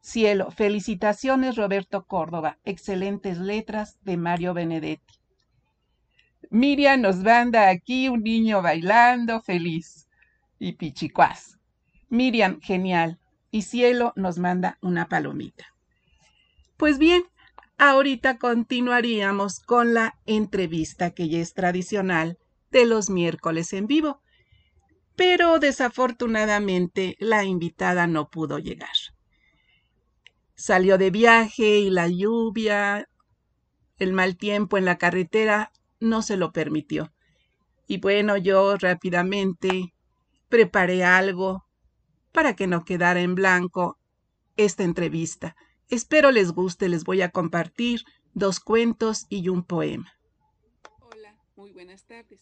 Cielo, 0.00 0.52
felicitaciones, 0.52 1.56
Roberto 1.56 2.06
Córdoba. 2.06 2.58
Excelentes 2.64 3.38
letras 3.38 3.98
de 4.02 4.16
Mario 4.16 4.54
Benedetti. 4.54 5.14
Miriam 6.48 7.00
nos 7.00 7.16
manda 7.16 7.68
aquí 7.68 8.08
un 8.08 8.22
niño 8.22 8.62
bailando 8.62 9.40
feliz. 9.40 10.08
Y 10.60 10.74
pichicuás. 10.74 11.58
Miriam, 12.08 12.60
genial. 12.60 13.18
Y 13.50 13.62
Cielo 13.62 14.12
nos 14.14 14.38
manda 14.38 14.78
una 14.80 15.08
palomita. 15.08 15.66
Pues 16.76 16.98
bien, 16.98 17.24
ahorita 17.76 18.38
continuaríamos 18.38 19.58
con 19.58 19.94
la 19.94 20.14
entrevista 20.26 21.10
que 21.10 21.28
ya 21.28 21.40
es 21.40 21.54
tradicional 21.54 22.38
de 22.70 22.86
los 22.86 23.10
miércoles 23.10 23.72
en 23.72 23.88
vivo. 23.88 24.21
Pero 25.16 25.58
desafortunadamente 25.58 27.16
la 27.18 27.44
invitada 27.44 28.06
no 28.06 28.30
pudo 28.30 28.58
llegar. 28.58 28.96
Salió 30.54 30.98
de 30.98 31.10
viaje 31.10 31.78
y 31.78 31.90
la 31.90 32.08
lluvia, 32.08 33.08
el 33.98 34.12
mal 34.12 34.36
tiempo 34.36 34.78
en 34.78 34.84
la 34.84 34.98
carretera 34.98 35.72
no 36.00 36.22
se 36.22 36.36
lo 36.36 36.52
permitió. 36.52 37.12
Y 37.86 37.98
bueno, 37.98 38.36
yo 38.36 38.76
rápidamente 38.76 39.92
preparé 40.48 41.04
algo 41.04 41.64
para 42.32 42.56
que 42.56 42.66
no 42.66 42.84
quedara 42.84 43.20
en 43.20 43.34
blanco 43.34 43.98
esta 44.56 44.82
entrevista. 44.82 45.56
Espero 45.88 46.30
les 46.30 46.52
guste, 46.52 46.88
les 46.88 47.04
voy 47.04 47.22
a 47.22 47.30
compartir 47.30 48.02
dos 48.34 48.60
cuentos 48.60 49.26
y 49.28 49.48
un 49.48 49.62
poema. 49.62 50.12
Hola, 51.00 51.36
muy 51.54 51.72
buenas 51.72 52.06
tardes. 52.06 52.40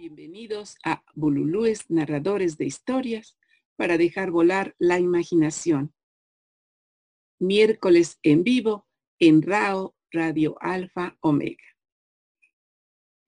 Bienvenidos 0.00 0.76
a 0.84 1.02
Bululúes 1.16 1.90
Narradores 1.90 2.56
de 2.56 2.64
Historias 2.66 3.36
para 3.74 3.98
dejar 3.98 4.30
volar 4.30 4.76
la 4.78 5.00
imaginación. 5.00 5.92
Miércoles 7.40 8.20
en 8.22 8.44
vivo 8.44 8.86
en 9.18 9.42
RAO 9.42 9.96
Radio 10.12 10.56
Alfa 10.60 11.18
Omega. 11.18 11.64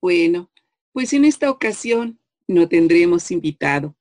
Bueno, 0.01 0.53
pues 0.93 1.13
en 1.13 1.25
esta 1.25 1.51
ocasión 1.51 2.21
no 2.47 2.69
tendremos 2.69 3.33
invitado, 3.33 3.97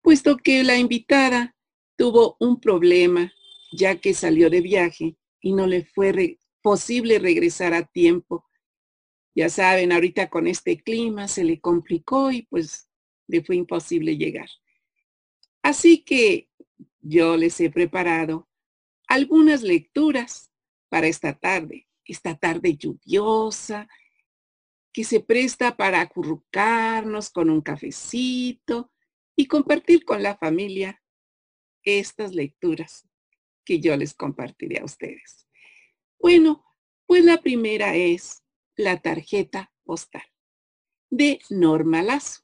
puesto 0.00 0.36
que 0.36 0.62
la 0.62 0.76
invitada 0.76 1.56
tuvo 1.96 2.36
un 2.38 2.60
problema 2.60 3.32
ya 3.72 3.96
que 3.96 4.14
salió 4.14 4.50
de 4.50 4.60
viaje 4.60 5.16
y 5.40 5.52
no 5.52 5.66
le 5.66 5.84
fue 5.84 6.38
posible 6.62 7.18
regresar 7.18 7.74
a 7.74 7.82
tiempo. 7.82 8.44
Ya 9.34 9.48
saben, 9.48 9.92
ahorita 9.92 10.30
con 10.30 10.46
este 10.46 10.80
clima 10.80 11.26
se 11.26 11.44
le 11.44 11.60
complicó 11.60 12.30
y 12.30 12.42
pues 12.42 12.88
le 13.26 13.42
fue 13.42 13.56
imposible 13.56 14.16
llegar. 14.16 14.48
Así 15.62 16.04
que 16.04 16.50
yo 17.00 17.36
les 17.36 17.58
he 17.60 17.70
preparado 17.70 18.48
algunas 19.08 19.62
lecturas 19.62 20.50
para 20.88 21.08
esta 21.08 21.34
tarde, 21.34 21.88
esta 22.04 22.36
tarde 22.36 22.76
lluviosa, 22.76 23.88
que 24.92 25.02
se 25.02 25.18
presta 25.18 25.76
para 25.76 26.00
acurrucarnos 26.00 27.30
con 27.30 27.50
un 27.50 27.60
cafecito 27.60 28.92
y 29.34 29.46
compartir 29.46 30.04
con 30.04 30.22
la 30.22 30.36
familia 30.36 31.02
estas 31.82 32.32
lecturas 32.32 33.08
que 33.64 33.80
yo 33.80 33.96
les 33.96 34.14
compartiré 34.14 34.78
a 34.78 34.84
ustedes. 34.84 35.48
Bueno, 36.20 36.64
pues 37.06 37.24
la 37.24 37.42
primera 37.42 37.96
es 37.96 38.43
la 38.76 39.00
tarjeta 39.00 39.72
postal 39.84 40.24
de 41.10 41.38
Norma 41.48 42.02
Lazo. 42.02 42.42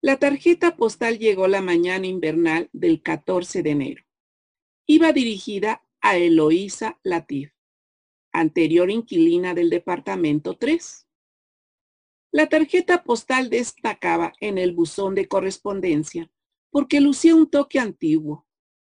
La 0.00 0.18
tarjeta 0.18 0.76
postal 0.76 1.18
llegó 1.18 1.48
la 1.48 1.60
mañana 1.60 2.06
invernal 2.06 2.70
del 2.72 3.02
14 3.02 3.62
de 3.62 3.70
enero. 3.70 4.04
Iba 4.86 5.12
dirigida 5.12 5.82
a 6.00 6.16
Eloísa 6.16 6.98
Latif, 7.02 7.52
anterior 8.32 8.90
inquilina 8.90 9.54
del 9.54 9.70
departamento 9.70 10.56
3. 10.56 11.06
La 12.32 12.48
tarjeta 12.48 13.04
postal 13.04 13.48
destacaba 13.48 14.32
en 14.40 14.58
el 14.58 14.72
buzón 14.72 15.14
de 15.14 15.28
correspondencia 15.28 16.30
porque 16.70 17.00
lucía 17.00 17.34
un 17.34 17.48
toque 17.48 17.78
antiguo. 17.78 18.46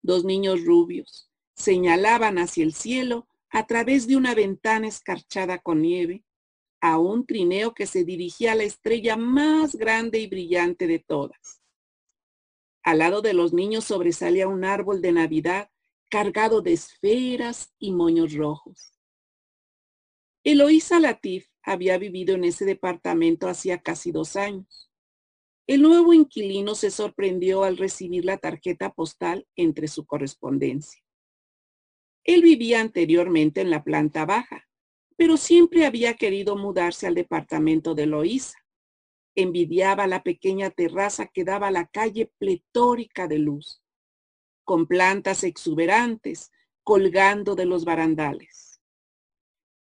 Dos 0.02 0.26
niños 0.26 0.64
rubios 0.66 1.30
señalaban 1.54 2.38
hacia 2.38 2.64
el 2.64 2.74
cielo 2.74 3.29
a 3.52 3.66
través 3.66 4.08
de 4.08 4.16
una 4.16 4.36
ventana 4.36 4.88
escarchada 4.88 5.60
con 5.60 5.82
nieve 5.82 6.24
a 6.82 6.98
un 6.98 7.26
trineo 7.26 7.74
que 7.74 7.86
se 7.86 8.04
dirigía 8.04 8.54
a 8.54 8.56
la 8.56 8.64
estrella 8.64 9.18
más 9.18 9.76
grande 9.76 10.20
y 10.20 10.28
brillante 10.28 10.88
de 10.88 11.00
todas. 11.00 11.62
Al 12.84 13.00
lado 13.00 13.22
de 13.22 13.34
los 13.34 13.54
niños 13.54 13.86
sobresalía 13.86 14.48
un 14.48 14.64
árbol 14.64 15.02
de 15.02 15.12
Navidad 15.12 15.70
cargado 16.10 16.62
de 16.62 16.74
esferas 16.74 17.74
y 17.78 17.92
moños 17.92 18.34
rojos. 18.34 18.94
Eloísa 20.44 21.00
Latif 21.00 21.48
había 21.62 21.98
vivido 21.98 22.36
en 22.36 22.46
ese 22.46 22.66
departamento 22.66 23.48
hacía 23.48 23.80
casi 23.80 24.12
dos 24.12 24.36
años. 24.36 24.90
El 25.68 25.84
nuevo 25.84 26.14
inquilino 26.14 26.74
se 26.74 26.90
sorprendió 26.90 27.64
al 27.64 27.78
recibir 27.78 28.26
la 28.26 28.38
tarjeta 28.38 28.92
postal 28.92 29.46
entre 29.56 29.88
su 29.88 30.06
correspondencia. 30.06 31.04
Él 32.30 32.44
vivía 32.44 32.80
anteriormente 32.80 33.62
en 33.62 33.72
la 33.72 33.84
planta 33.84 34.24
baja, 34.24 34.68
pero 35.18 35.36
siempre 35.36 35.88
había 35.88 36.14
querido 36.14 36.56
mudarse 36.56 37.08
al 37.08 37.16
departamento 37.16 37.96
de 37.96 38.04
Eloísa. 38.04 38.60
Envidiaba 39.34 40.06
la 40.06 40.22
pequeña 40.22 40.70
terraza 40.70 41.26
que 41.26 41.44
daba 41.44 41.70
a 41.70 41.72
la 41.72 41.88
calle 41.88 42.32
pletórica 42.38 43.28
de 43.28 43.40
luz, 43.40 43.82
con 44.64 44.86
plantas 44.86 45.44
exuberantes 45.44 46.52
colgando 46.84 47.56
de 47.56 47.66
los 47.66 47.84
barandales. 47.84 48.80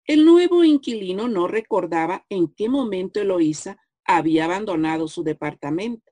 El 0.04 0.26
nuevo 0.26 0.64
inquilino 0.64 1.28
no 1.28 1.48
recordaba 1.48 2.26
en 2.30 2.48
qué 2.48 2.68
momento 2.68 3.22
Eloísa 3.22 3.78
había 4.04 4.46
abandonado 4.46 5.08
su 5.08 5.22
departamento. 5.22 6.12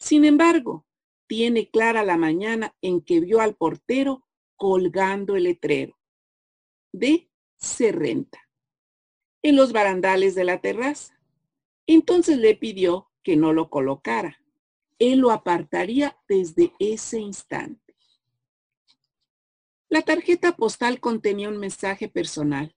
Sin 0.00 0.24
embargo, 0.24 0.84
tiene 1.28 1.70
clara 1.70 2.02
la 2.02 2.16
mañana 2.16 2.74
en 2.82 3.02
que 3.02 3.20
vio 3.20 3.40
al 3.40 3.54
portero 3.54 4.26
colgando 4.60 5.36
el 5.36 5.44
letrero 5.44 5.98
de 6.92 7.30
se 7.56 7.92
renta 7.92 8.46
en 9.40 9.56
los 9.56 9.72
barandales 9.72 10.34
de 10.34 10.44
la 10.44 10.60
terraza. 10.60 11.18
Entonces 11.86 12.36
le 12.36 12.54
pidió 12.56 13.10
que 13.22 13.36
no 13.36 13.54
lo 13.54 13.70
colocara. 13.70 14.44
Él 14.98 15.20
lo 15.20 15.30
apartaría 15.30 16.18
desde 16.28 16.74
ese 16.78 17.20
instante. 17.20 17.96
La 19.88 20.02
tarjeta 20.02 20.54
postal 20.56 21.00
contenía 21.00 21.48
un 21.48 21.56
mensaje 21.56 22.10
personal. 22.10 22.76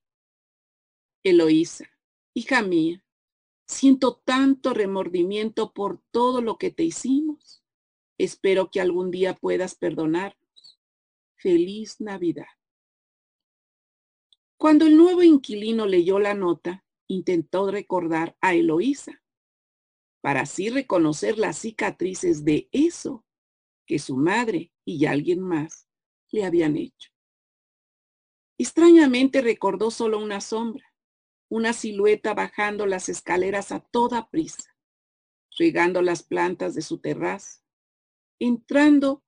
Eloísa, 1.22 1.90
hija 2.34 2.62
mía, 2.62 3.04
siento 3.68 4.22
tanto 4.24 4.74
remordimiento 4.74 5.74
por 5.74 6.02
todo 6.12 6.42
lo 6.42 6.58
que 6.58 6.72
te 6.72 6.84
hicimos. 6.84 7.62
Espero 8.18 8.72
que 8.72 8.80
algún 8.80 9.12
día 9.12 9.36
puedas 9.36 9.76
perdonarnos. 9.76 10.43
Feliz 11.44 12.00
Navidad. 12.00 12.48
Cuando 14.58 14.86
el 14.86 14.96
nuevo 14.96 15.24
inquilino 15.24 15.86
leyó 15.86 16.18
la 16.18 16.34
nota, 16.34 16.86
intentó 17.10 17.70
recordar 17.70 18.38
a 18.40 18.54
Eloísa, 18.54 19.22
para 20.22 20.44
así 20.44 20.70
reconocer 20.70 21.38
las 21.38 21.58
cicatrices 21.58 22.46
de 22.46 22.70
eso 22.72 23.26
que 23.86 24.00
su 24.00 24.16
madre 24.16 24.72
y 24.86 25.06
alguien 25.06 25.42
más 25.42 25.90
le 26.32 26.46
habían 26.46 26.78
hecho. 26.78 27.12
Extrañamente 28.58 29.42
recordó 29.42 29.92
solo 29.92 30.20
una 30.20 30.40
sombra, 30.40 30.96
una 31.50 31.74
silueta 31.74 32.34
bajando 32.34 32.86
las 32.86 33.10
escaleras 33.10 33.74
a 33.74 33.82
toda 33.82 34.30
prisa, 34.30 34.78
regando 35.60 36.02
las 36.02 36.24
plantas 36.24 36.74
de 36.74 36.82
su 36.84 37.00
terraza, 37.00 37.62
entrando 38.40 39.26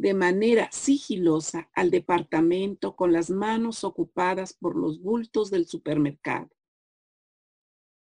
de 0.00 0.14
manera 0.14 0.72
sigilosa 0.72 1.68
al 1.74 1.90
departamento 1.90 2.96
con 2.96 3.12
las 3.12 3.28
manos 3.28 3.84
ocupadas 3.84 4.54
por 4.54 4.74
los 4.74 5.02
bultos 5.02 5.50
del 5.50 5.66
supermercado, 5.66 6.48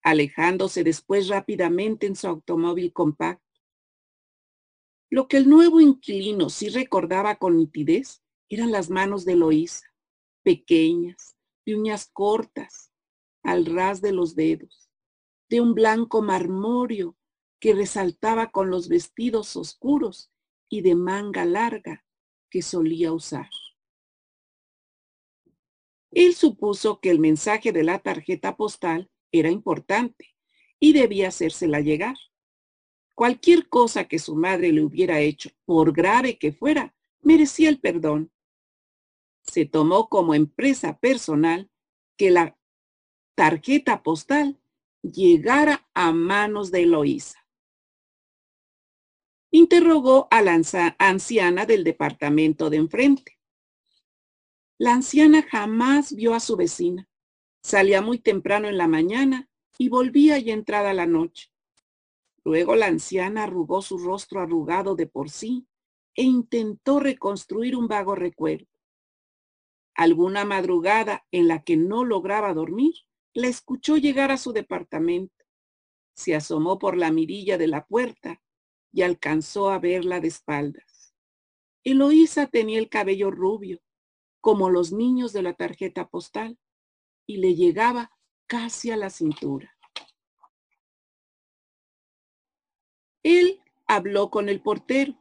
alejándose 0.01 0.85
después 0.85 1.27
rápidamente 1.27 2.07
en 2.07 2.15
su 2.15 2.29
automóvil 2.29 2.93
compacto. 2.93 3.45
Lo 5.11 5.27
que 5.27 5.39
el 5.39 5.51
nuevo 5.51 5.81
inquilino 5.81 6.49
sí 6.49 6.69
recordaba 6.69 7.35
con 7.39 7.57
nitidez 7.57 8.23
eran 8.49 8.71
las 8.71 8.89
manos 8.89 9.25
de 9.25 9.33
Eloísa, 9.33 9.93
pequeñas, 10.45 11.35
de 11.67 11.75
uñas 11.75 12.09
cortas, 12.13 12.93
al 13.43 13.67
ras 13.67 14.01
de 14.01 14.13
los 14.13 14.37
dedos, 14.37 14.89
de 15.49 15.61
un 15.61 15.75
blanco 15.75 16.23
marmóreo 16.23 17.17
que 17.59 17.75
resaltaba 17.75 18.53
con 18.53 18.71
los 18.71 18.89
vestidos 18.89 19.57
oscuros 19.57 20.30
y 20.71 20.81
de 20.81 20.95
manga 20.95 21.45
larga 21.45 22.07
que 22.49 22.63
solía 22.63 23.13
usar. 23.13 23.51
Él 26.13 26.35
supuso 26.35 27.01
que 27.01 27.11
el 27.11 27.19
mensaje 27.19 27.73
de 27.73 27.83
la 27.83 27.99
tarjeta 27.99 28.57
postal 28.57 29.11
era 29.33 29.51
importante 29.51 30.35
y 30.79 30.93
debía 30.93 31.29
hacérsela 31.29 31.81
llegar. 31.81 32.17
Cualquier 33.15 33.69
cosa 33.69 34.05
que 34.05 34.19
su 34.19 34.35
madre 34.35 34.73
le 34.73 34.83
hubiera 34.83 35.21
hecho, 35.21 35.51
por 35.67 35.93
grave 35.93 36.39
que 36.39 36.53
fuera, 36.53 36.95
merecía 37.21 37.69
el 37.69 37.81
perdón. 37.81 38.33
Se 39.43 39.67
tomó 39.67 40.09
como 40.09 40.35
empresa 40.35 40.99
personal 40.99 41.71
que 42.17 42.31
la 42.31 42.59
tarjeta 43.35 44.03
postal 44.03 44.61
llegara 45.03 45.89
a 45.95 46.13
manos 46.13 46.71
de 46.71 46.83
Eloísa 46.83 47.41
interrogó 49.51 50.29
a 50.31 50.43
la 50.43 50.61
anciana 50.99 51.67
del 51.67 51.85
departamento 51.85 52.71
de 52.71 52.77
enfrente. 52.77 53.39
La 54.79 54.95
anciana 54.95 55.43
jamás 55.43 56.15
vio 56.15 56.35
a 56.35 56.41
su 56.41 56.57
vecina. 56.57 57.09
Salía 57.63 58.01
muy 58.01 58.19
temprano 58.19 58.69
en 58.69 58.79
la 58.79 58.89
mañana 58.89 59.51
y 59.77 59.89
volvía 59.89 60.39
ya 60.39 60.55
entrada 60.55 60.95
la 60.95 61.07
noche. 61.07 61.51
Luego 62.45 62.77
la 62.77 62.87
anciana 62.87 63.45
arrugó 63.45 63.83
su 63.83 63.99
rostro 63.99 64.41
arrugado 64.41 64.95
de 64.95 65.07
por 65.07 65.31
sí 65.31 65.67
e 66.15 66.23
intentó 66.23 67.01
reconstruir 67.01 67.77
un 67.77 67.89
vago 67.89 68.15
recuerdo. 68.15 68.67
Alguna 69.95 70.45
madrugada 70.45 71.27
en 71.31 71.49
la 71.49 71.63
que 71.63 71.77
no 71.77 72.05
lograba 72.05 72.55
dormir, 72.55 72.95
la 73.35 73.49
escuchó 73.49 73.97
llegar 73.97 74.31
a 74.31 74.39
su 74.39 74.53
departamento. 74.53 75.45
Se 76.15 76.35
asomó 76.35 76.79
por 76.79 76.97
la 76.97 77.13
mirilla 77.13 77.59
de 77.59 77.67
la 77.67 77.85
puerta 77.85 78.41
y 78.93 79.03
alcanzó 79.03 79.71
a 79.71 79.79
verla 79.79 80.21
de 80.21 80.29
espaldas. 80.29 81.15
Eloísa 81.85 82.47
tenía 82.47 82.79
el 82.79 82.89
cabello 82.89 83.31
rubio, 83.31 83.81
como 84.41 84.71
los 84.71 84.93
niños 84.93 85.33
de 85.33 85.43
la 85.43 85.55
tarjeta 85.55 86.09
postal, 86.09 86.59
y 87.27 87.39
le 87.39 87.55
llegaba 87.55 88.11
casi 88.47 88.91
a 88.91 88.97
la 88.97 89.11
cintura. 89.11 89.77
Él 93.23 93.61
habló 93.87 94.31
con 94.31 94.49
el 94.49 94.63
portero. 94.63 95.17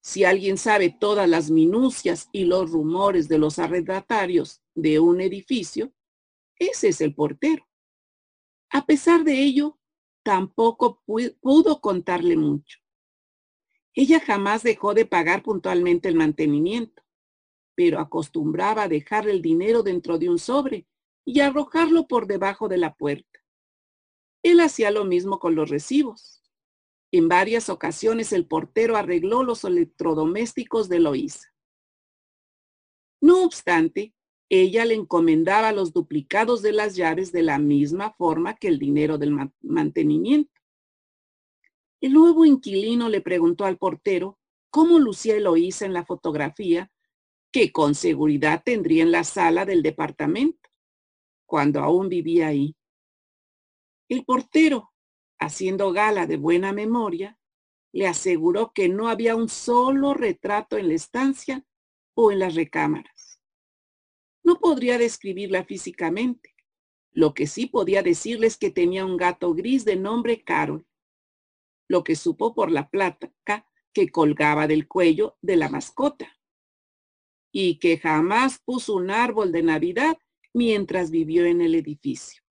Si 0.00 0.24
alguien 0.24 0.58
sabe 0.58 0.90
todas 0.90 1.28
las 1.28 1.50
minucias 1.50 2.28
y 2.32 2.44
los 2.44 2.70
rumores 2.70 3.28
de 3.28 3.38
los 3.38 3.58
arrendatarios 3.58 4.62
de 4.74 4.98
un 4.98 5.20
edificio, 5.20 5.92
ese 6.58 6.88
es 6.88 7.00
el 7.00 7.14
portero. 7.14 7.66
A 8.70 8.84
pesar 8.84 9.24
de 9.24 9.40
ello, 9.40 9.78
tampoco 10.22 11.02
pudo 11.04 11.80
contarle 11.80 12.36
mucho. 12.36 12.83
Ella 13.94 14.20
jamás 14.20 14.62
dejó 14.62 14.92
de 14.92 15.06
pagar 15.06 15.42
puntualmente 15.42 16.08
el 16.08 16.16
mantenimiento, 16.16 17.02
pero 17.76 18.00
acostumbraba 18.00 18.84
a 18.84 18.88
dejar 18.88 19.28
el 19.28 19.40
dinero 19.40 19.82
dentro 19.82 20.18
de 20.18 20.28
un 20.28 20.38
sobre 20.38 20.86
y 21.24 21.40
arrojarlo 21.40 22.06
por 22.06 22.26
debajo 22.26 22.68
de 22.68 22.78
la 22.78 22.94
puerta. 22.94 23.40
Él 24.42 24.60
hacía 24.60 24.90
lo 24.90 25.04
mismo 25.04 25.38
con 25.38 25.54
los 25.54 25.70
recibos. 25.70 26.42
En 27.12 27.28
varias 27.28 27.68
ocasiones 27.68 28.32
el 28.32 28.46
portero 28.46 28.96
arregló 28.96 29.44
los 29.44 29.64
electrodomésticos 29.64 30.88
de 30.88 30.98
Loísa, 30.98 31.54
No 33.20 33.44
obstante, 33.44 34.12
ella 34.50 34.84
le 34.84 34.94
encomendaba 34.94 35.72
los 35.72 35.92
duplicados 35.92 36.60
de 36.60 36.72
las 36.72 36.96
llaves 36.96 37.32
de 37.32 37.42
la 37.42 37.58
misma 37.58 38.12
forma 38.14 38.56
que 38.56 38.68
el 38.68 38.78
dinero 38.78 39.16
del 39.16 39.50
mantenimiento. 39.62 40.53
El 42.04 42.12
nuevo 42.12 42.44
inquilino 42.44 43.08
le 43.08 43.22
preguntó 43.22 43.64
al 43.64 43.78
portero 43.78 44.38
cómo 44.68 44.98
lucía 44.98 45.36
Eloísa 45.36 45.86
en 45.86 45.94
la 45.94 46.04
fotografía 46.04 46.92
que 47.50 47.72
con 47.72 47.94
seguridad 47.94 48.60
tendría 48.62 49.04
en 49.04 49.10
la 49.10 49.24
sala 49.24 49.64
del 49.64 49.82
departamento, 49.82 50.68
cuando 51.46 51.80
aún 51.80 52.10
vivía 52.10 52.48
ahí. 52.48 52.76
El 54.10 54.22
portero, 54.26 54.92
haciendo 55.38 55.92
gala 55.94 56.26
de 56.26 56.36
buena 56.36 56.74
memoria, 56.74 57.38
le 57.90 58.06
aseguró 58.06 58.72
que 58.74 58.90
no 58.90 59.08
había 59.08 59.34
un 59.34 59.48
solo 59.48 60.12
retrato 60.12 60.76
en 60.76 60.88
la 60.88 60.94
estancia 60.96 61.64
o 62.12 62.30
en 62.30 62.38
las 62.38 62.54
recámaras. 62.54 63.40
No 64.42 64.60
podría 64.60 64.98
describirla 64.98 65.64
físicamente. 65.64 66.54
Lo 67.12 67.32
que 67.32 67.46
sí 67.46 67.64
podía 67.64 68.02
decirles 68.02 68.58
que 68.58 68.70
tenía 68.70 69.06
un 69.06 69.16
gato 69.16 69.54
gris 69.54 69.86
de 69.86 69.96
nombre 69.96 70.44
Carol, 70.44 70.86
lo 71.94 72.02
que 72.02 72.16
supo 72.16 72.56
por 72.56 72.72
la 72.72 72.90
plata 72.90 73.30
que 73.92 74.10
colgaba 74.10 74.66
del 74.66 74.88
cuello 74.88 75.38
de 75.42 75.54
la 75.54 75.68
mascota, 75.68 76.26
y 77.52 77.78
que 77.78 77.98
jamás 77.98 78.58
puso 78.58 78.96
un 78.96 79.12
árbol 79.12 79.52
de 79.52 79.62
Navidad 79.62 80.18
mientras 80.52 81.12
vivió 81.12 81.46
en 81.46 81.60
el 81.60 81.76
edificio. 81.76 82.42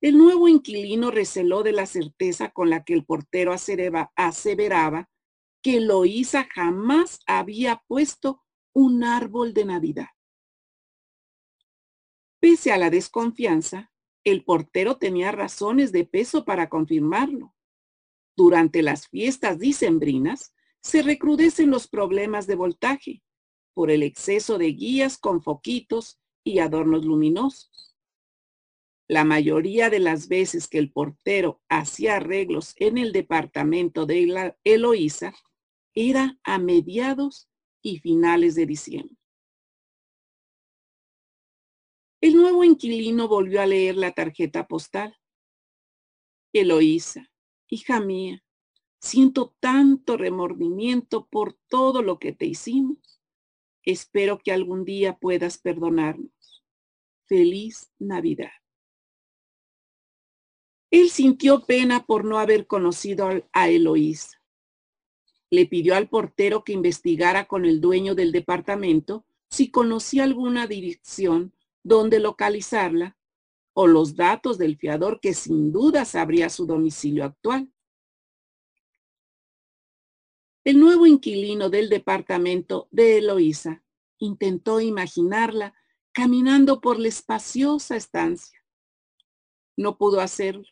El 0.00 0.18
nuevo 0.18 0.48
inquilino 0.48 1.12
receló 1.12 1.62
de 1.62 1.70
la 1.70 1.86
certeza 1.86 2.50
con 2.50 2.70
la 2.70 2.82
que 2.82 2.92
el 2.92 3.04
portero 3.04 3.52
aseveraba 3.52 5.08
que 5.62 5.80
Loísa 5.80 6.48
jamás 6.52 7.20
había 7.24 7.84
puesto 7.86 8.42
un 8.72 9.04
árbol 9.04 9.54
de 9.54 9.64
Navidad. 9.64 10.08
Pese 12.40 12.72
a 12.72 12.78
la 12.78 12.90
desconfianza, 12.90 13.92
el 14.24 14.42
portero 14.44 14.96
tenía 14.96 15.30
razones 15.30 15.92
de 15.92 16.04
peso 16.04 16.44
para 16.44 16.68
confirmarlo. 16.68 17.54
Durante 18.40 18.82
las 18.82 19.06
fiestas 19.06 19.58
dicembrinas 19.58 20.54
se 20.80 21.02
recrudecen 21.02 21.70
los 21.70 21.88
problemas 21.88 22.46
de 22.46 22.54
voltaje 22.54 23.22
por 23.74 23.90
el 23.90 24.02
exceso 24.02 24.56
de 24.56 24.68
guías 24.68 25.18
con 25.18 25.42
foquitos 25.42 26.18
y 26.42 26.60
adornos 26.60 27.04
luminosos. 27.04 27.94
La 29.08 29.24
mayoría 29.24 29.90
de 29.90 29.98
las 29.98 30.26
veces 30.28 30.68
que 30.68 30.78
el 30.78 30.90
portero 30.90 31.60
hacía 31.68 32.16
arreglos 32.16 32.72
en 32.76 32.96
el 32.96 33.12
departamento 33.12 34.06
de 34.06 34.54
Eloísa 34.64 35.34
era 35.92 36.38
a 36.42 36.58
mediados 36.58 37.50
y 37.82 37.98
finales 37.98 38.54
de 38.54 38.64
diciembre. 38.64 39.18
El 42.22 42.36
nuevo 42.36 42.64
inquilino 42.64 43.28
volvió 43.28 43.60
a 43.60 43.66
leer 43.66 43.96
la 43.96 44.12
tarjeta 44.12 44.66
postal. 44.66 45.14
Eloísa, 46.54 47.29
hija 47.70 48.00
mía, 48.00 48.44
siento 49.00 49.54
tanto 49.60 50.16
remordimiento 50.16 51.26
por 51.26 51.54
todo 51.68 52.02
lo 52.02 52.18
que 52.18 52.32
te 52.32 52.44
hicimos. 52.46 53.20
Espero 53.82 54.38
que 54.38 54.52
algún 54.52 54.84
día 54.84 55.18
puedas 55.18 55.58
perdonarnos. 55.58 56.64
Feliz 57.26 57.90
Navidad. 57.98 58.50
Él 60.90 61.08
sintió 61.08 61.64
pena 61.64 62.04
por 62.04 62.24
no 62.24 62.38
haber 62.38 62.66
conocido 62.66 63.30
a 63.52 63.68
Eloísa. 63.68 64.42
Le 65.48 65.66
pidió 65.66 65.94
al 65.94 66.08
portero 66.08 66.64
que 66.64 66.72
investigara 66.72 67.46
con 67.46 67.64
el 67.64 67.80
dueño 67.80 68.14
del 68.14 68.32
departamento 68.32 69.24
si 69.48 69.70
conocía 69.70 70.24
alguna 70.24 70.66
dirección 70.66 71.54
donde 71.82 72.18
localizarla 72.18 73.16
o 73.80 73.86
los 73.86 74.14
datos 74.14 74.58
del 74.58 74.76
fiador 74.76 75.20
que 75.20 75.32
sin 75.32 75.72
duda 75.72 76.04
sabría 76.04 76.50
su 76.50 76.66
domicilio 76.66 77.24
actual. 77.24 77.72
El 80.64 80.78
nuevo 80.78 81.06
inquilino 81.06 81.70
del 81.70 81.88
departamento 81.88 82.88
de 82.90 83.16
Eloísa 83.16 83.82
intentó 84.18 84.82
imaginarla 84.82 85.74
caminando 86.12 86.82
por 86.82 86.98
la 86.98 87.08
espaciosa 87.08 87.96
estancia. 87.96 88.62
No 89.78 89.96
pudo 89.96 90.20
hacerlo. 90.20 90.68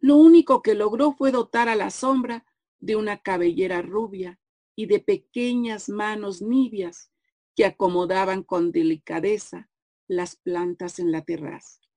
Lo 0.00 0.16
único 0.16 0.62
que 0.62 0.74
logró 0.74 1.12
fue 1.12 1.30
dotar 1.30 1.68
a 1.68 1.76
la 1.76 1.90
sombra 1.90 2.46
de 2.78 2.96
una 2.96 3.18
cabellera 3.18 3.82
rubia 3.82 4.40
y 4.74 4.86
de 4.86 5.00
pequeñas 5.00 5.90
manos 5.90 6.40
nibias 6.40 7.12
que 7.54 7.66
acomodaban 7.66 8.44
con 8.44 8.72
delicadeza 8.72 9.68
las 10.06 10.36
plantas 10.36 10.98
en 11.00 11.12
la 11.12 11.20
terraza. 11.20 11.87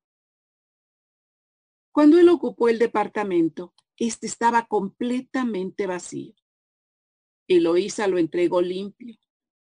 Cuando 1.91 2.19
él 2.19 2.29
ocupó 2.29 2.69
el 2.69 2.79
departamento, 2.79 3.73
este 3.97 4.25
estaba 4.25 4.65
completamente 4.65 5.87
vacío. 5.87 6.33
Eloísa 7.47 8.07
lo 8.07 8.17
entregó 8.17 8.61
limpio, 8.61 9.17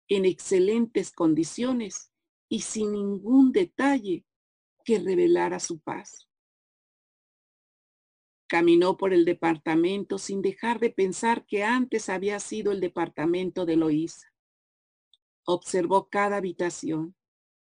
en 0.08 0.26
excelentes 0.26 1.12
condiciones 1.12 2.12
y 2.48 2.62
sin 2.62 2.92
ningún 2.92 3.52
detalle 3.52 4.26
que 4.86 5.00
revelara 5.00 5.60
su 5.60 5.80
paz. 5.80 6.28
Caminó 8.48 8.98
por 8.98 9.14
el 9.14 9.26
departamento 9.26 10.18
sin 10.18 10.42
dejar 10.42 10.80
de 10.80 10.90
pensar 10.90 11.46
que 11.46 11.64
antes 11.64 12.10
había 12.10 12.40
sido 12.40 12.72
el 12.72 12.80
departamento 12.80 13.66
de 13.66 13.76
Loísa. 13.76 14.34
Observó 15.46 16.10
cada 16.10 16.38
habitación. 16.38 17.16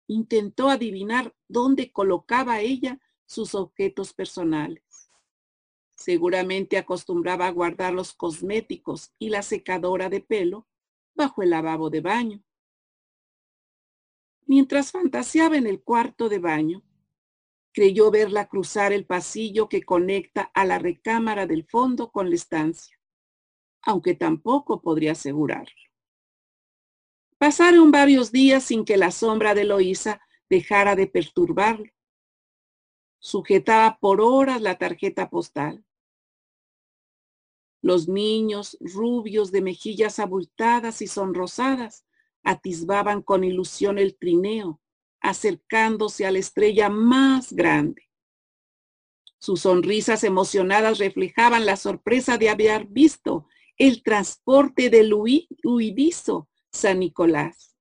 Intentó 0.08 0.70
adivinar 0.70 1.36
dónde 1.48 1.92
colocaba 1.92 2.62
ella 2.62 3.00
sus 3.26 3.56
objetos 3.56 4.14
personales. 4.14 5.10
Seguramente 5.96 6.78
acostumbraba 6.78 7.48
a 7.48 7.52
guardar 7.52 7.94
los 7.94 8.14
cosméticos 8.14 9.14
y 9.20 9.30
la 9.30 9.42
secadora 9.42 10.10
de 10.10 10.22
pelo 10.22 10.68
bajo 11.16 11.44
el 11.44 11.52
lavabo 11.52 11.90
de 11.90 12.02
baño. 12.02 12.44
Mientras 14.46 14.92
fantaseaba 14.92 15.58
en 15.58 15.68
el 15.68 15.82
cuarto 15.82 16.30
de 16.30 16.40
baño, 16.40 16.84
creyó 17.72 18.12
verla 18.12 18.48
cruzar 18.48 18.94
el 18.94 19.06
pasillo 19.06 19.68
que 19.68 19.84
conecta 19.84 20.52
a 20.54 20.66
la 20.66 20.80
recámara 20.80 21.48
del 21.48 21.66
fondo 21.66 22.12
con 22.12 22.30
la 22.30 22.36
estancia, 22.36 23.00
aunque 23.82 24.14
tampoco 24.14 24.82
podría 24.82 25.14
asegurarlo. 25.14 25.74
Pasaron 27.38 27.92
varios 27.92 28.32
días 28.32 28.64
sin 28.64 28.86
que 28.86 28.96
la 28.96 29.12
sombra 29.12 29.54
de 29.56 29.66
Loísa 29.66 30.22
dejara 30.50 30.96
de 30.96 31.08
perturbarlo. 31.08 31.92
Sujetaba 33.26 34.00
por 34.02 34.20
horas 34.20 34.62
la 34.62 34.78
tarjeta 34.78 35.30
postal. 35.30 35.86
Los 37.82 38.10
niños 38.10 38.78
rubios 38.82 39.54
de 39.54 39.62
mejillas 39.62 40.20
abultadas 40.20 41.02
y 41.02 41.08
sonrosadas 41.08 42.06
atisbaban 42.44 43.22
con 43.22 43.46
ilusión 43.46 43.98
el 43.98 44.18
trineo 44.18 44.82
acercándose 45.22 46.26
a 46.26 46.32
la 46.32 46.40
estrella 46.40 46.90
más 46.90 47.54
grande. 47.54 48.12
Sus 49.40 49.62
sonrisas 49.62 50.26
emocionadas 50.26 50.98
reflejaban 50.98 51.66
la 51.66 51.78
sorpresa 51.78 52.38
de 52.38 52.50
haber 52.50 52.88
visto 52.88 53.48
el 53.78 54.04
transporte 54.04 54.90
del 54.90 55.14
huidizo 55.14 56.50
San 56.74 57.00
Nicolás. 57.00 57.78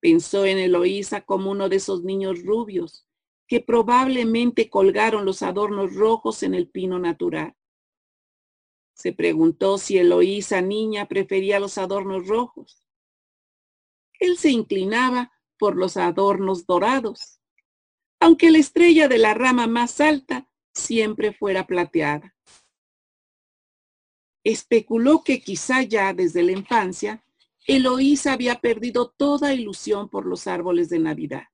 Pensó 0.00 0.46
en 0.46 0.56
Eloísa 0.56 1.20
como 1.20 1.50
uno 1.50 1.68
de 1.68 1.76
esos 1.76 2.04
niños 2.04 2.42
rubios 2.42 3.06
que 3.52 3.60
probablemente 3.60 4.70
colgaron 4.70 5.26
los 5.26 5.42
adornos 5.42 5.94
rojos 5.94 6.42
en 6.42 6.54
el 6.54 6.70
pino 6.70 6.98
natural. 6.98 7.54
Se 8.94 9.12
preguntó 9.12 9.76
si 9.76 9.98
Eloísa 9.98 10.62
niña 10.62 11.06
prefería 11.06 11.60
los 11.60 11.76
adornos 11.76 12.28
rojos. 12.28 12.88
Él 14.18 14.38
se 14.38 14.48
inclinaba 14.48 15.32
por 15.58 15.76
los 15.76 15.98
adornos 15.98 16.64
dorados, 16.64 17.42
aunque 18.20 18.50
la 18.50 18.56
estrella 18.56 19.06
de 19.06 19.18
la 19.18 19.34
rama 19.34 19.66
más 19.66 20.00
alta 20.00 20.48
siempre 20.72 21.34
fuera 21.34 21.66
plateada. 21.66 22.34
Especuló 24.44 25.22
que 25.22 25.42
quizá 25.42 25.82
ya 25.82 26.14
desde 26.14 26.42
la 26.42 26.52
infancia 26.52 27.22
Eloísa 27.66 28.32
había 28.32 28.62
perdido 28.62 29.10
toda 29.10 29.52
ilusión 29.52 30.08
por 30.08 30.24
los 30.24 30.46
árboles 30.46 30.88
de 30.88 31.00
Navidad. 31.00 31.51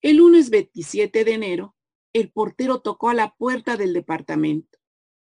El 0.00 0.18
lunes 0.18 0.50
27 0.50 1.24
de 1.24 1.32
enero, 1.32 1.76
el 2.12 2.30
portero 2.30 2.80
tocó 2.80 3.08
a 3.08 3.14
la 3.14 3.34
puerta 3.34 3.76
del 3.76 3.92
departamento. 3.92 4.78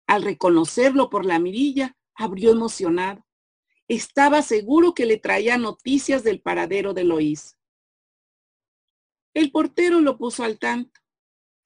Al 0.08 0.24
reconocerlo 0.24 1.10
por 1.12 1.24
la 1.24 1.38
mirilla, 1.38 1.96
abrió 2.16 2.52
emocionado. 2.52 3.26
Estaba 3.88 4.42
seguro 4.42 4.96
que 4.96 5.06
le 5.06 5.18
traía 5.18 5.60
noticias 5.60 6.24
del 6.24 6.42
paradero 6.42 6.96
de 6.96 7.04
Loís. 7.04 7.58
El 9.36 9.52
portero 9.52 10.02
lo 10.02 10.18
puso 10.18 10.44
al 10.44 10.58
tanto. 10.58 11.00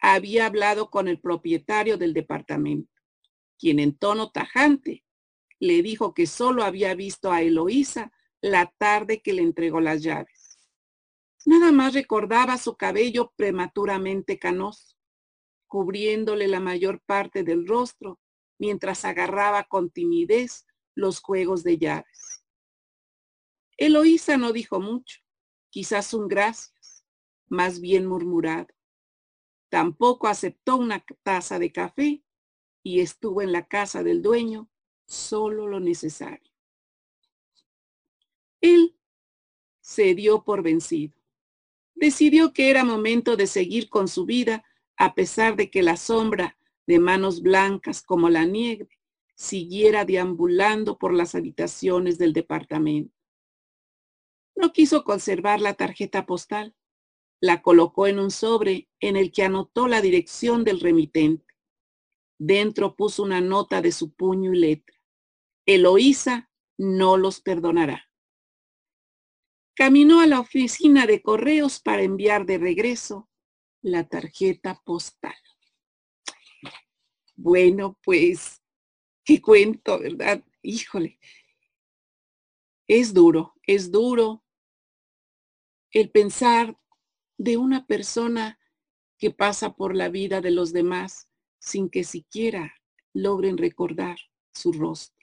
Había 0.02 0.46
hablado 0.46 0.90
con 0.90 1.08
el 1.08 1.22
propietario 1.22 1.98
del 1.98 2.14
departamento, 2.14 2.92
quien 3.58 3.80
en 3.80 3.98
tono 3.98 4.32
tajante 4.32 5.06
le 5.60 5.82
dijo 5.82 6.14
que 6.14 6.28
solo 6.28 6.64
había 6.64 6.96
visto 6.96 7.32
a 7.32 7.42
Eloísa 7.42 8.12
la 8.42 8.74
tarde 8.78 9.22
que 9.22 9.34
le 9.34 9.42
entregó 9.42 9.80
las 9.80 10.02
llaves. 10.02 10.39
Nada 11.46 11.72
más 11.72 11.94
recordaba 11.94 12.58
su 12.58 12.76
cabello 12.76 13.34
prematuramente 13.36 14.38
canoso, 14.38 14.96
cubriéndole 15.68 16.48
la 16.48 16.60
mayor 16.60 17.02
parte 17.02 17.44
del 17.44 17.68
rostro 17.68 18.20
mientras 18.58 19.06
agarraba 19.06 19.64
con 19.64 19.90
timidez 19.90 20.68
los 20.96 21.22
juegos 21.22 21.64
de 21.64 21.78
llaves. 21.78 22.44
Eloísa 23.78 24.38
no 24.38 24.52
dijo 24.52 24.82
mucho, 24.82 25.22
quizás 25.70 26.14
un 26.14 26.28
gracias, 26.28 27.06
más 27.48 27.80
bien 27.80 28.06
murmurado. 28.06 28.68
Tampoco 29.70 30.28
aceptó 30.28 30.76
una 30.76 31.06
taza 31.24 31.60
de 31.60 31.72
café 31.72 32.24
y 32.84 33.00
estuvo 33.00 33.42
en 33.42 33.54
la 33.54 33.68
casa 33.68 34.04
del 34.04 34.22
dueño 34.22 34.70
solo 35.06 35.68
lo 35.68 35.80
necesario. 35.80 36.52
Él 38.62 38.98
se 39.80 40.14
dio 40.16 40.44
por 40.44 40.62
vencido. 40.62 41.19
Decidió 42.00 42.54
que 42.54 42.70
era 42.70 42.86
momento 42.86 43.36
de 43.36 43.46
seguir 43.46 43.90
con 43.90 44.08
su 44.08 44.26
vida 44.26 44.64
a 44.96 45.16
pesar 45.16 45.58
de 45.58 45.70
que 45.70 45.84
la 45.84 45.98
sombra 45.98 46.58
de 46.88 46.98
manos 46.98 47.42
blancas 47.42 48.02
como 48.02 48.30
la 48.30 48.46
nieve 48.46 48.88
siguiera 49.36 50.06
deambulando 50.06 50.98
por 50.98 51.14
las 51.14 51.36
habitaciones 51.36 52.18
del 52.18 52.32
departamento. 52.32 53.14
No 54.56 54.72
quiso 54.72 55.04
conservar 55.04 55.60
la 55.60 55.74
tarjeta 55.74 56.26
postal. 56.26 56.74
La 57.42 57.62
colocó 57.62 58.08
en 58.08 58.20
un 58.20 58.32
sobre 58.32 58.88
en 59.02 59.18
el 59.18 59.34
que 59.34 59.44
anotó 59.44 59.90
la 59.90 60.02
dirección 60.02 60.64
del 60.64 60.80
remitente. 60.80 61.54
Dentro 62.38 62.96
puso 62.96 63.24
una 63.24 63.42
nota 63.42 63.82
de 63.82 63.92
su 63.92 64.14
puño 64.14 64.54
y 64.54 64.58
letra. 64.58 64.96
Eloísa 65.66 66.50
no 66.78 67.18
los 67.18 67.42
perdonará. 67.42 68.09
Caminó 69.80 70.20
a 70.20 70.28
la 70.28 70.42
oficina 70.42 71.06
de 71.08 71.22
correos 71.22 71.80
para 71.80 72.02
enviar 72.02 72.46
de 72.46 72.58
regreso 72.58 73.30
la 73.82 74.06
tarjeta 74.06 74.82
postal. 74.84 75.38
Bueno, 77.38 77.98
pues, 78.04 78.62
qué 79.24 79.40
cuento, 79.42 79.98
¿verdad? 79.98 80.44
Híjole. 80.62 81.18
Es 82.90 83.14
duro, 83.14 83.54
es 83.64 83.90
duro 83.90 84.44
el 85.92 86.12
pensar 86.12 86.78
de 87.38 87.56
una 87.56 87.88
persona 87.88 88.60
que 89.18 89.32
pasa 89.32 89.78
por 89.78 89.96
la 89.96 90.10
vida 90.10 90.42
de 90.42 90.52
los 90.52 90.74
demás 90.74 91.30
sin 91.58 91.90
que 91.90 92.04
siquiera 92.04 92.76
logren 93.14 93.58
recordar 93.58 94.18
su 94.52 94.74
rostro. 94.74 95.19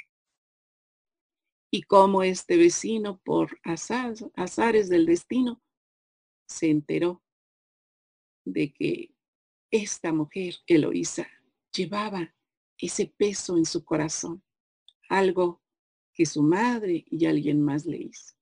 Y 1.71 1.83
cómo 1.83 2.23
este 2.23 2.57
vecino, 2.57 3.21
por 3.25 3.59
azares 3.65 4.89
del 4.89 5.07
destino, 5.07 5.63
se 6.49 6.71
enteró 6.71 7.23
de 8.45 8.73
que 8.73 9.15
esta 9.71 10.13
mujer, 10.13 10.57
Eloísa, 10.67 11.29
llevaba 11.73 12.35
ese 12.79 13.07
peso 13.07 13.57
en 13.57 13.67
su 13.67 13.85
corazón, 13.85 14.43
algo 15.09 15.63
que 16.15 16.25
su 16.25 16.43
madre 16.43 17.05
y 17.11 17.27
alguien 17.27 17.63
más 17.63 17.85
le 17.85 17.99
hizo. 17.99 18.35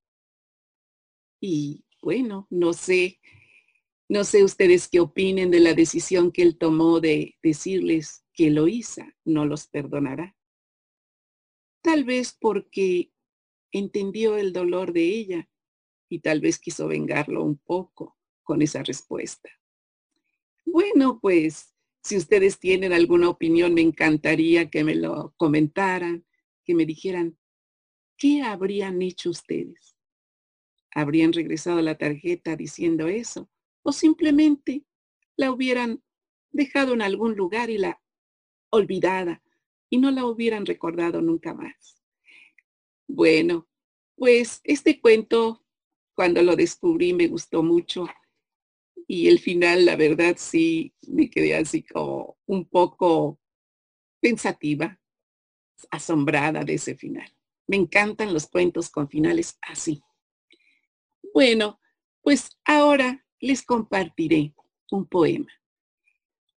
Y 1.40 1.84
bueno, 2.00 2.46
no 2.50 2.72
sé 2.72 3.20
no 4.08 4.24
sé 4.24 4.44
ustedes 4.44 4.88
qué 4.88 5.00
opinen 5.00 5.50
de 5.50 5.60
la 5.60 5.72
decisión 5.72 6.30
que 6.30 6.42
él 6.42 6.58
tomó 6.58 7.00
de 7.00 7.38
decirles 7.42 8.24
que 8.34 8.48
Eloísa 8.48 9.16
no 9.24 9.46
los 9.46 9.66
perdonará. 9.66 10.36
Tal 11.82 12.04
vez 12.04 12.36
porque 12.38 13.12
entendió 13.78 14.36
el 14.36 14.52
dolor 14.52 14.92
de 14.92 15.02
ella 15.04 15.48
y 16.08 16.20
tal 16.20 16.40
vez 16.40 16.58
quiso 16.58 16.88
vengarlo 16.88 17.42
un 17.42 17.58
poco 17.58 18.16
con 18.42 18.62
esa 18.62 18.82
respuesta. 18.82 19.50
Bueno, 20.64 21.18
pues 21.20 21.74
si 22.02 22.16
ustedes 22.16 22.58
tienen 22.58 22.92
alguna 22.92 23.28
opinión, 23.28 23.74
me 23.74 23.80
encantaría 23.80 24.70
que 24.70 24.84
me 24.84 24.94
lo 24.94 25.34
comentaran, 25.36 26.26
que 26.64 26.74
me 26.74 26.86
dijeran, 26.86 27.38
¿qué 28.16 28.42
habrían 28.42 29.00
hecho 29.02 29.30
ustedes? 29.30 29.96
¿Habrían 30.94 31.32
regresado 31.32 31.80
la 31.80 31.96
tarjeta 31.96 32.56
diciendo 32.56 33.08
eso? 33.08 33.50
o 33.84 33.92
simplemente 33.92 34.84
la 35.36 35.52
hubieran 35.52 36.02
dejado 36.50 36.94
en 36.94 37.02
algún 37.02 37.36
lugar 37.36 37.70
y 37.70 37.78
la 37.78 38.02
olvidada 38.70 39.42
y 39.90 39.98
no 39.98 40.10
la 40.10 40.24
hubieran 40.24 40.66
recordado 40.66 41.20
nunca 41.20 41.54
más. 41.54 42.03
Bueno, 43.06 43.68
pues 44.16 44.60
este 44.64 45.00
cuento, 45.00 45.62
cuando 46.14 46.42
lo 46.42 46.56
descubrí, 46.56 47.12
me 47.12 47.28
gustó 47.28 47.62
mucho 47.62 48.06
y 49.06 49.28
el 49.28 49.38
final, 49.38 49.84
la 49.84 49.96
verdad, 49.96 50.36
sí 50.38 50.94
me 51.06 51.28
quedé 51.28 51.54
así 51.56 51.82
como 51.82 52.38
un 52.46 52.64
poco 52.64 53.38
pensativa, 54.20 54.98
asombrada 55.90 56.64
de 56.64 56.74
ese 56.74 56.94
final. 56.94 57.30
Me 57.66 57.76
encantan 57.76 58.32
los 58.32 58.46
cuentos 58.46 58.90
con 58.90 59.08
finales 59.08 59.58
así. 59.60 60.02
Bueno, 61.34 61.80
pues 62.22 62.58
ahora 62.64 63.26
les 63.40 63.62
compartiré 63.62 64.54
un 64.90 65.06
poema. 65.06 65.50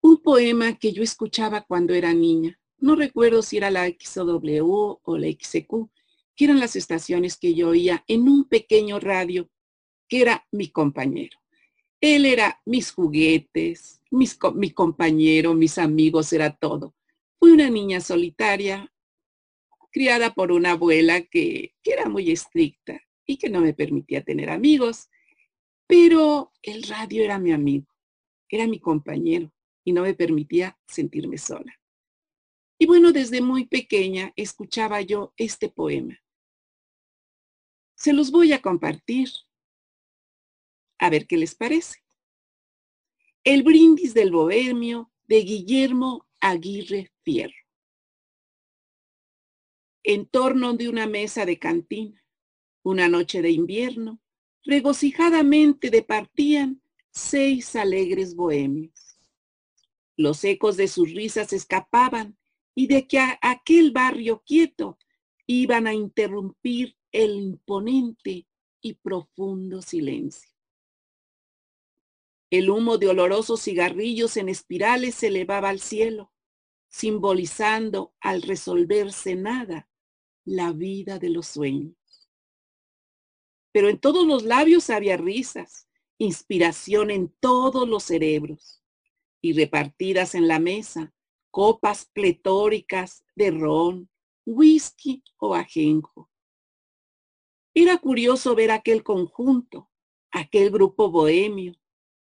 Un 0.02 0.22
poema 0.22 0.78
que 0.78 0.94
yo 0.94 1.04
escuchaba 1.04 1.62
cuando 1.62 1.94
era 1.94 2.14
niña. 2.14 2.60
No 2.78 2.96
recuerdo 2.96 3.42
si 3.42 3.58
era 3.58 3.72
la 3.72 3.88
XW 3.88 5.00
o 5.04 5.18
la 5.18 5.28
XQ, 5.28 5.90
que 6.38 6.46
eran 6.46 6.60
las 6.60 6.76
estaciones 6.76 7.36
que 7.36 7.56
yo 7.56 7.70
oía 7.70 8.06
en 8.08 8.30
un 8.30 8.48
pequeño 8.48 9.00
radio 9.00 9.50
que 10.08 10.22
era 10.22 10.48
mi 10.52 10.70
compañero. 10.70 11.38
Él 12.00 12.26
era 12.26 12.62
mis 12.64 12.92
juguetes, 12.92 14.02
mi 14.12 14.72
compañero, 14.72 15.56
mis 15.56 15.80
amigos, 15.80 16.32
era 16.32 16.56
todo. 16.56 16.96
Fui 17.40 17.52
una 17.52 17.70
niña 17.70 18.00
solitaria, 18.02 18.94
criada 19.92 20.34
por 20.34 20.52
una 20.52 20.72
abuela 20.72 21.22
que 21.24 21.74
era 21.84 22.08
muy 22.08 22.32
estricta 22.32 23.02
y 23.26 23.38
que 23.38 23.50
no 23.50 23.60
me 23.60 23.74
permitía 23.74 24.24
tener 24.24 24.52
amigos. 24.52 25.10
Pero 25.88 26.52
el 26.62 26.84
radio 26.84 27.24
era 27.24 27.40
mi 27.40 27.52
amigo, 27.52 27.88
era 28.48 28.68
mi 28.68 28.80
compañero 28.80 29.52
y 29.84 29.92
no 29.92 30.04
me 30.04 30.14
permitía 30.14 30.78
sentirme 30.88 31.40
sola. 31.40 31.74
Y 32.80 32.86
bueno, 32.86 33.12
desde 33.12 33.42
muy 33.42 33.66
pequeña 33.66 34.34
escuchaba 34.36 35.02
yo 35.02 35.34
este 35.36 35.70
poema. 35.70 36.20
Se 37.98 38.14
los 38.14 38.30
voy 38.30 38.54
a 38.54 38.62
compartir. 38.62 39.30
A 41.00 41.10
ver 41.10 41.26
qué 41.26 41.36
les 41.36 41.56
parece. 41.56 42.04
El 43.44 43.64
brindis 43.64 44.14
del 44.14 44.32
bohemio 44.32 45.12
de 45.28 45.42
Guillermo 45.42 46.28
Aguirre 46.40 47.12
Fierro. 47.24 47.56
En 50.04 50.28
torno 50.28 50.74
de 50.74 50.90
una 50.90 51.08
mesa 51.08 51.46
de 51.46 51.58
cantina, 51.58 52.24
una 52.84 53.10
noche 53.10 53.42
de 53.42 53.50
invierno, 53.50 54.22
regocijadamente 54.64 55.90
departían 55.90 56.82
seis 57.10 57.76
alegres 57.76 58.36
bohemios. 58.36 59.18
Los 60.16 60.44
ecos 60.44 60.78
de 60.78 60.88
sus 60.88 61.12
risas 61.14 61.52
escapaban 61.52 62.38
y 62.76 62.88
de 62.88 63.08
que 63.08 63.18
a 63.20 63.40
aquel 63.42 63.92
barrio 63.92 64.44
quieto 64.46 65.00
iban 65.48 65.88
a 65.88 65.94
interrumpir 65.94 66.97
el 67.12 67.36
imponente 67.36 68.48
y 68.82 68.94
profundo 68.96 69.82
silencio. 69.82 70.52
El 72.50 72.70
humo 72.70 72.98
de 72.98 73.08
olorosos 73.08 73.62
cigarrillos 73.62 74.38
en 74.38 74.50
espirales 74.50 75.16
se 75.16 75.28
elevaba 75.28 75.70
al 75.70 75.80
cielo, 75.80 76.32
simbolizando 76.88 78.14
al 78.22 78.42
resolverse 78.42 79.36
nada 79.36 79.90
la 80.46 80.72
vida 80.72 81.20
de 81.20 81.30
los 81.30 81.48
sueños 81.48 81.98
pero 83.78 83.90
en 83.90 84.00
todos 84.00 84.26
los 84.26 84.42
labios 84.44 84.90
había 84.90 85.18
risas, 85.18 85.88
inspiración 86.18 87.12
en 87.12 87.32
todos 87.40 87.88
los 87.88 88.06
cerebros, 88.06 88.82
y 89.40 89.54
repartidas 89.54 90.34
en 90.34 90.48
la 90.48 90.58
mesa, 90.58 91.14
copas 91.52 92.10
pletóricas 92.12 93.24
de 93.36 93.52
ron, 93.52 94.10
whisky 94.48 95.22
o 95.38 95.54
ajenjo. 95.54 96.27
Era 97.80 98.00
curioso 98.00 98.56
ver 98.56 98.72
aquel 98.72 99.04
conjunto, 99.04 99.88
aquel 100.32 100.72
grupo 100.72 101.12
bohemio, 101.12 101.76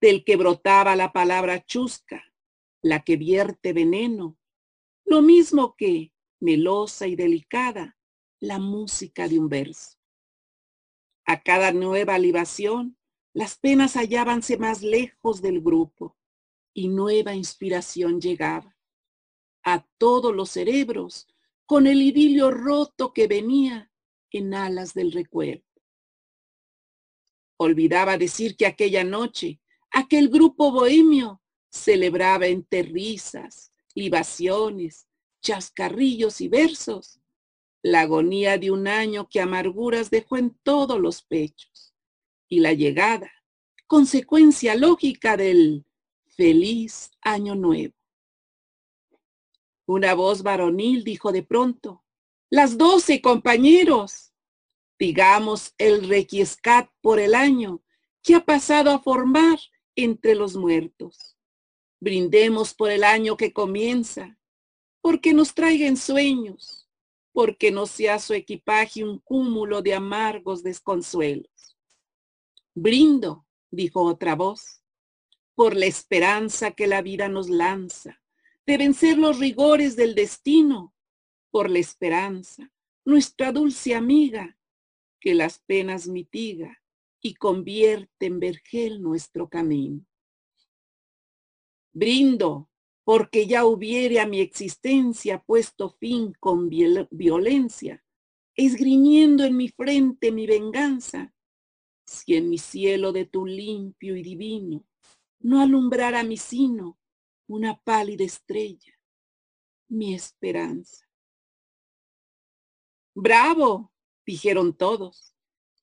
del 0.01 0.23
que 0.23 0.37
brotaba 0.37 0.95
la 0.95 1.13
palabra 1.13 1.67
chusca, 1.67 2.33
la 2.81 3.03
que 3.03 3.17
vierte 3.17 3.73
veneno, 3.73 4.39
lo 5.05 5.21
mismo 5.21 5.75
que, 5.75 6.13
melosa 6.39 7.09
y 7.09 7.17
delicada, 7.17 7.99
la 8.39 8.61
música 8.61 9.27
de 9.27 9.41
un 9.41 9.49
verso. 9.49 9.99
A 11.25 11.43
cada 11.43 11.73
nueva 11.73 12.21
libación, 12.21 12.97
las 13.33 13.59
penas 13.59 13.95
hallábanse 13.95 14.59
más 14.59 14.81
lejos 14.83 15.43
del 15.43 15.61
grupo 15.61 16.17
y 16.73 16.87
nueva 16.87 17.35
inspiración 17.35 18.21
llegaba. 18.21 18.77
A 19.65 19.85
todos 19.99 20.33
los 20.33 20.51
cerebros 20.51 21.27
con 21.67 21.89
el 21.89 22.01
idilio 22.01 22.53
roto 22.53 23.13
que 23.13 23.27
venía 23.27 23.92
en 24.33 24.55
alas 24.55 24.95
del 24.95 25.13
recuerdo. 25.13 25.65
Olvidaba 27.59 28.19
decir 28.19 28.57
que 28.57 28.67
aquella 28.67 29.05
noche 29.05 29.61
aquel 29.91 30.29
grupo 30.29 30.73
bohemio 30.73 31.41
celebraba 31.71 32.47
entre 32.47 32.83
risas, 32.83 33.73
libaciones, 33.95 35.07
chascarrillos 35.43 36.41
y 36.41 36.49
versos 36.49 37.21
la 37.83 38.03
agonía 38.03 38.59
de 38.59 38.71
un 38.71 38.87
año 38.87 39.29
que 39.29 39.41
amarguras 39.41 40.09
dejó 40.09 40.37
en 40.37 40.57
todos 40.63 41.01
los 41.01 41.23
pechos 41.23 41.95
y 42.49 42.61
la 42.61 42.73
llegada, 42.73 43.31
consecuencia 43.87 44.77
lógica 44.77 45.37
del 45.37 45.85
feliz 46.37 47.11
año 47.21 47.55
nuevo. 47.55 47.95
Una 49.87 50.15
voz 50.15 50.43
varonil 50.43 51.03
dijo 51.03 51.33
de 51.33 51.43
pronto, 51.43 52.05
las 52.53 52.77
doce 52.77 53.23
compañeros, 53.23 54.35
digamos 54.99 55.73
el 55.79 56.07
requiescat 56.07 56.87
por 57.01 57.19
el 57.19 57.35
año 57.35 57.83
que 58.23 58.35
ha 58.35 58.45
pasado 58.45 58.91
a 58.91 58.99
formar 58.99 59.59
entre 59.97 60.35
los 60.35 60.55
muertos. 60.55 61.39
Brindemos 61.99 62.75
por 62.75 62.91
el 62.91 63.05
año 63.05 63.39
que 63.39 63.55
comienza, 63.55 64.39
porque 65.01 65.33
nos 65.33 65.55
traigan 65.55 65.97
sueños, 65.97 66.87
porque 67.33 67.71
no 67.71 67.87
sea 67.87 68.19
su 68.19 68.35
equipaje 68.35 69.03
un 69.03 69.19
cúmulo 69.21 69.81
de 69.81 69.95
amargos 69.95 70.63
desconsuelos. 70.63 71.79
Brindo, 72.75 73.47
dijo 73.71 74.03
otra 74.03 74.35
voz, 74.35 74.83
por 75.55 75.75
la 75.75 75.87
esperanza 75.87 76.73
que 76.73 76.87
la 76.87 77.01
vida 77.01 77.31
nos 77.31 77.49
lanza, 77.49 78.21
de 78.67 78.77
vencer 78.77 79.17
los 79.17 79.39
rigores 79.39 79.97
del 79.97 80.15
destino, 80.15 80.93
por 81.53 81.71
la 81.71 81.79
esperanza, 81.79 82.73
nuestra 83.05 83.53
dulce 83.53 83.95
amiga, 83.95 84.59
que 85.21 85.35
las 85.35 85.61
penas 85.61 86.09
mitiga 86.09 86.83
y 87.21 87.35
convierte 87.35 88.27
en 88.27 88.41
vergel 88.41 89.01
nuestro 89.01 89.49
camino. 89.49 90.05
Brindo 91.93 92.69
porque 93.05 93.47
ya 93.47 93.65
hubiere 93.65 94.19
a 94.19 94.27
mi 94.27 94.41
existencia 94.41 95.41
puesto 95.43 95.91
fin 95.91 96.33
con 96.41 96.69
violencia, 96.69 98.05
esgrimiendo 98.57 99.45
en 99.45 99.57
mi 99.57 99.69
frente 99.69 100.33
mi 100.33 100.47
venganza, 100.47 101.33
si 102.05 102.35
en 102.35 102.49
mi 102.49 102.59
cielo 102.59 103.13
de 103.13 103.27
tu 103.27 103.47
limpio 103.47 104.17
y 104.17 104.23
divino 104.23 104.85
no 105.43 105.61
alumbrara 105.61 106.23
mi 106.23 106.37
sino 106.37 106.99
una 107.49 107.79
pálida 107.81 108.25
estrella, 108.25 108.99
mi 109.89 110.15
esperanza. 110.15 111.12
Bravo, 113.15 113.93
dijeron 114.25 114.75
todos, 114.75 115.35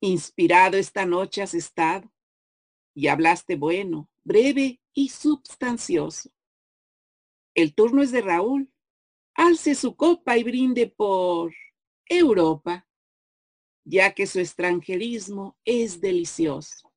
inspirado 0.02 0.78
esta 0.78 1.06
noche 1.06 1.42
has 1.42 1.54
estado, 1.54 2.12
y 2.96 3.08
hablaste 3.08 3.56
bueno, 3.56 4.10
breve 4.24 4.82
y 4.94 5.10
substancioso. 5.10 6.32
El 7.54 7.76
turno 7.76 8.02
es 8.02 8.12
de 8.12 8.22
Raúl. 8.22 8.72
Alce 9.36 9.76
su 9.76 9.96
copa 9.96 10.38
y 10.38 10.44
brinde 10.44 10.88
por 10.88 11.54
Europa, 12.06 12.88
ya 13.86 14.14
que 14.14 14.28
su 14.28 14.40
extranjerismo 14.40 15.58
es 15.64 16.02
delicioso. 16.02 16.92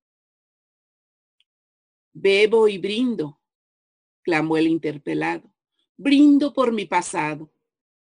Bebo 2.12 2.68
y 2.68 2.78
brindo, 2.78 3.40
clamó 4.22 4.56
el 4.56 4.66
interpelado. 4.66 5.54
Brindo 5.96 6.52
por 6.52 6.72
mi 6.72 6.84
pasado, 6.84 7.52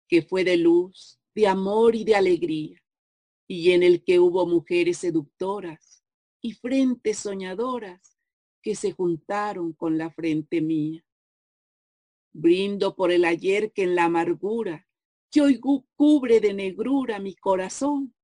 que 0.07 0.21
fue 0.21 0.43
de 0.43 0.57
luz, 0.57 1.19
de 1.35 1.47
amor 1.47 1.95
y 1.95 2.05
de 2.05 2.15
alegría, 2.15 2.81
y 3.47 3.71
en 3.71 3.83
el 3.83 4.03
que 4.03 4.19
hubo 4.19 4.47
mujeres 4.47 4.99
seductoras 4.99 6.03
y 6.41 6.53
frentes 6.53 7.19
soñadoras 7.19 8.17
que 8.61 8.73
se 8.75 8.91
juntaron 8.91 9.73
con 9.73 9.97
la 9.97 10.09
frente 10.09 10.61
mía. 10.61 11.05
Brindo 12.33 12.95
por 12.95 13.11
el 13.11 13.25
ayer 13.25 13.71
que 13.71 13.83
en 13.83 13.95
la 13.95 14.05
amargura, 14.05 14.87
que 15.29 15.41
hoy 15.41 15.59
cubre 15.95 16.39
de 16.39 16.53
negrura 16.53 17.19
mi 17.19 17.35
corazón, 17.35 18.15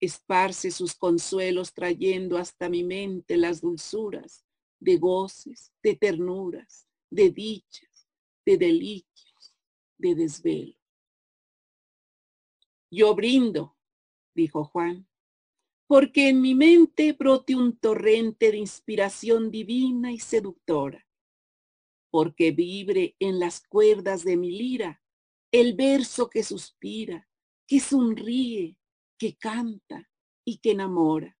esparce 0.00 0.72
sus 0.72 0.94
consuelos 0.94 1.72
trayendo 1.72 2.36
hasta 2.36 2.68
mi 2.68 2.82
mente 2.82 3.36
las 3.36 3.60
dulzuras 3.60 4.44
de 4.80 4.96
goces, 4.96 5.72
de 5.80 5.94
ternuras, 5.94 6.88
de 7.08 7.30
dichas, 7.30 8.08
de 8.44 8.58
delicios, 8.58 9.54
de 9.96 10.14
desvelo. 10.16 10.81
Yo 12.92 13.14
brindo, 13.16 13.76
dijo 14.34 14.64
Juan, 14.64 15.08
porque 15.88 16.28
en 16.28 16.40
mi 16.40 16.54
mente 16.54 17.12
brote 17.12 17.56
un 17.56 17.76
torrente 17.76 18.52
de 18.52 18.58
inspiración 18.58 19.50
divina 19.50 20.12
y 20.12 20.20
seductora 20.20 21.04
porque 22.12 22.50
vibre 22.50 23.16
en 23.18 23.40
las 23.40 23.66
cuerdas 23.66 24.22
de 24.22 24.36
mi 24.36 24.50
lira 24.50 25.02
el 25.50 25.74
verso 25.74 26.28
que 26.28 26.42
suspira, 26.42 27.26
que 27.66 27.80
sonríe, 27.80 28.76
que 29.18 29.36
canta 29.36 30.10
y 30.44 30.58
que 30.58 30.72
enamora. 30.72 31.38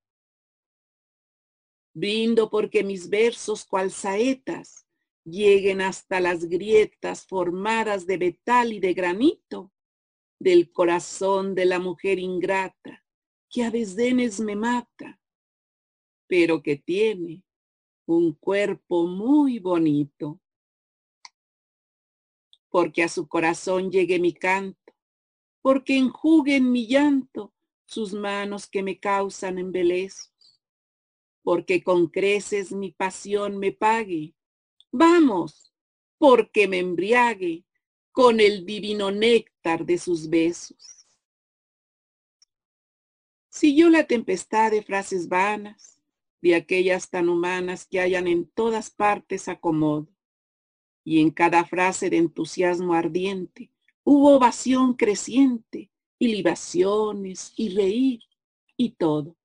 Brindo 1.94 2.48
porque 2.48 2.82
mis 2.82 3.10
versos 3.10 3.66
cual 3.66 3.90
saetas 3.90 4.86
lleguen 5.24 5.82
hasta 5.82 6.20
las 6.20 6.46
grietas 6.46 7.26
formadas 7.26 8.06
de 8.06 8.16
metal 8.16 8.72
y 8.72 8.80
de 8.80 8.94
granito 8.94 9.71
del 10.42 10.72
corazón 10.72 11.54
de 11.54 11.64
la 11.66 11.78
mujer 11.78 12.18
ingrata 12.18 13.04
que 13.48 13.62
a 13.62 13.70
desdenes 13.70 14.40
me 14.40 14.56
mata, 14.56 15.20
pero 16.26 16.60
que 16.64 16.76
tiene 16.76 17.44
un 18.06 18.32
cuerpo 18.34 19.06
muy 19.06 19.60
bonito 19.60 20.40
porque 22.70 23.04
a 23.04 23.08
su 23.08 23.28
corazón 23.28 23.92
llegue 23.92 24.18
mi 24.18 24.32
canto, 24.32 24.92
porque 25.60 25.96
enjuguen 25.96 26.72
mi 26.72 26.88
llanto 26.88 27.54
sus 27.84 28.12
manos 28.12 28.66
que 28.66 28.82
me 28.82 28.98
causan 28.98 29.58
embelezos, 29.58 30.60
porque 31.44 31.84
con 31.84 32.08
creces 32.08 32.72
mi 32.72 32.90
pasión 32.90 33.58
me 33.58 33.70
pague. 33.70 34.34
Vamos, 34.90 35.72
porque 36.18 36.66
me 36.66 36.78
embriague 36.78 37.64
con 38.12 38.40
el 38.40 38.66
divino 38.66 39.10
néctar 39.10 39.84
de 39.84 39.98
sus 39.98 40.28
besos. 40.28 41.06
Siguió 43.48 43.88
la 43.88 44.06
tempestad 44.06 44.70
de 44.70 44.82
frases 44.82 45.28
vanas, 45.28 46.00
de 46.42 46.54
aquellas 46.54 47.08
tan 47.08 47.28
humanas 47.28 47.86
que 47.86 48.00
hayan 48.00 48.26
en 48.26 48.46
todas 48.46 48.90
partes 48.90 49.48
acomodo 49.48 50.08
y 51.04 51.20
en 51.20 51.30
cada 51.30 51.64
frase 51.64 52.10
de 52.10 52.18
entusiasmo 52.18 52.94
ardiente 52.94 53.70
hubo 54.04 54.36
ovación 54.36 54.94
creciente 54.94 55.90
y 56.18 56.34
libaciones 56.34 57.52
y 57.56 57.74
reír 57.74 58.20
y 58.76 58.90
todo. 58.90 59.36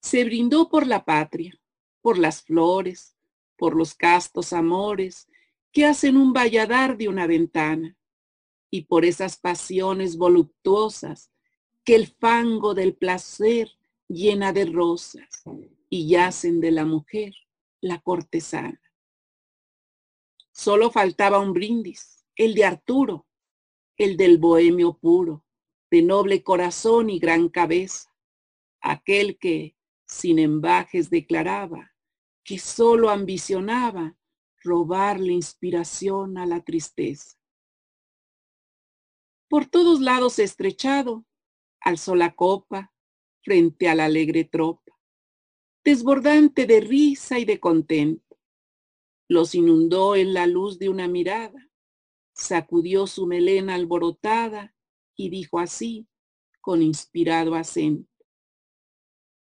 Se 0.00 0.24
brindó 0.24 0.68
por 0.68 0.86
la 0.86 1.04
patria, 1.04 1.58
por 2.00 2.18
las 2.18 2.42
flores, 2.42 3.16
por 3.56 3.76
los 3.76 3.94
castos 3.94 4.52
amores 4.52 5.29
que 5.72 5.86
hacen 5.86 6.16
un 6.16 6.32
valladar 6.32 6.96
de 6.96 7.08
una 7.08 7.26
ventana 7.26 7.96
y 8.70 8.82
por 8.82 9.04
esas 9.04 9.36
pasiones 9.36 10.16
voluptuosas 10.16 11.30
que 11.84 11.94
el 11.94 12.06
fango 12.06 12.74
del 12.74 12.94
placer 12.94 13.70
llena 14.08 14.52
de 14.52 14.66
rosas 14.66 15.42
y 15.88 16.08
yacen 16.08 16.60
de 16.60 16.70
la 16.70 16.84
mujer 16.84 17.34
la 17.80 18.00
cortesana. 18.00 18.80
Solo 20.52 20.90
faltaba 20.90 21.38
un 21.38 21.52
brindis, 21.52 22.24
el 22.36 22.54
de 22.54 22.64
Arturo, 22.64 23.26
el 23.96 24.16
del 24.16 24.38
bohemio 24.38 24.98
puro, 24.98 25.44
de 25.90 26.02
noble 26.02 26.42
corazón 26.42 27.10
y 27.10 27.18
gran 27.18 27.48
cabeza, 27.48 28.14
aquel 28.80 29.38
que, 29.38 29.76
sin 30.06 30.38
embajes, 30.38 31.10
declaraba 31.10 31.94
que 32.44 32.58
solo 32.58 33.10
ambicionaba 33.10 34.16
robarle 34.60 35.32
inspiración 35.32 36.38
a 36.38 36.46
la 36.46 36.60
tristeza. 36.62 37.36
Por 39.48 39.66
todos 39.66 40.00
lados 40.00 40.38
estrechado, 40.38 41.24
alzó 41.80 42.14
la 42.14 42.34
copa 42.34 42.92
frente 43.42 43.88
a 43.88 43.94
la 43.94 44.04
alegre 44.04 44.44
tropa, 44.44 44.92
desbordante 45.82 46.66
de 46.66 46.80
risa 46.80 47.38
y 47.38 47.44
de 47.44 47.58
contento 47.58 48.30
los 49.30 49.54
inundó 49.54 50.16
en 50.16 50.34
la 50.34 50.48
luz 50.48 50.80
de 50.80 50.88
una 50.88 51.06
mirada, 51.06 51.70
sacudió 52.32 53.06
su 53.06 53.28
melena 53.28 53.76
alborotada 53.76 54.74
y 55.14 55.30
dijo 55.30 55.60
así, 55.60 56.08
con 56.60 56.82
inspirado 56.82 57.54
acento, 57.54 58.10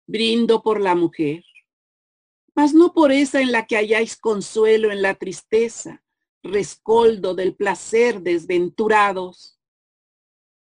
brindo 0.08 0.60
por 0.64 0.80
la 0.80 0.96
mujer, 0.96 1.44
mas 2.60 2.74
no 2.74 2.92
por 2.92 3.10
esa 3.10 3.40
en 3.40 3.52
la 3.52 3.66
que 3.66 3.78
halláis 3.78 4.18
consuelo 4.18 4.92
en 4.92 5.00
la 5.00 5.14
tristeza, 5.14 6.04
rescoldo 6.42 7.34
del 7.34 7.56
placer 7.56 8.20
desventurados, 8.20 9.58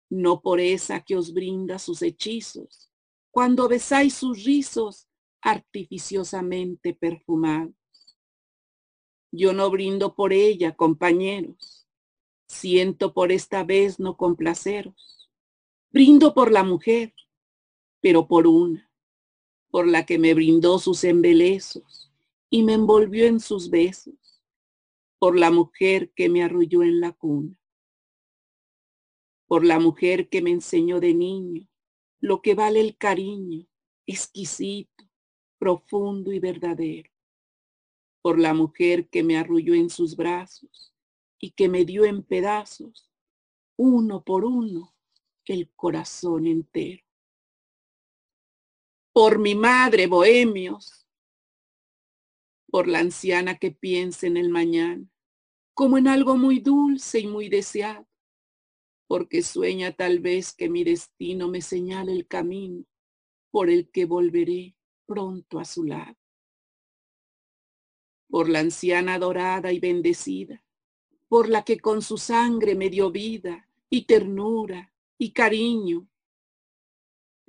no 0.10 0.40
por 0.40 0.62
esa 0.62 1.02
que 1.02 1.18
os 1.18 1.34
brinda 1.34 1.80
sus 1.80 2.02
hechizos, 2.02 2.90
cuando 3.30 3.68
besáis 3.68 4.14
sus 4.14 4.46
rizos 4.46 5.10
artificiosamente 5.42 6.94
perfumados. 6.94 7.76
Yo 9.30 9.52
no 9.52 9.70
brindo 9.70 10.16
por 10.16 10.32
ella, 10.32 10.74
compañeros, 10.74 11.90
siento 12.48 13.14
por 13.14 13.34
esta 13.34 13.66
vez 13.66 14.00
no 14.00 14.16
complaceros. 14.16 15.30
Brindo 15.90 16.34
por 16.34 16.54
la 16.54 16.64
mujer, 16.64 17.14
pero 18.00 18.30
por 18.30 18.48
una, 18.48 18.90
por 19.72 19.88
la 19.88 20.06
que 20.06 20.20
me 20.20 20.34
brindó 20.34 20.78
sus 20.78 21.04
embelezos 21.06 22.12
y 22.50 22.64
me 22.64 22.74
envolvió 22.74 23.26
en 23.26 23.40
sus 23.40 23.70
besos, 23.70 24.44
por 25.18 25.40
la 25.40 25.50
mujer 25.50 26.12
que 26.14 26.30
me 26.30 26.44
arrulló 26.44 26.84
en 26.84 27.00
la 27.00 27.14
cuna, 27.14 27.58
por 29.48 29.66
la 29.66 29.80
mujer 29.80 30.30
que 30.30 30.42
me 30.42 30.52
enseñó 30.52 31.00
de 31.00 31.14
niño 31.14 31.68
lo 32.20 32.42
que 32.42 32.54
vale 32.54 32.82
el 32.82 32.98
cariño, 32.98 33.66
exquisito, 34.06 35.06
profundo 35.58 36.32
y 36.32 36.40
verdadero, 36.40 37.10
por 38.22 38.38
la 38.38 38.54
mujer 38.54 39.10
que 39.10 39.24
me 39.24 39.38
arrulló 39.38 39.74
en 39.74 39.90
sus 39.90 40.16
brazos 40.16 40.94
y 41.40 41.52
que 41.52 41.70
me 41.70 41.86
dio 41.86 42.06
en 42.06 42.24
pedazos, 42.24 43.10
uno 43.78 44.24
por 44.24 44.46
uno, 44.46 44.94
el 45.46 45.70
corazón 45.76 46.48
entero 46.48 47.04
por 49.14 49.40
mi 49.40 49.56
madre, 49.56 50.08
bohemios, 50.08 51.06
por 52.68 52.88
la 52.88 53.00
anciana 53.00 53.58
que 53.58 53.72
piensa 53.72 54.28
en 54.28 54.38
el 54.38 54.50
mañana, 54.50 55.06
como 55.74 55.98
en 55.98 56.08
algo 56.08 56.38
muy 56.38 56.60
dulce 56.60 57.20
y 57.20 57.28
muy 57.28 57.50
deseado, 57.50 58.08
porque 59.08 59.42
sueña 59.42 59.92
tal 59.92 60.20
vez 60.20 60.54
que 60.54 60.70
mi 60.70 60.86
destino 60.86 61.50
me 61.50 61.62
señale 61.62 62.14
el 62.14 62.28
camino 62.28 62.86
por 63.52 63.70
el 63.70 63.90
que 63.90 64.06
volveré 64.06 64.78
pronto 65.06 65.60
a 65.60 65.66
su 65.66 65.84
lado. 65.84 66.16
Por 68.30 68.48
la 68.48 68.60
anciana 68.60 69.20
dorada 69.20 69.74
y 69.74 69.80
bendecida, 69.80 70.64
por 71.28 71.50
la 71.50 71.64
que 71.66 71.80
con 71.80 72.02
su 72.02 72.18
sangre 72.18 72.76
me 72.76 72.90
dio 72.90 73.12
vida 73.12 73.68
y 73.90 74.06
ternura 74.06 74.94
y 75.18 75.34
cariño, 75.34 76.08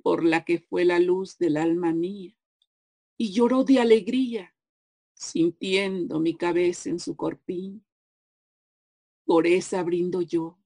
por 0.03 0.25
la 0.25 0.43
que 0.43 0.59
fue 0.59 0.83
la 0.83 0.99
luz 0.99 1.37
del 1.37 1.55
alma 1.55 1.93
mía, 1.93 2.35
y 3.17 3.31
lloró 3.31 3.63
de 3.63 3.79
alegría, 3.79 4.53
sintiendo 5.13 6.19
mi 6.19 6.35
cabeza 6.35 6.89
en 6.89 6.99
su 6.99 7.15
corpiño. 7.15 7.81
Por 9.25 9.47
esa 9.47 9.81
brindo 9.81 10.21
yo, 10.21 10.59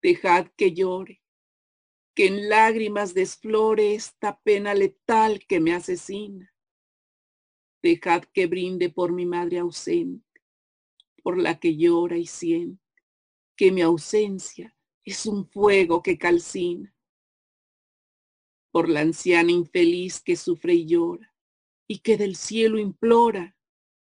dejad 0.00 0.46
que 0.56 0.72
llore, 0.72 1.22
que 2.14 2.28
en 2.28 2.48
lágrimas 2.48 3.12
desflore 3.12 3.94
esta 3.94 4.40
pena 4.40 4.72
letal 4.72 5.44
que 5.46 5.60
me 5.60 5.74
asesina. 5.74 6.50
Dejad 7.82 8.24
que 8.32 8.46
brinde 8.46 8.88
por 8.88 9.12
mi 9.12 9.26
madre 9.26 9.58
ausente, 9.58 10.42
por 11.22 11.36
la 11.36 11.60
que 11.60 11.76
llora 11.76 12.16
y 12.16 12.26
siente, 12.26 12.82
que 13.54 13.70
mi 13.70 13.82
ausencia 13.82 14.74
es 15.04 15.26
un 15.26 15.46
fuego 15.46 16.02
que 16.02 16.16
calcina 16.16 16.94
por 18.70 18.88
la 18.88 19.00
anciana 19.00 19.50
infeliz 19.50 20.20
que 20.20 20.36
sufre 20.36 20.74
y 20.74 20.86
llora, 20.86 21.34
y 21.88 21.98
que 21.98 22.16
del 22.16 22.36
cielo 22.36 22.78
implora 22.78 23.56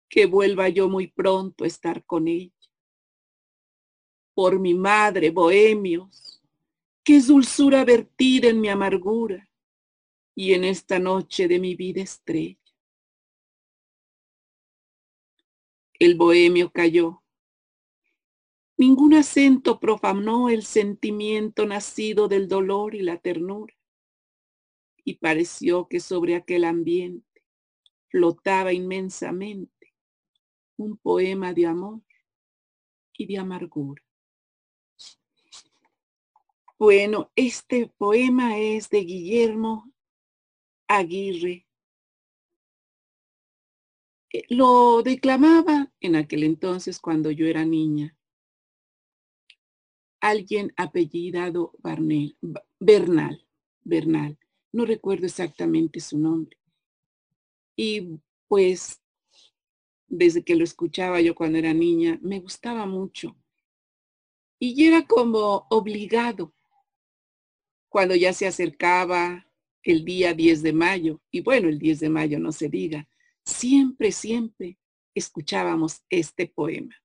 que 0.09 0.26
vuelva 0.26 0.68
yo 0.68 0.89
muy 0.89 1.09
pronto 1.09 1.64
a 1.64 1.66
estar 1.66 2.05
con 2.05 2.28
ella. 2.28 2.52
Por 4.32 4.60
mi 4.60 4.74
madre, 4.74 5.31
bohemios, 5.31 6.40
que 7.02 7.16
es 7.16 7.26
dulzura 7.26 7.85
vertida 7.85 8.48
en 8.48 8.60
mi 8.60 8.68
amargura 8.68 9.51
y 10.35 10.55
en 10.55 10.64
esta 10.64 10.98
noche 10.98 11.48
de 11.48 11.59
mi 11.59 11.74
vida 11.74 12.02
estrella. 12.02 12.59
El 15.94 16.16
bohemio 16.16 16.70
cayó. 16.70 17.22
Ningún 18.76 19.14
acento 19.14 19.78
profanó 19.78 20.48
el 20.48 20.64
sentimiento 20.64 21.66
nacido 21.66 22.26
del 22.26 22.48
dolor 22.48 22.97
y 22.97 23.02
la 23.02 23.18
ternura 23.18 23.74
y 25.05 25.14
pareció 25.14 25.86
que 25.86 26.01
sobre 26.01 26.35
aquel 26.35 26.64
ambiente 26.64 27.44
flotaba 28.09 28.72
inmensamente 28.72 29.94
un 30.76 30.97
poema 30.97 31.52
de 31.52 31.66
amor 31.66 32.01
y 33.12 33.26
de 33.26 33.39
amargura. 33.39 34.02
Bueno, 36.78 37.31
este 37.36 37.93
poema 37.98 38.59
es 38.59 38.89
de 38.89 39.01
Guillermo 39.01 39.93
Aguirre. 40.89 41.66
Eh, 44.32 44.44
lo 44.48 45.02
declamaba 45.02 45.93
en 46.01 46.16
aquel 46.16 46.43
entonces 46.43 46.98
cuando 46.98 47.31
yo 47.31 47.47
era 47.47 47.64
niña. 47.64 48.16
Alguien 50.20 50.72
apellidado 50.76 51.72
Bernal, 52.81 53.47
Bernal 53.85 54.39
no 54.74 54.84
recuerdo 54.84 55.26
exactamente 55.26 56.01
su 56.01 56.18
nombre. 56.18 56.59
Y 57.76 58.18
pues 58.48 59.01
desde 60.09 60.42
que 60.42 60.56
lo 60.56 60.64
escuchaba 60.64 61.20
yo 61.20 61.36
cuando 61.36 61.59
era 61.59 61.72
niña, 61.72 62.18
me 62.22 62.40
gustaba 62.40 62.84
mucho. 62.84 63.36
Y 64.59 64.84
era 64.84 65.06
como 65.06 65.66
obligado 65.70 66.52
cuando 67.88 68.16
ya 68.16 68.32
se 68.32 68.48
acercaba 68.48 69.46
el 69.84 70.05
día 70.05 70.34
10 70.34 70.62
de 70.62 70.72
mayo, 70.72 71.20
y 71.30 71.40
bueno, 71.40 71.68
el 71.68 71.78
10 71.78 72.01
de 72.01 72.09
mayo 72.09 72.40
no 72.40 72.51
se 72.51 72.68
diga, 72.68 73.09
siempre, 73.44 74.10
siempre 74.10 74.78
escuchábamos 75.14 76.02
este 76.10 76.48
poema. 76.48 76.96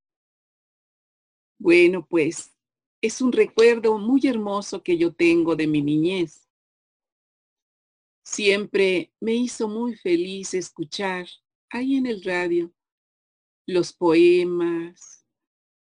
Bueno, 1.60 2.08
pues 2.08 2.56
es 3.02 3.22
un 3.22 3.32
recuerdo 3.32 4.00
muy 4.00 4.22
hermoso 4.26 4.82
que 4.82 4.98
yo 4.98 5.14
tengo 5.14 5.56
de 5.56 5.68
mi 5.68 5.84
niñez 5.84 6.49
Siempre 8.32 9.12
me 9.20 9.34
hizo 9.34 9.68
muy 9.68 9.96
feliz 9.96 10.54
escuchar 10.54 11.28
ahí 11.72 11.96
en 11.96 12.06
el 12.06 12.24
radio 12.24 12.72
los 13.66 13.92
poemas, 13.92 15.26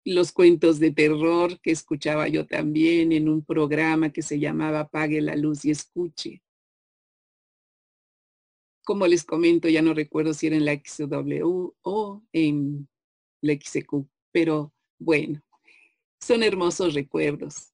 los 0.03 0.34
cuentos 0.34 0.78
de 0.80 0.91
terror 0.91 1.57
que 1.62 1.72
escuchaba 1.72 2.28
yo 2.28 2.45
también 2.45 3.14
en 3.14 3.30
un 3.30 3.41
programa 3.41 4.12
que 4.12 4.22
se 4.22 4.38
llamaba 4.38 4.82
Apague 4.82 5.22
la 5.22 5.38
luz 5.38 5.64
y 5.64 5.72
escuche. 5.72 6.44
Como 8.84 9.07
les 9.07 9.24
comento, 9.24 9.70
ya 9.70 9.82
no 9.82 9.94
recuerdo 9.94 10.34
si 10.34 10.48
era 10.48 10.57
en 10.57 10.66
la 10.66 10.74
XW 10.74 11.74
o 11.84 12.22
en 12.34 12.90
la 13.40 13.53
XQ, 13.53 14.07
pero 14.34 14.74
bueno, 14.99 15.41
son 16.20 16.44
hermosos 16.44 16.95
recuerdos. 16.95 17.72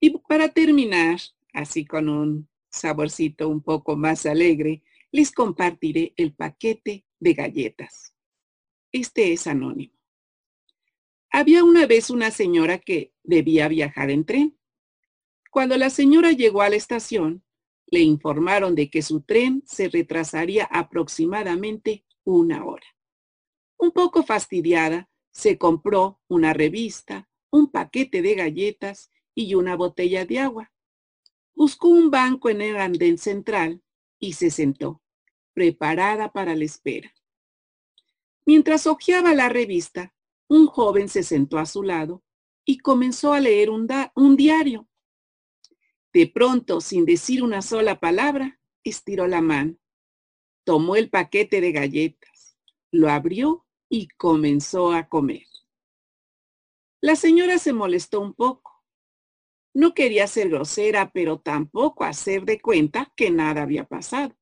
Y 0.00 0.18
para 0.28 0.48
terminar, 0.48 1.20
así 1.52 1.86
con 1.86 2.08
un 2.08 2.49
saborcito 2.70 3.48
un 3.48 3.62
poco 3.62 3.96
más 3.96 4.26
alegre, 4.26 4.82
les 5.12 5.32
compartiré 5.32 6.14
el 6.16 6.34
paquete 6.34 7.04
de 7.18 7.34
galletas. 7.34 8.14
Este 8.92 9.32
es 9.32 9.46
anónimo. 9.46 9.94
Había 11.30 11.62
una 11.64 11.86
vez 11.86 12.10
una 12.10 12.30
señora 12.30 12.78
que 12.78 13.12
debía 13.22 13.68
viajar 13.68 14.10
en 14.10 14.24
tren. 14.24 14.58
Cuando 15.50 15.76
la 15.76 15.90
señora 15.90 16.32
llegó 16.32 16.62
a 16.62 16.70
la 16.70 16.76
estación, 16.76 17.44
le 17.86 18.00
informaron 18.00 18.74
de 18.74 18.88
que 18.88 19.02
su 19.02 19.22
tren 19.22 19.62
se 19.66 19.88
retrasaría 19.88 20.64
aproximadamente 20.64 22.04
una 22.24 22.64
hora. 22.64 22.86
Un 23.78 23.90
poco 23.90 24.22
fastidiada, 24.22 25.08
se 25.32 25.58
compró 25.58 26.20
una 26.28 26.52
revista, 26.52 27.28
un 27.50 27.70
paquete 27.70 28.22
de 28.22 28.34
galletas 28.34 29.10
y 29.34 29.54
una 29.54 29.76
botella 29.76 30.24
de 30.24 30.38
agua 30.38 30.72
Buscó 31.60 31.88
un 31.88 32.10
banco 32.10 32.48
en 32.48 32.62
el 32.62 32.78
andén 32.78 33.18
central 33.18 33.82
y 34.18 34.32
se 34.32 34.50
sentó, 34.50 35.02
preparada 35.52 36.32
para 36.32 36.56
la 36.56 36.64
espera. 36.64 37.14
Mientras 38.46 38.86
hojeaba 38.86 39.34
la 39.34 39.50
revista, 39.50 40.14
un 40.48 40.66
joven 40.66 41.10
se 41.10 41.22
sentó 41.22 41.58
a 41.58 41.66
su 41.66 41.82
lado 41.82 42.24
y 42.64 42.78
comenzó 42.78 43.34
a 43.34 43.40
leer 43.40 43.68
un, 43.68 43.86
un 44.14 44.36
diario. 44.38 44.88
De 46.14 46.26
pronto, 46.26 46.80
sin 46.80 47.04
decir 47.04 47.42
una 47.42 47.60
sola 47.60 48.00
palabra, 48.00 48.58
estiró 48.82 49.26
la 49.26 49.42
mano, 49.42 49.76
tomó 50.64 50.96
el 50.96 51.10
paquete 51.10 51.60
de 51.60 51.72
galletas, 51.72 52.56
lo 52.90 53.10
abrió 53.10 53.66
y 53.90 54.08
comenzó 54.16 54.92
a 54.92 55.10
comer. 55.10 55.44
La 57.02 57.16
señora 57.16 57.58
se 57.58 57.74
molestó 57.74 58.22
un 58.22 58.32
poco 58.32 58.69
no 59.74 59.94
quería 59.94 60.26
ser 60.26 60.48
grosera, 60.48 61.10
pero 61.12 61.40
tampoco 61.40 62.04
hacer 62.04 62.44
de 62.44 62.60
cuenta 62.60 63.12
que 63.16 63.30
nada 63.30 63.62
había 63.62 63.84
pasado. 63.84 64.36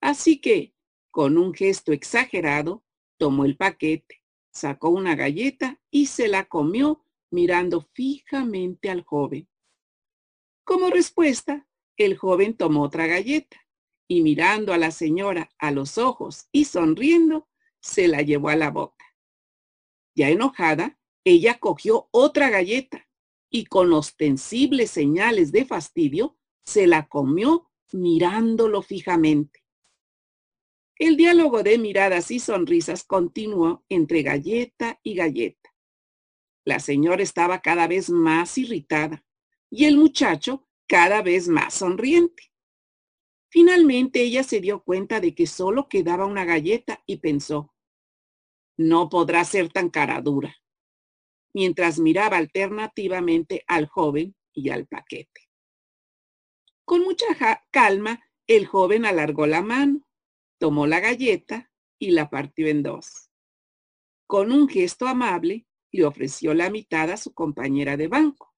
Así 0.00 0.40
que, 0.40 0.74
con 1.10 1.36
un 1.36 1.54
gesto 1.54 1.92
exagerado, 1.92 2.84
tomó 3.18 3.44
el 3.44 3.56
paquete, 3.56 4.22
sacó 4.52 4.88
una 4.88 5.14
galleta 5.14 5.80
y 5.90 6.06
se 6.06 6.28
la 6.28 6.46
comió 6.46 7.04
mirando 7.30 7.82
fijamente 7.92 8.90
al 8.90 9.04
joven. 9.04 9.48
Como 10.64 10.90
respuesta, 10.90 11.66
el 11.96 12.16
joven 12.16 12.56
tomó 12.56 12.82
otra 12.82 13.06
galleta 13.06 13.58
y 14.08 14.22
mirando 14.22 14.72
a 14.72 14.78
la 14.78 14.90
señora 14.90 15.50
a 15.58 15.70
los 15.70 15.98
ojos 15.98 16.48
y 16.52 16.64
sonriendo, 16.64 17.48
se 17.80 18.08
la 18.08 18.22
llevó 18.22 18.48
a 18.48 18.56
la 18.56 18.70
boca. 18.70 19.04
Ya 20.14 20.28
enojada, 20.28 20.98
ella 21.24 21.58
cogió 21.58 22.08
otra 22.10 22.50
galleta 22.50 23.08
y 23.52 23.66
con 23.66 23.92
ostensibles 23.92 24.90
señales 24.90 25.52
de 25.52 25.66
fastidio, 25.66 26.38
se 26.64 26.86
la 26.86 27.06
comió 27.06 27.70
mirándolo 27.92 28.80
fijamente. 28.80 29.62
El 30.98 31.16
diálogo 31.16 31.62
de 31.62 31.76
miradas 31.78 32.30
y 32.30 32.40
sonrisas 32.40 33.04
continuó 33.04 33.84
entre 33.90 34.22
galleta 34.22 34.98
y 35.02 35.14
galleta. 35.14 35.74
La 36.64 36.80
señora 36.80 37.22
estaba 37.22 37.60
cada 37.60 37.86
vez 37.86 38.08
más 38.08 38.56
irritada 38.56 39.22
y 39.68 39.84
el 39.84 39.98
muchacho 39.98 40.66
cada 40.88 41.20
vez 41.20 41.48
más 41.48 41.74
sonriente. 41.74 42.52
Finalmente 43.50 44.22
ella 44.22 44.44
se 44.44 44.60
dio 44.60 44.82
cuenta 44.82 45.20
de 45.20 45.34
que 45.34 45.46
solo 45.46 45.90
quedaba 45.90 46.24
una 46.24 46.46
galleta 46.46 47.02
y 47.04 47.18
pensó, 47.18 47.74
no 48.78 49.10
podrá 49.10 49.44
ser 49.44 49.70
tan 49.70 49.90
cara 49.90 50.22
dura, 50.22 50.56
mientras 51.54 51.98
miraba 51.98 52.36
alternativamente 52.36 53.64
al 53.66 53.86
joven 53.86 54.34
y 54.52 54.70
al 54.70 54.86
paquete. 54.86 55.48
Con 56.84 57.02
mucha 57.02 57.26
calma, 57.70 58.20
el 58.46 58.66
joven 58.66 59.06
alargó 59.06 59.46
la 59.46 59.62
mano, 59.62 60.06
tomó 60.58 60.86
la 60.86 61.00
galleta 61.00 61.70
y 61.98 62.10
la 62.10 62.28
partió 62.28 62.66
en 62.66 62.82
dos. 62.82 63.30
Con 64.26 64.50
un 64.52 64.68
gesto 64.68 65.06
amable, 65.06 65.66
le 65.90 66.04
ofreció 66.04 66.54
la 66.54 66.70
mitad 66.70 67.10
a 67.10 67.16
su 67.16 67.34
compañera 67.34 67.96
de 67.96 68.08
banco. 68.08 68.54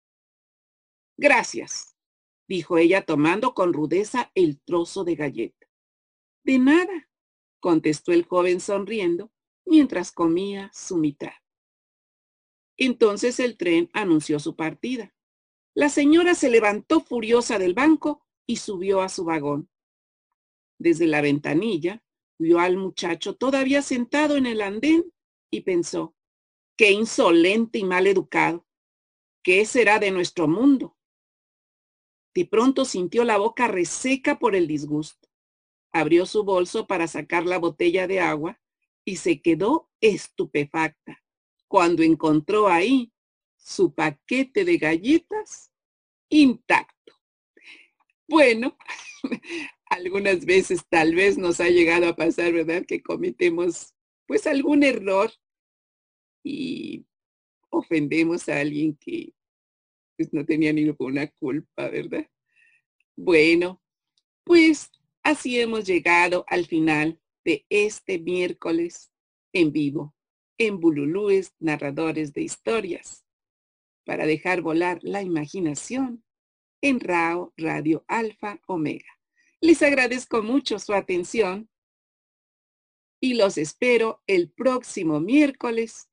Gracias, 1.17 1.95
dijo 2.47 2.77
ella 2.77 3.05
tomando 3.05 3.53
con 3.53 3.73
rudeza 3.73 4.31
el 4.35 4.61
trozo 4.61 5.03
de 5.03 5.15
galleta. 5.15 5.67
De 6.43 6.59
nada, 6.59 7.09
contestó 7.59 8.11
el 8.11 8.25
joven 8.25 8.59
sonriendo 8.59 9.31
mientras 9.65 10.11
comía 10.11 10.69
su 10.73 10.97
mitad. 10.97 11.42
Entonces 12.77 13.39
el 13.39 13.57
tren 13.57 13.89
anunció 13.93 14.39
su 14.39 14.55
partida. 14.55 15.13
La 15.75 15.89
señora 15.89 16.35
se 16.35 16.49
levantó 16.49 17.01
furiosa 17.01 17.59
del 17.59 17.73
banco 17.73 18.25
y 18.45 18.57
subió 18.57 19.01
a 19.01 19.09
su 19.09 19.25
vagón. 19.25 19.69
Desde 20.77 21.07
la 21.07 21.21
ventanilla 21.21 22.03
vio 22.37 22.59
al 22.59 22.77
muchacho 22.77 23.35
todavía 23.35 23.81
sentado 23.81 24.37
en 24.37 24.45
el 24.45 24.61
andén 24.61 25.11
y 25.49 25.61
pensó, 25.61 26.15
qué 26.75 26.91
insolente 26.91 27.79
y 27.79 27.83
mal 27.83 28.07
educado. 28.07 28.67
¿Qué 29.43 29.65
será 29.65 29.99
de 29.99 30.11
nuestro 30.11 30.47
mundo? 30.47 30.97
De 32.33 32.45
pronto 32.45 32.85
sintió 32.85 33.23
la 33.23 33.37
boca 33.37 33.67
reseca 33.67 34.39
por 34.39 34.55
el 34.55 34.67
disgusto. 34.67 35.29
Abrió 35.91 36.25
su 36.25 36.43
bolso 36.43 36.87
para 36.87 37.07
sacar 37.07 37.45
la 37.45 37.59
botella 37.59 38.07
de 38.07 38.19
agua 38.19 38.59
y 39.05 39.17
se 39.17 39.41
quedó 39.41 39.91
estupefacta 40.01 41.22
cuando 41.73 42.03
encontró 42.03 42.67
ahí 42.67 43.11
su 43.57 43.95
paquete 43.95 44.63
de 44.63 44.77
galletas 44.77 45.71
intacto. 46.29 47.13
Bueno, 48.27 48.77
algunas 49.89 50.45
veces 50.45 50.85
tal 50.87 51.15
vez 51.15 51.35
nos 51.39 51.59
ha 51.59 51.69
llegado 51.69 52.07
a 52.07 52.15
pasar, 52.15 52.53
¿verdad? 52.53 52.85
Que 52.87 53.01
cometemos 53.01 53.95
pues 54.27 54.45
algún 54.45 54.83
error 54.83 55.31
y 56.43 57.07
ofendemos 57.71 58.47
a 58.49 58.59
alguien 58.59 58.95
que 58.95 59.33
pues, 60.15 60.31
no 60.31 60.45
tenía 60.45 60.71
ninguna 60.73 61.25
culpa, 61.39 61.89
¿verdad? 61.89 62.29
Bueno, 63.15 63.81
pues 64.43 64.91
así 65.23 65.59
hemos 65.59 65.85
llegado 65.85 66.45
al 66.49 66.67
final 66.67 67.19
de 67.43 67.65
este 67.67 68.19
miércoles 68.19 69.11
en 69.53 69.71
vivo 69.71 70.13
en 70.57 70.79
Bululúes 70.79 71.53
Narradores 71.59 72.33
de 72.33 72.41
Historias 72.41 73.25
para 74.05 74.25
dejar 74.25 74.61
volar 74.61 74.99
la 75.01 75.21
imaginación 75.21 76.23
en 76.81 76.99
RAO 76.99 77.53
Radio 77.57 78.03
Alfa 78.07 78.59
Omega. 78.67 79.19
Les 79.61 79.81
agradezco 79.81 80.43
mucho 80.43 80.79
su 80.79 80.93
atención 80.93 81.69
y 83.21 83.35
los 83.35 83.57
espero 83.57 84.21
el 84.27 84.51
próximo 84.51 85.19
miércoles 85.19 86.09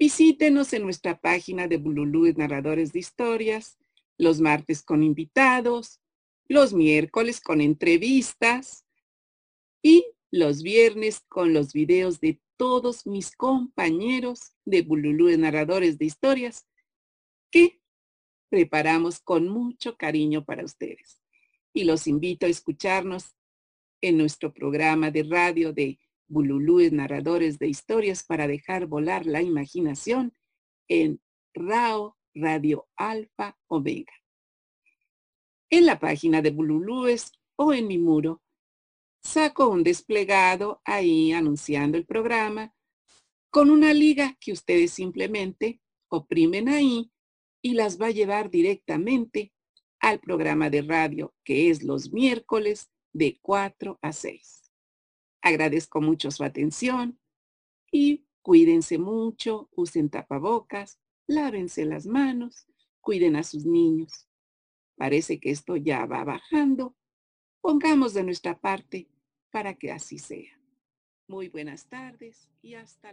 Visítenos 0.00 0.72
en 0.74 0.84
nuestra 0.84 1.20
página 1.20 1.66
de 1.66 1.76
Bululú 1.76 2.32
Narradores 2.36 2.92
de 2.92 3.00
Historias, 3.00 3.78
los 4.16 4.40
martes 4.40 4.80
con 4.80 5.02
invitados, 5.02 6.00
los 6.46 6.72
miércoles 6.72 7.40
con 7.40 7.60
entrevistas 7.60 8.84
y 9.82 10.06
los 10.30 10.62
viernes 10.62 11.24
con 11.28 11.52
los 11.52 11.72
videos 11.72 12.20
de 12.20 12.40
todos 12.58 13.06
mis 13.06 13.34
compañeros 13.34 14.52
de 14.66 14.82
Bululú 14.82 15.34
Narradores 15.38 15.96
de 15.96 16.04
Historias 16.04 16.66
que 17.50 17.80
preparamos 18.50 19.20
con 19.20 19.48
mucho 19.48 19.96
cariño 19.96 20.44
para 20.44 20.64
ustedes. 20.64 21.22
Y 21.72 21.84
los 21.84 22.06
invito 22.06 22.44
a 22.44 22.48
escucharnos 22.50 23.36
en 24.02 24.18
nuestro 24.18 24.52
programa 24.52 25.10
de 25.10 25.22
radio 25.22 25.72
de 25.72 25.98
bululúes 26.26 26.92
narradores 26.92 27.58
de 27.58 27.68
historias 27.68 28.24
para 28.24 28.46
dejar 28.46 28.86
volar 28.86 29.24
la 29.24 29.40
imaginación 29.40 30.34
en 30.88 31.20
RAO 31.54 32.16
Radio 32.34 32.88
Alfa 32.96 33.56
Omega. 33.68 34.12
En 35.70 35.86
la 35.86 35.98
página 35.98 36.42
de 36.42 36.50
Bululúes 36.50 37.32
o 37.56 37.72
en 37.72 37.86
mi 37.86 37.98
muro, 37.98 38.42
saco 39.28 39.68
un 39.68 39.82
desplegado 39.82 40.80
ahí 40.86 41.32
anunciando 41.32 41.98
el 41.98 42.06
programa 42.06 42.74
con 43.50 43.70
una 43.70 43.92
liga 43.92 44.38
que 44.40 44.52
ustedes 44.52 44.90
simplemente 44.90 45.82
oprimen 46.08 46.70
ahí 46.70 47.12
y 47.60 47.74
las 47.74 48.00
va 48.00 48.06
a 48.06 48.10
llevar 48.10 48.48
directamente 48.48 49.52
al 50.00 50.18
programa 50.18 50.70
de 50.70 50.80
radio 50.80 51.34
que 51.44 51.68
es 51.68 51.82
los 51.82 52.10
miércoles 52.10 52.90
de 53.12 53.38
4 53.42 53.98
a 54.00 54.12
6. 54.12 54.72
Agradezco 55.42 56.00
mucho 56.00 56.30
su 56.30 56.42
atención 56.42 57.20
y 57.92 58.24
cuídense 58.40 58.96
mucho, 58.96 59.68
usen 59.72 60.08
tapabocas, 60.08 60.98
lávense 61.26 61.84
las 61.84 62.06
manos, 62.06 62.66
cuiden 63.02 63.36
a 63.36 63.42
sus 63.42 63.66
niños. 63.66 64.26
Parece 64.96 65.38
que 65.38 65.50
esto 65.50 65.76
ya 65.76 66.06
va 66.06 66.24
bajando. 66.24 66.96
Pongamos 67.60 68.14
de 68.14 68.24
nuestra 68.24 68.58
parte 68.58 69.06
para 69.50 69.74
que 69.74 69.92
así 69.92 70.18
sea. 70.18 70.58
Muy 71.26 71.48
buenas 71.48 71.86
tardes 71.88 72.48
y 72.62 72.74
hasta 72.74 73.12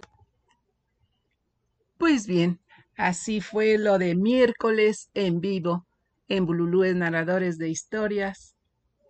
Pues 1.97 2.27
bien, 2.27 2.59
así 2.97 3.41
fue 3.41 3.77
lo 3.77 3.97
de 3.97 4.15
miércoles 4.15 5.09
en 5.13 5.41
vivo 5.41 5.85
en 6.27 6.45
Bululúes 6.45 6.95
Narradores 6.95 7.57
de 7.57 7.69
Historias 7.69 8.55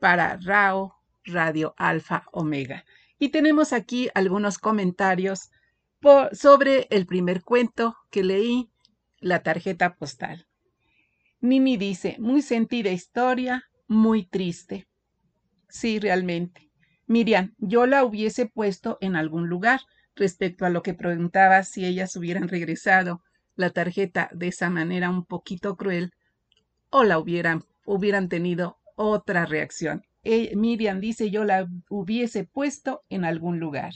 para 0.02 0.38
RAO 0.38 0.95
Radio 1.23 1.73
Alfa 1.77 2.26
Omega. 2.31 2.85
Y 3.19 3.30
tenemos 3.30 3.73
aquí 3.73 4.10
algunos 4.14 4.57
comentarios 4.57 5.49
sobre 6.34 6.88
el 6.91 7.06
primer 7.07 7.43
cuento 7.43 7.95
que 8.11 8.23
leí, 8.23 8.69
La 9.19 9.41
tarjeta 9.41 9.95
postal. 9.95 10.45
Nini 11.41 11.77
dice, 11.77 12.18
muy 12.19 12.41
sentida 12.41 12.91
historia, 12.91 13.64
muy 13.88 14.26
triste. 14.26 14.88
Sí, 15.68 15.99
realmente. 15.99 16.65
Miriam, 17.07 17.53
yo 17.60 17.86
la 17.86 18.03
hubiese 18.03 18.48
puesto 18.48 18.98
en 19.02 19.15
algún 19.15 19.48
lugar 19.48 19.82
respecto 20.15 20.65
a 20.65 20.69
lo 20.69 20.82
que 20.82 20.94
preguntaba 20.94 21.64
si 21.64 21.86
ellas 21.86 22.15
hubieran 22.15 22.48
regresado 22.48 23.22
la 23.56 23.69
tarjeta 23.69 24.30
de 24.34 24.48
esa 24.48 24.69
manera 24.69 25.10
un 25.10 25.26
poquito 25.26 25.76
cruel 25.76 26.11
o 26.90 27.03
la 27.03 27.19
hubieran, 27.19 27.64
hubieran 27.86 28.30
tenido 28.30 28.77
otra 28.95 29.45
reacción. 29.45 30.03
Eh, 30.23 30.56
Miriam 30.56 30.99
dice 30.99 31.30
yo 31.30 31.44
la 31.44 31.68
hubiese 31.90 32.45
puesto 32.45 33.03
en 33.10 33.26
algún 33.26 33.60
lugar. 33.60 33.94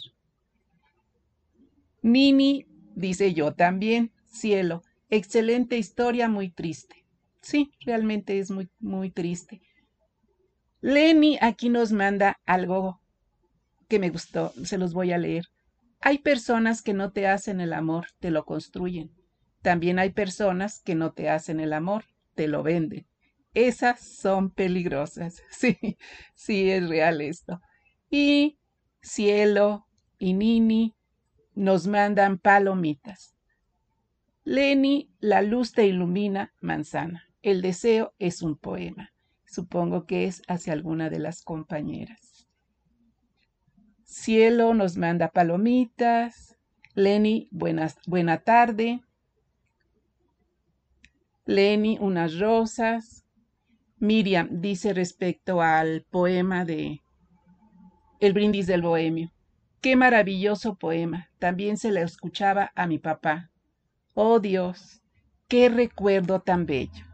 Nini 2.02 2.66
dice 2.96 3.34
yo 3.34 3.54
también, 3.54 4.12
cielo, 4.26 4.84
excelente 5.10 5.78
historia, 5.78 6.30
muy 6.30 6.50
triste. 6.50 7.06
Sí, 7.42 7.72
realmente 7.82 8.38
es 8.40 8.52
muy, 8.52 8.70
muy 8.80 9.10
triste. 9.10 9.62
Lenny 10.82 11.38
aquí 11.42 11.70
nos 11.70 11.92
manda 11.92 12.40
algo 12.46 12.99
que 13.90 14.00
me 14.00 14.10
gustó, 14.10 14.54
se 14.64 14.78
los 14.78 14.94
voy 14.94 15.12
a 15.12 15.18
leer. 15.18 15.46
Hay 16.00 16.20
personas 16.20 16.82
que 16.82 16.94
no 16.94 17.12
te 17.12 17.28
hacen 17.28 17.60
el 17.60 17.74
amor, 17.74 18.08
te 18.20 18.32
lo 18.32 18.46
construyen. 18.46 19.12
También 19.62 20.00
hay 20.00 20.12
personas 20.12 20.82
que 20.82 20.96
no 20.96 21.12
te 21.12 21.30
hacen 21.30 21.60
el 21.60 21.74
amor, 21.74 22.06
te 22.36 22.48
lo 22.48 22.64
venden. 22.64 23.06
Esas 23.54 24.00
son 24.00 24.52
peligrosas. 24.52 25.44
Sí, 25.52 25.78
sí, 26.36 26.70
es 26.70 26.88
real 26.88 27.20
esto. 27.20 27.60
Y 28.10 28.60
Cielo 29.02 29.88
y 30.18 30.34
Nini 30.34 30.96
nos 31.56 31.88
mandan 31.88 32.38
palomitas. 32.38 33.36
Lenny, 34.44 35.12
la 35.20 35.42
luz 35.42 35.74
te 35.74 35.86
ilumina, 35.86 36.54
manzana. 36.62 37.26
El 37.42 37.62
deseo 37.62 38.14
es 38.20 38.42
un 38.42 38.58
poema. 38.58 39.12
Supongo 39.46 40.06
que 40.06 40.26
es 40.26 40.42
hacia 40.48 40.74
alguna 40.74 41.10
de 41.10 41.20
las 41.20 41.42
compañeras. 41.42 42.29
Cielo 44.10 44.74
nos 44.74 44.98
manda 44.98 45.28
palomitas. 45.28 46.58
Lenny, 46.96 47.48
buenas, 47.52 47.96
buena 48.08 48.40
tarde. 48.40 49.02
Lenny, 51.46 52.00
unas 52.02 52.40
rosas. 52.40 53.24
Miriam 54.00 54.62
dice 54.62 54.94
respecto 54.94 55.62
al 55.62 56.08
poema 56.10 56.66
de 56.66 57.02
El 58.20 58.34
brindis 58.34 58.66
del 58.66 58.82
bohemio. 58.82 59.32
Qué 59.80 59.96
maravilloso 59.96 60.76
poema. 60.76 61.30
También 61.38 61.78
se 61.78 61.92
le 61.92 62.02
escuchaba 62.02 62.72
a 62.74 62.88
mi 62.88 62.98
papá. 62.98 63.52
Oh 64.16 64.40
Dios, 64.40 65.04
qué 65.48 65.70
recuerdo 65.70 66.42
tan 66.42 66.66
bello. 66.66 67.06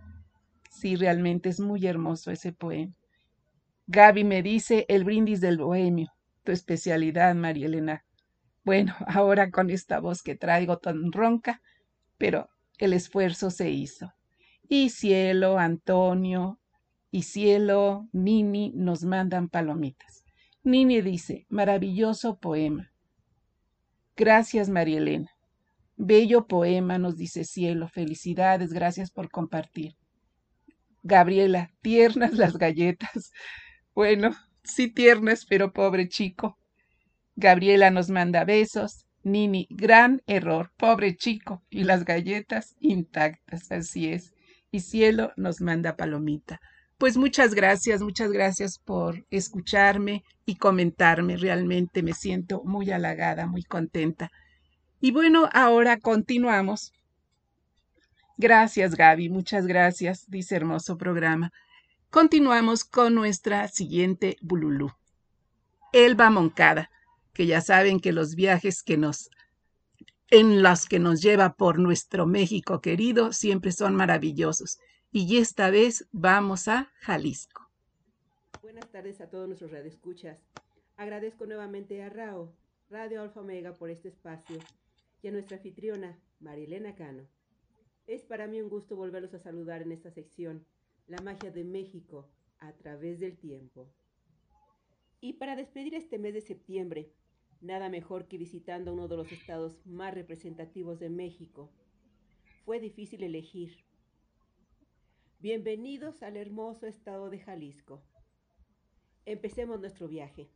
Sí, 0.70 0.96
realmente 0.96 1.50
es 1.50 1.60
muy 1.60 1.86
hermoso 1.86 2.32
ese 2.32 2.54
poema. 2.54 2.94
Gaby 3.88 4.24
me 4.24 4.42
dice 4.42 4.86
el 4.88 5.04
brindis 5.04 5.42
del 5.42 5.58
bohemio, 5.58 6.15
tu 6.46 6.54
especialidad, 6.54 7.36
María 7.36 7.66
Elena. 7.66 8.06
Bueno, 8.64 8.96
ahora 9.08 9.52
con 9.52 9.70
esta 9.70 10.00
voz 10.00 10.24
que 10.24 10.36
traigo 10.36 10.78
tan 10.78 11.12
ronca, 11.12 11.62
pero 12.18 12.48
el 12.78 12.94
esfuerzo 12.94 13.52
se 13.52 13.70
hizo. 13.70 14.14
Y 14.70 14.90
cielo, 14.90 15.60
Antonio, 15.60 16.60
y 17.12 17.24
cielo, 17.24 18.08
Nini 18.14 18.72
nos 18.76 19.04
mandan 19.04 19.50
palomitas. 19.50 20.24
Nini 20.64 21.02
dice, 21.02 21.46
maravilloso 21.50 22.40
poema. 22.40 22.92
Gracias, 24.16 24.70
María 24.70 24.98
Elena. 24.98 25.32
Bello 25.98 26.48
poema, 26.48 26.98
nos 26.98 27.16
dice 27.16 27.44
cielo. 27.46 27.88
Felicidades, 27.88 28.74
gracias 28.74 29.12
por 29.12 29.30
compartir. 29.30 29.96
Gabriela, 31.04 31.72
tiernas 31.82 32.34
las 32.34 32.58
galletas. 32.58 33.32
Bueno, 33.96 34.36
sí 34.66 34.90
tiernas, 34.90 35.46
pero 35.46 35.74
pobre 35.74 36.08
chico. 36.10 36.58
Gabriela 37.36 37.92
nos 37.92 38.10
manda 38.10 38.44
besos. 38.44 39.06
Nini, 39.24 39.68
gran 39.70 40.22
error, 40.28 40.72
pobre 40.78 41.16
chico. 41.16 41.64
Y 41.70 41.84
las 41.84 42.06
galletas 42.06 42.76
intactas, 42.80 43.72
así 43.72 44.10
es. 44.10 44.34
Y 44.72 44.82
cielo 44.82 45.32
nos 45.36 45.62
manda 45.62 45.96
palomita. 45.96 46.60
Pues 46.98 47.18
muchas 47.18 47.54
gracias, 47.54 48.02
muchas 48.02 48.32
gracias 48.32 48.80
por 48.80 49.26
escucharme 49.30 50.24
y 50.46 50.56
comentarme. 50.56 51.36
Realmente 51.36 52.04
me 52.04 52.14
siento 52.14 52.64
muy 52.64 52.92
halagada, 52.92 53.48
muy 53.48 53.64
contenta. 53.64 54.32
Y 55.02 55.12
bueno, 55.12 55.50
ahora 55.52 55.98
continuamos. 55.98 56.94
Gracias, 58.38 58.96
Gaby, 58.96 59.30
muchas 59.30 59.66
gracias, 59.66 60.26
dice 60.30 60.56
hermoso 60.56 60.98
programa. 60.98 61.52
Continuamos 62.16 62.86
con 62.86 63.14
nuestra 63.14 63.68
siguiente 63.68 64.38
Bululú. 64.42 64.90
Elba 65.92 66.30
Moncada, 66.30 66.90
que 67.34 67.46
ya 67.46 67.60
saben 67.60 68.00
que 68.00 68.14
los 68.14 68.36
viajes 68.36 68.84
que 68.84 68.96
nos 68.96 69.30
en 70.30 70.64
los 70.64 70.86
que 70.86 70.98
nos 70.98 71.22
lleva 71.22 71.58
por 71.58 71.78
nuestro 71.78 72.26
México 72.26 72.80
querido 72.80 73.34
siempre 73.34 73.74
son 73.74 73.98
maravillosos 73.98 74.80
y 75.12 75.40
esta 75.40 75.70
vez 75.70 76.08
vamos 76.14 76.70
a 76.70 76.90
Jalisco. 77.02 77.70
Buenas 78.62 78.90
tardes 78.90 79.20
a 79.20 79.30
todos 79.30 79.48
nuestros 79.48 79.72
radioescuchas. 79.72 80.40
Agradezco 80.96 81.46
nuevamente 81.46 82.02
a 82.02 82.08
RAO, 82.08 82.56
Radio 82.90 83.24
Alfa 83.24 83.42
Omega, 83.42 83.74
por 83.74 83.90
este 83.90 84.08
espacio 84.08 84.58
y 85.22 85.28
a 85.28 85.32
nuestra 85.32 85.58
anfitriona, 85.58 86.18
Marilena 86.40 86.96
Cano. 86.96 87.28
Es 88.08 88.22
para 88.24 88.48
mí 88.48 88.62
un 88.62 88.70
gusto 88.70 88.96
volverlos 88.96 89.34
a 89.34 89.40
saludar 89.40 89.82
en 89.82 89.92
esta 89.92 90.12
sección, 90.12 90.66
La 91.08 91.22
magia 91.22 91.52
de 91.52 91.64
México 91.64 92.28
a 92.58 92.74
través 92.74 93.20
del 93.20 93.38
tiempo. 93.38 93.94
Y 95.22 95.34
para 95.34 95.56
despedir 95.56 95.94
este 95.94 96.18
mes 96.18 96.34
de 96.34 96.42
septiembre, 96.42 97.14
nada 97.62 97.90
mejor 97.90 98.28
que 98.28 98.40
visitando 98.40 98.92
uno 98.94 99.08
de 99.08 99.18
los 99.18 99.32
estados 99.32 99.86
más 99.86 100.16
representativos 100.16 101.00
de 101.00 101.10
México. 101.10 101.72
Fue 102.64 102.80
difícil 102.80 103.24
elegir, 103.24 103.86
Bienvenidos 105.40 106.24
al 106.24 106.38
hermoso 106.38 106.88
estado 106.88 107.30
de 107.30 107.38
Jalisco. 107.38 108.02
Empecemos 109.26 109.80
nuestro 109.80 110.08
viaje. 110.08 110.50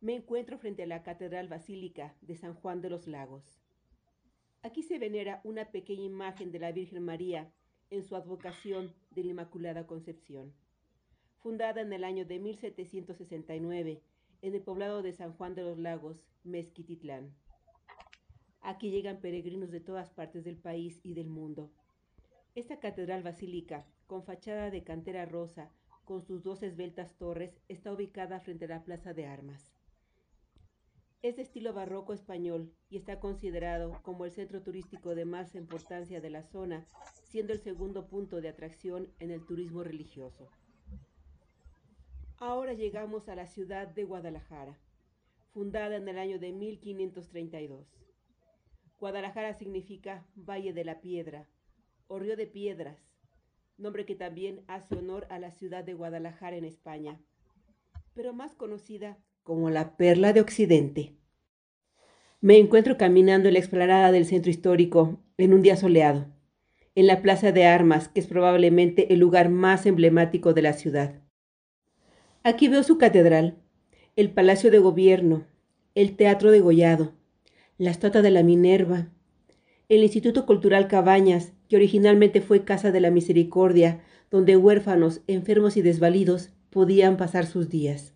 Me 0.00 0.14
encuentro 0.14 0.58
frente 0.58 0.84
a 0.84 0.86
la 0.86 1.02
Catedral 1.02 1.48
Basílica 1.48 2.14
de 2.20 2.36
San 2.36 2.54
Juan 2.54 2.82
de 2.82 2.90
los 2.90 3.08
Lagos. 3.08 3.60
Aquí 4.62 4.84
se 4.84 5.00
venera 5.00 5.40
una 5.42 5.72
pequeña 5.72 6.04
imagen 6.04 6.52
de 6.52 6.60
la 6.60 6.70
Virgen 6.70 7.02
María 7.02 7.52
en 7.90 8.02
su 8.04 8.16
advocación 8.16 8.94
de 9.10 9.24
la 9.24 9.30
Inmaculada 9.30 9.86
Concepción. 9.86 10.52
Fundada 11.38 11.80
en 11.80 11.92
el 11.92 12.04
año 12.04 12.24
de 12.24 12.38
1769 12.38 14.02
en 14.42 14.54
el 14.54 14.62
poblado 14.62 15.02
de 15.02 15.12
San 15.12 15.32
Juan 15.34 15.54
de 15.54 15.62
los 15.62 15.78
Lagos, 15.78 16.24
Mezquititlán. 16.44 17.34
Aquí 18.62 18.90
llegan 18.90 19.20
peregrinos 19.20 19.70
de 19.70 19.80
todas 19.80 20.10
partes 20.10 20.44
del 20.44 20.56
país 20.56 21.00
y 21.02 21.14
del 21.14 21.28
mundo 21.28 21.70
esta 22.56 22.80
catedral 22.80 23.22
basílica, 23.22 23.86
con 24.08 24.24
fachada 24.24 24.70
de 24.70 24.82
cantera 24.82 25.24
rosa, 25.24 25.70
con 26.04 26.20
sus 26.20 26.42
dos 26.42 26.64
esbeltas 26.64 27.16
torres, 27.16 27.60
está 27.68 27.92
ubicada 27.92 28.40
frente 28.40 28.64
a 28.64 28.68
la 28.68 28.82
Plaza 28.82 29.14
de 29.14 29.26
Armas. 29.26 29.72
Es 31.22 31.36
de 31.36 31.42
estilo 31.42 31.74
barroco 31.74 32.14
español 32.14 32.72
y 32.88 32.96
está 32.96 33.20
considerado 33.20 34.00
como 34.02 34.24
el 34.24 34.30
centro 34.30 34.62
turístico 34.62 35.14
de 35.14 35.26
más 35.26 35.54
importancia 35.54 36.18
de 36.18 36.30
la 36.30 36.42
zona, 36.42 36.86
siendo 37.24 37.52
el 37.52 37.60
segundo 37.60 38.08
punto 38.08 38.40
de 38.40 38.48
atracción 38.48 39.12
en 39.18 39.30
el 39.30 39.44
turismo 39.44 39.84
religioso. 39.84 40.48
Ahora 42.38 42.72
llegamos 42.72 43.28
a 43.28 43.34
la 43.34 43.46
ciudad 43.46 43.86
de 43.86 44.04
Guadalajara, 44.04 44.78
fundada 45.52 45.96
en 45.96 46.08
el 46.08 46.18
año 46.18 46.38
de 46.38 46.52
1532. 46.52 47.86
Guadalajara 48.98 49.52
significa 49.52 50.26
Valle 50.36 50.72
de 50.72 50.84
la 50.84 51.02
Piedra, 51.02 51.46
o 52.08 52.18
Río 52.18 52.34
de 52.34 52.46
Piedras, 52.46 52.98
nombre 53.76 54.06
que 54.06 54.14
también 54.14 54.64
hace 54.68 54.96
honor 54.96 55.26
a 55.28 55.38
la 55.38 55.50
ciudad 55.50 55.84
de 55.84 55.92
Guadalajara 55.92 56.56
en 56.56 56.64
España, 56.64 57.20
pero 58.14 58.32
más 58.32 58.54
conocida 58.54 59.18
como 59.50 59.68
la 59.68 59.96
Perla 59.96 60.32
de 60.32 60.40
Occidente. 60.40 61.16
Me 62.40 62.56
encuentro 62.58 62.96
caminando 62.96 63.48
en 63.48 63.54
la 63.54 63.58
explanada 63.58 64.12
del 64.12 64.24
centro 64.24 64.48
histórico 64.48 65.18
en 65.38 65.52
un 65.52 65.60
día 65.60 65.74
soleado, 65.74 66.28
en 66.94 67.08
la 67.08 67.20
Plaza 67.20 67.50
de 67.50 67.64
Armas, 67.64 68.06
que 68.06 68.20
es 68.20 68.28
probablemente 68.28 69.12
el 69.12 69.18
lugar 69.18 69.48
más 69.48 69.86
emblemático 69.86 70.54
de 70.54 70.62
la 70.62 70.72
ciudad. 70.72 71.20
Aquí 72.44 72.68
veo 72.68 72.84
su 72.84 72.96
catedral, 72.96 73.56
el 74.14 74.30
Palacio 74.30 74.70
de 74.70 74.78
Gobierno, 74.78 75.46
el 75.96 76.14
Teatro 76.14 76.52
de 76.52 76.60
Gollado, 76.60 77.14
la 77.76 77.90
Estatua 77.90 78.22
de 78.22 78.30
la 78.30 78.44
Minerva, 78.44 79.08
el 79.88 80.04
Instituto 80.04 80.46
Cultural 80.46 80.86
Cabañas, 80.86 81.54
que 81.68 81.74
originalmente 81.74 82.40
fue 82.40 82.64
Casa 82.64 82.92
de 82.92 83.00
la 83.00 83.10
Misericordia, 83.10 84.00
donde 84.30 84.56
huérfanos, 84.56 85.22
enfermos 85.26 85.76
y 85.76 85.82
desvalidos 85.82 86.50
podían 86.70 87.16
pasar 87.16 87.46
sus 87.46 87.68
días. 87.68 88.14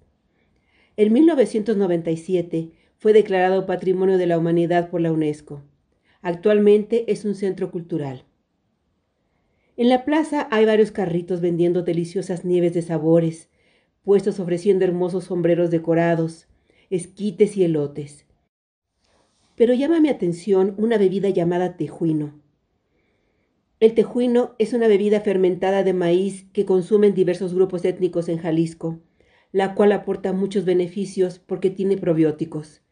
En 0.97 1.13
1997 1.13 2.71
fue 2.99 3.13
declarado 3.13 3.67
Patrimonio 3.67 4.19
de 4.19 4.27
la 4.27 4.39
Humanidad 4.39 4.91
por 4.91 5.01
la 5.01 5.13
UNESCO. 5.13 5.63
Actualmente 6.23 7.11
es 7.11 7.25
un 7.25 7.35
centro 7.35 7.71
cultural. 7.71 8.25
En 9.77 9.89
la 9.89 10.05
plaza 10.05 10.49
hay 10.51 10.65
varios 10.65 10.93
carritos 10.93 11.41
vendiendo 11.41 11.83
deliciosas 11.83 12.45
nieves 12.45 12.75
de 12.75 12.83
sabores, 12.83 13.49
puestos 14.03 14.39
ofreciendo 14.39 14.85
hermosos 14.85 15.25
sombreros 15.25 15.71
decorados, 15.71 16.47
esquites 16.91 17.57
y 17.57 17.65
elotes. 17.65 18.27
Pero 19.57 19.75
llama 19.75 20.01
mi 20.01 20.09
atención 20.09 20.75
una 20.79 20.97
bebida 20.99 21.29
llamada 21.29 21.77
tejuino 21.77 22.45
el 23.85 23.93
tejuino 23.93 24.55
es 24.59 24.73
una 24.73 24.89
bebida 24.89 25.21
fermentada 25.21 25.83
de 25.83 25.93
maíz 25.93 26.47
que 26.55 26.65
consumen 26.65 27.13
diversos 27.13 27.53
grupos 27.53 27.85
étnicos 27.85 28.31
en 28.31 28.39
Jalisco, 28.39 29.01
la 29.55 29.77
cual 29.77 29.93
aporta 29.93 30.33
muchos 30.33 30.65
beneficios 30.65 31.39
porque 31.39 31.71
tiene 31.71 31.97
probióticos. 31.97 32.83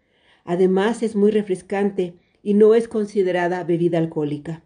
Además 0.45 1.03
es 1.03 1.17
muy 1.17 1.33
refrescante 1.33 2.15
y 2.41 2.55
no 2.55 2.77
es 2.77 2.87
considerada 2.87 3.65
bebida 3.65 3.99
alcohólica. 3.99 4.65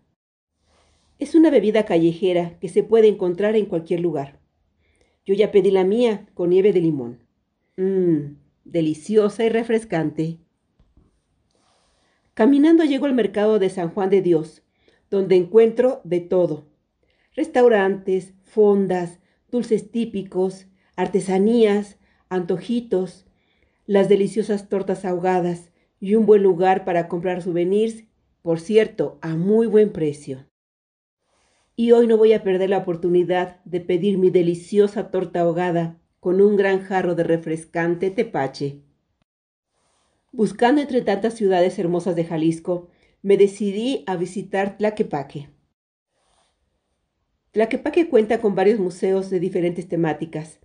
Es 1.19 1.35
una 1.35 1.49
bebida 1.49 1.87
callejera 1.87 2.59
que 2.59 2.69
se 2.69 2.83
puede 2.83 3.09
encontrar 3.09 3.57
en 3.57 3.65
cualquier 3.65 4.01
lugar. 4.01 4.39
Yo 5.25 5.33
ya 5.33 5.51
pedí 5.51 5.71
la 5.71 5.85
mía 5.85 6.27
con 6.35 6.51
nieve 6.51 6.75
de 6.75 6.83
limón. 6.83 7.25
Mmm, 7.79 8.37
deliciosa 8.67 9.47
y 9.47 9.49
refrescante. 9.49 10.39
Caminando 12.35 12.85
llego 12.85 13.07
al 13.07 13.15
mercado 13.15 13.59
de 13.59 13.71
San 13.71 13.89
Juan 13.89 14.11
de 14.11 14.21
Dios, 14.21 14.63
donde 15.09 15.37
encuentro 15.37 16.03
de 16.05 16.21
todo. 16.21 16.69
Restaurantes, 17.35 18.35
fondas, 18.43 19.19
dulces 19.51 19.91
típicos, 19.91 20.67
artesanías, 20.97 21.99
antojitos, 22.29 23.27
las 23.87 24.09
deliciosas 24.09 24.69
tortas 24.69 25.05
ahogadas 25.05 25.71
y 26.01 26.15
un 26.15 26.27
buen 26.27 26.43
lugar 26.43 26.85
para 26.85 27.09
comprar 27.09 27.43
souvenirs, 27.43 28.05
por 28.43 28.61
cierto, 28.61 29.19
a 29.23 29.37
muy 29.37 29.67
buen 29.67 29.93
precio. 29.93 30.47
Y 31.77 31.93
hoy 31.93 32.07
no 32.07 32.17
voy 32.17 32.33
a 32.33 32.43
perder 32.43 32.71
la 32.71 32.79
oportunidad 32.79 33.63
de 33.65 33.81
pedir 33.81 34.19
mi 34.19 34.31
deliciosa 34.31 35.11
torta 35.11 35.41
ahogada 35.41 36.01
con 36.21 36.41
un 36.41 36.57
gran 36.57 36.81
jarro 36.81 37.15
de 37.15 37.23
refrescante 37.23 38.11
tepache. 38.11 38.81
Buscando 40.33 40.81
entre 40.81 41.03
tantas 41.03 41.35
ciudades 41.35 41.79
hermosas 41.79 42.17
de 42.17 42.25
Jalisco, 42.25 42.89
me 43.23 43.37
decidí 43.37 44.05
a 44.07 44.17
visitar 44.17 44.77
Tlaquepaque. 44.77 45.51
Tlaquepaque 47.53 48.09
cuenta 48.09 48.41
con 48.41 48.55
varios 48.55 48.79
museos 48.79 49.31
de 49.31 49.41
diferentes 49.41 49.89
temáticas, 49.89 50.61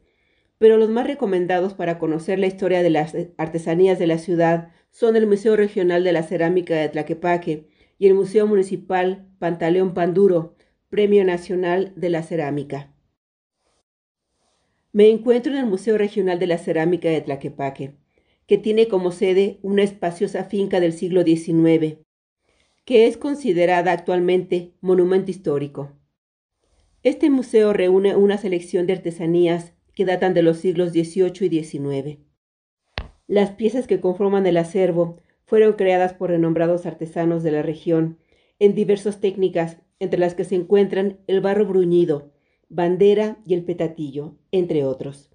pero 0.61 0.77
los 0.77 0.91
más 0.91 1.07
recomendados 1.07 1.73
para 1.73 1.97
conocer 1.97 2.37
la 2.37 2.45
historia 2.45 2.83
de 2.83 2.91
las 2.91 3.17
artesanías 3.37 3.97
de 3.97 4.05
la 4.05 4.19
ciudad 4.19 4.71
son 4.91 5.15
el 5.15 5.25
Museo 5.25 5.55
Regional 5.55 6.03
de 6.03 6.11
la 6.11 6.21
Cerámica 6.21 6.75
de 6.75 6.87
Tlaquepaque 6.87 7.65
y 7.97 8.05
el 8.05 8.13
Museo 8.13 8.45
Municipal 8.45 9.27
Pantaleón 9.39 9.95
Panduro, 9.95 10.55
Premio 10.87 11.25
Nacional 11.25 11.93
de 11.95 12.11
la 12.11 12.21
Cerámica. 12.21 12.93
Me 14.91 15.09
encuentro 15.09 15.51
en 15.51 15.57
el 15.57 15.65
Museo 15.65 15.97
Regional 15.97 16.37
de 16.37 16.45
la 16.45 16.59
Cerámica 16.59 17.09
de 17.09 17.21
Tlaquepaque, 17.21 17.95
que 18.45 18.59
tiene 18.59 18.87
como 18.87 19.11
sede 19.11 19.57
una 19.63 19.81
espaciosa 19.81 20.43
finca 20.43 20.79
del 20.79 20.93
siglo 20.93 21.23
XIX, 21.23 21.97
que 22.85 23.07
es 23.07 23.17
considerada 23.17 23.93
actualmente 23.93 24.75
monumento 24.79 25.31
histórico. 25.31 25.93
Este 27.01 27.31
museo 27.31 27.73
reúne 27.73 28.15
una 28.15 28.37
selección 28.37 28.85
de 28.85 28.93
artesanías 28.93 29.73
que 29.95 30.05
datan 30.05 30.33
de 30.33 30.41
los 30.41 30.57
siglos 30.57 30.91
XVIII 30.91 31.47
y 31.47 31.63
XIX. 31.63 32.19
Las 33.27 33.51
piezas 33.51 33.87
que 33.87 34.01
conforman 34.01 34.45
el 34.45 34.57
acervo 34.57 35.17
fueron 35.45 35.73
creadas 35.73 36.13
por 36.13 36.29
renombrados 36.29 36.85
artesanos 36.85 37.43
de 37.43 37.51
la 37.51 37.61
región 37.61 38.17
en 38.59 38.75
diversas 38.75 39.19
técnicas, 39.19 39.77
entre 39.99 40.19
las 40.19 40.33
que 40.33 40.43
se 40.43 40.55
encuentran 40.55 41.19
el 41.27 41.41
barro 41.41 41.65
bruñido, 41.65 42.31
bandera 42.69 43.37
y 43.45 43.53
el 43.53 43.63
petatillo, 43.63 44.35
entre 44.51 44.83
otros. 44.83 45.29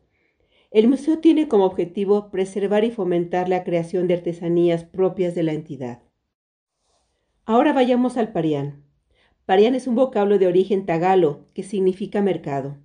El 0.70 0.88
museo 0.88 1.18
tiene 1.18 1.48
como 1.48 1.64
objetivo 1.64 2.30
preservar 2.30 2.84
y 2.84 2.90
fomentar 2.90 3.48
la 3.48 3.64
creación 3.64 4.08
de 4.08 4.14
artesanías 4.14 4.84
propias 4.84 5.34
de 5.34 5.42
la 5.42 5.52
entidad. 5.52 6.02
Ahora 7.44 7.72
vayamos 7.72 8.16
al 8.16 8.32
parián. 8.32 8.84
Parián 9.44 9.74
es 9.74 9.86
un 9.86 9.94
vocablo 9.94 10.38
de 10.38 10.48
origen 10.48 10.86
tagalo 10.86 11.46
que 11.54 11.62
significa 11.62 12.20
mercado. 12.20 12.78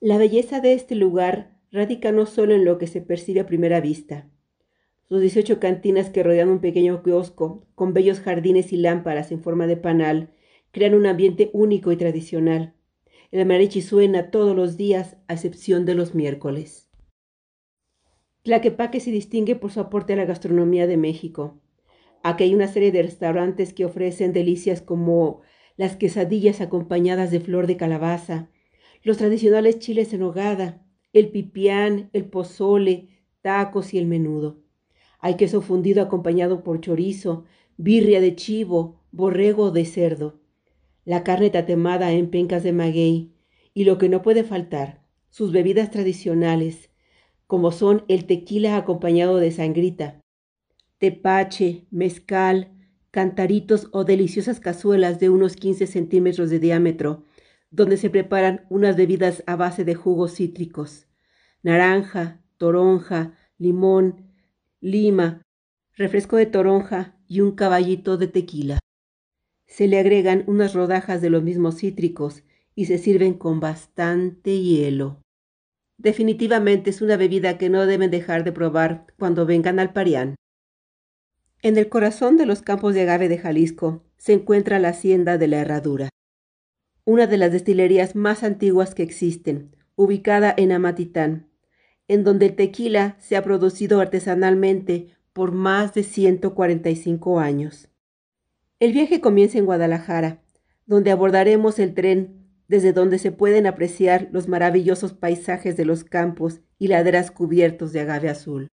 La 0.00 0.18
belleza 0.18 0.60
de 0.60 0.72
este 0.72 0.94
lugar 0.94 1.58
radica 1.70 2.10
no 2.10 2.26
solo 2.26 2.54
en 2.54 2.64
lo 2.64 2.78
que 2.78 2.86
se 2.86 3.00
percibe 3.00 3.40
a 3.40 3.46
primera 3.46 3.80
vista. 3.80 4.30
Sus 5.08 5.20
18 5.20 5.60
cantinas 5.60 6.10
que 6.10 6.22
rodean 6.22 6.48
un 6.48 6.60
pequeño 6.60 7.02
kiosco, 7.02 7.66
con 7.74 7.92
bellos 7.92 8.20
jardines 8.20 8.72
y 8.72 8.76
lámparas 8.76 9.30
en 9.30 9.42
forma 9.42 9.66
de 9.66 9.76
panal, 9.76 10.30
crean 10.70 10.94
un 10.94 11.06
ambiente 11.06 11.50
único 11.52 11.92
y 11.92 11.96
tradicional, 11.96 12.74
el 13.30 13.46
mariachi 13.46 13.80
suena 13.80 14.30
todos 14.30 14.56
los 14.56 14.76
días, 14.76 15.16
a 15.28 15.34
excepción 15.34 15.84
de 15.84 15.94
los 15.94 16.14
miércoles. 16.16 16.90
Tlaquepaque 18.42 18.98
se 18.98 19.12
distingue 19.12 19.54
por 19.54 19.70
su 19.70 19.80
aporte 19.80 20.14
a 20.14 20.16
la 20.16 20.24
gastronomía 20.24 20.88
de 20.88 20.96
México. 20.96 21.60
Aquí 22.24 22.44
hay 22.44 22.54
una 22.54 22.66
serie 22.66 22.90
de 22.90 23.02
restaurantes 23.02 23.72
que 23.72 23.84
ofrecen 23.84 24.32
delicias 24.32 24.82
como 24.82 25.42
las 25.76 25.96
quesadillas 25.96 26.60
acompañadas 26.60 27.30
de 27.30 27.40
flor 27.40 27.66
de 27.68 27.76
calabaza, 27.76 28.50
los 29.02 29.18
tradicionales 29.18 29.78
chiles 29.78 30.12
en 30.12 30.22
hogada, 30.22 30.84
el 31.12 31.30
pipián, 31.30 32.10
el 32.12 32.24
pozole, 32.26 33.08
tacos 33.42 33.94
y 33.94 33.98
el 33.98 34.06
menudo. 34.06 34.62
Hay 35.18 35.36
queso 35.36 35.60
fundido 35.60 36.02
acompañado 36.02 36.62
por 36.62 36.80
chorizo, 36.80 37.44
birria 37.76 38.20
de 38.20 38.36
chivo, 38.36 39.00
borrego 39.12 39.70
de 39.70 39.84
cerdo 39.84 40.40
la 41.04 41.24
carne 41.24 41.50
tatemada 41.50 42.12
en 42.12 42.30
pencas 42.30 42.62
de 42.62 42.72
maguey 42.72 43.32
y 43.74 43.84
lo 43.84 43.98
que 43.98 44.08
no 44.08 44.22
puede 44.22 44.44
faltar, 44.44 45.02
sus 45.30 45.52
bebidas 45.52 45.90
tradicionales, 45.90 46.90
como 47.46 47.72
son 47.72 48.04
el 48.08 48.26
tequila 48.26 48.76
acompañado 48.76 49.38
de 49.38 49.50
sangrita, 49.50 50.20
tepache, 50.98 51.86
mezcal, 51.90 52.72
cantaritos 53.10 53.88
o 53.92 54.04
deliciosas 54.04 54.60
cazuelas 54.60 55.18
de 55.18 55.30
unos 55.30 55.56
15 55.56 55.86
centímetros 55.86 56.50
de 56.50 56.60
diámetro, 56.60 57.24
donde 57.70 57.96
se 57.96 58.10
preparan 58.10 58.66
unas 58.68 58.96
bebidas 58.96 59.42
a 59.46 59.56
base 59.56 59.84
de 59.84 59.94
jugos 59.94 60.34
cítricos, 60.34 61.06
naranja, 61.62 62.40
toronja, 62.56 63.34
limón, 63.58 64.32
lima, 64.80 65.42
refresco 65.94 66.36
de 66.36 66.46
toronja 66.46 67.16
y 67.26 67.40
un 67.40 67.52
caballito 67.52 68.16
de 68.16 68.26
tequila. 68.28 68.78
Se 69.66 69.86
le 69.86 69.98
agregan 69.98 70.44
unas 70.46 70.74
rodajas 70.74 71.22
de 71.22 71.30
los 71.30 71.42
mismos 71.42 71.76
cítricos 71.76 72.42
y 72.74 72.86
se 72.86 72.98
sirven 72.98 73.34
con 73.34 73.60
bastante 73.60 74.60
hielo. 74.60 75.20
Definitivamente 75.96 76.90
es 76.90 77.02
una 77.02 77.16
bebida 77.16 77.58
que 77.58 77.68
no 77.68 77.86
deben 77.86 78.10
dejar 78.10 78.42
de 78.42 78.52
probar 78.52 79.06
cuando 79.18 79.46
vengan 79.46 79.78
al 79.78 79.92
Parián. 79.92 80.34
En 81.62 81.76
el 81.76 81.90
corazón 81.90 82.38
de 82.38 82.46
los 82.46 82.62
campos 82.62 82.94
de 82.94 83.02
agave 83.02 83.28
de 83.28 83.36
Jalisco 83.36 84.02
se 84.16 84.32
encuentra 84.32 84.78
la 84.78 84.88
hacienda 84.88 85.36
de 85.36 85.46
la 85.46 85.58
Herradura, 85.58 86.08
una 87.10 87.26
de 87.26 87.38
las 87.38 87.50
destilerías 87.50 88.14
más 88.14 88.44
antiguas 88.44 88.94
que 88.94 89.02
existen, 89.02 89.74
ubicada 89.96 90.54
en 90.56 90.70
Amatitán, 90.70 91.48
en 92.06 92.22
donde 92.22 92.46
el 92.46 92.54
tequila 92.54 93.16
se 93.18 93.36
ha 93.36 93.42
producido 93.42 94.00
artesanalmente 94.00 95.08
por 95.32 95.50
más 95.50 95.92
de 95.92 96.04
145 96.04 97.40
años. 97.40 97.88
El 98.78 98.92
viaje 98.92 99.20
comienza 99.20 99.58
en 99.58 99.66
Guadalajara, 99.66 100.40
donde 100.86 101.10
abordaremos 101.10 101.80
el 101.80 101.94
tren 101.94 102.46
desde 102.68 102.92
donde 102.92 103.18
se 103.18 103.32
pueden 103.32 103.66
apreciar 103.66 104.28
los 104.30 104.46
maravillosos 104.46 105.12
paisajes 105.12 105.76
de 105.76 105.84
los 105.84 106.04
campos 106.04 106.60
y 106.78 106.86
laderas 106.86 107.32
cubiertos 107.32 107.92
de 107.92 108.02
agave 108.02 108.28
azul. 108.28 108.68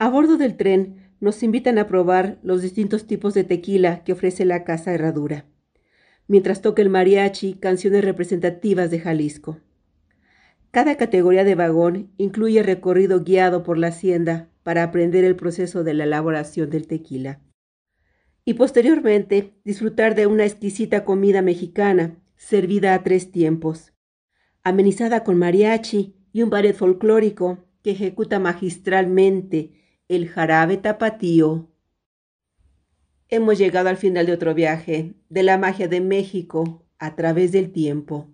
A 0.00 0.08
bordo 0.08 0.38
del 0.38 0.56
tren 0.56 1.14
nos 1.20 1.44
invitan 1.44 1.78
a 1.78 1.86
probar 1.86 2.40
los 2.42 2.62
distintos 2.62 3.06
tipos 3.06 3.32
de 3.32 3.44
tequila 3.44 4.02
que 4.02 4.12
ofrece 4.12 4.44
la 4.44 4.64
Casa 4.64 4.92
Herradura, 4.92 5.46
mientras 6.28 6.62
toca 6.62 6.82
el 6.82 6.88
mariachi 6.88 7.54
canciones 7.54 8.04
representativas 8.04 8.90
de 8.90 9.00
Jalisco. 9.00 9.58
Cada 10.70 10.96
categoría 10.96 11.44
de 11.44 11.54
vagón 11.54 12.10
incluye 12.16 12.62
recorrido 12.62 13.22
guiado 13.22 13.62
por 13.62 13.78
la 13.78 13.88
hacienda 13.88 14.48
para 14.62 14.82
aprender 14.82 15.24
el 15.24 15.36
proceso 15.36 15.84
de 15.84 15.94
la 15.94 16.04
elaboración 16.04 16.70
del 16.70 16.86
tequila 16.86 17.40
y 18.44 18.54
posteriormente 18.54 19.54
disfrutar 19.64 20.14
de 20.14 20.26
una 20.26 20.44
exquisita 20.44 21.04
comida 21.04 21.42
mexicana 21.42 22.16
servida 22.36 22.94
a 22.94 23.02
tres 23.02 23.30
tiempos, 23.30 23.92
amenizada 24.62 25.22
con 25.22 25.38
mariachi 25.38 26.16
y 26.32 26.42
un 26.42 26.50
ballet 26.50 26.74
folclórico 26.74 27.58
que 27.82 27.92
ejecuta 27.92 28.38
magistralmente 28.38 29.72
el 30.08 30.28
jarabe 30.28 30.76
tapatío. 30.76 31.68
Hemos 33.34 33.56
llegado 33.56 33.88
al 33.88 33.96
final 33.96 34.26
de 34.26 34.34
otro 34.34 34.52
viaje 34.52 35.14
de 35.30 35.42
la 35.42 35.56
magia 35.56 35.88
de 35.88 36.02
México 36.02 36.84
a 36.98 37.16
través 37.16 37.50
del 37.50 37.72
tiempo. 37.72 38.28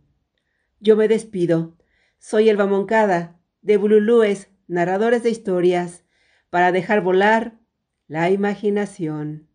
Yo 0.80 0.96
me 0.96 1.06
despido. 1.06 1.76
Soy 2.18 2.48
Elba 2.48 2.66
Moncada, 2.66 3.40
de 3.62 3.76
Bululúes, 3.76 4.48
narradores 4.66 5.22
de 5.22 5.30
historias, 5.30 6.04
para 6.50 6.72
dejar 6.72 7.00
volar 7.00 7.60
la 8.08 8.28
imaginación. 8.30 9.48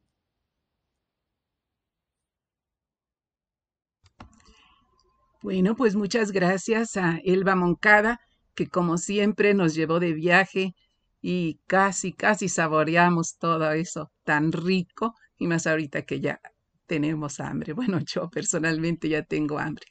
Bueno, 5.41 5.76
pues 5.76 5.98
muchas 5.98 6.32
gracias 6.32 6.95
a 6.95 7.20
Elba 7.22 7.56
Moncada, 7.56 8.22
que 8.56 8.70
como 8.70 8.98
siempre 8.98 9.53
nos 9.53 9.76
llevó 9.76 9.99
de 9.99 10.14
viaje 10.14 10.74
y 11.20 11.60
casi, 11.68 12.14
casi 12.14 12.48
saboreamos 12.48 13.36
todo 13.38 13.74
eso 13.74 14.10
tan 14.24 14.53
rico, 14.53 15.14
y 15.38 15.47
más 15.47 15.68
ahorita 15.68 16.03
que 16.03 16.19
ya 16.19 16.39
tenemos 16.85 17.39
hambre. 17.39 17.73
Bueno, 17.73 17.99
yo 17.99 18.30
personalmente 18.30 19.10
ya 19.10 19.23
tengo 19.23 19.60
hambre. 19.60 19.85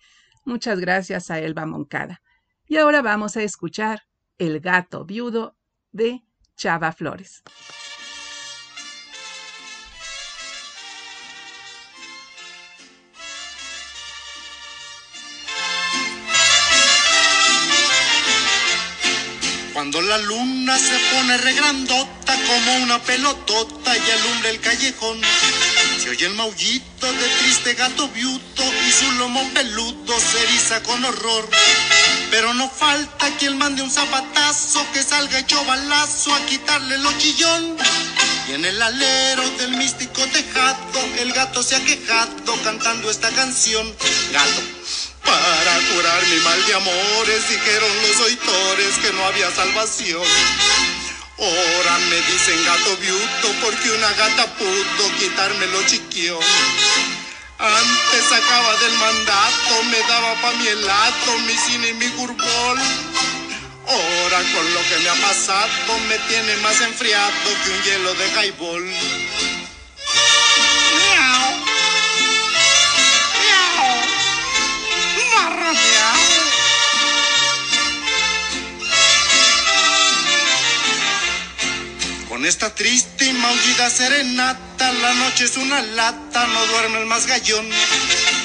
Muchas 0.45 0.81
gracias 0.81 1.31
a 1.31 1.39
Elba 1.39 1.67
Moncada. 1.67 2.23
Y 2.67 2.77
ahora 2.77 3.03
vamos 3.03 3.37
a 3.37 3.43
escuchar 3.43 4.03
El 4.39 4.61
gato 4.61 5.05
viudo 5.05 5.57
de 5.93 6.23
Chava 6.57 6.93
Flores. 6.93 7.43
Cuando 19.83 20.01
la 20.01 20.19
luna 20.19 20.79
se 20.79 20.97
pone 21.13 21.39
regrandota 21.39 22.37
como 22.47 22.77
una 22.85 23.03
pelotota 23.03 23.97
y 23.97 24.11
alumbra 24.13 24.51
el 24.51 24.61
callejón, 24.61 25.21
se 26.01 26.09
oye 26.09 26.27
el 26.27 26.35
maullito 26.35 27.13
de 27.13 27.29
triste 27.41 27.75
gato 27.75 28.07
viuto 28.11 28.63
y 28.63 28.93
su 28.93 29.11
lomo 29.19 29.43
peludo 29.53 30.15
se 30.21 30.41
eriza 30.45 30.85
con 30.85 31.05
horror. 31.05 31.49
Pero 32.31 32.55
no 32.55 32.71
falta 32.71 33.29
quien 33.41 33.59
mande 33.59 33.83
un 33.83 33.91
zapatazo 33.91 34.87
que 34.93 35.03
salga 35.03 35.41
hecho 35.41 35.65
balazo 35.65 36.33
a 36.33 36.47
quitarle 36.47 36.95
el 36.95 37.19
chillón. 37.19 37.77
Y 38.49 38.53
en 38.53 38.65
el 38.65 38.81
alero 38.81 39.43
del 39.59 39.77
místico 39.79 40.25
tejado, 40.27 41.01
el 41.19 41.33
gato 41.33 41.61
se 41.61 41.75
ha 41.75 41.85
quejado 41.85 42.55
cantando 42.63 43.11
esta 43.11 43.31
canción. 43.31 43.93
Gato, 44.33 44.63
para 45.25 45.75
curar 45.93 46.27
mi 46.27 46.37
mal 46.41 46.67
de 46.67 46.75
amores, 46.75 47.49
dijeron 47.49 47.91
los 48.03 48.21
oitores 48.21 48.99
que 48.99 49.13
no 49.13 49.25
había 49.27 49.51
salvación. 49.51 50.23
Ahora 51.39 51.99
me 52.11 52.17
dicen 52.17 52.65
gato 52.65 52.97
viuto 52.99 53.49
porque 53.63 53.91
una 53.91 54.13
gata 54.13 54.47
pudo 54.55 55.17
quitarme 55.19 55.67
lo 55.67 55.83
chiquión. 55.87 56.39
Antes 57.59 58.25
sacaba 58.29 58.77
del 58.77 58.93
mandato, 58.95 59.83
me 59.91 59.99
daba 60.09 60.35
pa' 60.41 60.53
mi 60.53 60.67
helado, 60.67 61.39
mi 61.47 61.57
cine 61.57 61.89
y 61.89 61.95
mi 61.95 62.09
gurbol. 62.09 62.79
Ahora 63.87 64.39
con 64.55 64.75
lo 64.75 64.81
que 64.89 64.99
me 65.03 65.11
ha 65.11 65.15
pasado 65.15 65.99
me 66.09 66.19
tiene 66.29 66.57
más 66.57 66.81
enfriado 66.81 67.33
que 67.65 67.71
un 67.71 67.83
hielo 67.83 68.15
de 68.15 68.29
highball. 68.29 69.52
Con 82.43 82.49
esta 82.49 82.75
triste 82.75 83.25
y 83.25 83.33
maullida 83.35 83.89
serenata, 83.89 84.93
la 84.95 85.15
noche 85.15 85.45
es 85.45 85.57
una 85.57 85.81
lata, 85.81 86.45
no 86.49 86.67
duerme 86.67 86.99
el 86.99 87.07
más 87.07 87.29
gallón. 87.29 87.69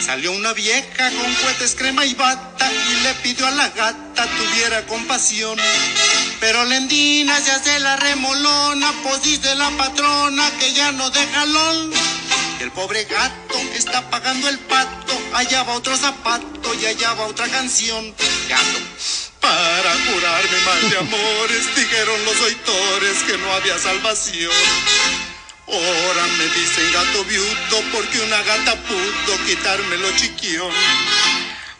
Salió 0.05 0.33
una 0.33 0.53
vieja 0.53 1.09
con 1.09 1.33
cohetes, 1.33 1.73
crema 1.73 2.05
y 2.05 2.13
bata 2.13 2.71
y 2.71 3.01
le 3.01 3.13
pidió 3.23 3.47
a 3.47 3.49
la 3.49 3.69
gata 3.69 4.27
tuviera 4.37 4.85
compasión. 4.85 5.57
Pero 6.39 6.63
Lendina 6.65 7.39
se 7.41 7.49
hace 7.49 7.79
la 7.79 7.95
remolona, 7.95 8.93
pues 9.01 9.23
dice 9.23 9.55
la 9.55 9.71
patrona 9.71 10.47
que 10.59 10.73
ya 10.73 10.91
no 10.91 11.09
deja. 11.09 11.45
Y 12.59 12.63
el 12.63 12.71
pobre 12.73 13.03
gato 13.05 13.57
está 13.73 14.07
pagando 14.11 14.47
el 14.47 14.59
pato, 14.59 15.19
allá 15.33 15.63
va 15.63 15.73
otro 15.73 15.97
zapato 15.97 16.75
y 16.75 16.85
allá 16.85 17.15
va 17.15 17.25
otra 17.25 17.47
canción. 17.47 18.13
Gato, 18.47 18.79
para 19.47 19.93
curarme 20.07 20.59
mal 20.65 20.89
de 20.89 20.97
amores, 20.97 21.75
dijeron 21.75 22.25
los 22.25 22.41
oitores 22.41 23.23
que 23.23 23.37
no 23.37 23.53
había 23.53 23.77
salvación. 23.79 24.51
Ahora 25.67 26.23
me 26.37 26.45
dicen 26.47 26.91
gato 26.91 27.23
viudo 27.25 27.77
porque 27.93 28.19
una 28.19 28.41
gata 28.43 28.75
pudo 28.75 29.45
quitarme 29.45 29.97
lo 29.97 30.11
chiquión. 30.17 30.71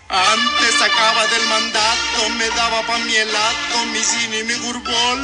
Antes 0.09 0.75
sacaba 0.79 1.27
del 1.27 1.45
mandato, 1.47 2.29
me 2.37 2.47
daba 2.49 2.81
pa' 2.83 2.99
mi 2.99 3.15
helado, 3.15 3.85
mi 3.91 4.01
cine 4.01 4.39
y 4.39 4.43
mi 4.43 4.53
gurbol. 4.55 5.19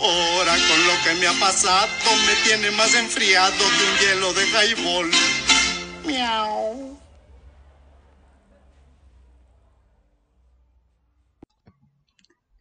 Ahora 0.00 0.52
con 0.52 0.86
lo 0.88 1.02
que 1.04 1.14
me 1.20 1.26
ha 1.28 1.34
pasado, 1.34 1.88
me 2.26 2.34
tiene 2.42 2.70
más 2.72 2.94
enfriado 2.94 3.56
que 3.56 3.84
un 3.84 3.98
hielo 3.98 4.32
de 4.32 4.46
highball. 4.48 5.10
Miau. 6.04 6.79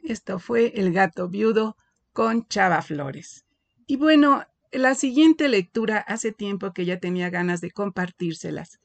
Esto 0.10 0.40
fue 0.40 0.74
El 0.76 0.92
gato 0.92 1.30
viudo 1.30 1.78
con 2.14 2.48
Chava 2.48 2.82
Flores. 2.82 3.46
Y 3.86 3.96
bueno, 3.96 4.44
la 4.72 4.96
siguiente 4.96 5.48
lectura 5.48 6.00
hace 6.00 6.32
tiempo 6.32 6.74
que 6.74 6.84
ya 6.84 7.00
tenía 7.00 7.30
ganas 7.30 7.62
de 7.62 7.70
compartírselas. 7.70 8.80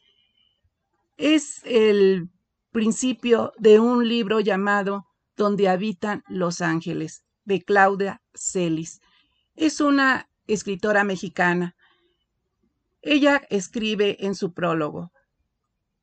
Es 1.17 1.63
el 1.65 2.29
principio 2.73 3.55
de 3.57 3.81
un 3.81 4.07
libro 4.07 4.41
llamado 4.41 5.07
Donde 5.35 5.71
habitan 5.71 6.25
los 6.29 6.61
ángeles, 6.61 7.25
de 7.47 7.63
Claudia 7.63 8.21
Celis. 8.35 9.01
Es 9.55 9.81
una 9.81 10.29
escritora 10.47 11.05
mexicana. 11.05 11.75
Ella 13.01 13.41
escribe 13.49 14.19
en 14.21 14.35
su 14.35 14.53
prólogo, 14.53 15.11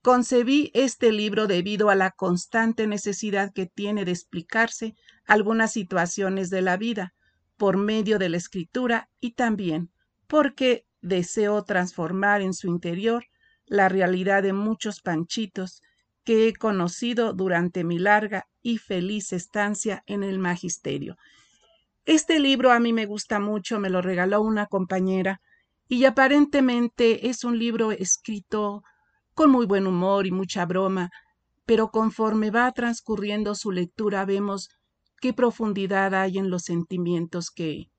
Concebí 0.01 0.71
este 0.73 1.11
libro 1.11 1.45
debido 1.45 1.91
a 1.91 1.95
la 1.95 2.09
constante 2.09 2.87
necesidad 2.87 3.53
que 3.53 3.67
tiene 3.67 4.03
de 4.03 4.11
explicarse 4.11 4.95
algunas 5.31 5.71
situaciones 5.71 6.49
de 6.49 6.61
la 6.61 6.75
vida 6.75 7.13
por 7.55 7.77
medio 7.77 8.19
de 8.19 8.27
la 8.27 8.35
escritura 8.35 9.07
y 9.21 9.31
también 9.31 9.89
porque 10.27 10.85
deseo 11.01 11.63
transformar 11.63 12.41
en 12.41 12.53
su 12.53 12.67
interior 12.67 13.23
la 13.65 13.87
realidad 13.87 14.43
de 14.43 14.51
muchos 14.51 14.99
panchitos 14.99 15.83
que 16.25 16.49
he 16.49 16.53
conocido 16.53 17.31
durante 17.31 17.85
mi 17.85 17.97
larga 17.97 18.49
y 18.61 18.77
feliz 18.77 19.31
estancia 19.31 20.03
en 20.05 20.23
el 20.23 20.37
magisterio. 20.37 21.15
Este 22.03 22.41
libro 22.41 22.73
a 22.73 22.81
mí 22.81 22.91
me 22.91 23.05
gusta 23.05 23.39
mucho, 23.39 23.79
me 23.79 23.89
lo 23.89 24.01
regaló 24.01 24.41
una 24.41 24.65
compañera 24.65 25.39
y 25.87 26.03
aparentemente 26.03 27.29
es 27.29 27.45
un 27.45 27.57
libro 27.57 27.93
escrito 27.93 28.83
con 29.33 29.49
muy 29.49 29.65
buen 29.65 29.87
humor 29.87 30.27
y 30.27 30.31
mucha 30.31 30.65
broma, 30.65 31.09
pero 31.65 31.89
conforme 31.89 32.51
va 32.51 32.69
transcurriendo 32.73 33.55
su 33.55 33.71
lectura 33.71 34.25
vemos 34.25 34.71
qué 35.21 35.31
profundidad 35.33 36.13
hay 36.15 36.39
en 36.39 36.49
los 36.49 36.63
sentimientos 36.63 37.51
que, 37.51 37.89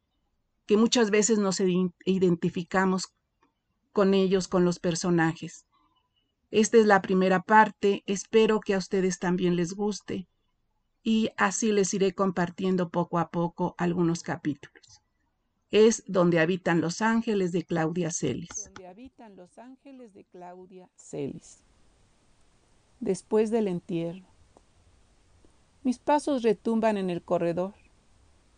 que 0.66 0.76
muchas 0.76 1.10
veces 1.10 1.38
nos 1.38 1.60
identificamos 1.60 3.14
con 3.92 4.12
ellos, 4.12 4.48
con 4.48 4.64
los 4.64 4.78
personajes. 4.78 5.64
Esta 6.50 6.76
es 6.76 6.84
la 6.84 7.00
primera 7.00 7.40
parte, 7.40 8.02
espero 8.06 8.60
que 8.60 8.74
a 8.74 8.78
ustedes 8.78 9.18
también 9.18 9.56
les 9.56 9.72
guste 9.72 10.28
y 11.02 11.30
así 11.36 11.72
les 11.72 11.94
iré 11.94 12.12
compartiendo 12.12 12.90
poco 12.90 13.18
a 13.18 13.30
poco 13.30 13.74
algunos 13.78 14.22
capítulos. 14.22 15.00
Es 15.70 16.04
Donde 16.06 16.40
habitan 16.40 16.80
los 16.80 17.00
ángeles 17.00 17.52
de 17.52 17.64
Claudia 17.64 18.10
Celis. 18.10 18.66
Donde 18.66 18.88
habitan 18.88 19.36
los 19.36 19.56
ángeles 19.58 20.12
de 20.12 20.24
Claudia 20.24 20.90
Celis. 20.96 21.64
Después 23.00 23.50
del 23.50 23.68
entierro. 23.68 24.31
Mis 25.84 25.98
pasos 25.98 26.42
retumban 26.42 26.96
en 26.96 27.10
el 27.10 27.22
corredor. 27.22 27.74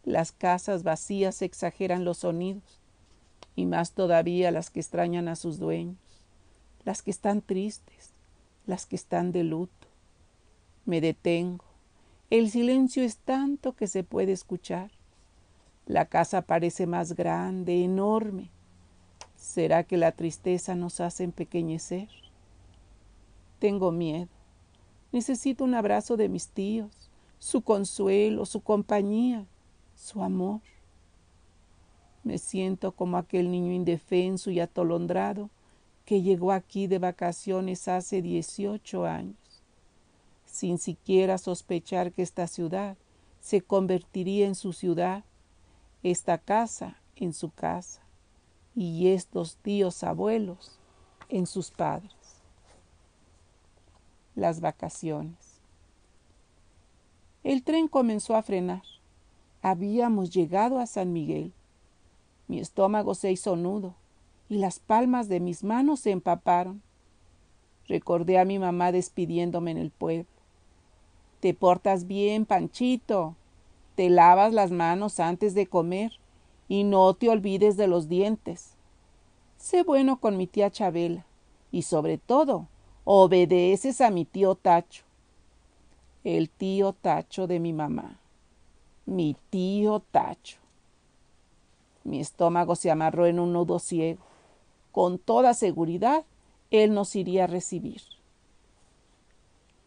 Las 0.04 0.30
casas 0.32 0.82
vacías 0.82 1.40
exageran 1.40 2.04
los 2.04 2.18
sonidos, 2.18 2.80
y 3.56 3.64
más 3.64 3.92
todavía 3.92 4.50
las 4.50 4.70
que 4.70 4.80
extrañan 4.80 5.28
a 5.28 5.36
sus 5.36 5.58
dueños, 5.58 5.96
las 6.84 7.02
que 7.02 7.10
están 7.10 7.40
tristes, 7.40 8.12
las 8.66 8.84
que 8.84 8.96
están 8.96 9.32
de 9.32 9.44
luto. 9.44 9.88
Me 10.84 11.00
detengo. 11.00 11.64
El 12.28 12.50
silencio 12.50 13.02
es 13.02 13.16
tanto 13.16 13.74
que 13.74 13.86
se 13.86 14.04
puede 14.04 14.32
escuchar. 14.32 14.90
La 15.86 16.06
casa 16.06 16.42
parece 16.42 16.86
más 16.86 17.14
grande, 17.14 17.84
enorme. 17.84 18.50
¿Será 19.36 19.84
que 19.84 19.96
la 19.96 20.12
tristeza 20.12 20.74
nos 20.74 21.00
hace 21.00 21.24
empequeñecer? 21.24 22.08
Tengo 23.60 23.92
miedo. 23.92 24.28
Necesito 25.12 25.64
un 25.64 25.74
abrazo 25.74 26.16
de 26.16 26.28
mis 26.28 26.48
tíos, 26.48 27.03
su 27.44 27.60
consuelo, 27.60 28.46
su 28.46 28.62
compañía, 28.62 29.44
su 29.94 30.22
amor. 30.22 30.62
Me 32.22 32.38
siento 32.38 32.92
como 32.92 33.18
aquel 33.18 33.50
niño 33.50 33.70
indefenso 33.70 34.50
y 34.50 34.60
atolondrado 34.60 35.50
que 36.06 36.22
llegó 36.22 36.52
aquí 36.52 36.86
de 36.86 36.98
vacaciones 36.98 37.86
hace 37.86 38.22
18 38.22 39.04
años, 39.04 39.36
sin 40.46 40.78
siquiera 40.78 41.36
sospechar 41.36 42.12
que 42.12 42.22
esta 42.22 42.46
ciudad 42.46 42.96
se 43.40 43.60
convertiría 43.60 44.46
en 44.46 44.54
su 44.54 44.72
ciudad 44.72 45.22
esta 46.02 46.38
casa 46.38 46.96
en 47.14 47.34
su 47.34 47.50
casa 47.50 48.00
y 48.74 49.08
estos 49.08 49.58
tíos 49.58 50.02
abuelos 50.02 50.78
en 51.28 51.46
sus 51.46 51.70
padres. 51.70 52.40
Las 54.34 54.60
vacaciones. 54.60 55.53
El 57.44 57.62
tren 57.62 57.88
comenzó 57.88 58.36
a 58.36 58.42
frenar. 58.42 58.82
Habíamos 59.60 60.30
llegado 60.30 60.78
a 60.78 60.86
San 60.86 61.12
Miguel. 61.12 61.52
Mi 62.48 62.58
estómago 62.58 63.14
se 63.14 63.30
hizo 63.30 63.54
nudo 63.54 63.94
y 64.48 64.56
las 64.56 64.78
palmas 64.78 65.28
de 65.28 65.40
mis 65.40 65.62
manos 65.62 66.00
se 66.00 66.10
empaparon. 66.10 66.80
Recordé 67.86 68.38
a 68.38 68.46
mi 68.46 68.58
mamá 68.58 68.92
despidiéndome 68.92 69.72
en 69.72 69.76
el 69.76 69.90
pueblo. 69.90 70.24
Te 71.40 71.52
portas 71.52 72.06
bien, 72.06 72.46
Panchito, 72.46 73.36
te 73.94 74.08
lavas 74.08 74.54
las 74.54 74.70
manos 74.70 75.20
antes 75.20 75.52
de 75.52 75.66
comer 75.66 76.12
y 76.66 76.84
no 76.84 77.12
te 77.12 77.28
olvides 77.28 77.76
de 77.76 77.88
los 77.88 78.08
dientes. 78.08 78.70
Sé 79.58 79.82
bueno 79.82 80.18
con 80.18 80.38
mi 80.38 80.46
tía 80.46 80.70
Chabela 80.70 81.26
y 81.70 81.82
sobre 81.82 82.16
todo 82.16 82.68
obedeces 83.04 84.00
a 84.00 84.08
mi 84.08 84.24
tío 84.24 84.54
Tacho. 84.54 85.04
El 86.24 86.48
tío 86.48 86.94
Tacho 86.94 87.46
de 87.46 87.60
mi 87.60 87.74
mamá. 87.74 88.18
Mi 89.04 89.36
tío 89.50 90.00
Tacho. 90.00 90.56
Mi 92.02 92.18
estómago 92.18 92.76
se 92.76 92.90
amarró 92.90 93.26
en 93.26 93.38
un 93.38 93.52
nudo 93.52 93.78
ciego. 93.78 94.24
Con 94.90 95.18
toda 95.18 95.52
seguridad, 95.52 96.24
él 96.70 96.94
nos 96.94 97.14
iría 97.14 97.44
a 97.44 97.46
recibir. 97.46 98.00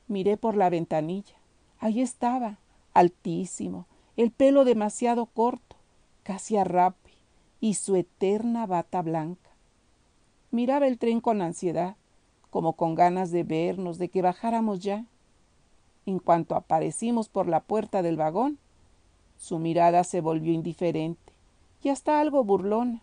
Miré 0.08 0.38
por 0.38 0.56
la 0.56 0.70
ventanilla. 0.70 1.34
Ahí 1.80 2.02
estaba, 2.02 2.60
altísimo, 2.94 3.88
el 4.16 4.30
pelo 4.30 4.64
demasiado 4.64 5.26
corto, 5.26 5.76
casi 6.22 6.56
a 6.56 6.64
rape, 6.64 7.14
y 7.60 7.74
su 7.74 7.96
eterna 7.96 8.68
bata 8.68 9.02
blanca. 9.02 9.50
Miraba 10.52 10.86
el 10.86 11.00
tren 11.00 11.20
con 11.20 11.42
ansiedad, 11.42 11.96
como 12.52 12.74
con 12.74 12.94
ganas 12.94 13.32
de 13.32 13.42
vernos, 13.42 13.98
de 13.98 14.10
que 14.10 14.22
bajáramos 14.22 14.82
ya. 14.82 15.04
En 16.08 16.20
cuanto 16.20 16.56
aparecimos 16.56 17.28
por 17.28 17.48
la 17.48 17.60
puerta 17.60 18.02
del 18.02 18.16
vagón, 18.16 18.58
su 19.38 19.60
mirada 19.60 20.06
se 20.06 20.22
volvió 20.22 20.54
indiferente 20.54 21.34
y 21.84 21.90
hasta 21.90 22.22
algo 22.22 22.46
burlona. 22.46 23.02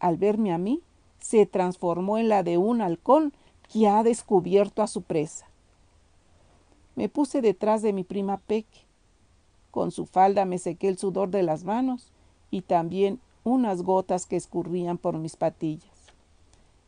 Al 0.00 0.16
verme 0.16 0.50
a 0.50 0.56
mí, 0.56 0.80
se 1.20 1.44
transformó 1.44 2.16
en 2.16 2.30
la 2.30 2.42
de 2.42 2.56
un 2.56 2.80
halcón 2.80 3.34
que 3.70 3.86
ha 3.86 4.02
descubierto 4.02 4.82
a 4.82 4.86
su 4.86 5.02
presa. 5.02 5.46
Me 6.94 7.10
puse 7.10 7.42
detrás 7.42 7.82
de 7.82 7.92
mi 7.92 8.02
prima 8.02 8.38
Peque. 8.38 8.86
Con 9.70 9.90
su 9.90 10.06
falda 10.06 10.46
me 10.46 10.56
sequé 10.56 10.88
el 10.88 10.96
sudor 10.96 11.28
de 11.28 11.42
las 11.42 11.64
manos 11.64 12.12
y 12.50 12.62
también 12.62 13.20
unas 13.44 13.82
gotas 13.82 14.24
que 14.24 14.36
escurrían 14.36 14.96
por 14.96 15.18
mis 15.18 15.36
patillas. 15.36 15.84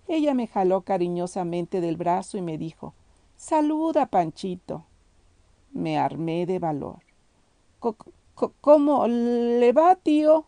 Ella 0.07 0.33
me 0.33 0.47
jaló 0.47 0.81
cariñosamente 0.81 1.83
del 1.83 1.99
brazo 1.99 2.39
y 2.39 2.41
me 2.41 2.57
dijo, 2.57 2.95
Saluda, 3.37 4.07
Panchito. 4.07 4.88
Me 5.73 5.99
armé 5.99 6.47
de 6.47 6.59
valor. 6.59 6.99
¿Cómo 8.61 9.07
le 9.07 9.73
va, 9.73 9.95
tío? 9.97 10.47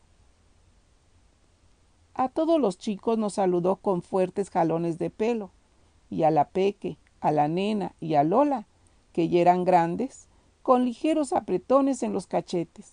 A 2.15 2.29
todos 2.29 2.61
los 2.61 2.79
chicos 2.79 3.19
nos 3.19 3.35
saludó 3.35 3.77
con 3.77 4.03
fuertes 4.03 4.51
jalones 4.51 4.99
de 4.99 5.11
pelo, 5.11 5.51
y 6.11 6.25
a 6.25 6.31
la 6.31 6.49
Peque, 6.49 6.99
a 7.21 7.33
la 7.33 7.49
nena 7.49 7.95
y 8.01 8.15
a 8.15 8.25
Lola, 8.25 8.67
que 9.13 9.29
ya 9.29 9.41
eran 9.41 9.65
grandes, 9.65 10.29
con 10.63 10.85
ligeros 10.85 11.33
apretones 11.33 12.03
en 12.03 12.13
los 12.13 12.27
cachetes. 12.27 12.93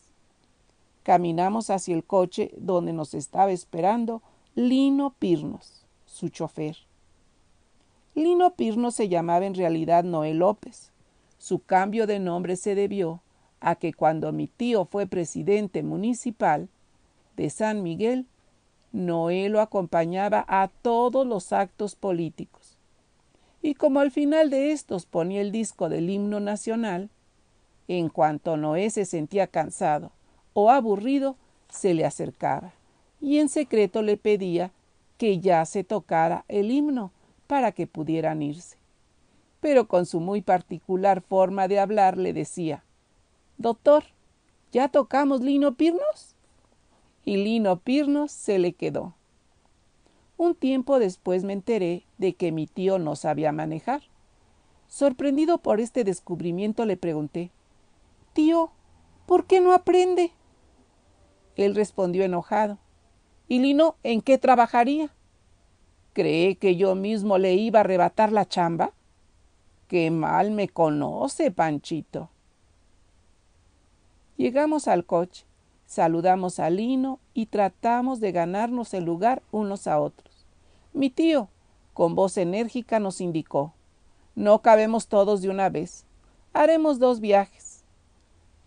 Caminamos 1.04 1.70
hacia 1.70 1.96
el 1.96 2.04
coche 2.04 2.52
donde 2.58 2.94
nos 2.94 3.14
estaba 3.14 3.52
esperando 3.52 4.22
Lino 4.56 5.14
Pirnos, 5.20 5.86
su 6.06 6.30
chofer. 6.30 6.78
Lino 8.16 8.56
Pirnos 8.56 8.96
se 8.96 9.10
llamaba 9.10 9.46
en 9.46 9.54
realidad 9.54 10.04
Noé 10.04 10.34
López. 10.34 10.92
Su 11.38 11.60
cambio 11.60 12.08
de 12.08 12.20
nombre 12.20 12.56
se 12.56 12.76
debió 12.76 13.22
a 13.60 13.76
que 13.76 13.94
cuando 13.94 14.32
mi 14.32 14.48
tío 14.48 14.86
fue 14.86 15.08
presidente 15.08 15.84
municipal 15.84 16.70
de 17.36 17.50
San 17.50 17.84
Miguel, 17.84 18.26
Noé 18.92 19.50
lo 19.50 19.62
acompañaba 19.62 20.46
a 20.48 20.68
todos 20.68 21.26
los 21.26 21.54
actos 21.54 21.96
políticos. 21.96 22.78
Y 23.62 23.74
como 23.76 24.00
al 24.00 24.12
final 24.12 24.50
de 24.50 24.72
estos 24.72 25.06
ponía 25.06 25.42
el 25.42 25.52
disco 25.52 25.90
del 25.90 26.10
himno 26.10 26.40
nacional, 26.40 27.10
en 27.88 28.10
cuanto 28.10 28.58
Noé 28.58 28.90
se 28.90 29.06
sentía 29.06 29.48
cansado 29.48 30.12
o 30.54 30.72
aburrido, 30.72 31.36
se 31.70 31.94
le 31.94 32.06
acercaba 32.06 32.74
y 33.20 33.40
en 33.40 33.50
secreto 33.50 34.02
le 34.02 34.18
pedía 34.18 34.72
que 35.18 35.40
ya 35.40 35.66
se 35.66 35.84
tocara 35.84 36.46
el 36.48 36.72
himno 36.72 37.12
para 37.48 37.72
que 37.72 37.88
pudieran 37.88 38.42
irse. 38.42 38.77
Pero 39.68 39.90
con 39.90 40.06
su 40.06 40.22
muy 40.22 40.42
particular 40.42 41.20
forma 41.20 41.68
de 41.68 41.78
hablar 41.78 42.18
le 42.18 42.32
decía 42.32 42.86
Doctor, 43.58 44.06
¿ya 44.72 44.88
tocamos 44.88 45.42
Lino 45.42 45.76
Pirnos? 45.76 46.38
y 47.26 47.36
Lino 47.36 47.78
Pirnos 47.82 48.32
se 48.32 48.60
le 48.60 48.72
quedó. 48.72 49.16
Un 50.38 50.56
tiempo 50.56 51.00
después 51.00 51.44
me 51.44 51.52
enteré 51.52 52.06
de 52.18 52.34
que 52.34 52.54
mi 52.54 52.66
tío 52.66 52.98
no 52.98 53.18
sabía 53.18 53.52
manejar. 53.52 54.04
Sorprendido 54.88 55.58
por 55.58 55.82
este 55.82 56.06
descubrimiento 56.06 56.86
le 56.86 56.96
pregunté 56.96 57.52
Tío, 58.32 58.72
¿por 59.26 59.48
qué 59.48 59.60
no 59.60 59.74
aprende? 59.74 60.32
Él 61.58 61.76
respondió 61.76 62.24
enojado. 62.24 62.78
¿Y 63.50 63.60
Lino 63.60 63.98
en 64.04 64.22
qué 64.22 64.38
trabajaría? 64.38 65.14
¿Cree 66.14 66.56
que 66.56 66.78
yo 66.78 66.96
mismo 66.96 67.38
le 67.38 67.56
iba 67.56 67.80
a 67.80 67.82
arrebatar 67.82 68.32
la 68.32 68.48
chamba? 68.48 68.94
Qué 69.88 70.12
mal 70.12 70.52
me 70.52 70.68
conoce, 70.68 71.50
Panchito. 71.52 72.30
Llegamos 74.36 74.88
al 74.88 75.06
coche. 75.06 75.46
Saludamos 75.86 76.60
a 76.60 76.70
Lino 76.70 77.20
y 77.34 77.46
tratamos 77.46 78.20
de 78.20 78.34
ganarnos 78.34 78.94
el 78.94 79.06
lugar 79.06 79.42
unos 79.52 79.88
a 79.88 80.00
otros. 80.02 80.46
Mi 80.92 81.10
tío, 81.10 81.48
con 81.94 82.14
voz 82.14 82.38
enérgica, 82.38 83.00
nos 83.00 83.22
indicó 83.22 83.74
No 84.36 84.62
cabemos 84.62 85.08
todos 85.08 85.42
de 85.42 85.50
una 85.50 85.70
vez. 85.70 86.06
Haremos 86.52 87.00
dos 87.00 87.22
viajes. 87.22 87.86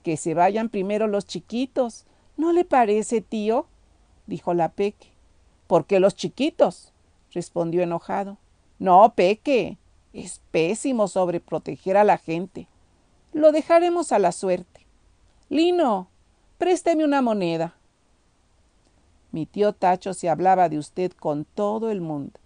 Que 0.02 0.16
se 0.16 0.32
vayan 0.32 0.70
primero 0.70 1.06
los 1.06 1.26
chiquitos. 1.26 2.06
¿No 2.38 2.52
le 2.54 2.64
parece, 2.64 3.20
tío? 3.20 3.66
dijo 4.26 4.54
la 4.54 4.70
Peque. 4.70 5.08
¿Por 5.66 5.84
qué 5.84 6.00
los 6.00 6.14
chiquitos? 6.14 6.94
respondió 7.32 7.82
enojado. 7.82 8.38
No, 8.78 9.12
Peque. 9.14 9.76
Es 10.12 10.40
pésimo 10.50 11.08
sobreproteger 11.08 11.96
a 11.96 12.04
la 12.04 12.18
gente. 12.18 12.68
Lo 13.32 13.52
dejaremos 13.52 14.12
a 14.12 14.18
la 14.18 14.32
suerte. 14.32 14.86
Lino, 15.48 16.08
Présteme 16.60 17.06
una 17.06 17.22
moneda. 17.22 17.74
Mi 19.32 19.46
tío 19.46 19.72
Tacho 19.72 20.12
se 20.12 20.28
hablaba 20.28 20.68
de 20.68 20.76
usted 20.76 21.10
con 21.12 21.46
todo 21.46 21.90
el 21.90 22.02
mundo. 22.02 22.38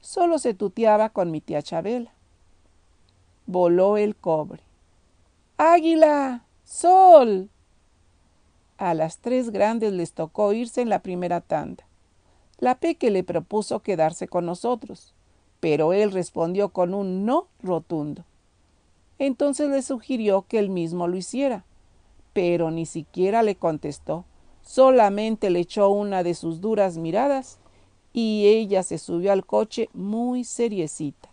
Solo 0.00 0.38
se 0.38 0.54
tuteaba 0.54 1.10
con 1.10 1.30
mi 1.30 1.42
tía 1.42 1.60
Chabela. 1.60 2.10
Voló 3.44 3.98
el 3.98 4.16
cobre. 4.16 4.62
¡Águila! 5.58 6.46
¡Sol! 6.64 7.50
A 8.78 8.94
las 8.94 9.18
tres 9.18 9.50
grandes 9.50 9.92
les 9.92 10.14
tocó 10.14 10.54
irse 10.54 10.80
en 10.80 10.88
la 10.88 11.02
primera 11.02 11.42
tanda. 11.42 11.84
La 12.56 12.76
Peque 12.76 13.10
le 13.10 13.24
propuso 13.24 13.80
quedarse 13.80 14.26
con 14.26 14.46
nosotros, 14.46 15.12
pero 15.60 15.92
él 15.92 16.10
respondió 16.10 16.70
con 16.70 16.94
un 16.94 17.24
no 17.24 17.46
rotundo. 17.62 18.24
Entonces 19.18 19.68
le 19.68 19.82
sugirió 19.82 20.46
que 20.48 20.58
él 20.58 20.70
mismo 20.70 21.06
lo 21.06 21.16
hiciera 21.16 21.64
pero 22.32 22.70
ni 22.70 22.86
siquiera 22.86 23.42
le 23.42 23.56
contestó. 23.56 24.24
Solamente 24.62 25.50
le 25.50 25.60
echó 25.60 25.90
una 25.90 26.22
de 26.22 26.34
sus 26.34 26.60
duras 26.60 26.96
miradas 26.96 27.58
y 28.12 28.46
ella 28.46 28.82
se 28.82 28.98
subió 28.98 29.32
al 29.32 29.46
coche 29.46 29.88
muy 29.92 30.44
seriecita. 30.44 31.28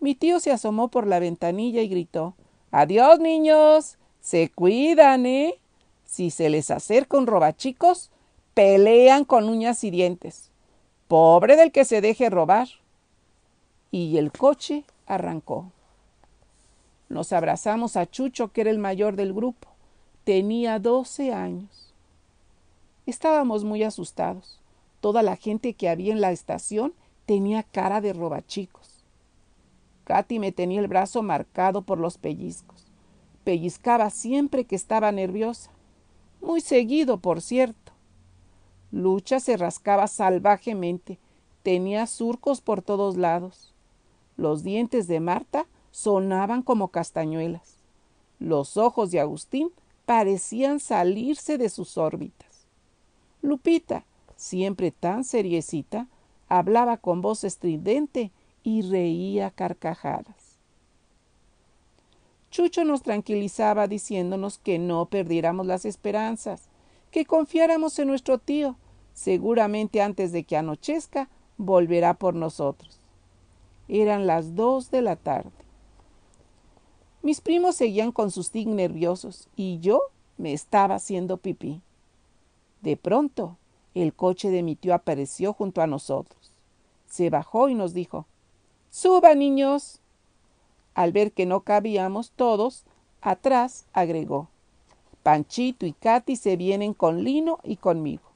Mi 0.00 0.14
tío 0.14 0.40
se 0.40 0.52
asomó 0.52 0.88
por 0.88 1.06
la 1.06 1.18
ventanilla 1.18 1.80
y 1.82 1.88
gritó 1.88 2.34
Adiós, 2.70 3.20
niños. 3.20 3.98
Se 4.20 4.50
cuidan, 4.50 5.26
¿eh? 5.26 5.60
Si 6.04 6.30
se 6.30 6.48
les 6.48 6.70
acerca 6.70 7.16
un 7.16 7.26
robachicos, 7.26 8.10
pelean 8.54 9.24
con 9.24 9.48
uñas 9.48 9.84
y 9.84 9.90
dientes. 9.90 10.50
Pobre 11.08 11.56
del 11.56 11.72
que 11.72 11.84
se 11.84 12.00
deje 12.00 12.30
robar. 12.30 12.68
Y 13.90 14.16
el 14.16 14.32
coche 14.32 14.84
arrancó. 15.06 15.70
Nos 17.08 17.32
abrazamos 17.32 17.96
a 17.96 18.06
Chucho, 18.06 18.52
que 18.52 18.62
era 18.62 18.70
el 18.70 18.78
mayor 18.78 19.14
del 19.14 19.32
grupo. 19.32 19.68
Tenía 20.24 20.78
doce 20.78 21.32
años. 21.32 21.92
Estábamos 23.06 23.64
muy 23.64 23.82
asustados. 23.82 24.60
Toda 25.00 25.22
la 25.22 25.36
gente 25.36 25.74
que 25.74 25.90
había 25.90 26.12
en 26.12 26.22
la 26.22 26.32
estación 26.32 26.94
tenía 27.26 27.62
cara 27.62 28.00
de 28.00 28.14
robachicos. 28.14 29.04
Katy 30.04 30.38
me 30.38 30.52
tenía 30.52 30.80
el 30.80 30.88
brazo 30.88 31.22
marcado 31.22 31.82
por 31.82 31.98
los 31.98 32.16
pellizcos. 32.16 32.86
Pellizcaba 33.44 34.08
siempre 34.08 34.64
que 34.64 34.76
estaba 34.76 35.12
nerviosa. 35.12 35.70
Muy 36.40 36.62
seguido, 36.62 37.18
por 37.18 37.42
cierto. 37.42 37.83
Lucha 38.94 39.40
se 39.40 39.56
rascaba 39.56 40.06
salvajemente. 40.06 41.18
Tenía 41.64 42.06
surcos 42.06 42.60
por 42.60 42.80
todos 42.80 43.16
lados. 43.16 43.74
Los 44.36 44.62
dientes 44.62 45.08
de 45.08 45.18
Marta 45.18 45.66
sonaban 45.90 46.62
como 46.62 46.86
castañuelas. 46.88 47.78
Los 48.38 48.76
ojos 48.76 49.10
de 49.10 49.18
Agustín 49.18 49.72
parecían 50.06 50.78
salirse 50.78 51.58
de 51.58 51.70
sus 51.70 51.98
órbitas. 51.98 52.68
Lupita, 53.42 54.04
siempre 54.36 54.92
tan 54.92 55.24
seriecita, 55.24 56.06
hablaba 56.48 56.96
con 56.96 57.20
voz 57.20 57.42
estridente 57.42 58.30
y 58.62 58.82
reía 58.82 59.50
carcajadas. 59.50 60.56
Chucho 62.52 62.84
nos 62.84 63.02
tranquilizaba 63.02 63.88
diciéndonos 63.88 64.58
que 64.58 64.78
no 64.78 65.06
perdiéramos 65.06 65.66
las 65.66 65.84
esperanzas, 65.84 66.68
que 67.10 67.24
confiáramos 67.24 67.98
en 67.98 68.06
nuestro 68.06 68.38
tío. 68.38 68.76
Seguramente 69.14 70.02
antes 70.02 70.32
de 70.32 70.44
que 70.44 70.56
anochezca 70.56 71.30
volverá 71.56 72.14
por 72.14 72.34
nosotros. 72.34 72.98
Eran 73.88 74.26
las 74.26 74.54
dos 74.54 74.90
de 74.90 75.02
la 75.02 75.16
tarde. 75.16 75.50
Mis 77.22 77.40
primos 77.40 77.76
seguían 77.76 78.12
con 78.12 78.30
sus 78.30 78.50
tic 78.50 78.68
nerviosos 78.68 79.48
y 79.56 79.78
yo 79.78 80.02
me 80.36 80.52
estaba 80.52 80.96
haciendo 80.96 81.38
pipí. 81.38 81.80
De 82.82 82.98
pronto, 82.98 83.56
el 83.94 84.12
coche 84.12 84.50
de 84.50 84.62
mi 84.62 84.76
tío 84.76 84.92
apareció 84.92 85.54
junto 85.54 85.80
a 85.80 85.86
nosotros. 85.86 86.52
Se 87.06 87.30
bajó 87.30 87.68
y 87.68 87.74
nos 87.74 87.94
dijo 87.94 88.26
Suba, 88.90 89.34
niños. 89.34 90.00
Al 90.94 91.12
ver 91.12 91.32
que 91.32 91.46
no 91.46 91.60
cabíamos 91.60 92.30
todos, 92.32 92.84
atrás 93.20 93.86
agregó 93.92 94.48
Panchito 95.22 95.86
y 95.86 95.92
Katy 95.92 96.36
se 96.36 96.56
vienen 96.56 96.92
con 96.92 97.24
Lino 97.24 97.58
y 97.64 97.76
conmigo. 97.76 98.33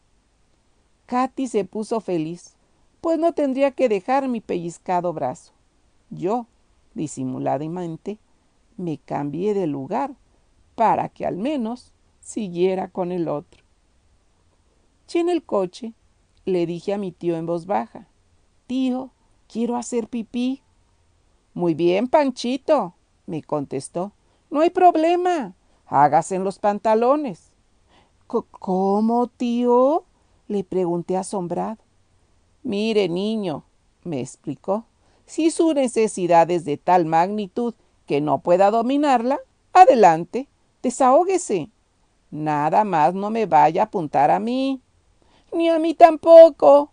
Katy 1.09 1.49
se 1.49 1.65
puso 1.65 2.03
feliz, 2.03 2.55
pues 3.01 3.19
no 3.19 3.33
tendría 3.33 3.71
que 3.71 3.89
dejar 3.89 4.29
mi 4.29 4.43
pellizcado 4.43 5.15
brazo. 5.15 5.55
Yo, 6.11 6.47
disimuladamente, 6.93 8.19
me 8.77 8.99
cambié 8.99 9.55
de 9.55 9.67
lugar 9.67 10.15
para 10.75 11.09
que 11.09 11.25
al 11.25 11.39
menos 11.39 11.95
siguiera 12.21 12.89
con 12.89 13.11
el 13.11 13.27
otro. 13.29 13.65
Y 15.11 15.17
en 15.17 15.31
el 15.31 15.43
coche 15.43 15.95
le 16.45 16.67
dije 16.67 16.93
a 16.93 16.99
mi 16.99 17.11
tío 17.11 17.39
en 17.39 17.47
voz 17.47 17.65
baja, 17.65 18.07
Tío, 18.67 19.11
quiero 19.51 19.77
hacer 19.77 20.09
pipí. 20.09 20.61
Muy 21.55 21.73
bien, 21.73 22.09
Panchito, 22.09 22.93
me 23.25 23.43
contestó. 23.43 24.13
No 24.51 24.61
hay 24.61 24.69
problema. 24.69 25.55
Hágase 25.87 26.35
en 26.35 26.45
los 26.45 26.59
pantalones. 26.59 27.55
¿Cómo, 28.27 29.29
tío? 29.29 30.05
Le 30.49 30.65
pregunté 30.65 31.17
asombrado. 31.17 31.79
Mire, 32.63 33.09
niño, 33.09 33.65
me 34.05 34.21
explicó, 34.21 34.85
si 35.27 35.51
su 35.51 35.75
necesidad 35.75 36.51
es 36.51 36.65
de 36.65 36.77
tal 36.77 37.05
magnitud 37.05 37.75
que 38.07 38.21
no 38.21 38.39
pueda 38.39 38.71
dominarla, 38.71 39.39
adelante, 39.73 40.49
desahóguese. 40.83 41.71
Nada 42.31 42.85
más 42.85 43.15
no 43.15 43.31
me 43.31 43.47
vaya 43.47 43.83
a 43.83 43.85
apuntar 43.87 44.31
a 44.31 44.39
mí. 44.41 44.81
Ni 45.53 45.69
a 45.69 45.79
mí 45.79 45.95
tampoco, 45.95 46.91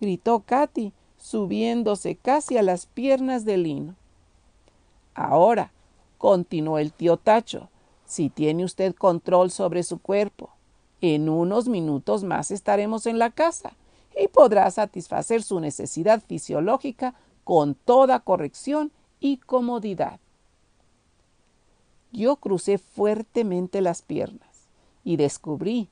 gritó 0.00 0.40
Katy, 0.40 0.92
subiéndose 1.18 2.16
casi 2.16 2.56
a 2.56 2.62
las 2.62 2.86
piernas 2.86 3.44
de 3.44 3.56
Lino. 3.56 3.94
Ahora, 5.14 5.72
continuó 6.16 6.78
el 6.78 6.92
tío 6.92 7.16
Tacho, 7.16 7.68
si 8.06 8.30
tiene 8.30 8.64
usted 8.64 8.94
control 8.94 9.50
sobre 9.50 9.82
su 9.82 9.98
cuerpo, 9.98 10.50
en 11.00 11.28
unos 11.28 11.68
minutos 11.68 12.24
más 12.24 12.50
estaremos 12.50 13.06
en 13.06 13.18
la 13.18 13.30
casa 13.30 13.72
y 14.20 14.28
podrá 14.28 14.70
satisfacer 14.70 15.42
su 15.42 15.60
necesidad 15.60 16.22
fisiológica 16.22 17.14
con 17.44 17.74
toda 17.74 18.20
corrección 18.20 18.90
y 19.20 19.38
comodidad. 19.38 20.20
Yo 22.12 22.36
crucé 22.36 22.78
fuertemente 22.78 23.80
las 23.80 24.02
piernas 24.02 24.68
y 25.04 25.16
descubrí, 25.16 25.88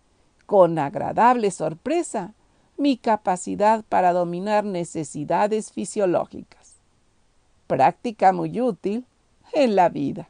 con 0.47 0.79
agradable 0.79 1.51
sorpresa, 1.51 2.35
mi 2.79 2.97
capacidad 2.97 3.85
para 3.85 4.13
dominar 4.13 4.65
necesidades 4.65 5.73
fisiológicas. 5.73 6.75
Práctica 7.67 8.33
muy 8.33 8.61
útil 8.61 9.05
en 9.53 9.77
la 9.77 9.89
vida. 9.89 10.29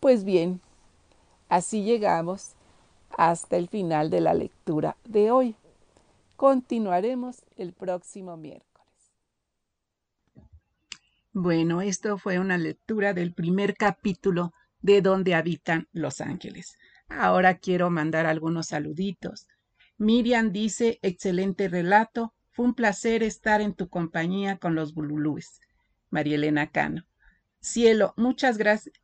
Pues 0.00 0.24
bien, 0.24 0.60
así 1.48 1.82
llegamos 1.82 2.52
hasta 3.16 3.56
el 3.56 3.68
final 3.68 4.10
de 4.10 4.20
la 4.20 4.34
lectura 4.34 4.96
de 5.04 5.30
hoy. 5.30 5.56
Continuaremos 6.36 7.44
el 7.56 7.72
próximo 7.72 8.36
miércoles. 8.36 8.72
Bueno, 11.32 11.80
esto 11.80 12.18
fue 12.18 12.38
una 12.38 12.58
lectura 12.58 13.14
del 13.14 13.32
primer 13.32 13.74
capítulo 13.74 14.52
de 14.80 15.00
Donde 15.00 15.34
habitan 15.34 15.88
los 15.92 16.20
ángeles. 16.20 16.76
Ahora 17.08 17.58
quiero 17.58 17.90
mandar 17.90 18.26
algunos 18.26 18.66
saluditos. 18.68 19.46
Miriam 19.96 20.52
dice, 20.52 20.98
excelente 21.02 21.68
relato, 21.68 22.34
fue 22.50 22.66
un 22.66 22.74
placer 22.74 23.22
estar 23.22 23.60
en 23.60 23.74
tu 23.74 23.88
compañía 23.88 24.58
con 24.58 24.74
los 24.74 24.94
bululúes. 24.94 25.60
María 26.10 26.34
Elena 26.34 26.70
Cano. 26.70 27.04
Cielo, 27.60 28.12
muchas 28.16 28.58
gracias. 28.58 28.94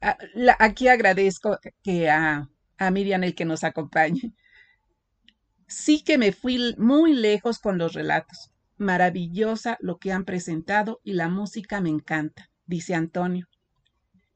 Ah, 0.00 0.18
aquí 0.58 0.88
agradezco 0.88 1.58
que 1.82 2.10
a, 2.10 2.48
a 2.78 2.90
Miriam 2.90 3.24
el 3.24 3.34
que 3.34 3.44
nos 3.44 3.64
acompañe. 3.64 4.34
Sí 5.66 6.02
que 6.02 6.18
me 6.18 6.32
fui 6.32 6.74
muy 6.76 7.14
lejos 7.14 7.58
con 7.58 7.78
los 7.78 7.94
relatos. 7.94 8.52
Maravillosa 8.76 9.78
lo 9.80 9.98
que 9.98 10.12
han 10.12 10.24
presentado 10.24 11.00
y 11.04 11.14
la 11.14 11.28
música 11.28 11.80
me 11.80 11.90
encanta, 11.90 12.50
dice 12.66 12.94
Antonio. 12.94 13.48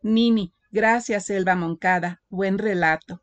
Nini, 0.03 0.55
gracias, 0.71 1.29
Elba 1.29 1.55
Moncada. 1.55 2.23
Buen 2.29 2.59
relato. 2.59 3.23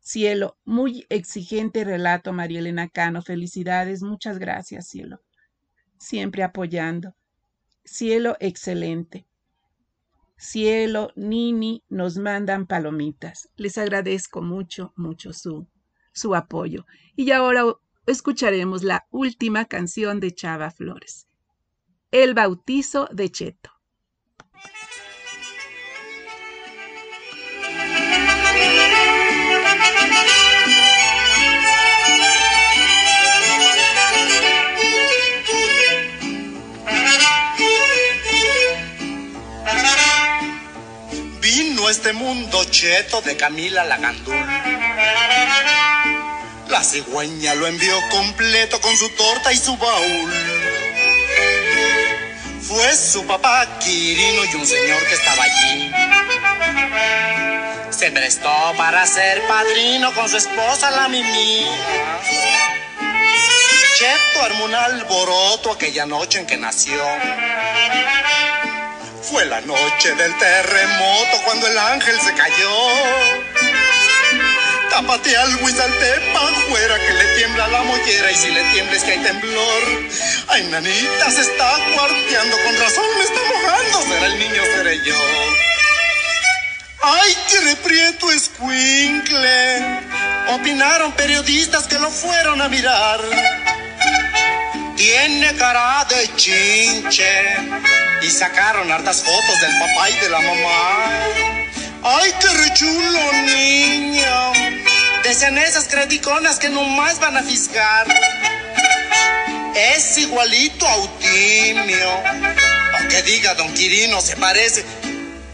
Cielo, 0.00 0.58
muy 0.64 1.06
exigente 1.08 1.82
relato, 1.82 2.32
María 2.32 2.60
Elena 2.60 2.88
Cano. 2.88 3.22
Felicidades, 3.22 4.02
muchas 4.02 4.38
gracias, 4.38 4.88
cielo. 4.88 5.20
Siempre 5.98 6.42
apoyando. 6.42 7.14
Cielo, 7.84 8.36
excelente. 8.38 9.26
Cielo, 10.36 11.12
Nini, 11.16 11.84
nos 11.88 12.16
mandan 12.18 12.66
palomitas. 12.66 13.48
Les 13.56 13.78
agradezco 13.78 14.42
mucho, 14.42 14.92
mucho 14.96 15.32
su, 15.32 15.68
su 16.12 16.34
apoyo. 16.34 16.86
Y 17.16 17.30
ahora 17.30 17.64
escucharemos 18.06 18.82
la 18.82 19.06
última 19.10 19.64
canción 19.66 20.20
de 20.20 20.34
Chava 20.34 20.70
Flores, 20.70 21.28
El 22.10 22.34
bautizo 22.34 23.08
de 23.12 23.30
Cheto. 23.30 23.73
Este 41.94 42.12
mundo 42.12 42.64
cheto 42.64 43.22
de 43.22 43.36
Camila 43.36 43.84
Lagandul. 43.84 44.34
La 46.68 46.82
cigüeña 46.82 47.54
lo 47.54 47.68
envió 47.68 47.96
completo 48.10 48.80
con 48.80 48.96
su 48.96 49.08
torta 49.10 49.52
y 49.52 49.56
su 49.56 49.76
baúl. 49.76 50.32
Fue 52.62 52.96
su 52.96 53.24
papá 53.26 53.78
Quirino 53.78 54.44
y 54.44 54.54
un 54.56 54.66
señor 54.66 55.06
que 55.06 55.14
estaba 55.14 55.44
allí. 55.44 55.92
Se 57.90 58.10
prestó 58.10 58.50
para 58.76 59.06
ser 59.06 59.40
padrino 59.46 60.12
con 60.14 60.28
su 60.28 60.38
esposa 60.38 60.90
la 60.90 61.08
Mimi. 61.08 61.64
Cheto 63.96 64.42
armó 64.42 64.64
un 64.64 64.74
alboroto 64.74 65.70
aquella 65.70 66.06
noche 66.06 66.40
en 66.40 66.46
que 66.46 66.56
nació. 66.56 67.00
Fue 69.30 69.46
la 69.46 69.60
noche 69.62 70.14
del 70.16 70.36
terremoto 70.38 71.42
cuando 71.44 71.66
el 71.66 71.78
ángel 71.78 72.20
se 72.20 72.34
cayó. 72.34 72.78
Tápate 74.90 75.34
algo 75.34 75.66
y 75.66 75.72
salte 75.72 76.20
pa' 76.34 76.46
afuera 76.46 76.98
que 76.98 77.12
le 77.14 77.36
tiembla 77.36 77.68
la 77.68 77.82
mollera 77.84 78.30
y 78.30 78.34
si 78.36 78.50
le 78.50 78.62
tiembla 78.64 78.96
es 78.96 79.02
que 79.02 79.12
hay 79.12 79.18
temblor. 79.20 79.82
Ay, 80.48 80.64
nanita, 80.64 81.30
se 81.30 81.40
está 81.40 81.74
cuarteando, 81.94 82.56
con 82.64 82.78
razón 82.78 83.04
me 83.16 83.24
está 83.24 83.40
mojando, 83.48 84.02
será 84.02 84.26
el 84.26 84.38
niño, 84.38 84.62
seré 84.76 85.04
yo. 85.04 85.16
Ay, 87.02 87.36
qué 87.48 87.60
reprieto 87.60 88.30
escuincle. 88.30 90.00
Opinaron 90.48 91.12
periodistas 91.12 91.86
que 91.86 91.98
lo 91.98 92.10
fueron 92.10 92.60
a 92.60 92.68
mirar. 92.68 93.20
Tiene 94.96 95.54
cara 95.56 96.06
de 96.10 96.36
chinche. 96.36 98.03
Y 98.24 98.30
sacaron 98.30 98.90
hartas 98.90 99.22
fotos 99.22 99.60
del 99.60 99.78
papá 99.78 100.08
y 100.08 100.14
de 100.14 100.30
la 100.30 100.40
mamá. 100.40 101.10
Ay, 102.02 102.32
qué 102.40 102.48
rechulo 102.48 103.32
niño. 103.44 104.52
Decían 105.22 105.58
esas 105.58 105.88
crediconas 105.88 106.58
que 106.58 106.70
nomás 106.70 107.20
van 107.20 107.36
a 107.36 107.42
fiscar. 107.42 108.06
Es 109.74 110.16
igualito 110.16 110.88
a 110.88 110.96
Utimio. 110.96 112.10
Aunque 112.94 113.22
diga 113.24 113.54
don 113.56 113.74
Quirino, 113.74 114.18
se 114.22 114.36
parece 114.36 114.86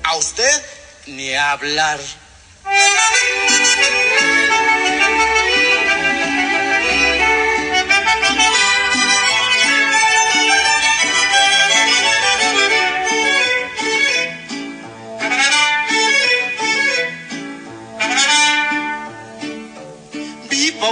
a 0.05 0.15
usted 0.15 0.63
ni 1.07 1.35
a 1.35 1.51
hablar. 1.51 1.99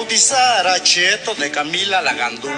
Bautizar 0.09 0.67
a 0.67 0.83
Cheto 0.83 1.35
de 1.35 1.51
Camila 1.51 2.01
Lagandul. 2.01 2.51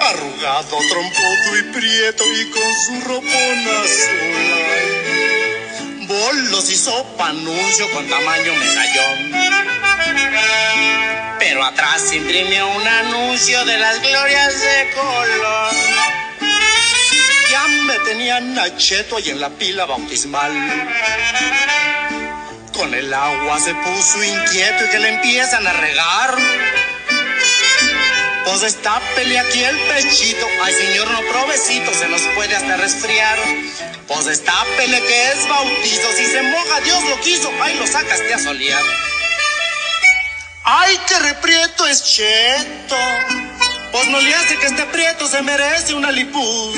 Arrugado, 0.00 0.78
trompudo 0.88 1.58
y 1.60 1.62
prieto 1.72 2.24
y 2.26 2.50
con 2.50 2.74
su 2.84 3.00
ropón 3.06 3.68
azul. 3.84 4.46
Bolos 6.08 6.68
y 6.70 6.74
sopa 6.74 7.28
anuncio 7.28 7.88
con 7.92 8.08
tamaño 8.08 8.52
medallón. 8.56 9.32
Pero 11.38 11.64
atrás 11.66 12.12
imprimió 12.12 12.66
un 12.66 12.88
anuncio 12.88 13.64
de 13.64 13.78
las 13.78 14.02
glorias 14.02 14.60
de 14.60 14.90
color. 14.90 15.72
Ya 17.48 17.68
me 17.68 17.96
tenían 18.00 18.58
a 18.58 18.76
Cheto 18.76 19.18
ahí 19.18 19.30
en 19.30 19.40
la 19.40 19.50
pila 19.50 19.86
bautismal. 19.86 20.52
Con 22.72 22.94
el 22.94 23.12
agua 23.12 23.60
se 23.60 23.74
puso 23.74 24.22
inquieto 24.22 24.84
y 24.84 24.88
que 24.90 24.98
le 24.98 25.08
empiezan 25.10 25.66
a 25.66 25.72
regar. 25.72 26.36
Pues 28.44 28.60
destápele 28.62 29.38
aquí 29.38 29.62
el 29.62 29.78
pechito. 29.78 30.46
Ay, 30.62 30.72
señor, 30.72 31.10
no 31.10 31.20
provecito, 31.30 31.92
se 31.94 32.08
nos 32.08 32.22
puede 32.34 32.56
hasta 32.56 32.76
resfriar. 32.76 33.38
Pues 34.08 34.24
destápele 34.24 35.00
que 35.02 35.32
es 35.32 35.48
bautizo. 35.48 36.12
Si 36.16 36.26
se 36.26 36.42
moja, 36.42 36.80
Dios 36.80 37.02
lo 37.04 37.20
quiso. 37.20 37.50
Ay, 37.60 37.78
lo 37.78 37.86
sacaste 37.86 38.34
a 38.34 38.38
solear. 38.38 38.82
Ay, 40.64 40.98
qué 41.06 41.18
reprieto 41.18 41.86
es 41.86 42.04
cheto. 42.04 42.96
Pues 43.92 44.08
no 44.08 44.20
le 44.20 44.34
hace 44.34 44.56
que 44.56 44.66
este 44.66 44.84
prieto 44.86 45.28
se 45.28 45.42
merece 45.42 45.94
una 45.94 46.10
lipuz. 46.10 46.76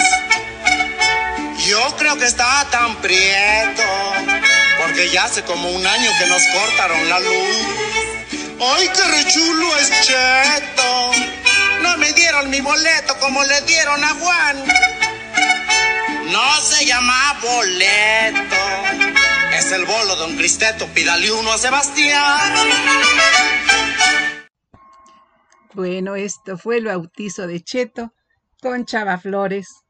Yo 1.66 1.96
creo 1.96 2.16
que 2.16 2.26
está 2.26 2.66
tan 2.70 2.96
prieto. 2.96 3.82
Porque 4.84 5.08
ya 5.10 5.24
hace 5.24 5.42
como 5.44 5.70
un 5.70 5.86
año 5.86 6.10
que 6.18 6.26
nos 6.26 6.42
cortaron 6.48 7.08
la 7.08 7.18
luz. 7.18 7.56
Ay, 8.60 8.88
qué 8.94 9.02
rechulo 9.02 9.76
es 9.78 9.90
cheto. 10.02 11.12
No 11.80 11.96
me 11.96 12.12
dieron 12.12 12.50
mi 12.50 12.60
boleto 12.60 13.18
como 13.18 13.42
le 13.44 13.62
dieron 13.62 14.04
a 14.04 14.08
Juan. 14.08 14.64
No 16.30 16.60
se 16.60 16.84
llama 16.84 17.40
boleto. 17.40 18.56
Es 19.56 19.72
el 19.72 19.86
bolo 19.86 20.16
de 20.16 20.24
un 20.26 20.36
Cristeto. 20.36 20.86
Pídale 20.88 21.32
uno 21.32 21.50
a 21.52 21.58
Sebastián. 21.58 22.54
Bueno, 25.72 26.14
esto 26.14 26.58
fue 26.58 26.76
el 26.76 26.84
bautizo 26.84 27.46
de 27.46 27.62
Cheto 27.62 28.12
con 28.60 28.84
Chava 28.84 29.16
Flores. 29.16 29.83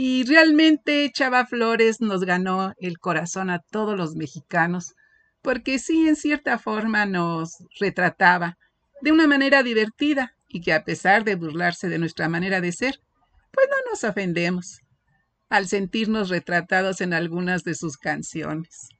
Y 0.00 0.22
realmente 0.22 1.10
Chava 1.12 1.44
Flores 1.44 2.00
nos 2.00 2.20
ganó 2.20 2.72
el 2.78 3.00
corazón 3.00 3.50
a 3.50 3.58
todos 3.58 3.98
los 3.98 4.14
mexicanos, 4.14 4.94
porque 5.42 5.80
sí, 5.80 6.06
en 6.06 6.14
cierta 6.14 6.56
forma 6.60 7.04
nos 7.04 7.56
retrataba 7.80 8.58
de 9.02 9.10
una 9.10 9.26
manera 9.26 9.64
divertida 9.64 10.36
y 10.46 10.60
que 10.60 10.72
a 10.72 10.84
pesar 10.84 11.24
de 11.24 11.34
burlarse 11.34 11.88
de 11.88 11.98
nuestra 11.98 12.28
manera 12.28 12.60
de 12.60 12.70
ser, 12.70 13.00
pues 13.50 13.66
no 13.68 13.90
nos 13.90 14.04
ofendemos 14.04 14.78
al 15.48 15.66
sentirnos 15.66 16.28
retratados 16.28 17.00
en 17.00 17.12
algunas 17.12 17.64
de 17.64 17.74
sus 17.74 17.96
canciones. 17.96 18.90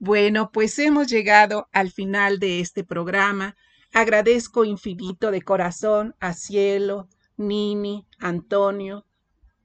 Bueno, 0.00 0.50
pues 0.52 0.76
hemos 0.80 1.06
llegado 1.06 1.68
al 1.70 1.92
final 1.92 2.40
de 2.40 2.58
este 2.58 2.82
programa 2.82 3.54
Agradezco 3.92 4.64
infinito 4.64 5.30
de 5.30 5.42
corazón 5.42 6.16
a 6.18 6.32
Cielo, 6.32 7.08
Nini, 7.36 8.04
Antonio, 8.18 9.06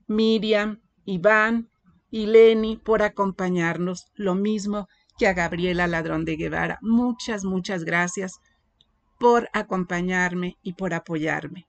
Miriam, 0.10 0.82
Iván 1.06 1.70
y 2.12 2.26
Leni 2.26 2.78
por 2.78 3.04
acompañarnos, 3.04 4.08
lo 4.16 4.36
mismo 4.36 4.88
que 5.18 5.28
a 5.28 5.34
Gabriela 5.34 5.86
Ladrón 5.88 6.26
de 6.26 6.36
Guevara. 6.36 6.80
Muchas, 6.82 7.46
muchas 7.46 7.86
gracias 7.86 8.40
por 9.20 9.50
acompañarme 9.54 10.58
y 10.64 10.74
por 10.74 10.94
apoyarme. 10.94 11.68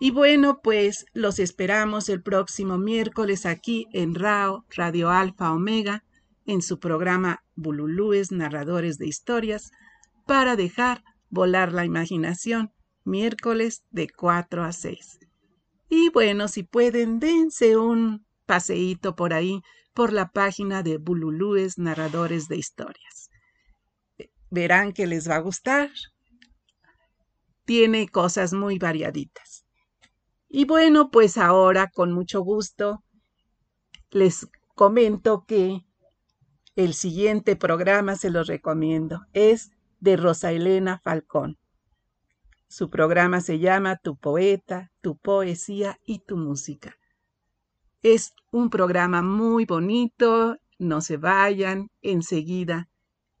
Y 0.00 0.10
bueno, 0.10 0.60
pues 0.62 1.06
los 1.12 1.38
esperamos 1.38 2.08
el 2.08 2.20
próximo 2.22 2.78
miércoles 2.78 3.46
aquí 3.46 3.86
en 3.92 4.14
RAO, 4.14 4.64
Radio 4.74 5.10
Alfa 5.10 5.52
Omega, 5.52 6.02
en 6.46 6.62
su 6.62 6.80
programa 6.80 7.44
Bululúes, 7.54 8.32
Narradores 8.32 8.98
de 8.98 9.06
Historias, 9.06 9.70
para 10.26 10.56
dejar 10.56 11.04
Volar 11.28 11.72
la 11.72 11.84
imaginación, 11.84 12.72
miércoles 13.04 13.84
de 13.92 14.08
4 14.08 14.64
a 14.64 14.72
6. 14.72 15.29
Y 15.90 16.08
bueno, 16.10 16.46
si 16.46 16.62
pueden, 16.62 17.18
dense 17.18 17.76
un 17.76 18.24
paseíto 18.46 19.16
por 19.16 19.34
ahí, 19.34 19.60
por 19.92 20.12
la 20.12 20.30
página 20.30 20.84
de 20.84 20.98
Bululúes 20.98 21.78
Narradores 21.78 22.46
de 22.46 22.56
Historias. 22.56 23.28
Verán 24.50 24.92
que 24.92 25.08
les 25.08 25.28
va 25.28 25.34
a 25.34 25.40
gustar. 25.40 25.90
Tiene 27.64 28.08
cosas 28.08 28.52
muy 28.52 28.78
variaditas. 28.78 29.64
Y 30.48 30.64
bueno, 30.64 31.10
pues 31.10 31.36
ahora 31.36 31.90
con 31.92 32.12
mucho 32.12 32.40
gusto 32.40 33.04
les 34.10 34.48
comento 34.74 35.44
que 35.46 35.84
el 36.76 36.94
siguiente 36.94 37.56
programa 37.56 38.14
se 38.16 38.30
los 38.30 38.46
recomiendo. 38.46 39.20
Es 39.32 39.70
de 39.98 40.16
Rosa 40.16 40.52
Elena 40.52 41.00
Falcón. 41.02 41.59
Su 42.70 42.88
programa 42.88 43.40
se 43.40 43.58
llama 43.58 43.96
Tu 43.96 44.16
poeta, 44.16 44.92
tu 45.00 45.16
poesía 45.18 45.98
y 46.06 46.20
tu 46.20 46.36
música. 46.36 46.96
Es 48.00 48.32
un 48.52 48.70
programa 48.70 49.22
muy 49.22 49.64
bonito, 49.64 50.56
no 50.78 51.00
se 51.00 51.16
vayan, 51.16 51.90
enseguida 52.00 52.88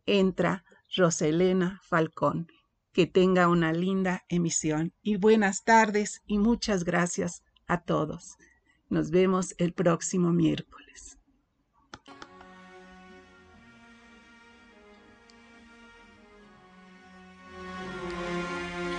entra 0.04 0.64
Rosa 0.96 1.28
Elena 1.28 1.80
Falcón. 1.84 2.48
Que 2.92 3.06
tenga 3.06 3.46
una 3.46 3.72
linda 3.72 4.24
emisión 4.28 4.94
y 5.00 5.14
buenas 5.14 5.62
tardes 5.62 6.22
y 6.26 6.38
muchas 6.38 6.82
gracias 6.82 7.44
a 7.68 7.82
todos. 7.82 8.34
Nos 8.88 9.12
vemos 9.12 9.54
el 9.58 9.72
próximo 9.74 10.32
miércoles. 10.32 11.19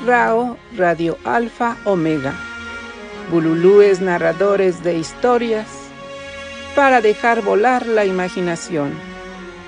RAO 0.06 0.58
Radio 0.76 1.18
Alfa 1.24 1.78
Omega. 1.86 2.34
Bululúes 3.30 4.02
narradores 4.02 4.84
de 4.84 4.98
historias 4.98 5.68
para 6.76 7.02
dejar 7.02 7.44
volar 7.44 7.86
la 7.86 8.04
imaginación. 8.06 8.94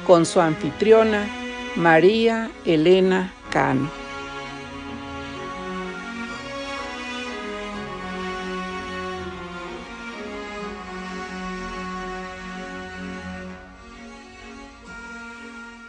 Con 0.07 0.25
su 0.25 0.41
anfitriona, 0.41 1.27
María 1.75 2.49
Elena 2.65 3.31
Cano. 3.51 4.02